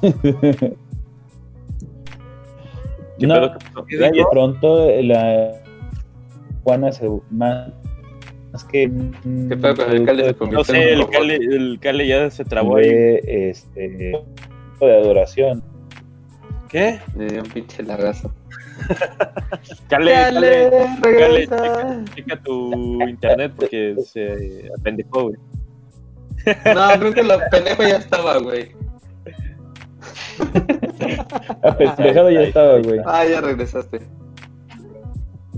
¿Qué 0.00 0.76
No, 3.26 3.34
pedo? 3.34 3.86
¿Qué 3.86 3.96
de 3.96 4.24
pronto 4.30 4.90
la 5.02 5.52
Juana 6.64 6.92
se 6.92 7.08
más, 7.30 7.70
más 8.52 8.64
que 8.64 8.86
un 8.86 9.48
¿Qué 9.48 9.56
pedo 9.56 9.76
con 9.76 9.90
el 9.90 10.00
alcalde? 10.00 10.24
Se 10.26 10.34
convirtió 10.34 10.56
No 10.56 10.60
en 10.60 10.64
sé, 10.64 10.72
un 10.72 10.92
el 10.92 10.98
robot. 11.00 11.12
Cale, 11.12 11.34
el 11.36 11.78
Cale 11.80 12.06
ya 12.06 12.30
se 12.30 12.44
trabó 12.44 12.76
ahí. 12.76 12.88
este 13.26 14.12
de 14.80 14.96
adoración. 14.96 15.62
¿Qué? 16.68 16.98
Me 17.14 17.26
dio 17.26 17.42
un 17.42 17.48
pinche 17.50 17.82
lagazo. 17.82 18.32
Cale, 19.88 20.12
Cale, 20.12 20.70
Cale, 21.02 21.40
checa, 21.40 22.04
checa 22.14 22.42
tu 22.42 23.00
internet 23.08 23.52
porque 23.54 23.94
se 24.04 24.68
apendejó, 24.78 25.24
güey. 25.24 25.36
No, 26.74 26.98
creo 26.98 27.12
que 27.14 27.22
lo 27.22 27.38
pendejo 27.50 27.82
ya 27.82 27.96
estaba, 27.98 28.38
güey. 28.38 28.72
Apendejado 31.62 32.30
ya 32.30 32.42
estaba, 32.42 32.78
güey. 32.78 33.00
Ah, 33.06 33.24
ya 33.24 33.40
regresaste. 33.40 34.00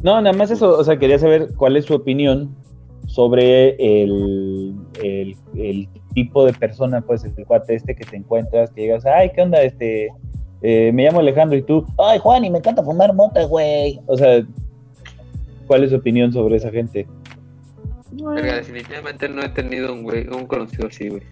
No, 0.02 0.20
nada 0.20 0.36
más 0.36 0.50
eso, 0.50 0.76
o 0.78 0.84
sea, 0.84 0.98
quería 0.98 1.18
saber 1.18 1.48
cuál 1.56 1.76
es 1.76 1.86
su 1.86 1.94
opinión 1.94 2.54
sobre 3.06 3.70
el, 4.02 4.74
el, 5.02 5.36
el 5.56 5.88
tipo 6.14 6.44
de 6.44 6.52
persona, 6.52 7.00
pues, 7.00 7.24
el 7.24 7.46
cuate 7.46 7.74
este 7.74 7.94
que 7.94 8.04
te 8.04 8.16
encuentras, 8.16 8.70
que 8.70 8.82
llegas, 8.82 9.06
ay, 9.06 9.30
¿qué 9.34 9.42
onda? 9.42 9.62
Este, 9.62 10.08
eh, 10.62 10.90
me 10.92 11.04
llamo 11.04 11.20
Alejandro 11.20 11.56
y 11.56 11.62
tú, 11.62 11.86
ay, 11.98 12.18
Juan, 12.18 12.44
y 12.44 12.50
me 12.50 12.58
encanta 12.58 12.82
fumar 12.82 13.14
mota, 13.14 13.44
güey. 13.44 14.00
O 14.06 14.16
sea, 14.16 14.44
¿cuál 15.66 15.84
es 15.84 15.90
su 15.90 15.96
opinión 15.96 16.32
sobre 16.32 16.56
esa 16.56 16.70
gente? 16.70 17.06
Verga, 18.12 18.56
definitivamente 18.56 19.28
no 19.28 19.42
he 19.42 19.48
tenido 19.48 19.92
un 19.92 20.02
güey, 20.04 20.26
un 20.28 20.46
conocido 20.46 20.86
así, 20.88 21.08
güey. 21.08 21.22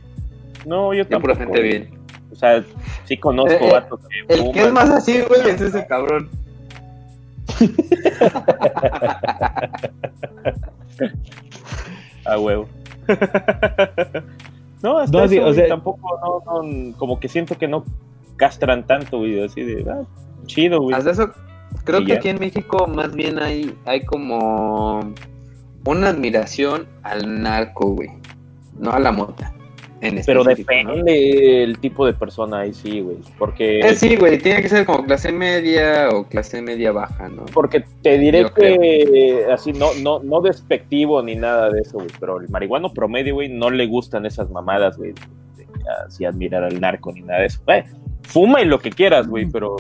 No, 0.67 0.93
yo 0.95 1.05
Ya 1.09 1.19
pura 1.21 1.35
tampoco. 1.35 1.57
gente 1.61 1.63
bien. 1.63 2.02
O 2.33 2.35
sea, 2.35 2.65
sí 3.05 3.17
conozco 3.19 3.53
Eh, 3.53 3.69
eh, 3.69 3.73
vatos 3.73 4.01
que 4.27 4.35
El 4.35 4.53
que 4.53 4.61
es 4.63 4.73
más 4.73 4.89
así, 4.91 5.21
güey, 5.21 5.51
es 5.51 5.61
ese 5.61 5.87
cabrón. 5.87 6.31
A 12.25 12.39
huevo. 12.39 12.69
no, 14.83 14.99
hasta 14.99 15.19
No, 15.19 15.25
eso, 15.25 15.45
o 15.47 15.53
sea- 15.55 15.69
tampoco, 15.69 16.43
no, 16.47 16.63
no, 16.63 16.97
como 16.97 17.19
que 17.19 17.29
siento 17.29 17.59
que 17.59 17.67
no 17.69 17.85
castran 18.37 18.87
tanto, 18.87 19.19
güey, 19.19 19.43
así 19.45 19.63
de, 19.63 19.85
ah, 19.91 20.03
chido, 20.47 20.81
güey. 20.81 20.95
Hasta 20.97 21.11
eso, 21.11 21.31
creo 21.85 22.01
Y 22.01 22.05
que 22.07 22.13
ya. 22.13 22.19
aquí 22.19 22.29
en 22.29 22.39
México 22.39 22.87
más 22.87 23.15
bien 23.15 23.39
hay, 23.41 23.77
hay 23.85 24.05
como 24.05 25.01
una 25.85 26.09
admiración 26.09 26.87
al 27.03 27.43
narco, 27.43 27.89
güey. 27.91 28.11
No 28.79 28.93
a 28.93 28.99
la 29.01 29.13
mota. 29.13 29.53
En 30.03 30.21
Pero 30.27 30.41
específico, 30.41 30.73
¿no? 30.83 30.95
depende 30.97 31.63
el 31.63 31.79
tipo 31.79 32.05
de 32.05 32.13
persona 32.13 32.61
ahí, 32.61 32.75
sí, 32.75 33.01
güey, 33.01 33.19
porque... 33.39 33.79
Eh, 33.79 33.95
sí, 33.95 34.17
güey, 34.17 34.37
tiene 34.37 34.61
que 34.61 34.69
ser 34.69 34.85
como 34.85 35.05
clase 35.05 35.31
media 35.31 36.09
o 36.11 36.27
clase 36.27 36.61
media 36.61 36.91
baja, 36.91 37.29
¿no? 37.29 37.45
Porque 37.47 37.85
te 38.03 38.19
diré 38.19 38.43
Yo 38.43 38.53
que 38.53 39.47
así 39.53 39.73
no, 39.73 39.95
no, 40.03 40.19
no 40.19 40.41
despectivo 40.41 41.23
ni 41.23 41.37
nada 41.37 41.71
de 41.71 41.83
eso, 41.83 41.99
güey. 41.99 42.11
Pero 42.19 42.41
el 42.41 42.49
marihuano 42.49 42.93
promedio, 42.93 43.35
güey, 43.35 43.49
no 43.49 43.71
le 43.71 43.87
gustan 43.87 44.27
esas 44.27 44.51
mamadas, 44.51 44.97
güey. 44.97 45.15
Así 46.05 46.25
admirar 46.25 46.65
al 46.65 46.81
narco 46.81 47.13
ni 47.13 47.21
nada 47.21 47.41
de 47.41 47.47
eso. 47.47 47.61
Eh, 47.69 47.85
fuma 48.23 48.61
y 48.61 48.65
lo 48.65 48.81
que 48.81 48.91
quieras, 48.91 49.29
güey, 49.29 49.47
pero 49.47 49.77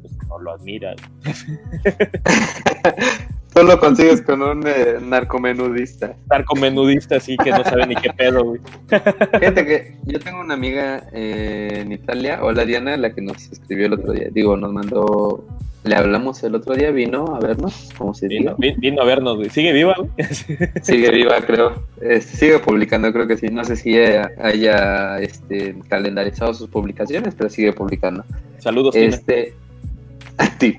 pues, 0.00 0.16
no 0.28 0.38
lo 0.38 0.52
admira. 0.52 0.96
Tú 3.58 3.66
lo 3.66 3.80
consigues 3.80 4.22
con 4.22 4.40
un 4.42 4.64
eh, 4.66 4.98
narcomenudista. 5.02 6.14
Narcomenudista 6.30 7.16
así 7.16 7.36
que 7.36 7.50
no 7.50 7.64
sabe 7.64 7.86
ni 7.86 7.96
qué 7.96 8.10
pedo, 8.12 8.44
güey. 8.44 8.60
Fíjate 9.40 9.66
que 9.66 9.96
yo 10.04 10.20
tengo 10.20 10.40
una 10.40 10.54
amiga 10.54 11.02
eh, 11.12 11.80
en 11.82 11.92
Italia, 11.92 12.38
hola 12.42 12.64
Diana, 12.64 12.96
la 12.96 13.12
que 13.12 13.20
nos 13.20 13.50
escribió 13.50 13.86
el 13.86 13.94
otro 13.94 14.12
día. 14.12 14.28
Digo, 14.30 14.56
nos 14.56 14.72
mandó, 14.72 15.44
le 15.84 15.94
hablamos 15.96 16.42
el 16.44 16.54
otro 16.54 16.74
día, 16.76 16.90
vino 16.92 17.34
a 17.34 17.40
vernos, 17.40 17.90
como 17.98 18.14
se. 18.14 18.28
Vino, 18.28 18.54
vi- 18.58 18.74
vino 18.78 19.02
a 19.02 19.04
vernos, 19.04 19.36
güey. 19.36 19.50
¿Sigue 19.50 19.72
viva, 19.72 19.94
güey? 19.96 20.10
Sigue 20.82 21.10
viva, 21.10 21.40
creo. 21.40 21.82
Este, 22.00 22.36
sigue 22.36 22.58
publicando, 22.60 23.12
creo 23.12 23.26
que 23.26 23.36
sí. 23.36 23.48
No 23.48 23.64
sé 23.64 23.74
si 23.76 23.96
haya, 23.98 24.30
haya, 24.40 25.18
este, 25.18 25.74
calendarizado 25.88 26.54
sus 26.54 26.68
publicaciones, 26.68 27.34
pero 27.34 27.50
sigue 27.50 27.72
publicando. 27.72 28.24
Saludos, 28.58 28.94
Tina. 28.94 29.06
Este, 29.08 29.54
a 30.38 30.46
ti. 30.58 30.76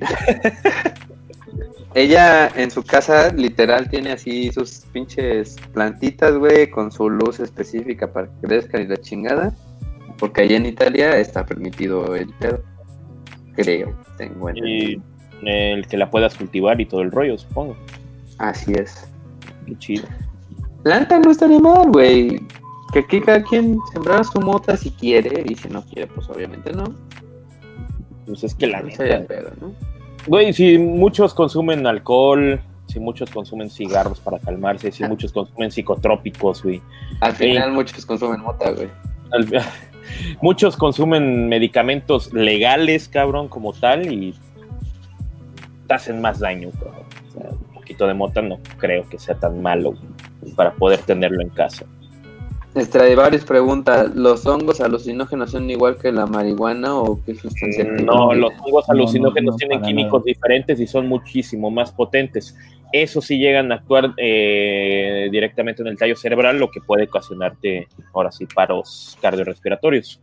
Ella 1.95 2.48
en 2.56 2.70
su 2.70 2.84
casa 2.84 3.32
literal 3.34 3.90
tiene 3.90 4.11
así 4.11 4.52
sus 4.52 4.82
pinches 4.94 5.56
plantitas, 5.74 6.36
güey, 6.36 6.70
con 6.70 6.91
su 6.91 7.10
luz 7.10 7.40
específica 7.40 8.11
para 8.11 8.28
que 8.28 8.48
crezcan 8.48 8.84
y 8.84 8.88
la 8.88 8.98
chingada. 8.98 9.53
Porque 10.20 10.41
ahí 10.41 10.53
en 10.56 10.66
Italia 10.68 11.18
está 11.18 11.45
permitido 11.45 12.16
el 12.16 12.30
pedo. 12.36 12.61
Creo, 13.56 13.98
tengo 14.18 14.49
Y 14.52 14.53
entendido. 14.94 15.03
el 15.44 15.88
que 15.88 15.98
la 15.98 16.10
puedas 16.11 16.36
cultivar 16.36 16.80
y 16.80 16.86
todo 16.86 17.02
el 17.02 17.11
rollo, 17.11 17.38
supongo. 17.38 17.76
Así 18.38 18.72
es. 18.74 19.07
Qué 19.66 19.78
chido. 19.78 20.07
La 20.84 20.99
neta 20.99 21.20
no 21.20 21.32
estaría 21.32 21.60
mal, 21.60 21.90
güey. 21.90 22.40
Que 22.94 22.99
aquí 22.99 23.22
cada 23.22 23.41
quien 23.44 23.78
sembrara 23.94 24.24
su 24.24 24.40
mota 24.41 24.76
si 24.78 24.91
quiere, 24.91 25.44
y 25.48 25.56
si 25.56 25.70
no 25.70 25.84
quiere, 25.86 26.07
pues 26.07 26.30
obviamente 26.30 26.72
no. 26.72 26.84
Pues 28.26 28.44
es 28.44 28.53
que 28.56 28.68
la 28.68 28.82
No 28.82 28.88
el 28.90 28.98
neta. 28.98 29.26
pedo, 29.28 29.52
¿no? 29.61 29.74
Güey, 30.27 30.53
si 30.53 30.77
muchos 30.77 31.33
consumen 31.33 31.87
alcohol, 31.87 32.59
si 32.87 32.99
muchos 32.99 33.29
consumen 33.29 33.69
cigarros 33.69 34.19
para 34.19 34.39
calmarse, 34.39 34.91
si 34.91 35.03
muchos 35.03 35.31
consumen 35.31 35.71
psicotrópicos, 35.71 36.63
güey. 36.63 36.81
Al 37.21 37.33
final 37.35 37.71
muchos 37.71 38.05
consumen 38.05 38.41
mota, 38.41 38.71
güey. 38.71 38.89
Al- 39.31 39.47
Muchos 40.41 40.75
consumen 40.75 41.47
medicamentos 41.49 42.33
legales, 42.33 43.07
cabrón, 43.07 43.47
como 43.47 43.73
tal, 43.73 44.11
y 44.11 44.33
te 45.87 45.93
hacen 45.93 46.19
más 46.19 46.39
daño, 46.39 46.71
cabrón. 46.71 47.03
O 47.27 47.31
sea, 47.31 47.49
un 47.51 47.73
poquito 47.75 48.07
de 48.07 48.15
mota 48.15 48.41
no 48.41 48.57
creo 48.79 49.07
que 49.07 49.19
sea 49.19 49.35
tan 49.35 49.61
malo 49.61 49.91
güey, 50.41 50.53
para 50.55 50.73
poder 50.73 50.99
tenerlo 51.01 51.41
en 51.43 51.49
casa. 51.49 51.85
Stradivarius 52.75 53.45
pregunta, 53.45 54.05
¿los 54.13 54.45
hongos 54.45 54.79
alucinógenos 54.79 55.51
son 55.51 55.69
igual 55.69 55.97
que 55.97 56.11
la 56.11 56.27
marihuana 56.27 56.95
o 56.99 57.19
qué 57.25 57.33
sustancia? 57.33 57.83
Mm, 57.83 58.05
No, 58.05 58.33
los 58.33 58.51
hongos 58.61 58.87
No, 58.87 58.93
alucinógenos 58.93 59.45
no, 59.45 59.51
no, 59.53 59.57
tienen 59.57 59.81
químicos 59.81 60.21
nada. 60.21 60.23
diferentes 60.25 60.79
y 60.79 60.85
son 60.87 61.07
muchísimo 61.07 61.71
más 61.71 61.91
potentes. 61.91 62.55
Eso 62.91 63.21
sí 63.21 63.37
llegan 63.39 63.71
a 63.71 63.75
actuar 63.75 64.13
eh, 64.17 65.29
directamente 65.31 65.81
en 65.81 65.87
el 65.89 65.97
tallo 65.97 66.15
cerebral, 66.15 66.57
lo 66.59 66.69
que 66.69 66.79
puede 66.81 67.03
ocasionarte, 67.05 67.87
ahora 68.13 68.31
sí, 68.31 68.45
paros 68.45 69.17
cardiorrespiratorios. 69.21 70.21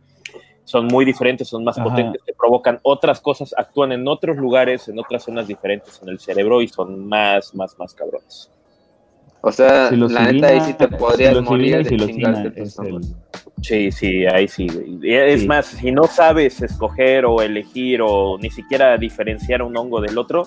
Son 0.63 0.85
muy 0.85 1.05
diferentes, 1.05 1.47
son 1.47 1.63
más 1.63 1.77
Ajá. 1.77 1.89
potentes, 1.89 2.21
te 2.25 2.33
provocan 2.33 2.79
otras 2.83 3.21
cosas, 3.21 3.53
actúan 3.57 3.93
en 3.93 4.05
otros 4.07 4.35
lugares, 4.37 4.87
en 4.89 4.99
otras 4.99 5.23
zonas 5.23 5.47
diferentes 5.47 6.01
en 6.01 6.09
el 6.09 6.19
cerebro 6.19 6.61
y 6.61 6.67
son 6.67 7.07
más, 7.07 7.53
más, 7.55 7.77
más 7.79 7.93
cabrones. 7.93 8.51
O 9.47 9.51
sea, 9.51 9.89
la 9.91 10.31
neta 10.31 10.47
ahí 10.47 10.61
sí 10.61 10.73
te 10.73 10.87
podrías 10.87 11.41
morir 11.41 11.83
de 11.83 11.97
chingarte 11.97 12.61
es 12.61 12.77
el-. 12.79 12.99
Sí, 13.61 13.91
sí, 13.91 14.25
ahí 14.25 14.47
sí, 14.47 14.67
güey. 14.67 14.99
Es 15.11 15.41
Sí. 15.41 15.47
más, 15.47 15.65
si 15.65 15.91
no 15.91 16.03
sabes 16.03 16.61
escoger 16.61 17.25
o 17.25 17.41
elegir 17.41 18.01
o 18.03 18.37
ni 18.39 18.51
siquiera 18.51 18.97
diferenciar 18.97 19.63
un 19.63 19.75
hongo 19.75 19.99
del 19.99 20.17
otro, 20.17 20.43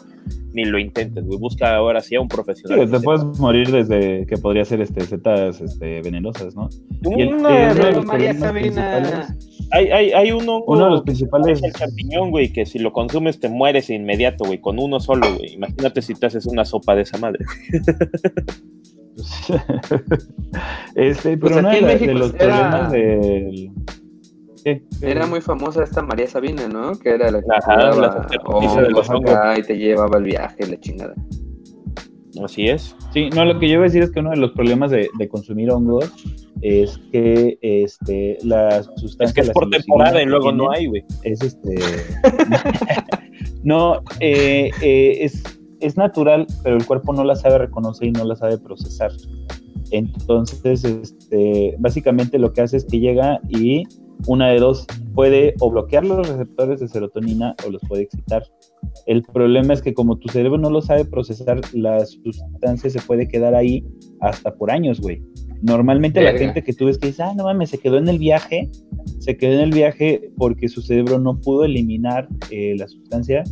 ni 0.52 0.64
lo 0.64 0.78
intentes, 0.78 1.24
güey. 1.24 1.38
Busca 1.38 1.74
ahora 1.74 2.00
sí 2.02 2.14
a 2.14 2.20
un 2.20 2.28
Sí, 2.30 2.36
profesional. 2.36 2.78
te 2.88 2.96
que 2.98 3.00
puedes 3.02 3.20
sepa. 3.22 3.32
morir 3.38 3.68
desde 3.70 4.26
que 4.26 4.36
podría 4.36 4.64
ser 4.64 4.80
este 4.80 5.00
setas 5.00 5.60
este, 5.60 6.02
venenosas, 6.02 6.54
¿no? 6.54 6.68
y 7.16 7.22
el- 7.22 7.28
eh, 7.30 7.34
uno 7.34 7.48
de 7.48 7.92
los 7.92 8.04
María 8.06 8.34
Sabina. 8.34 9.36
hay, 9.72 9.86
hay, 9.90 10.12
hay 10.12 10.30
un 10.32 10.48
hongo. 10.48 10.64
Uno 10.68 10.84
de 10.84 10.90
los 10.90 11.00
que 11.00 11.06
principales- 11.06 11.58
Es 11.58 11.64
el 11.64 11.72
champiñón, 11.72 12.30
güey, 12.30 12.52
que 12.52 12.64
si 12.64 12.78
lo 12.78 12.92
consumes 12.92 13.40
te 13.40 13.48
mueres 13.48 13.88
de 13.88 13.94
inmediato, 13.96 14.44
güey, 14.44 14.60
con 14.60 14.78
uno 14.78 15.00
solo, 15.00 15.26
güey. 15.36 15.54
Imagínate 15.54 16.00
si 16.00 16.14
te 16.14 16.26
haces 16.26 16.46
una 16.46 16.64
sopa 16.64 16.94
de 16.94 17.02
esa 17.02 17.18
madre. 17.18 17.44
este, 20.94 21.36
Pues 21.38 21.52
pero 21.52 21.58
uno 21.60 21.68
aquí 21.70 21.78
de, 21.78 21.80
en 21.80 21.86
la- 21.86 21.92
México 21.92 22.12
de 22.12 22.18
los 22.18 22.34
era- 22.34 22.40
problemas 22.40 22.92
del. 22.92 23.70
¿Qué? 24.64 24.82
Era 25.00 25.26
muy 25.26 25.40
famosa 25.40 25.82
esta 25.82 26.02
María 26.02 26.26
Sabina, 26.26 26.68
¿no? 26.68 26.92
Que 26.98 27.14
era 27.14 27.30
la 27.30 27.40
que 27.40 27.46
Ajá, 27.50 27.76
la 27.76 28.26
de 28.82 28.90
los 28.90 29.08
hongos 29.08 29.30
acá 29.32 29.58
y 29.58 29.62
te 29.62 29.78
llevaba 29.78 30.18
el 30.18 30.24
viaje, 30.24 30.66
la 30.66 30.78
chingada. 30.78 31.14
Así 32.44 32.68
es. 32.68 32.94
Sí, 33.12 33.30
no, 33.30 33.44
lo 33.46 33.58
que 33.58 33.66
yo 33.68 33.74
iba 33.74 33.82
a 33.82 33.86
decir 33.86 34.02
es 34.02 34.10
que 34.10 34.20
uno 34.20 34.30
de 34.30 34.36
los 34.36 34.52
problemas 34.52 34.90
de, 34.90 35.08
de 35.18 35.28
consumir 35.28 35.70
hongos 35.70 36.12
es 36.60 36.98
que 37.10 37.58
este, 37.62 38.36
la 38.44 38.82
sustancia. 38.82 39.24
Es 39.24 39.32
que 39.32 39.40
es 39.40 39.50
por 39.50 39.70
temporada 39.70 40.22
y 40.22 40.26
luego 40.26 40.52
no 40.52 40.70
hay, 40.70 40.86
güey. 40.86 41.04
Es 41.24 41.40
este. 41.42 41.74
no, 43.62 44.02
eh, 44.20 44.70
eh, 44.82 45.18
es, 45.24 45.42
es 45.80 45.96
natural, 45.96 46.46
pero 46.62 46.76
el 46.76 46.86
cuerpo 46.86 47.12
no 47.12 47.24
la 47.24 47.36
sabe 47.36 47.58
reconocer 47.58 48.08
y 48.08 48.12
no 48.12 48.24
la 48.24 48.36
sabe 48.36 48.58
procesar. 48.58 49.12
Entonces, 49.90 50.84
este, 50.84 51.76
básicamente 51.78 52.38
lo 52.38 52.52
que 52.52 52.62
hace 52.62 52.76
es 52.76 52.84
que 52.84 53.00
llega 53.00 53.40
y 53.48 53.84
una 54.26 54.48
de 54.48 54.60
dos 54.60 54.86
puede 55.14 55.54
o 55.60 55.70
bloquear 55.70 56.04
los 56.04 56.28
receptores 56.28 56.80
de 56.80 56.88
serotonina 56.88 57.54
o 57.66 57.70
los 57.70 57.82
puede 57.88 58.02
excitar. 58.02 58.44
El 59.06 59.22
problema 59.22 59.72
es 59.72 59.82
que 59.82 59.94
como 59.94 60.18
tu 60.18 60.28
cerebro 60.28 60.58
no 60.58 60.70
lo 60.70 60.82
sabe 60.82 61.04
procesar, 61.04 61.60
la 61.72 62.04
sustancia 62.04 62.90
se 62.90 63.00
puede 63.00 63.28
quedar 63.28 63.54
ahí 63.54 63.84
hasta 64.20 64.54
por 64.54 64.70
años, 64.70 65.00
güey. 65.00 65.22
Normalmente 65.62 66.22
la 66.22 66.32
gente 66.32 66.62
que 66.62 66.72
tú 66.72 66.86
ves 66.86 66.98
que 66.98 67.08
dice, 67.08 67.22
ah, 67.22 67.34
no 67.36 67.44
mames, 67.44 67.70
se 67.70 67.78
quedó 67.78 67.98
en 67.98 68.08
el 68.08 68.18
viaje, 68.18 68.70
se 69.18 69.36
quedó 69.36 69.52
en 69.52 69.60
el 69.60 69.72
viaje 69.72 70.30
porque 70.38 70.68
su 70.68 70.80
cerebro 70.80 71.18
no 71.18 71.38
pudo 71.38 71.64
eliminar 71.64 72.28
eh, 72.50 72.74
la 72.78 72.88
sustancia 72.88 73.44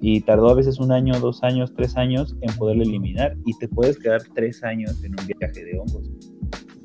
y 0.00 0.20
tardó 0.22 0.48
a 0.48 0.54
veces 0.54 0.80
un 0.80 0.90
año, 0.90 1.18
dos 1.20 1.44
años, 1.44 1.72
tres 1.76 1.96
años 1.96 2.34
en 2.40 2.52
poderlo 2.56 2.82
eliminar 2.82 3.36
y 3.46 3.56
te 3.58 3.68
puedes 3.68 3.96
quedar 3.98 4.22
tres 4.34 4.64
años 4.64 5.02
en 5.04 5.12
un 5.12 5.26
viaje 5.26 5.64
de 5.64 5.78
hongos. 5.78 6.10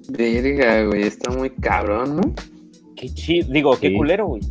Verga, 0.09 0.85
güey, 0.85 1.03
está 1.03 1.31
muy 1.31 1.49
cabrón, 1.49 2.17
¿no? 2.17 2.35
Qué 2.95 3.09
chido. 3.09 3.51
Digo, 3.51 3.77
qué 3.79 3.95
culero, 3.95 4.27
güey. 4.27 4.41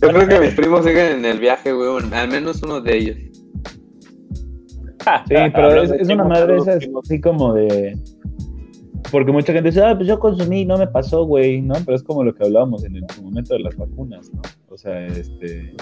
Yo 0.00 0.08
creo 0.08 0.28
que 0.28 0.40
mis 0.40 0.54
primos 0.54 0.84
siguen 0.84 1.18
en 1.18 1.24
el 1.24 1.38
viaje, 1.38 1.72
güey, 1.72 1.88
al 2.12 2.28
menos 2.28 2.62
uno 2.62 2.80
de 2.80 2.96
ellos. 2.96 3.16
Sí, 5.28 5.34
pero 5.54 5.82
es, 5.82 6.08
una 6.08 6.24
madre 6.24 6.56
esa 6.56 6.74
así 6.74 7.20
como 7.20 7.54
de... 7.54 7.96
Porque 9.12 9.30
mucha 9.30 9.52
gente 9.52 9.68
dice, 9.68 9.84
ah, 9.84 9.94
pues 9.94 10.08
yo 10.08 10.18
consumí, 10.18 10.64
no 10.64 10.78
me 10.78 10.88
pasó, 10.88 11.24
güey, 11.24 11.62
¿no? 11.62 11.74
Pero 11.84 11.96
es 11.96 12.02
como 12.02 12.24
lo 12.24 12.34
que 12.34 12.44
hablábamos 12.44 12.84
en 12.84 12.96
el 12.96 13.04
momento 13.22 13.54
de 13.54 13.60
las 13.60 13.76
vacunas, 13.76 14.32
¿no? 14.32 14.42
O 14.68 14.76
sea, 14.76 15.06
este... 15.06 15.74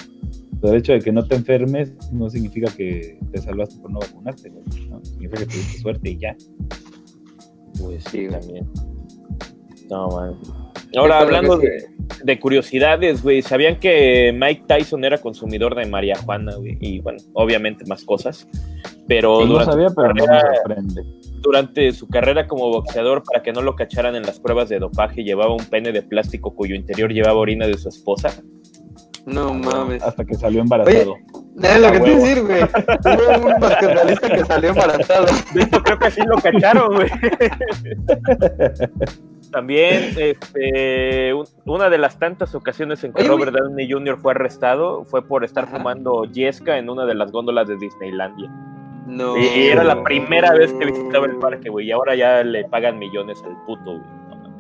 El 0.62 0.76
hecho 0.76 0.92
de 0.92 1.00
que 1.00 1.12
no 1.12 1.26
te 1.26 1.34
enfermes 1.34 1.92
no 2.10 2.30
significa 2.30 2.74
que 2.74 3.18
te 3.32 3.38
salvaste 3.38 3.78
por 3.82 3.90
no 3.90 3.98
vacunarte, 3.98 4.48
güey, 4.48 4.64
¿no? 4.88 5.04
Significa 5.04 5.40
que 5.40 5.46
tuviste 5.46 5.78
suerte 5.78 6.10
y 6.10 6.16
ya. 6.16 6.36
Pues 7.78 8.02
Sí, 8.04 8.28
también. 8.28 8.66
No, 9.90 10.08
man. 10.08 10.34
Ahora, 10.96 11.18
hablando 11.20 11.56
de, 11.58 11.76
es 11.76 11.88
de 12.24 12.38
curiosidades, 12.40 13.22
güey, 13.22 13.42
¿sabían 13.42 13.78
que 13.80 14.32
Mike 14.36 14.64
Tyson 14.66 15.04
era 15.04 15.18
consumidor 15.18 15.74
de 15.74 15.86
María 15.86 16.16
Juana, 16.16 16.54
güey? 16.56 16.76
Y 16.80 17.00
bueno, 17.00 17.18
obviamente 17.32 17.84
más 17.86 18.04
cosas. 18.04 18.46
Pero 19.08 19.40
Sí, 19.40 19.44
no 19.46 19.52
durante, 19.52 19.72
sabía, 19.72 19.88
pero 19.94 20.14
no 20.14 20.24
me 20.26 20.40
sorprende. 20.56 21.02
durante 21.40 21.92
su 21.92 22.08
carrera 22.08 22.46
como 22.46 22.68
boxeador, 22.70 23.22
para 23.24 23.42
que 23.42 23.52
no 23.52 23.60
lo 23.60 23.74
cacharan 23.76 24.14
en 24.16 24.22
las 24.22 24.40
pruebas 24.40 24.68
de 24.68 24.78
dopaje, 24.78 25.24
llevaba 25.24 25.52
un 25.52 25.64
pene 25.66 25.92
de 25.92 26.02
plástico 26.02 26.54
cuyo 26.54 26.74
interior 26.74 27.12
llevaba 27.12 27.38
orina 27.38 27.66
de 27.66 27.76
su 27.76 27.88
esposa. 27.88 28.30
No 29.26 29.52
mames. 29.54 30.02
Hasta 30.02 30.24
que 30.24 30.34
salió 30.34 30.60
embarazado. 30.60 31.14
Es 31.62 31.80
lo 31.80 31.92
que 31.92 32.00
te 32.00 32.08
iba 32.10 32.18
a 32.18 32.20
huevo. 32.20 32.24
decir, 32.24 32.42
güey. 32.44 32.62
Hubo 33.40 33.54
un 33.54 33.60
basquetbolista 33.60 34.28
que 34.28 34.44
salió 34.44 34.68
embarazado. 34.70 35.26
De 35.54 35.62
hecho, 35.62 35.82
creo 35.82 35.98
que 35.98 36.10
sí 36.10 36.20
lo 36.26 36.36
cacharon, 36.36 36.94
güey. 36.94 37.08
También, 39.54 40.14
este, 40.18 41.32
un- 41.32 41.46
una 41.64 41.88
de 41.88 41.96
las 41.98 42.18
tantas 42.18 42.54
ocasiones 42.56 43.04
en 43.04 43.12
que 43.12 43.20
Oye. 43.22 43.28
Robert 43.30 43.52
Downey 43.52 43.88
Jr. 43.88 44.18
fue 44.18 44.32
arrestado 44.32 45.04
fue 45.04 45.24
por 45.26 45.44
estar 45.44 45.64
Ajá. 45.64 45.76
fumando 45.76 46.24
yesca 46.24 46.76
en 46.76 46.90
una 46.90 47.06
de 47.06 47.14
las 47.14 47.30
góndolas 47.30 47.68
de 47.68 47.76
Disneylandia. 47.76 48.50
No. 49.06 49.36
Y, 49.38 49.44
y 49.46 49.66
era 49.68 49.84
la 49.84 50.02
primera 50.02 50.52
vez 50.54 50.72
que 50.72 50.86
visitaba 50.86 51.26
el 51.26 51.36
parque, 51.36 51.68
güey, 51.70 51.86
y 51.86 51.92
ahora 51.92 52.16
ya 52.16 52.42
le 52.42 52.64
pagan 52.64 52.98
millones 52.98 53.40
al 53.44 53.56
puto, 53.64 53.84
güey. 53.84 53.98
No. 54.30 54.52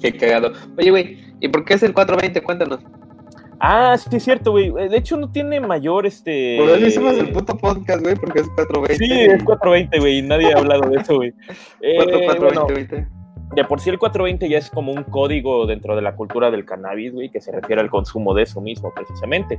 Qué 0.00 0.12
cagado. 0.16 0.52
Oye, 0.78 0.90
güey, 0.90 1.18
¿y 1.40 1.48
por 1.48 1.64
qué 1.66 1.74
es 1.74 1.82
el 1.82 1.92
420? 1.92 2.42
Cuéntanos. 2.42 2.80
Ah, 3.58 3.96
sí, 3.98 4.14
es 4.16 4.22
cierto, 4.22 4.50
güey. 4.52 4.70
De 4.70 4.96
hecho, 4.98 5.16
no 5.16 5.30
tiene 5.32 5.58
mayor, 5.60 6.04
este... 6.06 6.56
Por 6.60 6.68
eso 6.70 6.86
hicimos 6.86 7.16
el 7.18 7.32
puto 7.32 7.56
podcast, 7.56 8.02
güey, 8.02 8.14
porque 8.14 8.40
es 8.40 8.48
420. 8.50 8.96
Sí, 8.96 9.10
es 9.12 9.42
420, 9.44 9.98
güey, 9.98 10.18
y 10.18 10.22
nadie 10.22 10.52
ha 10.52 10.58
hablado 10.58 10.88
de 10.90 10.96
eso, 11.00 11.16
güey. 11.16 11.32
Eh, 11.80 11.96
4, 11.96 12.20
4, 12.24 12.44
bueno, 12.44 12.66
20, 12.66 12.94
20. 12.96 13.15
De 13.56 13.64
por 13.64 13.80
sí 13.80 13.90
el 13.90 13.98
420 13.98 14.48
ya 14.48 14.58
es 14.58 14.70
como 14.70 14.92
un 14.92 15.02
código 15.02 15.66
dentro 15.66 15.96
de 15.96 16.02
la 16.02 16.14
cultura 16.14 16.50
del 16.50 16.64
cannabis, 16.66 17.12
güey, 17.12 17.30
que 17.30 17.40
se 17.40 17.50
refiere 17.50 17.80
al 17.80 17.88
consumo 17.90 18.34
de 18.34 18.42
eso 18.42 18.60
mismo, 18.60 18.92
precisamente. 18.94 19.58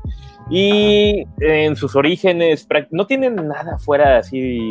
Y 0.50 1.26
en 1.40 1.76
sus 1.76 1.96
orígenes 1.96 2.68
no 2.92 3.08
tienen 3.08 3.36
nada 3.36 3.78
fuera 3.80 4.18
así 4.20 4.70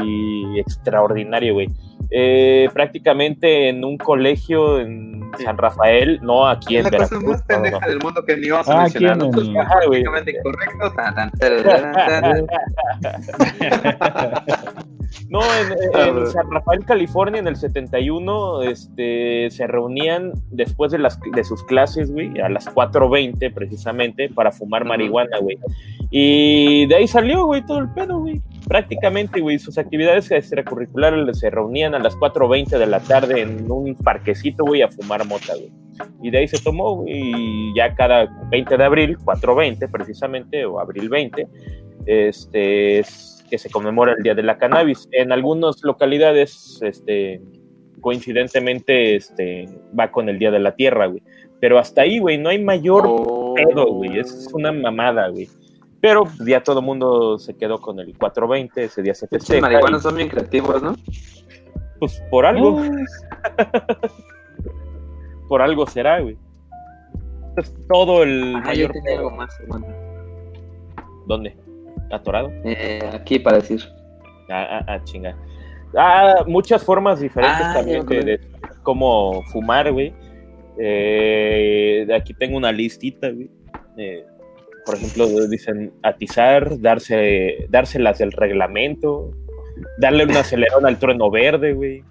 extraordinario, 0.57 1.55
güey. 1.55 1.69
Eh, 2.11 2.69
prácticamente 2.73 3.69
en 3.69 3.85
un 3.85 3.99
colegio 3.99 4.79
en 4.79 5.29
San 5.43 5.59
Rafael, 5.59 6.21
no 6.23 6.47
aquí 6.47 6.77
Es 6.77 6.87
en 6.87 6.93
la 6.93 6.99
cosa 6.99 7.17
Veracruz. 7.19 7.25
más 7.25 7.45
no, 7.49 7.57
no, 7.57 7.63
pendeja 7.63 7.81
no. 7.81 7.89
del 7.89 7.99
mundo 7.99 8.25
que 8.25 8.37
ni 8.37 8.49
vamos 8.51 8.69
a 8.69 8.79
Ah, 8.79 8.83
mencionar. 8.85 9.19
Ajá, 9.67 9.75
güey. 9.89 10.05
políticamente 10.05 10.39
incorrecto. 10.39 10.95
No, 15.29 15.41
en, 15.43 15.73
en 15.73 16.23
Ah. 16.23 16.27
San 16.27 16.51
Rafael, 16.51 16.85
California, 16.85 17.41
en 17.41 17.49
el 17.49 17.57
71, 17.57 18.63
este, 18.63 19.49
se 19.51 19.67
reunían 19.67 20.33
después 20.51 20.93
de, 20.93 20.99
las, 20.99 21.19
de 21.35 21.45
sus 21.45 21.63
clases, 21.65 22.11
güey, 22.13 22.39
a 22.41 22.49
las 22.49 22.67
4.20 22.67 23.53
precisamente, 23.53 24.29
para 24.29 24.53
fumar 24.53 24.85
marihuana, 24.85 25.39
güey. 25.41 25.59
Y 26.11 26.87
de 26.87 26.95
ahí 26.97 27.09
salió, 27.09 27.47
güey, 27.47 27.65
todo 27.67 27.79
el 27.79 27.91
pedo, 27.93 28.21
güey. 28.21 28.41
Prácticamente, 28.69 29.41
güey, 29.41 29.59
sus 29.59 29.79
actividades 29.79 30.31
extracurriculares 30.31 31.39
se 31.39 31.51
reunían 31.51 31.95
a 31.95 31.99
las 31.99 32.17
4.20 32.17 32.79
de 32.79 32.87
la 32.87 33.01
tarde 33.01 33.41
en 33.41 33.71
un 33.71 33.95
parquecito, 33.97 34.65
güey, 34.65 34.83
a 34.83 34.89
fumar 34.89 35.25
mota, 35.27 35.55
güey. 35.55 35.73
Y 36.23 36.31
de 36.31 36.39
ahí 36.39 36.49
se 36.49 36.63
tomó, 36.63 36.97
güey, 36.97 37.15
y 37.15 37.75
ya 37.75 37.95
cada 37.95 38.27
20 38.51 38.77
de 38.77 38.85
abril, 38.85 39.19
4.20 39.19 39.91
precisamente, 39.91 40.67
o 40.67 40.79
abril 40.79 41.09
20, 41.09 41.49
este, 42.07 42.99
es 43.01 43.36
que 43.47 43.59
se 43.59 43.71
conmemora 43.71 44.13
el 44.17 44.23
Día 44.23 44.35
de 44.35 44.43
la 44.43 44.59
Cannabis. 44.59 45.09
En 45.13 45.33
algunas 45.33 45.83
localidades, 45.83 46.81
este, 46.83 47.41
coincidentemente, 48.01 49.17
este, 49.17 49.69
va 49.99 50.11
con 50.11 50.29
el 50.29 50.39
Día 50.39 50.51
de 50.51 50.59
la 50.59 50.75
Tierra, 50.75 51.07
güey. 51.07 51.23
Pero 51.61 51.79
hasta 51.79 52.03
ahí, 52.03 52.19
güey, 52.19 52.39
no 52.39 52.51
hay 52.51 52.63
mayor 52.63 53.05
Oh. 53.07 53.55
pedo, 53.55 53.87
güey. 53.93 54.19
Es 54.19 54.49
una 54.53 54.73
mamada, 54.73 55.29
güey. 55.29 55.49
Pero 56.01 56.25
ya 56.47 56.63
todo 56.63 56.81
el 56.81 56.87
mundo 56.87 57.39
se 57.39 57.57
quedó 57.57 57.79
con 57.79 57.99
el 57.99 58.17
420, 58.19 58.85
ese 58.85 59.03
día 59.03 59.15
se 59.15 59.27
festeja. 59.27 59.63
marihuanos 59.63 60.01
y, 60.01 60.03
son 60.03 60.17
bien 60.17 60.29
creativos, 60.29 60.83
¿no? 60.83 60.95
pues 61.99 62.23
por 62.31 62.45
algo, 62.45 62.79
por 65.49 65.63
algo 65.63 65.87
será, 65.87 66.21
güey. 66.21 66.37
Es 67.57 67.75
todo 67.89 68.23
el 68.23 68.55
Ah, 68.57 68.75
yo 68.75 68.89
mayor 68.89 68.93
tenía 68.93 69.17
algo 69.19 69.29
pedo. 69.31 69.39
más. 69.39 69.61
aguanta. 69.61 69.95
¿Dónde? 71.27 71.57
¿Atorado? 72.11 72.51
Eh, 72.65 73.01
aquí 73.13 73.39
para 73.39 73.59
decir. 73.59 73.83
Ah, 74.49 74.67
ah, 74.71 74.85
ah, 74.87 75.05
chinga. 75.05 75.37
Ah, 75.97 76.45
muchas 76.47 76.85
formas 76.85 77.21
diferentes 77.21 77.67
Ah, 77.67 77.75
también 77.75 78.07
de, 78.07 78.41
cómo 78.83 79.43
fumar, 79.53 79.93
güey. 79.93 80.13
Eh, 80.79 82.07
aquí 82.15 82.35
tengo 82.35 82.57
una 82.57 82.73
listita, 82.73 83.31
güey. 83.31 83.51
Eh, 83.97 84.25
por 84.85 84.95
ejemplo, 84.95 85.27
dicen 85.49 85.93
atizar, 86.03 86.81
darse, 86.81 87.67
dárselas 87.71 88.19
del 88.19 88.31
reglamento, 88.33 89.33
darle 89.99 90.25
un 90.25 90.37
acelerón 90.37 90.87
al 90.87 90.99
trueno 90.99 91.31
verde, 91.31 91.73
güey. 91.73 92.05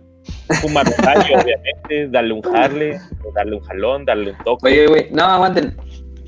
Fumar 0.62 0.86
radio, 0.98 1.38
obviamente, 1.42 2.10
darle 2.10 2.34
un 2.34 2.42
jarle, 2.42 3.00
darle 3.34 3.56
un 3.56 3.62
jalón, 3.62 4.06
darle 4.06 4.32
un 4.32 4.38
toque, 4.44 4.68
Oye, 4.68 4.88
güey, 4.88 5.08
no, 5.12 5.24
aguanten. 5.24 5.78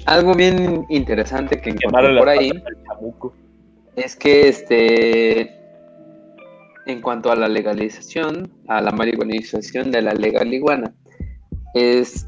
Algo 0.06 0.35
bien 0.35 0.85
interesante 0.89 1.60
que 1.60 1.72
encontré 1.72 2.18
por 2.18 2.30
ahí 2.30 2.49
al 2.49 2.84
chamuco. 2.85 3.35
Es 3.97 4.15
que 4.15 4.47
este 4.47 5.57
en 6.85 7.01
cuanto 7.01 7.31
a 7.31 7.35
la 7.35 7.49
legalización, 7.49 8.49
a 8.67 8.81
la 8.81 8.91
marihuanización 8.91 9.91
de 9.91 10.01
la 10.01 10.13
legal 10.13 10.53
iguana, 10.53 10.93
es 11.73 12.25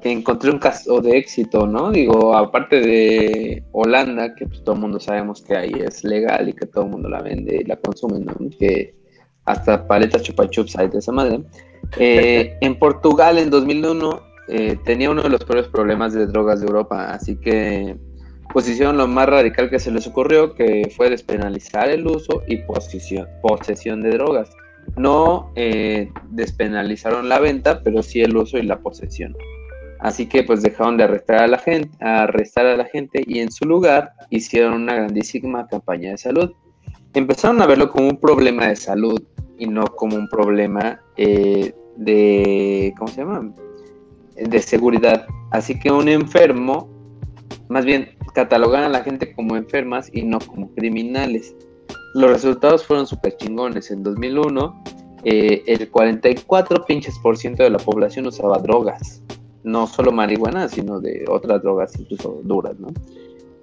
que 0.00 0.12
encontré 0.12 0.50
un 0.50 0.60
caso 0.60 1.00
de 1.00 1.18
éxito, 1.18 1.66
¿no? 1.66 1.90
Digo, 1.90 2.36
aparte 2.36 2.80
de 2.80 3.64
Holanda, 3.72 4.34
que 4.36 4.46
pues, 4.46 4.62
todo 4.62 4.76
el 4.76 4.82
mundo 4.82 5.00
sabemos 5.00 5.42
que 5.42 5.56
ahí 5.56 5.72
es 5.84 6.04
legal 6.04 6.48
y 6.48 6.52
que 6.52 6.66
todo 6.66 6.84
el 6.84 6.90
mundo 6.90 7.08
la 7.08 7.20
vende 7.20 7.56
y 7.62 7.64
la 7.64 7.76
consume, 7.76 8.20
¿no? 8.20 8.34
Que 8.58 8.94
hasta 9.44 9.88
paletas 9.88 10.22
chupa 10.22 10.48
chups 10.48 10.76
hay 10.76 10.88
de 10.88 10.98
esa 10.98 11.10
madre. 11.10 11.40
Eh, 11.98 12.56
en 12.60 12.78
Portugal, 12.78 13.38
en 13.38 13.50
2001, 13.50 14.20
eh, 14.48 14.78
tenía 14.84 15.10
uno 15.10 15.22
de 15.22 15.30
los 15.30 15.44
peores 15.44 15.66
problemas 15.66 16.12
de 16.12 16.26
drogas 16.26 16.60
de 16.60 16.66
Europa, 16.66 17.10
así 17.10 17.36
que 17.36 17.96
pues 18.56 18.80
lo 18.80 19.06
más 19.06 19.28
radical 19.28 19.68
que 19.68 19.78
se 19.78 19.90
les 19.90 20.06
ocurrió, 20.06 20.54
que 20.54 20.90
fue 20.96 21.10
despenalizar 21.10 21.90
el 21.90 22.06
uso 22.06 22.42
y 22.46 22.56
posesión, 22.56 23.28
posesión 23.42 24.00
de 24.00 24.12
drogas. 24.12 24.48
No 24.96 25.52
eh, 25.56 26.10
despenalizaron 26.30 27.28
la 27.28 27.38
venta, 27.38 27.82
pero 27.82 28.02
sí 28.02 28.22
el 28.22 28.34
uso 28.34 28.56
y 28.56 28.62
la 28.62 28.78
posesión. 28.78 29.36
Así 30.00 30.24
que 30.24 30.42
pues 30.42 30.62
dejaron 30.62 30.96
de 30.96 31.04
arrestar 31.04 31.40
a 31.42 31.48
la 31.48 31.58
gente, 31.58 31.90
arrestar 32.00 32.64
a 32.64 32.78
la 32.78 32.86
gente 32.86 33.22
y 33.26 33.40
en 33.40 33.52
su 33.52 33.66
lugar 33.66 34.12
hicieron 34.30 34.72
una 34.72 34.94
grandísima 34.94 35.66
campaña 35.66 36.12
de 36.12 36.16
salud. 36.16 36.50
Empezaron 37.12 37.60
a 37.60 37.66
verlo 37.66 37.90
como 37.90 38.08
un 38.08 38.16
problema 38.18 38.68
de 38.68 38.76
salud 38.76 39.22
y 39.58 39.66
no 39.66 39.84
como 39.84 40.16
un 40.16 40.30
problema 40.30 40.98
eh, 41.18 41.74
de, 41.98 42.94
¿cómo 42.96 43.08
se 43.08 43.20
llama? 43.20 43.52
De 44.34 44.62
seguridad. 44.62 45.26
Así 45.50 45.78
que 45.78 45.92
un 45.92 46.08
enfermo, 46.08 46.95
más 47.68 47.84
bien 47.84 48.16
catalogan 48.34 48.84
a 48.84 48.88
la 48.88 49.02
gente 49.02 49.34
como 49.34 49.56
enfermas 49.56 50.10
y 50.12 50.22
no 50.22 50.38
como 50.40 50.70
criminales. 50.74 51.54
Los 52.14 52.30
resultados 52.30 52.84
fueron 52.84 53.06
súper 53.06 53.36
chingones. 53.36 53.90
En 53.90 54.02
2001, 54.02 54.82
eh, 55.24 55.62
el 55.66 55.90
44 55.90 56.84
pinches 56.84 57.18
por 57.18 57.36
ciento 57.36 57.62
de 57.62 57.70
la 57.70 57.78
población 57.78 58.26
usaba 58.26 58.58
drogas. 58.58 59.22
No 59.64 59.86
solo 59.86 60.12
marihuana, 60.12 60.68
sino 60.68 61.00
de 61.00 61.24
otras 61.28 61.62
drogas 61.62 61.98
incluso 61.98 62.40
duras, 62.44 62.78
¿no? 62.78 62.88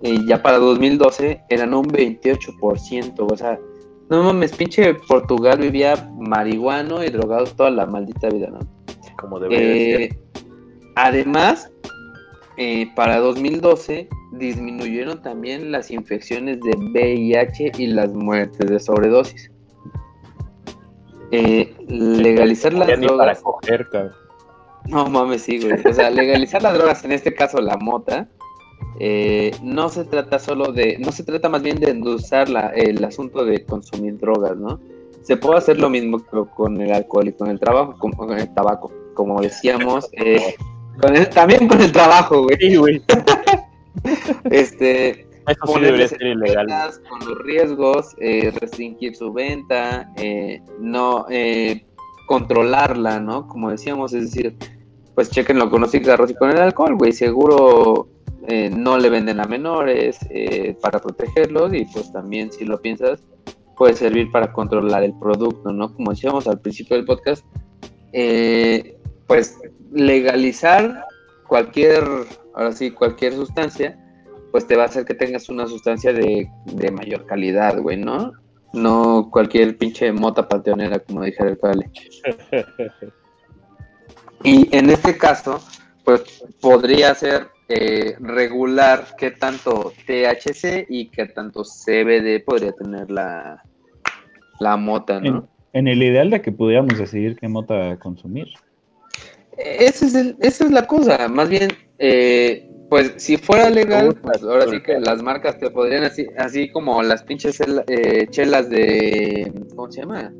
Y 0.01 0.27
ya 0.27 0.43
para 0.43 0.57
2012 0.57 1.43
eran 1.49 1.73
un 1.73 1.87
28%, 1.87 3.13
o 3.31 3.37
sea, 3.37 3.57
no 4.09 4.23
mames, 4.23 4.51
pinche 4.51 4.93
Portugal 4.95 5.59
vivía 5.59 6.11
marihuano 6.17 7.03
y 7.03 7.09
drogado 7.09 7.45
toda 7.45 7.69
la 7.69 7.85
maldita 7.85 8.29
vida, 8.29 8.47
¿no? 8.47 8.59
Como 9.17 9.39
debería 9.39 10.05
Eh, 10.05 10.19
además, 10.95 11.71
eh, 12.57 12.91
para 12.95 13.17
2012 13.19 14.07
disminuyeron 14.33 15.21
también 15.21 15.71
las 15.71 15.91
infecciones 15.91 16.59
de 16.61 16.75
VIH 16.77 17.71
y 17.77 17.87
las 17.87 18.13
muertes 18.13 18.69
de 18.69 18.79
sobredosis. 18.79 19.51
Eh, 21.31 21.73
legalizar 21.87 22.73
las 22.73 22.87
Ya 22.87 22.95
ni 22.95 23.07
para 23.07 23.17
drogas. 23.17 23.41
coger, 23.41 23.89
cabrón. 23.89 24.13
No 24.85 25.07
mames, 25.07 25.41
sí, 25.43 25.59
güey. 25.59 25.73
O 25.87 25.93
sea, 25.93 26.09
legalizar 26.09 26.61
las 26.61 26.73
drogas, 26.73 27.03
en 27.05 27.13
este 27.13 27.33
caso 27.33 27.59
la 27.59 27.77
mota, 27.77 28.27
eh, 28.99 29.51
no 29.63 29.89
se 29.89 30.03
trata 30.05 30.37
solo 30.39 30.71
de, 30.71 30.97
no 30.99 31.11
se 31.11 31.23
trata 31.23 31.49
más 31.49 31.63
bien 31.63 31.79
de 31.79 31.89
endulzar 31.91 32.49
la, 32.49 32.67
el 32.69 33.03
asunto 33.03 33.45
de 33.45 33.65
consumir 33.65 34.19
drogas, 34.19 34.57
¿no? 34.57 34.79
Se 35.21 35.37
puede 35.37 35.57
hacer 35.57 35.79
lo 35.79 35.89
mismo 35.89 36.21
con 36.55 36.81
el 36.81 36.91
alcohol 36.91 37.29
y 37.29 37.33
con 37.33 37.49
el 37.49 37.59
trabajo, 37.59 37.95
con, 37.97 38.11
con 38.11 38.37
el 38.37 38.53
tabaco, 38.53 38.91
como 39.13 39.41
decíamos, 39.41 40.09
eh, 40.11 40.55
con 41.01 41.15
el- 41.15 41.29
también 41.29 41.67
con 41.67 41.81
el 41.81 41.91
trabajo, 41.91 42.43
güey. 42.43 42.57
Sí, 42.59 42.75
güey. 42.75 43.01
Este, 44.51 45.11
Eso 45.47 45.67
sí 45.75 45.79
debería 45.79 46.07
ser 46.07 46.21
ilegal. 46.23 46.67
con 47.09 47.19
los 47.29 47.37
riesgos, 47.43 48.15
eh, 48.19 48.51
restringir 48.59 49.15
su 49.15 49.31
venta, 49.31 50.11
eh, 50.17 50.61
no 50.79 51.25
eh, 51.29 51.85
controlarla, 52.27 53.19
¿no? 53.19 53.47
Como 53.47 53.69
decíamos, 53.69 54.13
es 54.13 54.31
decir, 54.31 54.55
pues 55.15 55.29
chequenlo 55.29 55.69
con 55.69 55.81
los 55.81 55.91
cigarros 55.91 56.31
y 56.31 56.35
con 56.35 56.49
el 56.49 56.57
alcohol, 56.57 56.95
güey, 56.95 57.11
seguro 57.13 58.07
eh, 58.47 58.69
no 58.69 58.97
le 58.97 59.09
venden 59.09 59.39
a 59.39 59.45
menores 59.45 60.17
eh, 60.29 60.75
para 60.81 60.99
protegerlos 60.99 61.73
y 61.73 61.85
pues 61.85 62.11
también 62.11 62.51
si 62.51 62.65
lo 62.65 62.81
piensas 62.81 63.21
puede 63.77 63.93
servir 63.93 64.31
para 64.31 64.51
controlar 64.51 65.03
el 65.03 65.13
producto, 65.17 65.71
¿no? 65.71 65.93
Como 65.93 66.11
decíamos 66.11 66.47
al 66.47 66.59
principio 66.59 66.95
del 66.97 67.05
podcast, 67.05 67.45
eh, 68.11 68.97
pues 69.27 69.57
legalizar 69.93 71.05
cualquier, 71.47 72.03
ahora 72.53 72.71
sí, 72.71 72.91
cualquier 72.91 73.33
sustancia, 73.33 73.97
pues 74.51 74.67
te 74.67 74.75
va 74.75 74.83
a 74.83 74.85
hacer 74.87 75.05
que 75.05 75.13
tengas 75.13 75.49
una 75.49 75.67
sustancia 75.67 76.13
de, 76.13 76.49
de 76.65 76.91
mayor 76.91 77.25
calidad, 77.25 77.79
güey, 77.79 77.97
¿no? 77.97 78.33
No 78.73 79.29
cualquier 79.31 79.77
pinche 79.77 80.11
mota 80.11 80.47
panteonera, 80.47 80.99
como 80.99 81.23
dijera 81.23 81.49
el 81.49 81.59
Cale. 81.59 81.89
Y 84.45 84.75
en 84.75 84.89
este 84.89 85.17
caso, 85.17 85.61
pues 86.03 86.43
podría 86.59 87.15
ser 87.15 87.47
eh, 87.69 88.15
regular 88.19 89.07
qué 89.17 89.31
tanto 89.31 89.93
THC 90.05 90.85
y 90.89 91.07
qué 91.07 91.27
tanto 91.27 91.63
CBD 91.63 92.43
podría 92.43 92.73
tener 92.73 93.09
la, 93.09 93.63
la 94.59 94.75
mota, 94.75 95.17
En, 95.17 95.23
¿no? 95.23 95.47
en 95.71 95.87
el 95.87 96.03
ideal 96.03 96.29
de 96.29 96.41
que 96.41 96.51
pudiéramos 96.51 96.97
decidir 96.97 97.37
qué 97.37 97.47
mota 97.47 97.97
consumir. 97.99 98.49
Ese 99.57 100.05
es 100.07 100.15
el- 100.15 100.35
esa 100.41 100.65
es 100.65 100.71
la 100.71 100.85
cosa, 100.87 101.27
más 101.27 101.49
bien, 101.49 101.69
eh, 101.99 102.67
pues 102.89 103.13
si 103.17 103.37
fuera 103.37 103.69
legal, 103.69 104.15
pues 104.21 104.43
ahora 104.43 104.67
sí 104.67 104.81
que 104.81 104.99
las 104.99 105.21
marcas 105.23 105.57
te 105.59 105.69
podrían 105.69 106.03
así, 106.03 106.27
así 106.37 106.69
como 106.69 107.01
las 107.03 107.23
pinches 107.23 107.59
eh, 107.87 108.27
chelas 108.29 108.69
de, 108.69 109.51
¿cómo 109.75 109.91
se 109.91 110.01
llama? 110.01 110.31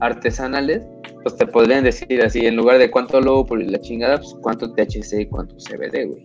Artesanales, 0.00 0.82
pues 1.22 1.36
te 1.36 1.46
podrían 1.46 1.84
decir 1.84 2.22
así, 2.22 2.46
en 2.46 2.56
lugar 2.56 2.78
de 2.78 2.90
cuánto 2.90 3.20
lobo 3.20 3.44
por 3.46 3.62
la 3.62 3.78
chingada, 3.80 4.16
pues 4.16 4.34
cuánto 4.40 4.72
THC 4.72 5.20
y 5.22 5.26
cuánto 5.26 5.56
CBD, 5.58 6.06
güey. 6.06 6.24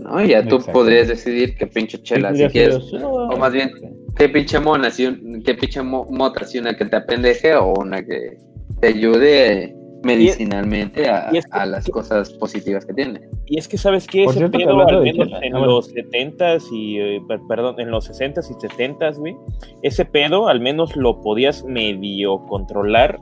¿No? 0.00 0.22
Y 0.24 0.28
ya 0.28 0.42
tú 0.48 0.56
podrías 0.72 1.08
decidir 1.08 1.54
qué 1.56 1.66
pinche 1.66 2.02
chela, 2.02 2.30
si 2.34 2.42
quieres, 2.52 2.76
o 3.04 3.36
más 3.38 3.52
bien, 3.52 3.70
qué 4.16 4.28
pinche 4.28 4.58
mona, 4.58 4.90
si 4.90 5.06
un- 5.06 5.42
qué 5.44 5.54
pinche 5.54 5.82
mo- 5.82 6.06
mota, 6.10 6.44
si 6.46 6.58
una 6.58 6.74
que 6.76 6.84
te 6.86 6.96
apendeje 6.96 7.54
o 7.54 7.74
una 7.78 8.02
que 8.04 8.38
te 8.80 8.88
ayude 8.88 9.74
medicinalmente 10.04 11.08
a, 11.08 11.30
y 11.32 11.38
es 11.38 11.44
que- 11.46 11.58
a 11.58 11.66
las 11.66 11.88
cosas 11.88 12.30
positivas 12.34 12.84
que 12.86 12.94
tiene. 12.94 13.20
Y 13.46 13.58
es 13.58 13.68
que, 13.68 13.76
¿sabes 13.78 14.06
qué? 14.06 14.24
Por 14.24 14.32
Ese 14.32 14.38
cierto, 14.40 14.58
que 14.58 14.64
pedo, 14.64 14.80
al 14.86 15.02
menos 15.02 15.28
en 15.42 15.56
ah, 15.56 15.60
los 15.60 15.92
70s 15.94 16.64
y, 16.72 16.98
eh, 16.98 17.22
per- 17.28 17.40
perdón, 17.48 17.78
en 17.80 17.90
los 17.90 18.08
60s 18.10 18.50
y 18.50 18.54
70s, 18.54 19.18
güey, 19.18 19.36
ese 19.82 20.04
pedo 20.04 20.48
al 20.48 20.60
menos 20.60 20.96
lo 20.96 21.20
podías 21.20 21.64
medio 21.64 22.38
controlar 22.46 23.18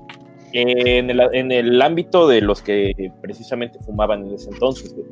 en 0.55 1.09
el, 1.09 1.21
en 1.33 1.51
el 1.51 1.81
ámbito 1.81 2.29
de 2.29 2.43
los 2.43 2.61
que 2.61 2.93
precisamente 3.23 3.79
fumaban 3.81 4.27
en 4.27 4.35
ese 4.35 4.51
entonces, 4.51 4.95
güey. 4.95 5.07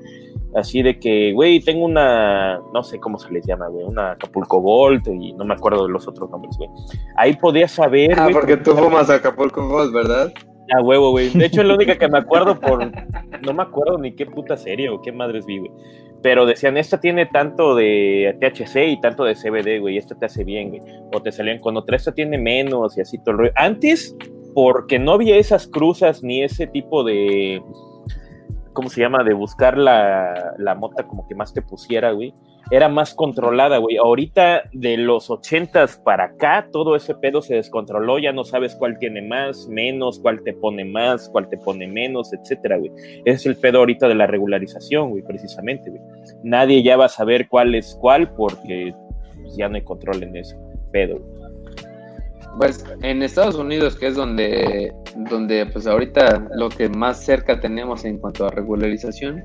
Así 0.54 0.82
de 0.82 0.98
que, 0.98 1.32
güey, 1.32 1.60
tengo 1.60 1.84
una, 1.84 2.58
no 2.74 2.82
sé 2.82 2.98
cómo 2.98 3.18
se 3.18 3.32
les 3.32 3.46
llama, 3.46 3.68
güey, 3.68 3.84
una 3.86 4.12
Acapulco 4.12 4.60
Gold 4.60 5.06
y 5.08 5.32
no 5.34 5.44
me 5.44 5.54
acuerdo 5.54 5.86
de 5.86 5.92
los 5.92 6.06
otros 6.08 6.28
nombres, 6.28 6.56
güey. 6.58 6.68
Ahí 7.16 7.36
podías 7.36 7.70
saber, 7.70 8.18
Ah, 8.18 8.24
güey, 8.24 8.34
porque 8.34 8.56
tú 8.56 8.72
fumas 8.72 9.08
Acapulco 9.10 9.66
Gold, 9.68 9.94
¿verdad? 9.94 10.32
A 10.76 10.82
huevo, 10.82 11.10
güey. 11.10 11.30
De 11.30 11.46
hecho, 11.46 11.60
es 11.60 11.66
la 11.66 11.74
única 11.74 11.96
que 11.96 12.08
me 12.08 12.18
acuerdo 12.18 12.58
por. 12.58 12.90
No 13.42 13.54
me 13.54 13.62
acuerdo 13.62 13.98
ni 13.98 14.12
qué 14.14 14.26
puta 14.26 14.56
serie 14.56 14.88
o 14.90 15.00
qué 15.00 15.12
madres 15.12 15.46
vi, 15.46 15.58
güey. 15.58 15.70
Pero 16.22 16.44
decían, 16.44 16.76
esta 16.76 17.00
tiene 17.00 17.26
tanto 17.26 17.74
de 17.74 18.36
THC 18.40 18.88
y 18.88 19.00
tanto 19.00 19.24
de 19.24 19.34
CBD, 19.34 19.80
güey. 19.80 19.96
Esta 19.96 20.14
te 20.14 20.26
hace 20.26 20.44
bien, 20.44 20.70
güey. 20.70 20.82
O 21.14 21.22
te 21.22 21.32
salían 21.32 21.58
con 21.58 21.76
otra, 21.76 21.96
esta 21.96 22.12
tiene 22.12 22.36
menos 22.36 22.96
y 22.98 23.00
así 23.00 23.18
todo 23.18 23.32
el 23.32 23.38
rollo. 23.38 23.52
Antes, 23.56 24.14
porque 24.54 24.98
no 24.98 25.12
había 25.12 25.36
esas 25.36 25.66
cruzas 25.66 26.22
ni 26.22 26.42
ese 26.42 26.66
tipo 26.66 27.04
de. 27.04 27.62
¿Cómo 28.80 28.88
se 28.88 29.02
llama? 29.02 29.22
De 29.22 29.34
buscar 29.34 29.76
la, 29.76 30.54
la 30.56 30.74
mota 30.74 31.06
como 31.06 31.28
que 31.28 31.34
más 31.34 31.52
te 31.52 31.60
pusiera, 31.60 32.12
güey. 32.12 32.32
Era 32.70 32.88
más 32.88 33.12
controlada, 33.12 33.76
güey. 33.76 33.98
Ahorita, 33.98 34.62
de 34.72 34.96
los 34.96 35.28
ochentas 35.28 35.98
para 36.02 36.24
acá, 36.24 36.66
todo 36.72 36.96
ese 36.96 37.14
pedo 37.14 37.42
se 37.42 37.56
descontroló. 37.56 38.18
Ya 38.18 38.32
no 38.32 38.42
sabes 38.42 38.74
cuál 38.76 38.98
tiene 38.98 39.20
más, 39.20 39.68
menos, 39.68 40.18
cuál 40.18 40.42
te 40.42 40.54
pone 40.54 40.86
más, 40.86 41.28
cuál 41.28 41.50
te 41.50 41.58
pone 41.58 41.88
menos, 41.88 42.32
etcétera, 42.32 42.78
güey. 42.78 42.90
Es 43.26 43.44
el 43.44 43.56
pedo 43.56 43.80
ahorita 43.80 44.08
de 44.08 44.14
la 44.14 44.26
regularización, 44.26 45.10
güey, 45.10 45.22
precisamente, 45.24 45.90
güey. 45.90 46.00
Nadie 46.42 46.82
ya 46.82 46.96
va 46.96 47.04
a 47.04 47.10
saber 47.10 47.48
cuál 47.48 47.74
es 47.74 47.98
cuál 48.00 48.32
porque 48.32 48.94
pues, 49.42 49.58
ya 49.58 49.68
no 49.68 49.74
hay 49.74 49.82
control 49.82 50.22
en 50.22 50.36
ese 50.36 50.56
pedo. 50.90 51.18
güey. 51.18 51.39
Pues 52.58 52.84
en 53.02 53.22
Estados 53.22 53.54
Unidos, 53.54 53.96
que 53.96 54.08
es 54.08 54.16
donde, 54.16 54.92
donde 55.30 55.66
pues 55.66 55.86
ahorita 55.86 56.48
lo 56.54 56.68
que 56.68 56.88
más 56.88 57.24
cerca 57.24 57.60
tenemos 57.60 58.04
en 58.04 58.18
cuanto 58.18 58.46
a 58.46 58.50
regularización, 58.50 59.42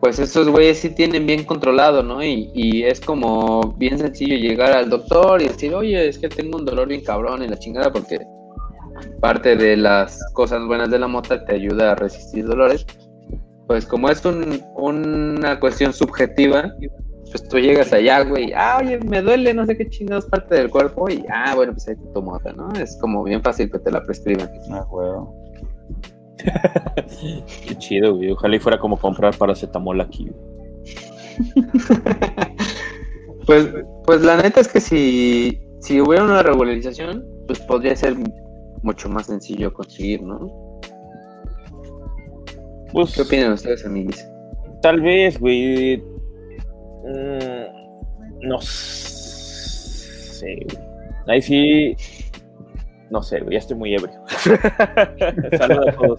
pues 0.00 0.18
esos 0.18 0.48
güeyes 0.48 0.78
sí 0.78 0.90
tienen 0.90 1.26
bien 1.26 1.44
controlado, 1.44 2.02
¿no? 2.02 2.22
Y, 2.24 2.50
y 2.54 2.82
es 2.84 3.00
como 3.00 3.74
bien 3.78 3.98
sencillo 3.98 4.36
llegar 4.36 4.72
al 4.72 4.90
doctor 4.90 5.40
y 5.42 5.48
decir, 5.48 5.74
oye, 5.74 6.08
es 6.08 6.18
que 6.18 6.28
tengo 6.28 6.58
un 6.58 6.64
dolor 6.64 6.88
bien 6.88 7.02
cabrón 7.02 7.42
en 7.42 7.50
la 7.50 7.58
chingada 7.58 7.92
porque 7.92 8.18
parte 9.20 9.56
de 9.56 9.76
las 9.76 10.18
cosas 10.32 10.64
buenas 10.66 10.90
de 10.90 10.98
la 10.98 11.08
mota 11.08 11.44
te 11.44 11.54
ayuda 11.54 11.92
a 11.92 11.94
resistir 11.94 12.44
dolores. 12.46 12.86
Pues 13.66 13.86
como 13.86 14.10
es 14.10 14.24
un- 14.24 14.62
una 14.76 15.58
cuestión 15.58 15.92
subjetiva, 15.94 16.74
pues 17.34 17.48
tú 17.48 17.58
llegas 17.58 17.92
allá, 17.92 18.22
güey, 18.22 18.52
ah, 18.54 18.78
oye, 18.80 18.96
me 19.00 19.20
duele 19.20 19.52
no 19.52 19.66
sé 19.66 19.76
qué 19.76 19.90
chingados 19.90 20.26
parte 20.26 20.54
del 20.54 20.70
cuerpo 20.70 21.10
y, 21.10 21.24
ah, 21.28 21.56
bueno, 21.56 21.72
pues 21.72 21.88
ahí 21.88 21.96
te 21.96 22.06
tomo 22.12 22.32
otra, 22.34 22.52
¿no? 22.52 22.72
Es 22.74 22.96
como 23.00 23.24
bien 23.24 23.42
fácil 23.42 23.68
que 23.72 23.80
te 23.80 23.90
la 23.90 24.04
prescriban. 24.04 24.48
Ah, 24.70 24.86
huevo. 24.88 25.34
Qué 27.66 27.76
chido, 27.78 28.14
güey. 28.14 28.30
Ojalá 28.30 28.54
y 28.54 28.60
fuera 28.60 28.78
como 28.78 28.96
comprar 28.96 29.36
paracetamol 29.36 30.00
aquí. 30.00 30.30
pues, 33.46 33.68
pues 34.04 34.22
la 34.22 34.36
neta 34.36 34.60
es 34.60 34.68
que 34.68 34.78
si, 34.78 35.60
si 35.80 36.00
hubiera 36.00 36.22
una 36.22 36.40
regularización, 36.44 37.26
pues 37.48 37.58
podría 37.62 37.96
ser 37.96 38.14
mucho 38.84 39.08
más 39.08 39.26
sencillo 39.26 39.74
conseguir, 39.74 40.22
¿no? 40.22 40.78
Pues, 42.92 43.12
¿Qué 43.16 43.22
opinan 43.22 43.54
ustedes, 43.54 43.84
amigos? 43.84 44.24
Tal 44.82 45.00
vez, 45.00 45.40
güey. 45.40 46.13
Mm, 47.04 48.48
no 48.48 48.60
sé. 48.60 50.66
Ahí 51.26 51.42
sí. 51.42 51.96
No 53.10 53.22
sé. 53.22 53.42
Ya 53.50 53.58
estoy 53.58 53.76
muy 53.76 53.94
ebrio. 53.94 54.14
Saludos 55.58 55.88
a 55.88 55.92
todos. 55.92 56.18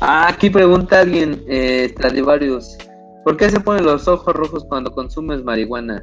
Ah, 0.00 0.28
aquí 0.28 0.48
pregunta 0.50 1.00
alguien, 1.00 1.42
eh, 1.48 1.88
Stradivarius. 1.90 2.76
¿Por 3.24 3.36
qué 3.36 3.50
se 3.50 3.60
ponen 3.60 3.84
los 3.84 4.08
ojos 4.08 4.34
rojos 4.34 4.64
cuando 4.64 4.90
consumes 4.92 5.44
marihuana? 5.44 6.02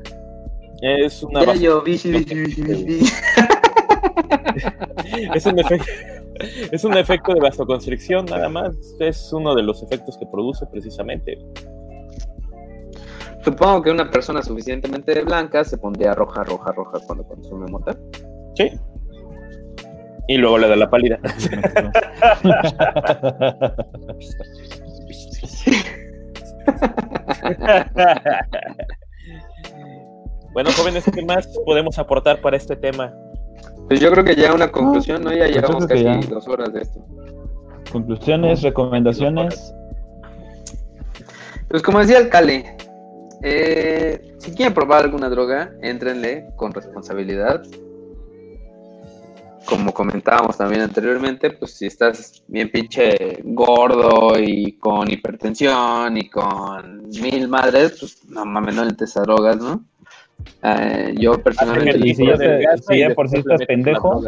Una. 1.23 1.45
Ya 1.45 1.55
yo, 1.55 1.83
es 5.33 5.45
un 5.45 5.59
efecto. 5.59 5.85
Es 6.71 6.83
un 6.83 6.95
efecto 6.95 7.33
de 7.33 7.39
vasoconstricción, 7.39 8.25
nada 8.25 8.49
más. 8.49 8.75
Es 8.99 9.31
uno 9.31 9.55
de 9.55 9.63
los 9.63 9.81
efectos 9.81 10.17
que 10.17 10.25
produce 10.25 10.65
precisamente. 10.67 11.37
Supongo 13.45 13.81
que 13.83 13.91
una 13.91 14.09
persona 14.09 14.41
suficientemente 14.41 15.21
blanca 15.21 15.63
se 15.63 15.77
pondría 15.77 16.15
roja, 16.15 16.43
roja, 16.43 16.71
roja 16.71 16.97
cuando 17.05 17.23
consume 17.27 17.67
mota. 17.67 17.95
Sí. 18.55 18.71
Y 20.27 20.37
luego 20.37 20.57
le 20.57 20.67
da 20.67 20.75
la 20.75 20.89
pálida. 20.89 21.19
bueno, 30.51 30.71
jóvenes, 30.71 31.05
¿qué 31.13 31.23
más 31.23 31.47
podemos 31.65 31.99
aportar 31.99 32.41
para 32.41 32.57
este 32.57 32.75
tema? 32.75 33.13
Pues 33.87 33.99
yo 33.99 34.09
creo 34.09 34.23
que 34.23 34.35
ya 34.35 34.55
una 34.55 34.71
conclusión, 34.71 35.23
¿no? 35.23 35.31
Ya 35.31 35.45
yo 35.45 35.61
llevamos 35.61 35.85
casi 35.85 36.03
ya. 36.03 36.17
dos 36.27 36.47
horas 36.47 36.73
de 36.73 36.81
esto. 36.81 37.05
Conclusiones, 37.91 38.63
recomendaciones. 38.63 39.71
Pues 41.67 41.83
como 41.83 41.99
decía 41.99 42.17
el 42.17 42.29
Cale, 42.29 42.75
eh, 43.41 44.35
si 44.39 44.51
quieren 44.51 44.73
probar 44.73 45.03
alguna 45.03 45.29
droga, 45.29 45.73
éntrenle 45.81 46.47
con 46.55 46.73
responsabilidad. 46.73 47.63
Como 49.65 49.93
comentábamos 49.93 50.57
también 50.57 50.81
anteriormente, 50.81 51.49
pues 51.49 51.71
si 51.73 51.87
estás 51.87 52.43
bien 52.47 52.69
pinche 52.69 53.39
gordo 53.43 54.37
y 54.39 54.73
con 54.73 55.09
hipertensión 55.11 56.15
y 56.17 56.29
con 56.29 57.09
mil 57.09 57.47
madres, 57.47 57.97
pues 57.99 58.25
no 58.29 58.45
mames, 58.45 58.75
no 58.75 58.83
entres 58.83 59.17
a 59.17 59.21
drogas, 59.21 59.57
¿no? 59.57 59.83
Eh, 60.61 61.15
yo 61.17 61.41
personalmente... 61.41 61.99
Si 62.13 62.25
ya 62.25 62.77
si 62.77 63.13
por 63.15 63.27
sí 63.27 63.37
estás 63.37 63.65
pendejo, 63.65 64.21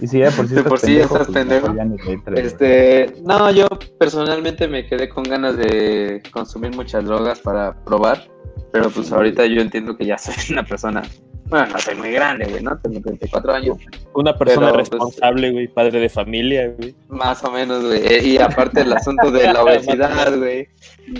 Y 0.00 0.06
si 0.06 0.18
ya 0.18 0.30
por 0.30 0.48
sí 0.48 0.54
por 0.56 0.78
sí 0.78 0.86
pendejo, 0.86 1.14
estás 1.14 1.26
pues 1.28 1.38
pendejo. 1.38 1.72
güey. 1.72 2.20
Este, 2.36 3.14
no, 3.22 3.50
yo 3.50 3.66
personalmente 3.98 4.68
me 4.68 4.86
quedé 4.86 5.08
con 5.08 5.24
ganas 5.24 5.56
de 5.56 6.22
consumir 6.32 6.74
muchas 6.74 7.04
drogas 7.04 7.40
para 7.40 7.74
probar, 7.84 8.28
pero 8.72 8.90
pues 8.90 9.12
ahorita 9.12 9.46
yo 9.46 9.60
entiendo 9.60 9.96
que 9.96 10.06
ya 10.06 10.18
soy 10.18 10.34
una 10.50 10.64
persona, 10.64 11.02
bueno, 11.46 11.66
no 11.72 11.78
soy 11.78 11.94
muy 11.94 12.12
grande, 12.12 12.46
güey, 12.46 12.62
¿no? 12.62 12.78
Tengo 12.78 13.00
34 13.00 13.52
años, 13.52 13.78
Una 14.14 14.36
persona 14.36 14.66
Pero, 14.66 14.78
pues, 14.78 14.90
responsable, 14.90 15.50
güey, 15.52 15.68
padre 15.68 16.00
de 16.00 16.08
familia, 16.08 16.74
güey. 16.76 16.94
más 17.08 17.42
o 17.44 17.50
menos, 17.50 17.84
güey, 17.84 18.00
eh, 18.06 18.22
y 18.24 18.38
aparte 18.38 18.82
el 18.82 18.92
asunto 18.92 19.30
de 19.30 19.52
la 19.52 19.62
obesidad, 19.62 20.36
güey, 20.36 20.68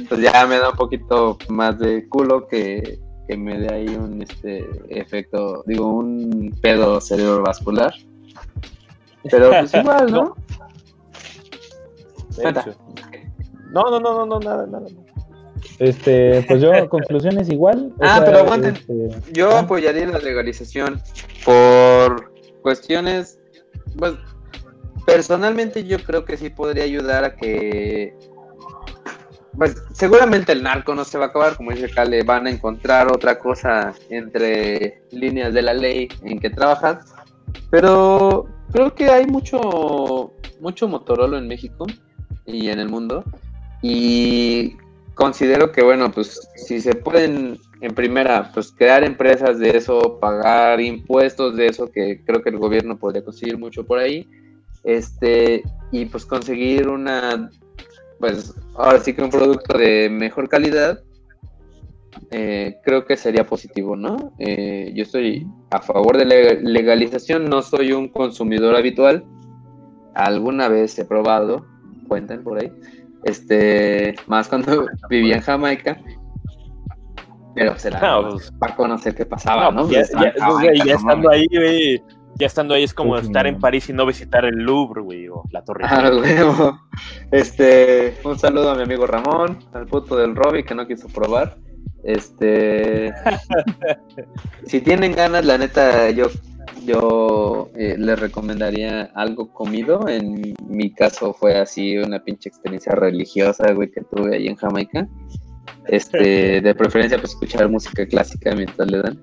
pues 0.08 0.20
ya 0.20 0.46
me 0.46 0.58
da 0.58 0.70
un 0.70 0.76
poquito 0.76 1.38
más 1.48 1.78
de 1.78 2.08
culo 2.08 2.46
que, 2.48 2.98
que 3.28 3.36
me 3.36 3.58
dé 3.58 3.72
ahí 3.72 3.88
un 3.88 4.22
este 4.22 4.68
efecto, 4.88 5.62
digo, 5.66 5.86
un 5.86 6.54
pedo 6.60 7.00
cerebrovascular. 7.00 7.94
Pero 9.30 9.50
pues 9.60 9.74
igual, 9.74 10.12
¿no? 10.12 10.36
No, 13.72 13.82
no, 13.84 14.00
no, 14.00 14.00
no, 14.00 14.26
no, 14.26 14.40
nada, 14.40 14.66
nada. 14.66 14.86
Este, 15.78 16.42
pues 16.42 16.60
yo, 16.60 16.88
conclusiones 16.88 17.48
igual. 17.48 17.92
Ah, 18.00 18.16
sea, 18.16 18.24
pero 18.24 18.38
aguanten. 18.38 18.76
este, 18.76 19.32
Yo 19.32 19.56
apoyaría 19.56 20.06
la 20.06 20.18
legalización 20.18 21.00
por 21.44 22.32
cuestiones, 22.62 23.38
pues 23.98 24.14
personalmente 25.06 25.84
yo 25.84 25.98
creo 25.98 26.24
que 26.24 26.36
sí 26.36 26.50
podría 26.50 26.84
ayudar 26.84 27.24
a 27.24 27.34
que, 27.34 28.14
pues 29.56 29.76
seguramente 29.92 30.52
el 30.52 30.62
narco 30.62 30.94
no 30.94 31.04
se 31.04 31.18
va 31.18 31.26
a 31.26 31.28
acabar, 31.28 31.56
como 31.56 31.72
dice 31.72 31.90
Cale, 31.90 32.22
van 32.22 32.46
a 32.46 32.50
encontrar 32.50 33.10
otra 33.10 33.38
cosa 33.38 33.92
entre 34.10 35.02
líneas 35.10 35.52
de 35.52 35.62
la 35.62 35.74
ley 35.74 36.08
en 36.22 36.38
que 36.38 36.50
trabajan, 36.50 37.00
pero 37.70 38.46
creo 38.72 38.94
que 38.94 39.10
hay 39.10 39.26
mucho, 39.26 40.32
mucho 40.60 40.88
Motorolo 40.88 41.38
en 41.38 41.46
México 41.46 41.86
y 42.46 42.68
en 42.68 42.78
el 42.78 42.88
mundo. 42.88 43.24
Y 43.82 44.76
considero 45.14 45.72
que 45.72 45.82
bueno, 45.82 46.10
pues 46.10 46.48
si 46.56 46.80
se 46.80 46.94
pueden 46.94 47.58
en 47.80 47.94
primera, 47.94 48.50
pues 48.54 48.72
crear 48.72 49.02
empresas 49.02 49.58
de 49.58 49.76
eso, 49.76 50.18
pagar 50.20 50.80
impuestos 50.80 51.56
de 51.56 51.66
eso, 51.66 51.90
que 51.90 52.20
creo 52.24 52.42
que 52.42 52.50
el 52.50 52.58
gobierno 52.58 52.96
podría 52.96 53.24
conseguir 53.24 53.58
mucho 53.58 53.84
por 53.84 53.98
ahí, 53.98 54.28
este, 54.84 55.62
y 55.90 56.06
pues 56.06 56.24
conseguir 56.24 56.88
una, 56.88 57.50
pues 58.20 58.54
ahora 58.76 59.00
sí 59.00 59.12
que 59.12 59.22
un 59.22 59.30
producto 59.30 59.76
de 59.76 60.08
mejor 60.08 60.48
calidad, 60.48 61.02
eh, 62.30 62.78
creo 62.84 63.04
que 63.04 63.16
sería 63.16 63.46
positivo, 63.46 63.96
¿no? 63.96 64.32
Eh, 64.38 64.92
yo 64.94 65.02
estoy 65.02 65.46
a 65.70 65.80
favor 65.80 66.16
de 66.18 66.24
la 66.24 66.34
legalización, 66.60 67.46
no 67.46 67.62
soy 67.62 67.92
un 67.92 68.08
consumidor 68.08 68.76
habitual, 68.76 69.24
alguna 70.14 70.68
vez 70.68 70.98
he 70.98 71.04
probado, 71.04 71.66
cuenten 72.08 72.42
por 72.42 72.60
ahí, 72.62 72.72
este, 73.24 74.14
más 74.26 74.48
cuando 74.48 74.86
vivía 75.10 75.36
en 75.36 75.42
Jamaica. 75.42 75.98
Pero 77.54 77.78
será 77.78 78.00
No, 78.00 78.30
pues, 78.30 78.50
para 78.58 78.74
conocer 78.76 79.14
qué 79.14 79.26
pasaba, 79.26 79.70
¿no? 79.70 79.84
no, 79.84 79.90
ya, 79.90 80.04
Jamaica, 80.06 80.84
no 80.84 80.92
estando 80.94 81.30
ahí, 81.30 81.46
güey. 81.50 82.02
Ya 82.38 82.46
estando 82.46 82.72
ahí 82.72 82.84
es 82.84 82.94
como 82.94 83.10
Pues, 83.10 83.24
estar 83.24 83.44
no. 83.44 83.50
en 83.50 83.58
París 83.58 83.90
y 83.90 83.92
no 83.92 84.06
visitar 84.06 84.46
el 84.46 84.54
Louvre, 84.56 85.02
güey, 85.02 85.28
o 85.28 85.42
la 85.50 85.62
Torre 85.62 85.84
Ah. 85.86 86.80
Este, 87.30 88.14
un 88.24 88.38
saludo 88.38 88.70
a 88.70 88.74
mi 88.74 88.82
amigo 88.82 89.06
Ramón, 89.06 89.58
al 89.74 89.86
puto 89.86 90.16
del 90.16 90.34
Robbie 90.34 90.64
que 90.64 90.74
no 90.74 90.86
quiso 90.86 91.08
probar. 91.08 91.56
Este, 92.02 93.12
si 94.66 94.80
tienen 94.80 95.12
ganas, 95.14 95.44
la 95.44 95.58
neta, 95.58 96.10
yo, 96.10 96.26
yo 96.84 97.70
eh, 97.76 97.96
les 97.98 98.18
recomendaría 98.18 99.10
algo 99.14 99.52
comido. 99.52 100.08
En 100.08 100.54
mi 100.68 100.92
caso 100.92 101.32
fue 101.32 101.58
así 101.58 101.96
una 101.98 102.18
pinche 102.22 102.48
experiencia 102.48 102.92
religiosa, 102.92 103.72
güey, 103.72 103.90
que 103.90 104.02
tuve 104.02 104.36
ahí 104.36 104.46
en 104.48 104.56
Jamaica. 104.56 105.06
Este, 105.86 106.60
de 106.60 106.74
preferencia, 106.74 107.18
pues 107.18 107.32
escuchar 107.32 107.68
música 107.68 108.06
clásica 108.06 108.54
mientras 108.54 108.90
le 108.90 108.98
dan. 109.02 109.20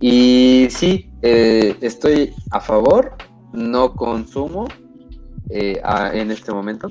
Y 0.00 0.66
sí, 0.70 1.10
eh, 1.22 1.74
estoy 1.80 2.34
a 2.50 2.60
favor, 2.60 3.16
no 3.52 3.94
consumo 3.96 4.66
eh, 5.48 5.80
a- 5.82 6.14
en 6.14 6.30
este 6.30 6.52
momento. 6.52 6.88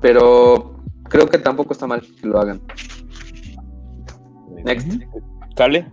Pero 0.00 0.73
creo 1.14 1.28
que 1.28 1.38
tampoco 1.38 1.72
está 1.72 1.86
mal 1.86 2.00
que 2.00 2.26
lo 2.26 2.40
hagan. 2.40 2.60
Next. 4.64 4.88
¿Cale? 5.54 5.86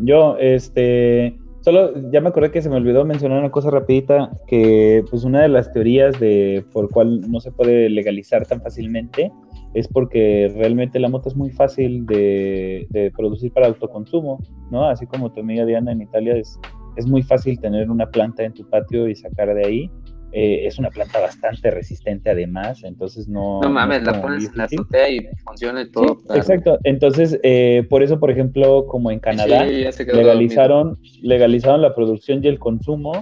Yo, 0.00 0.38
este, 0.38 1.38
solo 1.60 1.92
ya 2.10 2.22
me 2.22 2.30
acordé 2.30 2.50
que 2.50 2.62
se 2.62 2.70
me 2.70 2.76
olvidó 2.76 3.04
mencionar 3.04 3.40
una 3.40 3.50
cosa 3.50 3.70
rapidita, 3.70 4.30
que 4.46 5.04
pues 5.10 5.24
una 5.24 5.42
de 5.42 5.48
las 5.48 5.70
teorías 5.72 6.18
de 6.18 6.64
por 6.72 6.88
cual 6.88 7.20
no 7.30 7.38
se 7.40 7.52
puede 7.52 7.90
legalizar 7.90 8.46
tan 8.46 8.62
fácilmente 8.62 9.30
es 9.74 9.86
porque 9.86 10.50
realmente 10.56 10.98
la 10.98 11.10
moto 11.10 11.28
es 11.28 11.36
muy 11.36 11.50
fácil 11.50 12.06
de, 12.06 12.86
de 12.88 13.10
producir 13.10 13.52
para 13.52 13.66
autoconsumo, 13.66 14.38
¿no? 14.70 14.88
Así 14.88 15.06
como 15.06 15.30
tu 15.30 15.40
amiga 15.40 15.66
Diana 15.66 15.92
en 15.92 16.00
Italia 16.00 16.34
es, 16.36 16.58
es 16.96 17.06
muy 17.06 17.22
fácil 17.22 17.60
tener 17.60 17.90
una 17.90 18.06
planta 18.06 18.44
en 18.44 18.54
tu 18.54 18.66
patio 18.70 19.06
y 19.06 19.14
sacar 19.14 19.52
de 19.54 19.66
ahí. 19.66 19.90
Eh, 20.32 20.66
es 20.66 20.78
una 20.78 20.90
planta 20.90 21.20
bastante 21.20 21.70
resistente 21.70 22.28
además, 22.30 22.84
entonces 22.84 23.28
no... 23.28 23.60
No 23.62 23.70
mames, 23.70 24.00
es 24.00 24.04
la 24.04 24.20
pones 24.20 24.46
en 24.50 24.56
la 24.58 24.64
azotea 24.64 25.08
y 25.08 25.26
funciona 25.42 25.80
y 25.80 25.84
Sí, 25.86 25.90
todo. 25.92 26.16
claro. 26.18 26.40
exacto. 26.40 26.78
Entonces, 26.84 27.40
eh, 27.42 27.86
por 27.88 28.02
eso, 28.02 28.20
por 28.20 28.30
ejemplo, 28.30 28.86
como 28.86 29.10
en 29.10 29.20
Canadá, 29.20 29.66
Sí, 29.66 30.04
legalizaron, 30.04 30.98
legalizaron 31.22 31.80
la 31.80 31.94
producción 31.94 32.44
y 32.44 32.48
el 32.48 32.58
consumo 32.58 33.12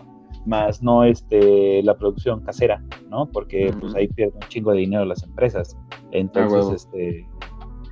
más 0.47 0.83
no 0.83 1.05
este, 1.05 1.83
la 1.83 1.97
producción 1.97 2.41
casera, 2.45 2.83
¿no? 3.09 3.27
Porque 3.33 3.73
pues 3.81 3.95
ahí 3.95 4.07
pierden 4.09 4.37
un 4.43 4.49
chingo 4.49 4.73
de 4.73 4.79
dinero 4.79 5.05
las 5.05 5.23
empresas. 5.25 5.77
Entonces, 6.13 6.85
este, 6.85 7.27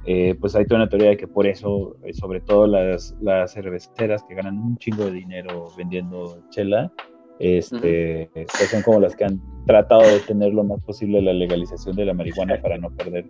eh, 0.06 0.34
pues 0.40 0.54
hay 0.54 0.64
toda 0.66 0.82
una 0.82 0.88
teoría 0.88 1.10
de 1.10 1.16
que 1.16 1.26
por 1.26 1.46
eso, 1.46 1.96
sobre 2.12 2.40
todo 2.40 2.66
las, 2.66 3.14
las 3.20 3.52
cerveceras 3.54 4.22
que 4.24 4.34
ganan 4.34 4.58
un 4.58 4.76
chingo 4.78 5.04
de 5.06 5.12
dinero 5.12 5.66
vendiendo 5.76 6.38
chela, 6.50 6.92
este, 7.38 8.30
pues 8.34 8.70
son 8.70 8.82
como 8.82 9.00
las 9.00 9.16
que 9.16 9.24
han 9.24 9.40
tratado 9.66 10.02
de 10.02 10.20
tener 10.20 10.52
lo 10.52 10.64
más 10.64 10.80
posible 10.82 11.20
la 11.22 11.32
legalización 11.32 11.96
de 11.96 12.04
la 12.04 12.14
marihuana 12.14 12.60
para 12.60 12.78
no 12.78 12.90
perder 12.90 13.26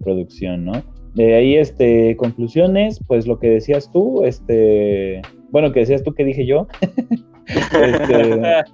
producción, 0.00 0.64
¿no? 0.64 0.82
De 1.14 1.34
ahí, 1.34 1.56
este, 1.56 2.16
conclusiones, 2.16 3.00
pues 3.06 3.26
lo 3.26 3.38
que 3.38 3.50
decías 3.50 3.90
tú, 3.90 4.24
este, 4.24 5.22
bueno, 5.50 5.72
que 5.72 5.80
decías 5.80 6.02
tú 6.02 6.14
que 6.14 6.24
dije 6.24 6.46
yo. 6.46 6.66
este, 7.46 8.64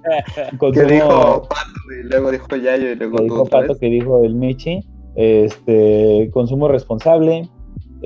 que 0.73 0.83
dijo 0.85 1.47
Pato 1.47 1.93
y 1.99 2.03
luego 2.09 2.31
dijo 2.31 2.55
Yayo 2.55 2.91
y 2.91 2.95
luego 2.95 3.23
dijo 3.23 3.45
Pato 3.45 3.75
que 3.75 3.87
dijo 3.87 4.23
el 4.23 4.35
Michi, 4.35 4.81
este, 5.15 6.29
consumo 6.33 6.67
responsable, 6.67 7.49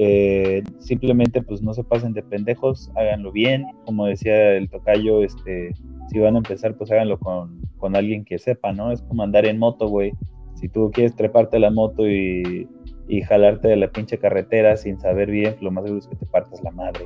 eh, 0.02 0.64
simplemente 0.80 1.42
pues 1.42 1.62
no 1.62 1.74
se 1.74 1.84
pasen 1.84 2.14
de 2.14 2.24
pendejos, 2.24 2.90
háganlo 2.96 3.34
bien, 3.34 3.66
como 3.86 4.06
decía 4.06 4.54
el 4.54 4.70
tocayo, 4.70 5.24
este, 5.24 5.74
si 6.10 6.20
van 6.20 6.36
a 6.36 6.38
empezar 6.38 6.78
pues 6.78 6.90
háganlo 6.90 7.20
con, 7.20 7.60
con 7.78 7.98
alguien 7.98 8.24
que 8.24 8.40
sepa, 8.40 8.72
¿no? 8.72 8.94
Es 8.94 9.02
como 9.02 9.24
andar 9.24 9.46
en 9.46 9.60
moto, 9.60 9.90
güey. 9.90 10.14
Si 10.56 10.70
tú 10.70 10.90
quieres 10.94 11.18
treparte 11.18 11.60
la 11.60 11.70
moto 11.70 12.08
y, 12.08 12.66
y 13.10 13.22
jalarte 13.24 13.68
de 13.68 13.76
la 13.76 13.92
pinche 13.92 14.18
carretera 14.18 14.78
sin 14.78 14.98
saber 15.02 15.30
bien, 15.30 15.58
lo 15.60 15.70
más 15.70 15.84
seguro 15.84 16.00
es 16.00 16.08
que 16.08 16.16
te 16.16 16.26
partas 16.26 16.64
la 16.64 16.72
madre. 16.72 17.06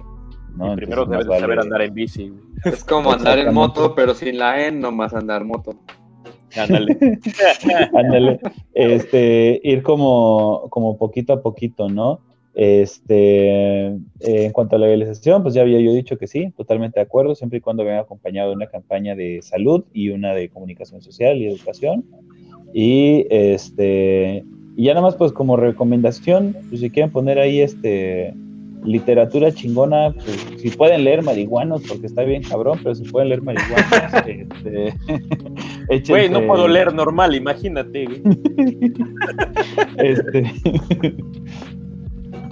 ¿no? 0.56 0.76
primero 0.76 1.08
debes 1.08 1.26
saber 1.26 1.60
andar 1.60 1.82
en 1.82 1.96
bici. 1.96 2.32
Es 2.64 2.84
como 2.84 3.12
andar 3.12 3.40
en 3.40 3.52
moto, 3.56 3.96
pero 3.96 4.14
sin 4.14 4.38
la 4.38 4.68
E, 4.68 4.72
nomás 4.72 5.16
andar 5.16 5.44
moto. 5.46 5.74
Ándale. 6.56 6.96
Ándale. 7.96 8.40
Este, 8.76 9.60
ir 9.64 9.82
como, 9.82 10.68
como 10.70 10.96
poquito 11.00 11.34
a 11.34 11.42
poquito, 11.42 11.90
¿no? 11.90 12.22
Este, 12.56 13.88
eh, 13.88 13.96
en 14.20 14.52
cuanto 14.52 14.76
a 14.76 14.80
la 14.80 14.86
legalización, 14.86 15.42
pues 15.42 15.56
ya 15.56 15.62
había 15.62 15.80
yo 15.80 15.92
dicho 15.92 16.18
que 16.18 16.28
sí, 16.28 16.54
totalmente 16.56 17.00
de 17.00 17.06
acuerdo, 17.06 17.34
siempre 17.36 17.58
y 17.58 17.62
cuando 17.62 17.84
venga 17.84 18.02
acompañado 18.02 18.50
de 18.50 18.56
una 18.56 18.68
campaña 18.68 19.16
de 19.16 19.42
salud 19.42 19.86
y 19.92 20.10
una 20.10 20.34
de 20.34 20.50
comunicación 20.50 21.02
social 21.02 21.38
y 21.38 21.48
educación. 21.48 22.06
Y 22.74 23.26
este, 23.30 24.44
y 24.76 24.86
ya 24.86 24.94
nada 24.94 25.06
más 25.06 25.16
pues 25.16 25.32
como 25.32 25.58
recomendación, 25.58 26.56
pues 26.70 26.82
si 26.82 26.90
quieren 26.90 27.12
poner 27.12 27.40
ahí 27.40 27.62
este 27.62 28.34
literatura 28.84 29.52
chingona, 29.52 30.12
pues 30.12 30.46
si 30.58 30.70
pueden 30.70 31.04
leer 31.04 31.24
marihuanos, 31.24 31.84
porque 31.88 32.08
está 32.08 32.24
bien 32.24 32.44
cabrón, 32.44 32.80
pero 32.84 32.96
si 32.96 33.04
pueden 33.04 33.30
leer 33.30 33.42
marihuanos, 33.42 34.14
este, 34.28 34.94
Güey, 36.10 36.30
no 36.30 36.46
puedo 36.46 36.68
leer 36.68 36.94
normal, 36.94 37.36
imagínate. 37.36 38.04
este, 39.98 40.52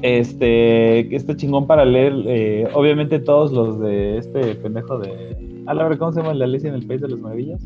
este, 0.02 1.16
este 1.16 1.36
chingón 1.36 1.68
para 1.68 1.86
leer, 1.86 2.14
eh, 2.28 2.68
obviamente 2.74 3.20
todos 3.20 3.52
los 3.52 3.80
de 3.80 4.18
este 4.18 4.56
pendejo 4.56 4.98
de... 5.00 5.64
Ah, 5.68 5.74
la 5.74 5.84
verdad, 5.84 6.00
¿cómo 6.00 6.12
se 6.12 6.22
llama 6.22 6.34
la 6.34 6.46
Alicia 6.46 6.70
en 6.70 6.76
el 6.76 6.86
País 6.86 7.02
de 7.02 7.10
las 7.10 7.20
Maravillas? 7.20 7.62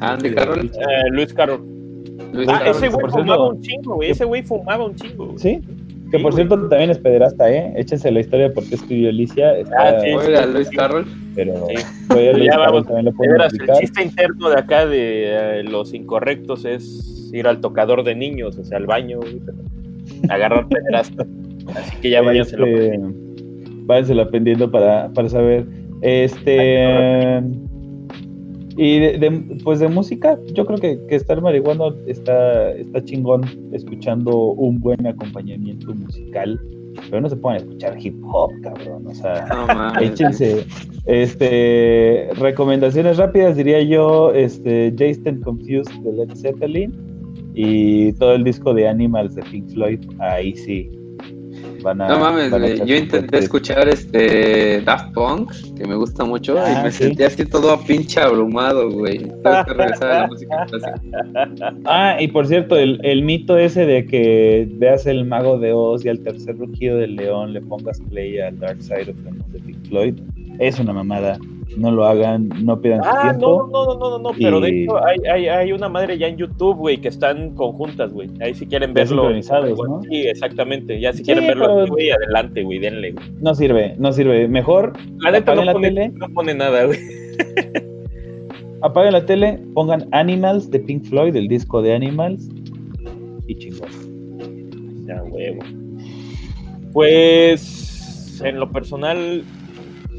Andy 0.00 0.34
Carroll. 0.34 0.66
Eh, 0.66 1.10
Luis 1.12 1.32
Carroll. 1.32 1.62
ah, 2.48 2.62
ese 2.66 2.88
güey 2.88 3.10
fumaba 3.10 3.48
un 3.50 3.60
chingo, 3.60 3.94
güey. 3.94 4.10
Ese 4.10 4.24
güey 4.24 4.42
fumaba 4.42 4.84
un 4.84 4.94
chingo. 4.94 5.34
Sí, 5.36 5.60
que 6.10 6.18
por 6.18 6.34
cierto 6.34 6.68
también 6.68 6.90
es 6.90 6.98
pederasta, 6.98 7.50
¿eh? 7.52 7.72
Échense 7.76 8.10
la 8.10 8.20
historia 8.20 8.48
de 8.48 8.54
por 8.54 8.64
qué 8.64 8.74
escribió 8.74 9.10
Alicia. 9.10 9.52
ah, 9.78 9.92
sí, 10.02 10.10
Oiga, 10.12 10.46
Luis 10.46 10.68
Carroll. 10.70 11.06
Pero 11.36 11.66
sí. 11.68 12.44
ya 12.44 12.58
vamos, 12.58 12.84
también 12.84 13.06
lo 13.06 13.12
pueden 13.12 13.40
El 13.40 13.78
chiste 13.78 14.02
interno 14.02 14.50
de 14.50 14.58
acá 14.58 14.86
de 14.86 15.60
eh, 15.60 15.62
los 15.62 15.94
incorrectos 15.94 16.64
es 16.64 17.30
ir 17.32 17.46
al 17.46 17.60
tocador 17.60 18.02
de 18.02 18.16
niños, 18.16 18.58
o 18.58 18.64
sea, 18.64 18.78
al 18.78 18.86
baño, 18.86 19.20
agarrar 20.28 20.66
pederasta. 20.68 21.24
Así 21.76 21.96
que 22.00 22.10
ya 22.10 22.22
váyanselo 22.22 22.66
este, 22.66 23.00
Váyanselo 23.84 24.22
aprendiendo 24.22 24.70
para, 24.70 25.10
para 25.12 25.28
saber. 25.28 25.66
Este. 26.02 27.42
Y 28.76 28.98
de, 28.98 29.58
pues 29.62 29.80
de 29.80 29.88
música, 29.88 30.38
yo 30.54 30.64
creo 30.64 30.78
que, 30.78 30.98
que 31.06 31.16
estar 31.16 31.42
marihuano 31.42 31.94
está, 32.06 32.70
está 32.72 33.04
chingón 33.04 33.42
escuchando 33.72 34.34
un 34.52 34.80
buen 34.80 35.06
acompañamiento 35.06 35.94
musical, 35.94 36.58
pero 37.10 37.20
no 37.20 37.28
se 37.28 37.36
pueden 37.36 37.58
escuchar 37.58 37.98
hip 38.00 38.14
hop, 38.32 38.52
cabrón. 38.62 39.06
O 39.06 39.14
sea, 39.14 39.92
échense. 40.00 40.64
Este, 41.06 42.30
recomendaciones 42.36 43.16
rápidas, 43.16 43.56
diría 43.56 43.82
yo, 43.82 44.32
este, 44.32 44.94
Jason 44.96 45.40
Confused 45.40 45.92
de 46.02 46.12
Led 46.12 46.34
Zeppelin 46.36 46.92
y 47.54 48.12
todo 48.14 48.34
el 48.34 48.44
disco 48.44 48.72
de 48.72 48.86
Animals 48.88 49.34
de 49.34 49.42
Pink 49.42 49.68
Floyd, 49.70 50.00
ahí 50.20 50.54
sí, 50.56 50.88
no 51.82 52.18
mames, 52.18 52.50
Yo 52.84 52.96
intenté 52.96 53.38
escuchar 53.38 53.88
este 53.88 54.80
Daft 54.82 55.12
Punk, 55.12 55.52
que 55.76 55.86
me 55.86 55.94
gusta 55.94 56.24
mucho, 56.24 56.54
y 56.54 56.58
ah, 56.58 56.82
me 56.84 56.90
sentí 56.90 57.22
así 57.22 57.44
todo 57.44 57.78
pinche 57.84 58.20
abrumado, 58.20 58.90
güey. 58.90 59.18
Tengo 59.18 59.64
que 59.66 59.74
regresar 59.74 60.10
a 60.10 60.20
la 60.20 60.26
música 60.26 60.66
Ah, 61.84 62.16
y 62.20 62.28
por 62.28 62.46
cierto, 62.46 62.76
el, 62.76 63.00
el, 63.04 63.22
mito 63.22 63.56
ese 63.58 63.86
de 63.86 64.06
que 64.06 64.68
veas 64.72 65.06
el 65.06 65.24
mago 65.24 65.58
de 65.58 65.72
Oz 65.72 66.04
y 66.04 66.08
al 66.08 66.20
tercer 66.20 66.56
rugido 66.56 66.98
del 66.98 67.16
león 67.16 67.52
le 67.52 67.60
pongas 67.60 68.00
play 68.10 68.38
al 68.38 68.58
Dark 68.58 68.82
Side 68.82 69.10
of 69.10 69.16
the 69.24 69.30
Moon 69.30 69.52
de 69.52 69.60
Pink 69.60 69.88
Floyd, 69.88 70.14
es 70.58 70.78
una 70.78 70.92
mamada 70.92 71.38
no 71.76 71.90
lo 71.90 72.04
hagan, 72.04 72.48
no 72.62 72.80
pidan 72.80 73.00
ah, 73.04 73.22
tiempo. 73.22 73.68
No, 73.70 73.84
no, 73.84 73.94
no, 73.94 74.10
no, 74.10 74.18
no, 74.18 74.30
pero 74.38 74.60
de 74.60 74.68
hecho 74.82 75.04
hay, 75.04 75.18
hay, 75.30 75.48
hay, 75.48 75.72
una 75.72 75.88
madre 75.88 76.18
ya 76.18 76.26
en 76.26 76.36
YouTube, 76.36 76.76
güey, 76.76 76.98
que 76.98 77.08
están 77.08 77.54
conjuntas, 77.54 78.12
güey. 78.12 78.28
Ahí 78.40 78.54
si 78.54 78.66
quieren 78.66 78.92
verlo. 78.92 79.30
¿no? 79.30 80.02
Sí, 80.02 80.26
exactamente. 80.26 81.00
Ya 81.00 81.12
si 81.12 81.22
quieren 81.22 81.46
verlo, 81.46 81.86
güey, 81.86 82.10
adelante, 82.10 82.62
güey, 82.62 82.78
denle, 82.78 83.12
güey. 83.12 83.26
No 83.40 83.54
sirve, 83.54 83.94
no 83.98 84.12
sirve. 84.12 84.48
Mejor 84.48 84.92
la 85.18 85.30
neta 85.30 85.54
no, 85.54 85.64
la 85.64 85.72
pone, 85.72 85.88
tele. 85.88 86.12
no 86.14 86.28
pone 86.28 86.54
nada, 86.54 86.84
güey. 86.84 86.98
apaguen 88.82 89.12
la 89.12 89.26
tele, 89.26 89.60
pongan 89.74 90.08
Animals 90.12 90.70
de 90.70 90.80
Pink 90.80 91.04
Floyd, 91.04 91.36
el 91.36 91.48
disco 91.48 91.82
de 91.82 91.94
Animals, 91.94 92.48
y 93.46 93.54
chingón. 93.56 95.06
Ya, 95.06 95.22
huevo. 95.24 95.60
Pues, 96.92 98.40
en 98.44 98.58
lo 98.58 98.70
personal, 98.70 99.44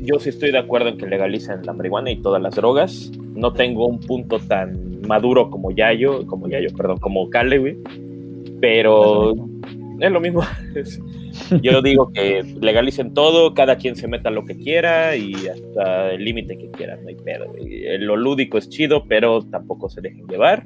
yo 0.02 0.20
sí 0.20 0.30
estoy 0.30 0.52
de 0.52 0.58
acuerdo 0.58 0.90
en 0.90 0.98
que 0.98 1.06
legalicen 1.06 1.66
la 1.66 1.74
marihuana 1.74 2.12
y 2.12 2.22
todas 2.22 2.42
las 2.42 2.56
drogas. 2.56 3.12
No 3.36 3.54
tengo 3.54 3.88
un 3.88 4.00
punto 4.00 4.40
tan 4.40 5.02
maduro 5.02 5.50
como 5.50 5.72
Yayo, 5.72 6.26
como 6.26 6.48
Yayo, 6.48 6.70
perdón, 6.76 6.98
como 6.98 7.30
Cale, 7.30 7.60
güey. 7.60 7.78
Pero 8.60 9.34
es 10.00 10.12
lo 10.12 10.20
mismo. 10.20 10.42
yo 11.62 11.82
digo 11.82 12.12
que 12.12 12.44
legalicen 12.60 13.14
todo, 13.14 13.54
cada 13.54 13.78
quien 13.78 13.96
se 13.96 14.08
meta 14.08 14.32
lo 14.32 14.44
que 14.46 14.58
quiera 14.58 15.16
y 15.16 15.34
hasta 15.48 16.12
el 16.12 16.26
límite 16.26 16.58
que 16.58 16.72
quiera, 16.72 16.98
no 16.98 17.08
hay 17.08 17.16
pedo. 17.16 17.46
Lo 18.00 18.16
lúdico 18.16 18.58
es 18.58 18.70
chido, 18.70 19.06
pero 19.08 19.42
tampoco 19.44 19.90
se 19.90 20.02
dejen 20.02 20.28
llevar. 20.28 20.66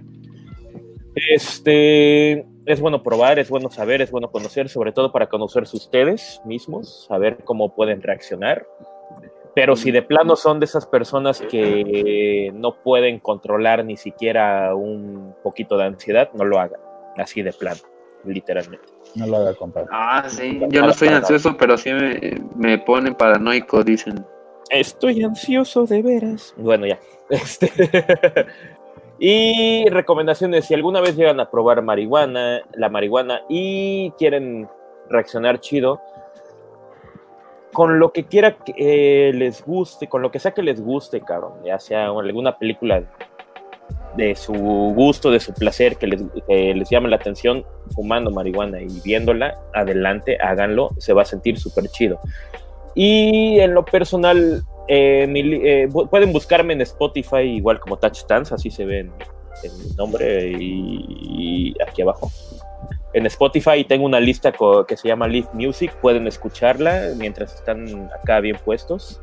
Este, 1.32 2.45
es 2.66 2.80
bueno 2.80 3.03
probar, 3.03 3.40
es 3.40 3.49
bueno 3.49 3.70
saber, 3.70 4.02
es 4.02 4.12
bueno 4.12 4.32
conocer, 4.32 4.70
sobre 4.70 4.91
todo 4.91 5.12
para 5.12 5.28
conocerse 5.28 5.78
ustedes 5.78 6.41
mismos, 6.45 7.06
saber 7.07 7.38
cómo 7.44 7.74
pueden 7.76 8.02
reaccionar. 8.02 8.66
Pero 9.56 9.77
si 9.77 9.90
de 9.91 10.02
plano 10.02 10.36
son 10.36 10.60
de 10.60 10.65
esas 10.65 10.86
personas 10.86 11.41
que 11.41 12.52
no 12.53 12.76
pueden 12.84 13.19
controlar 13.19 13.86
ni 13.86 13.95
siquiera 13.95 14.76
un 14.76 15.34
poquito 15.41 15.77
de 15.77 15.86
ansiedad, 15.86 16.30
no 16.34 16.44
lo 16.44 16.60
hagan. 16.60 16.82
Así 17.15 17.41
de 17.41 17.53
plano, 17.53 17.80
literalmente. 18.26 18.86
No 19.15 19.27
lo 19.27 19.38
haga, 19.38 19.53
compadre. 19.53 19.88
Ah, 19.94 20.26
sí. 20.27 20.60
Yo 20.69 20.82
no 20.82 20.90
estoy 20.90 21.07
ansioso, 21.07 21.56
pero 21.57 21.77
sí 21.77 21.94
me, 21.94 22.41
me 22.57 22.77
ponen 22.80 23.15
paranoico, 23.15 23.82
dicen. 23.82 24.26
Estoy 24.69 25.23
ansioso 25.23 25.86
de 25.86 26.02
veras. 26.02 26.53
Bueno, 26.57 26.86
ya. 26.86 26.99
Este... 27.30 27.72
y 29.18 29.90
recomendaciones, 29.90 30.65
si 30.65 30.73
alguna 30.73 31.02
vez 31.02 31.15
llegan 31.15 31.40
a 31.40 31.49
probar 31.49 31.82
marihuana, 31.82 32.61
la 32.73 32.90
marihuana, 32.90 33.41
y 33.49 34.11
quieren 34.11 34.68
reaccionar 35.10 35.60
chido, 35.60 36.02
con 37.76 37.99
lo 37.99 38.14
que 38.14 38.23
quiera 38.23 38.56
que 38.56 38.73
eh, 38.77 39.34
les 39.34 39.61
guste, 39.61 40.07
con 40.07 40.22
lo 40.22 40.31
que 40.31 40.39
sea 40.39 40.53
que 40.53 40.64
les 40.64 40.80
guste, 40.80 41.19
cabrón, 41.19 41.56
ya 41.65 41.77
sea 41.77 42.06
alguna 42.06 42.57
película 42.57 43.03
de 44.15 44.34
su 44.35 44.53
gusto, 44.53 45.30
de 45.30 45.41
su 45.41 45.53
placer, 45.53 45.97
que 45.97 46.07
les, 46.07 46.89
llame 46.89 47.10
la 47.10 47.18
atención, 47.18 47.65
fumando 47.93 48.31
marihuana 48.31 48.81
y 48.81 48.88
viéndola, 49.03 49.60
adelante, 49.73 50.38
háganlo, 50.39 50.91
se 50.99 51.11
va 51.11 51.23
a 51.23 51.26
sentir 51.26 51.60
súper 51.60 51.89
chido. 51.89 52.22
Y 52.95 53.60
en 53.60 53.73
lo 53.73 53.84
personal, 53.84 54.64
eh, 54.88 55.27
eh, 55.35 55.89
pueden 56.10 56.31
buscarme 56.31 56.72
en 56.72 56.81
Spotify 56.81 57.41
igual 57.41 57.81
como 57.81 57.97
Touch 57.97 58.26
Dance, 58.26 58.56
así 58.56 58.72
se 58.72 58.85
ve 58.85 58.99
en, 58.99 59.11
mi 59.80 59.95
nombre 59.97 60.53
y 60.57 61.76
aquí 61.85 62.03
abajo 62.03 62.31
en 63.16 63.26
Spotify 63.28 63.86
tengo 63.86 64.06
una 64.06 64.20
lista 64.20 64.52
que 64.88 64.98
se 64.98 65.08
llama 65.08 65.26
Live 65.28 65.48
Music, 65.54 65.94
pueden 66.02 66.28
escucharla 66.28 67.14
mientras 67.16 67.56
están 67.56 68.10
acá 68.22 68.42
bien 68.42 68.58
puestos. 68.64 69.22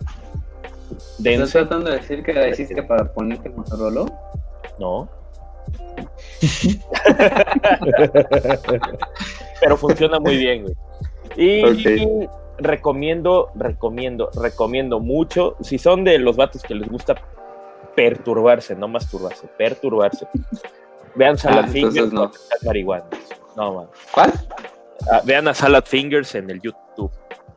¿Estás 1.22 1.50
tratando 1.52 1.90
de 1.90 1.98
decir 1.98 2.22
que 2.22 2.32
la 2.32 2.48
hiciste 2.48 2.82
para 2.82 3.12
ponerte 3.12 3.50
Motorola? 3.50 4.06
No. 4.78 5.10
Pero 9.60 9.76
funciona 9.76 10.18
muy 10.18 10.38
bien, 10.38 10.62
güey. 10.62 10.74
Y 11.36 11.62
recomiendo, 12.58 13.50
recomiendo, 13.54 14.30
recomiendo 14.34 15.00
mucho. 15.00 15.56
Si 15.60 15.76
son 15.78 16.02
de 16.04 16.18
los 16.18 16.36
vatos 16.36 16.62
que 16.62 16.74
les 16.74 16.88
gusta 16.88 17.14
perturbarse, 17.94 18.74
no 18.74 18.88
masturbarse, 18.88 19.46
perturbarse. 19.58 20.26
Vean 21.14 21.36
Salad 21.36 21.66
Ah, 21.66 22.08
no. 22.10 22.30
marihuanas. 22.64 23.06
No, 23.56 23.74
man. 23.74 23.86
¿Cuál? 24.12 24.32
Ah, 25.10 25.20
vean 25.24 25.48
a 25.48 25.54
Salad 25.54 25.84
Fingers 25.84 26.34
en 26.34 26.50
el 26.50 26.60
YouTube. 26.60 27.10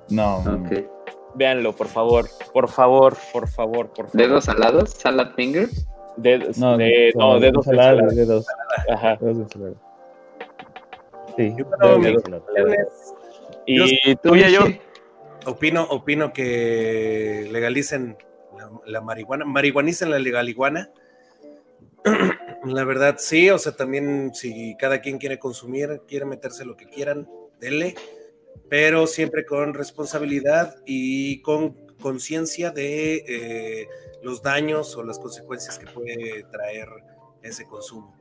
No, 0.09 0.38
Ok. 0.39 0.85
Véanlo, 1.38 1.76
por 1.76 1.88
favor. 1.88 2.26
Por 2.53 2.69
favor, 2.69 3.17
por 3.34 3.47
favor, 3.49 3.88
por 3.89 4.05
favor. 4.07 4.11
¿Dedos 4.13 4.45
salados? 4.45 4.91
¿Salad 4.91 5.31
fingers? 5.35 5.85
Dedos, 6.15 6.57
no, 6.57 6.77
de, 6.77 7.11
no, 7.15 7.39
dedos 7.41 7.67
ensalada. 7.67 8.07
dedos, 8.07 8.45
Ajá. 8.89 9.17
dedos 9.19 9.38
de 9.38 9.43
ensalada. 9.43 9.76
Sí, 11.35 11.53
Yo 11.57 11.69
creo 11.69 11.99
dedos. 11.99 12.23
Y 13.65 14.15
tú 14.15 14.35
y 14.35 14.49
yo? 14.49 14.61
Opino, 15.45 15.84
opino 15.84 16.31
que 16.31 17.49
legalicen 17.51 18.17
la, 18.57 18.69
la 18.85 19.01
marihuana, 19.01 19.43
marihuanicen 19.43 20.09
la 20.11 20.19
legal 20.19 20.47
iguana. 20.47 20.89
La 22.65 22.84
verdad, 22.84 23.18
sí, 23.19 23.49
o 23.49 23.60
sea, 23.60 23.76
también 23.76 24.34
si 24.34 24.76
cada 24.77 24.99
quien 24.99 25.18
quiere 25.18 25.38
consumir, 25.38 26.02
quiere 26.07 26.26
meterse 26.26 26.65
lo 26.65 26.76
que 26.76 26.88
quieran, 26.88 27.30
denle, 27.60 27.95
pero 28.69 29.06
siempre 29.06 29.45
con 29.45 29.73
responsabilidad 29.73 30.76
y 30.86 31.41
con 31.41 31.73
conciencia 31.98 32.72
de 32.72 33.23
eh, 33.27 33.88
los 34.23 34.41
daños 34.41 34.95
o 34.95 35.03
las 35.03 35.19
consecuencias 35.19 35.77
que 35.77 35.86
puede 35.88 36.44
traer 36.52 36.88
ese 37.44 37.65
consumo. 37.65 38.15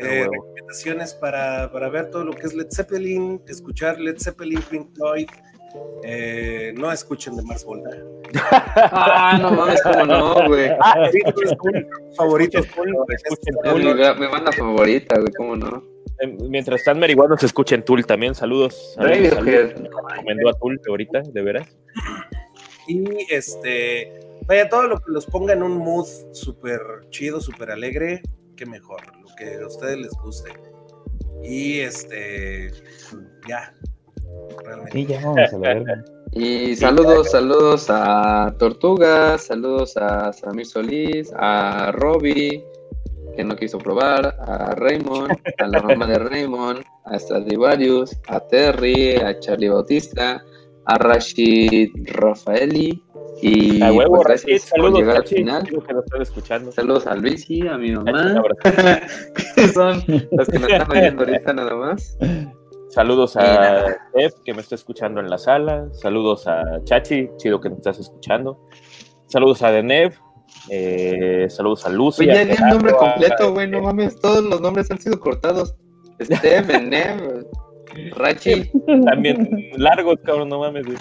Eh, 0.00 0.22
huevo. 0.22 0.32
recomendaciones 0.32 1.14
para, 1.14 1.70
para 1.70 1.88
ver 1.88 2.10
todo 2.10 2.24
lo 2.24 2.32
que 2.32 2.46
es 2.48 2.54
Led 2.54 2.68
Zeppelin, 2.70 3.40
escuchar 3.46 4.00
Led 4.00 4.18
Zeppelin, 4.18 4.60
Pink 4.62 4.94
Floyd, 4.96 5.28
eh, 6.02 6.72
no 6.76 6.90
escuchen 6.92 7.36
de 7.36 7.42
Mars 7.42 7.64
Volta. 7.64 7.90
Ah, 8.74 9.38
no 9.40 9.50
mames, 9.52 9.82
cómo 9.82 10.06
no, 10.06 10.46
güey. 10.48 10.68
Ah, 10.80 11.08
Sí, 11.10 11.18
es 11.24 11.52
un 11.62 12.14
favorito. 12.14 12.60
Mi 14.18 14.26
banda 14.26 14.52
favorita, 14.52 15.18
güey, 15.18 15.32
cómo 15.36 15.56
no. 15.56 15.82
Eh, 16.20 16.26
Mientras 16.48 16.80
están 16.80 16.98
marihuanos, 16.98 17.42
escuchen 17.42 17.84
Tool 17.84 18.04
también. 18.06 18.34
Saludos. 18.34 18.94
Me 18.98 19.30
recomendó 19.30 20.48
a 20.48 20.52
Tool 20.54 20.80
ahorita, 20.88 21.22
de 21.22 21.42
veras. 21.42 21.68
Y 22.86 23.04
este, 23.30 24.20
vaya, 24.46 24.68
todo 24.68 24.84
lo 24.84 24.96
que 24.98 25.12
los 25.12 25.26
ponga 25.26 25.52
en 25.52 25.62
un 25.62 25.76
mood 25.76 26.06
súper 26.32 26.80
chido, 27.10 27.40
súper 27.40 27.70
alegre, 27.70 28.22
qué 28.56 28.64
mejor, 28.64 29.00
lo 29.20 29.28
que 29.36 29.56
a 29.62 29.66
ustedes 29.66 29.98
les 29.98 30.12
guste. 30.12 30.50
Y 31.42 31.80
este, 31.80 32.72
ya, 33.46 33.74
realmente. 34.64 34.92
Sí, 34.92 35.06
ya 35.06 35.20
vamos 35.24 35.52
a 35.52 35.58
la 35.58 35.74
verga. 35.74 36.04
Y 36.32 36.76
saludos, 36.76 37.30
saludos 37.30 37.86
a 37.88 38.54
Tortuga, 38.58 39.38
saludos 39.38 39.96
a 39.96 40.32
Samir 40.32 40.66
Solís, 40.66 41.32
a 41.36 41.90
Robbie, 41.92 42.62
que 43.34 43.44
no 43.44 43.56
quiso 43.56 43.78
probar, 43.78 44.36
a 44.40 44.74
Raymond, 44.74 45.32
a 45.58 45.66
la 45.66 45.80
mamá 45.82 46.06
de 46.06 46.18
Raymond, 46.18 46.82
a 47.06 47.18
Stradivarius, 47.18 48.16
a 48.28 48.40
Terry, 48.40 49.16
a 49.16 49.38
Charlie 49.40 49.68
Bautista, 49.68 50.42
a 50.84 50.98
Rashid 50.98 51.90
Rafaeli 52.04 53.02
y 53.40 53.80
A 53.82 53.92
huevo, 53.92 54.16
pues, 54.16 54.28
Rashid, 54.28 54.48
gracias 54.48 54.70
por 54.70 54.78
saludos, 54.80 54.98
llegar 55.00 55.16
al 55.16 55.22
Rashid, 55.22 55.36
final. 55.36 55.62
digo 55.62 55.82
que 55.82 55.92
lo 55.92 56.00
están 56.00 56.22
escuchando. 56.22 56.72
Saludos 56.72 57.06
a 57.06 57.14
Luisi, 57.14 57.66
a 57.66 57.78
mi 57.78 57.92
mamá, 57.92 58.42
que 59.54 59.68
son 59.68 60.02
los 60.32 60.48
que 60.48 60.58
nos 60.58 60.70
están 60.70 60.90
oyendo 60.90 61.24
ahorita 61.24 61.52
nada 61.52 61.74
más. 61.74 62.18
Saludos 62.88 63.36
a. 63.36 63.86
Steph, 64.10 64.34
que 64.44 64.54
me 64.54 64.60
está 64.60 64.74
escuchando 64.74 65.20
en 65.20 65.28
la 65.28 65.38
sala. 65.38 65.88
Saludos 65.92 66.46
a 66.46 66.82
Chachi, 66.84 67.28
chido 67.36 67.60
que 67.60 67.68
me 67.70 67.76
estás 67.76 67.98
escuchando. 67.98 68.60
Saludos 69.26 69.62
a 69.62 69.70
Denev. 69.70 70.14
Eh, 70.70 71.46
saludos 71.50 71.84
a 71.86 71.90
Lucy. 71.90 72.28
Oye, 72.28 72.46
di 72.46 72.52
el 72.52 72.60
nombre 72.60 72.92
completo, 72.94 73.52
güey, 73.52 73.68
no 73.68 73.82
mames, 73.82 74.18
todos 74.20 74.42
los 74.42 74.60
nombres 74.60 74.90
han 74.90 74.98
sido 74.98 75.20
cortados. 75.20 75.74
Steve, 76.20 76.80
Nev, 76.82 77.46
Rachi. 78.16 78.70
También 79.04 79.70
largos, 79.76 80.16
cabrón, 80.24 80.48
no 80.48 80.60
mames. 80.60 80.86
güey. 80.86 80.98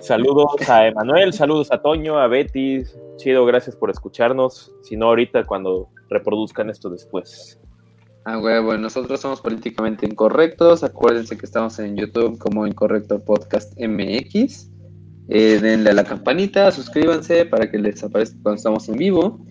Saludos 0.00 0.68
a 0.68 0.88
Emanuel, 0.88 1.32
saludos 1.32 1.70
a 1.72 1.80
Toño, 1.80 2.18
a 2.18 2.26
Betty. 2.26 2.82
Chido, 3.16 3.46
gracias 3.46 3.76
por 3.76 3.90
escucharnos. 3.90 4.74
Si 4.82 4.96
no, 4.96 5.06
ahorita 5.06 5.44
cuando 5.44 5.88
reproduzcan 6.10 6.68
esto 6.68 6.90
después. 6.90 7.58
Ah, 8.26 8.38
huevo, 8.38 8.74
nosotros 8.78 9.20
somos 9.20 9.42
políticamente 9.42 10.06
incorrectos. 10.06 10.82
Acuérdense 10.82 11.36
que 11.36 11.44
estamos 11.44 11.78
en 11.78 11.96
YouTube 11.96 12.38
como 12.38 12.66
Incorrecto 12.66 13.18
Podcast 13.22 13.78
MX. 13.78 14.70
Eh, 15.28 15.58
denle 15.60 15.90
a 15.90 15.92
la 15.94 16.04
campanita, 16.04 16.70
suscríbanse 16.70 17.44
para 17.44 17.70
que 17.70 17.78
les 17.78 18.02
aparezca 18.02 18.38
cuando 18.42 18.56
estamos 18.56 18.88
en 18.88 18.96
vivo. 18.96 19.44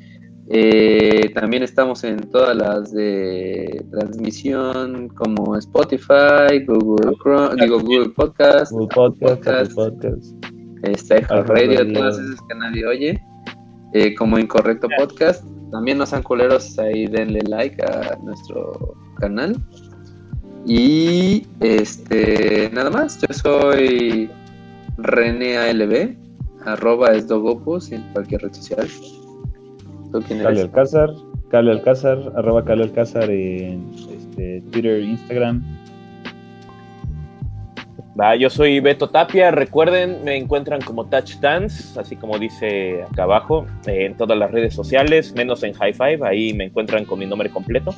Eh, 0.50 1.32
también 1.36 1.62
estamos 1.62 2.04
en 2.04 2.18
todas 2.32 2.56
las 2.56 2.92
de 2.92 3.86
transmisión 3.92 5.08
como 5.10 5.56
Spotify, 5.56 6.66
Google 6.68 7.16
Chrome, 7.22 7.56
digo 7.62 7.80
Google 7.80 8.10
Podcast, 8.10 8.72
Google 8.72 8.88
Podcast, 8.94 9.74
Podcast. 9.74 9.74
Podcast. 9.74 10.46
este, 10.82 11.20
iHeartRadio. 11.20 11.94
todas 11.94 12.20
esas 12.20 12.42
que 12.48 12.56
nadie 12.56 12.86
oye, 12.88 13.24
eh, 13.94 14.16
como 14.16 14.38
Incorrecto 14.40 14.88
Podcast. 14.98 15.46
También 15.74 15.98
no 15.98 16.06
sean 16.06 16.22
culeros, 16.22 16.78
ahí 16.78 17.08
denle 17.08 17.42
like 17.50 17.84
a 17.84 18.16
nuestro 18.22 18.96
canal. 19.20 19.58
Y 20.68 21.48
este, 21.62 22.70
nada 22.72 22.92
más, 22.92 23.20
yo 23.20 23.34
soy 23.34 24.30
René 24.98 25.58
ALB, 25.58 26.16
arroba 26.66 27.14
esdogopus 27.14 27.92
en 27.92 28.04
cualquier 28.14 28.44
red 28.44 28.54
social. 28.54 28.88
¿Tú 30.12 30.22
quién 30.28 30.42
eres? 30.42 30.62
Alcázar, 30.62 31.10
Cale 31.50 31.72
Alcázar, 31.72 32.20
arroba 32.36 32.64
Cale 32.64 32.84
Alcázar 32.84 33.32
en 33.32 33.92
este, 34.16 34.62
Twitter, 34.72 35.02
Instagram. 35.02 35.64
Va, 38.20 38.36
yo 38.36 38.50
soy 38.50 38.80
Beto 38.80 39.10
Tapia. 39.10 39.50
Recuerden, 39.50 40.24
me 40.24 40.38
encuentran 40.38 40.82
como 40.82 41.06
Touch 41.06 41.38
Dance, 41.40 42.00
así 42.00 42.16
como 42.16 42.38
dice 42.38 43.04
acá 43.04 43.24
abajo, 43.24 43.66
eh, 43.88 44.06
en 44.06 44.16
todas 44.16 44.38
las 44.38 44.52
redes 44.52 44.76
sociales, 44.76 45.34
menos 45.34 45.64
en 45.64 45.74
High 45.74 45.94
Five. 45.94 46.20
Ahí 46.22 46.54
me 46.54 46.66
encuentran 46.66 47.06
con 47.06 47.18
mi 47.18 47.26
nombre 47.26 47.50
completo. 47.50 47.96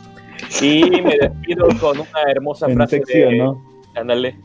Y 0.62 0.90
me 0.90 1.18
despido 1.20 1.68
con 1.82 2.00
una 2.00 2.22
hermosa 2.30 2.68
En 2.68 2.78
frase 2.78 2.98
sección, 3.00 3.30
de. 3.30 3.38
¿no? 3.40 3.62
Ándale. 3.96 4.38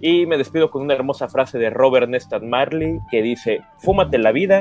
Y 0.00 0.26
me 0.26 0.36
despido 0.36 0.70
con 0.70 0.82
una 0.82 0.94
hermosa 0.94 1.28
frase 1.28 1.56
de 1.56 1.70
Robert 1.70 2.08
Nestor 2.08 2.42
Marley 2.42 2.98
que 3.08 3.22
dice: 3.22 3.60
Fúmate 3.78 4.18
la 4.18 4.32
vida, 4.32 4.58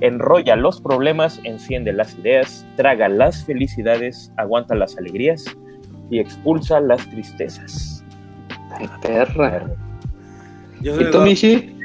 enrolla 0.00 0.56
los 0.56 0.80
problemas, 0.80 1.42
enciende 1.44 1.92
las 1.92 2.16
ideas, 2.16 2.66
traga 2.76 3.10
las 3.10 3.44
felicidades, 3.44 4.32
aguanta 4.38 4.74
las 4.74 4.96
alegrías 4.96 5.44
y 6.08 6.20
expulsa 6.20 6.80
las 6.80 7.06
tristezas. 7.10 8.02
Ay, 8.70 8.88
perra. 9.02 9.68
Yo 10.80 10.94
soy 10.94 11.04
¿Y 11.04 11.10
tú, 11.10 11.20
Michi? 11.20 11.76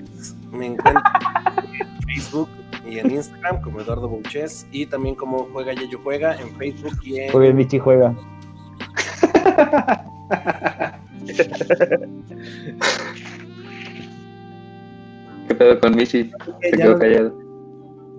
me 0.52 0.68
encuentro 0.68 1.04
en 1.80 2.02
Facebook 2.08 2.50
y 2.90 3.00
en 3.00 3.12
Instagram 3.12 3.62
como 3.62 3.82
Eduardo 3.82 4.08
Bouches 4.08 4.66
y 4.72 4.86
también 4.86 5.16
como 5.16 5.48
Juega 5.52 5.74
Yayo 5.74 6.00
Juega 6.04 6.36
en 6.40 6.56
Facebook 6.56 6.98
y 7.04 7.20
en 7.20 7.32
Juega 7.32 7.54
Michi 7.54 7.80
juega. 7.80 8.16
¿Qué 15.48 15.56
pedo 15.56 15.80
con 15.80 15.96
Michi? 15.96 16.32
Se 16.62 16.72
quedó 16.72 16.98
callado. 16.98 17.34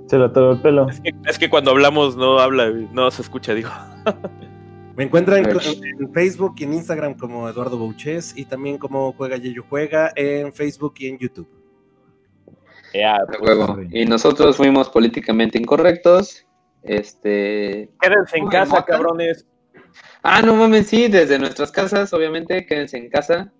Se 0.07 0.17
lo 0.17 0.27
atoró 0.27 0.53
el 0.53 0.61
pelo. 0.61 0.89
Es 0.89 1.01
que, 1.01 1.13
es 1.27 1.39
que 1.39 1.51
cuando 1.51 1.73
hablamos 1.73 2.17
no 2.17 2.39
habla, 2.39 2.71
no 2.93 3.11
se 3.11 3.23
escucha, 3.23 3.55
digo. 3.55 3.71
Me 4.97 5.05
encuentran 5.05 5.45
en, 5.45 5.51
en 6.01 6.13
Facebook 6.13 6.55
y 6.59 6.65
en 6.65 6.75
Instagram 6.75 7.15
como 7.19 7.49
Eduardo 7.49 7.77
Bouches 7.77 8.33
y 8.37 8.47
también 8.47 8.79
como 8.79 9.13
Juega 9.13 9.37
Yayo 9.37 9.65
Juega 9.69 10.11
en 10.17 10.53
Facebook 10.55 10.95
y 10.99 11.09
en 11.09 11.19
YouTube. 11.19 11.49
Ya, 12.95 13.17
A 13.17 13.27
pues. 13.27 13.89
Y 13.91 14.07
nosotros 14.07 14.57
fuimos 14.57 14.89
políticamente 14.89 15.59
incorrectos. 15.59 16.47
Este. 16.83 17.91
quédense 18.01 18.39
en 18.39 18.49
casa, 18.49 18.85
cabrones. 18.85 19.47
Ah, 20.23 20.41
no 20.41 20.55
mames, 20.55 20.87
sí, 20.87 21.09
desde 21.09 21.39
nuestras 21.39 21.71
casas, 21.71 22.13
obviamente, 22.13 22.65
quédense 22.65 22.97
en 22.97 23.11
casa. 23.11 23.53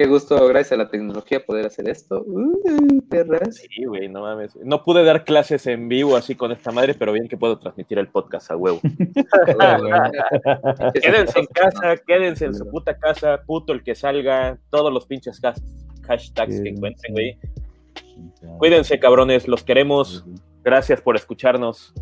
Qué 0.00 0.06
gusto, 0.06 0.48
gracias 0.48 0.72
a 0.72 0.76
la 0.82 0.88
tecnología, 0.88 1.44
poder 1.44 1.66
hacer 1.66 1.86
esto. 1.86 2.24
Uh, 2.26 3.02
perras. 3.10 3.56
Sí, 3.56 3.84
güey, 3.84 4.08
no 4.08 4.22
mames. 4.22 4.56
No 4.64 4.82
pude 4.82 5.04
dar 5.04 5.24
clases 5.24 5.66
en 5.66 5.90
vivo 5.90 6.16
así 6.16 6.34
con 6.34 6.52
esta 6.52 6.72
madre, 6.72 6.94
pero 6.94 7.12
bien 7.12 7.28
que 7.28 7.36
puedo 7.36 7.58
transmitir 7.58 7.98
el 7.98 8.08
podcast 8.08 8.50
a 8.50 8.56
huevo. 8.56 8.80
Quédense 11.02 11.40
en 11.40 11.46
casa, 11.48 11.98
quédense 12.06 12.46
en 12.46 12.54
su 12.54 12.66
puta 12.70 12.96
casa, 12.96 13.42
puto 13.44 13.74
el 13.74 13.82
que 13.82 13.94
salga, 13.94 14.56
todos 14.70 14.90
los 14.90 15.04
pinches 15.04 15.38
has- 15.44 15.62
hashtags 16.06 16.62
que 16.62 16.70
encuentren, 16.70 17.12
güey. 17.12 17.38
Cuídense, 18.56 18.98
cabrones, 18.98 19.48
los 19.48 19.62
queremos. 19.62 20.24
Gracias 20.64 21.02
por 21.02 21.14
escucharnos. 21.14 21.92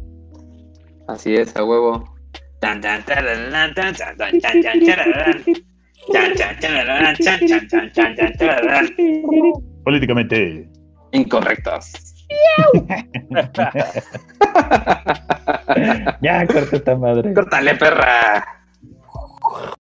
Así 1.09 1.35
es, 1.35 1.57
a 1.57 1.65
huevo. 1.65 2.05
Políticamente. 9.85 10.69
Incorrectos. 11.13 11.93
ya, 16.21 16.47
corta 16.47 16.77
esta 16.77 16.97
madre. 16.97 17.33
Córtale, 17.33 17.75
perra. 17.77 18.45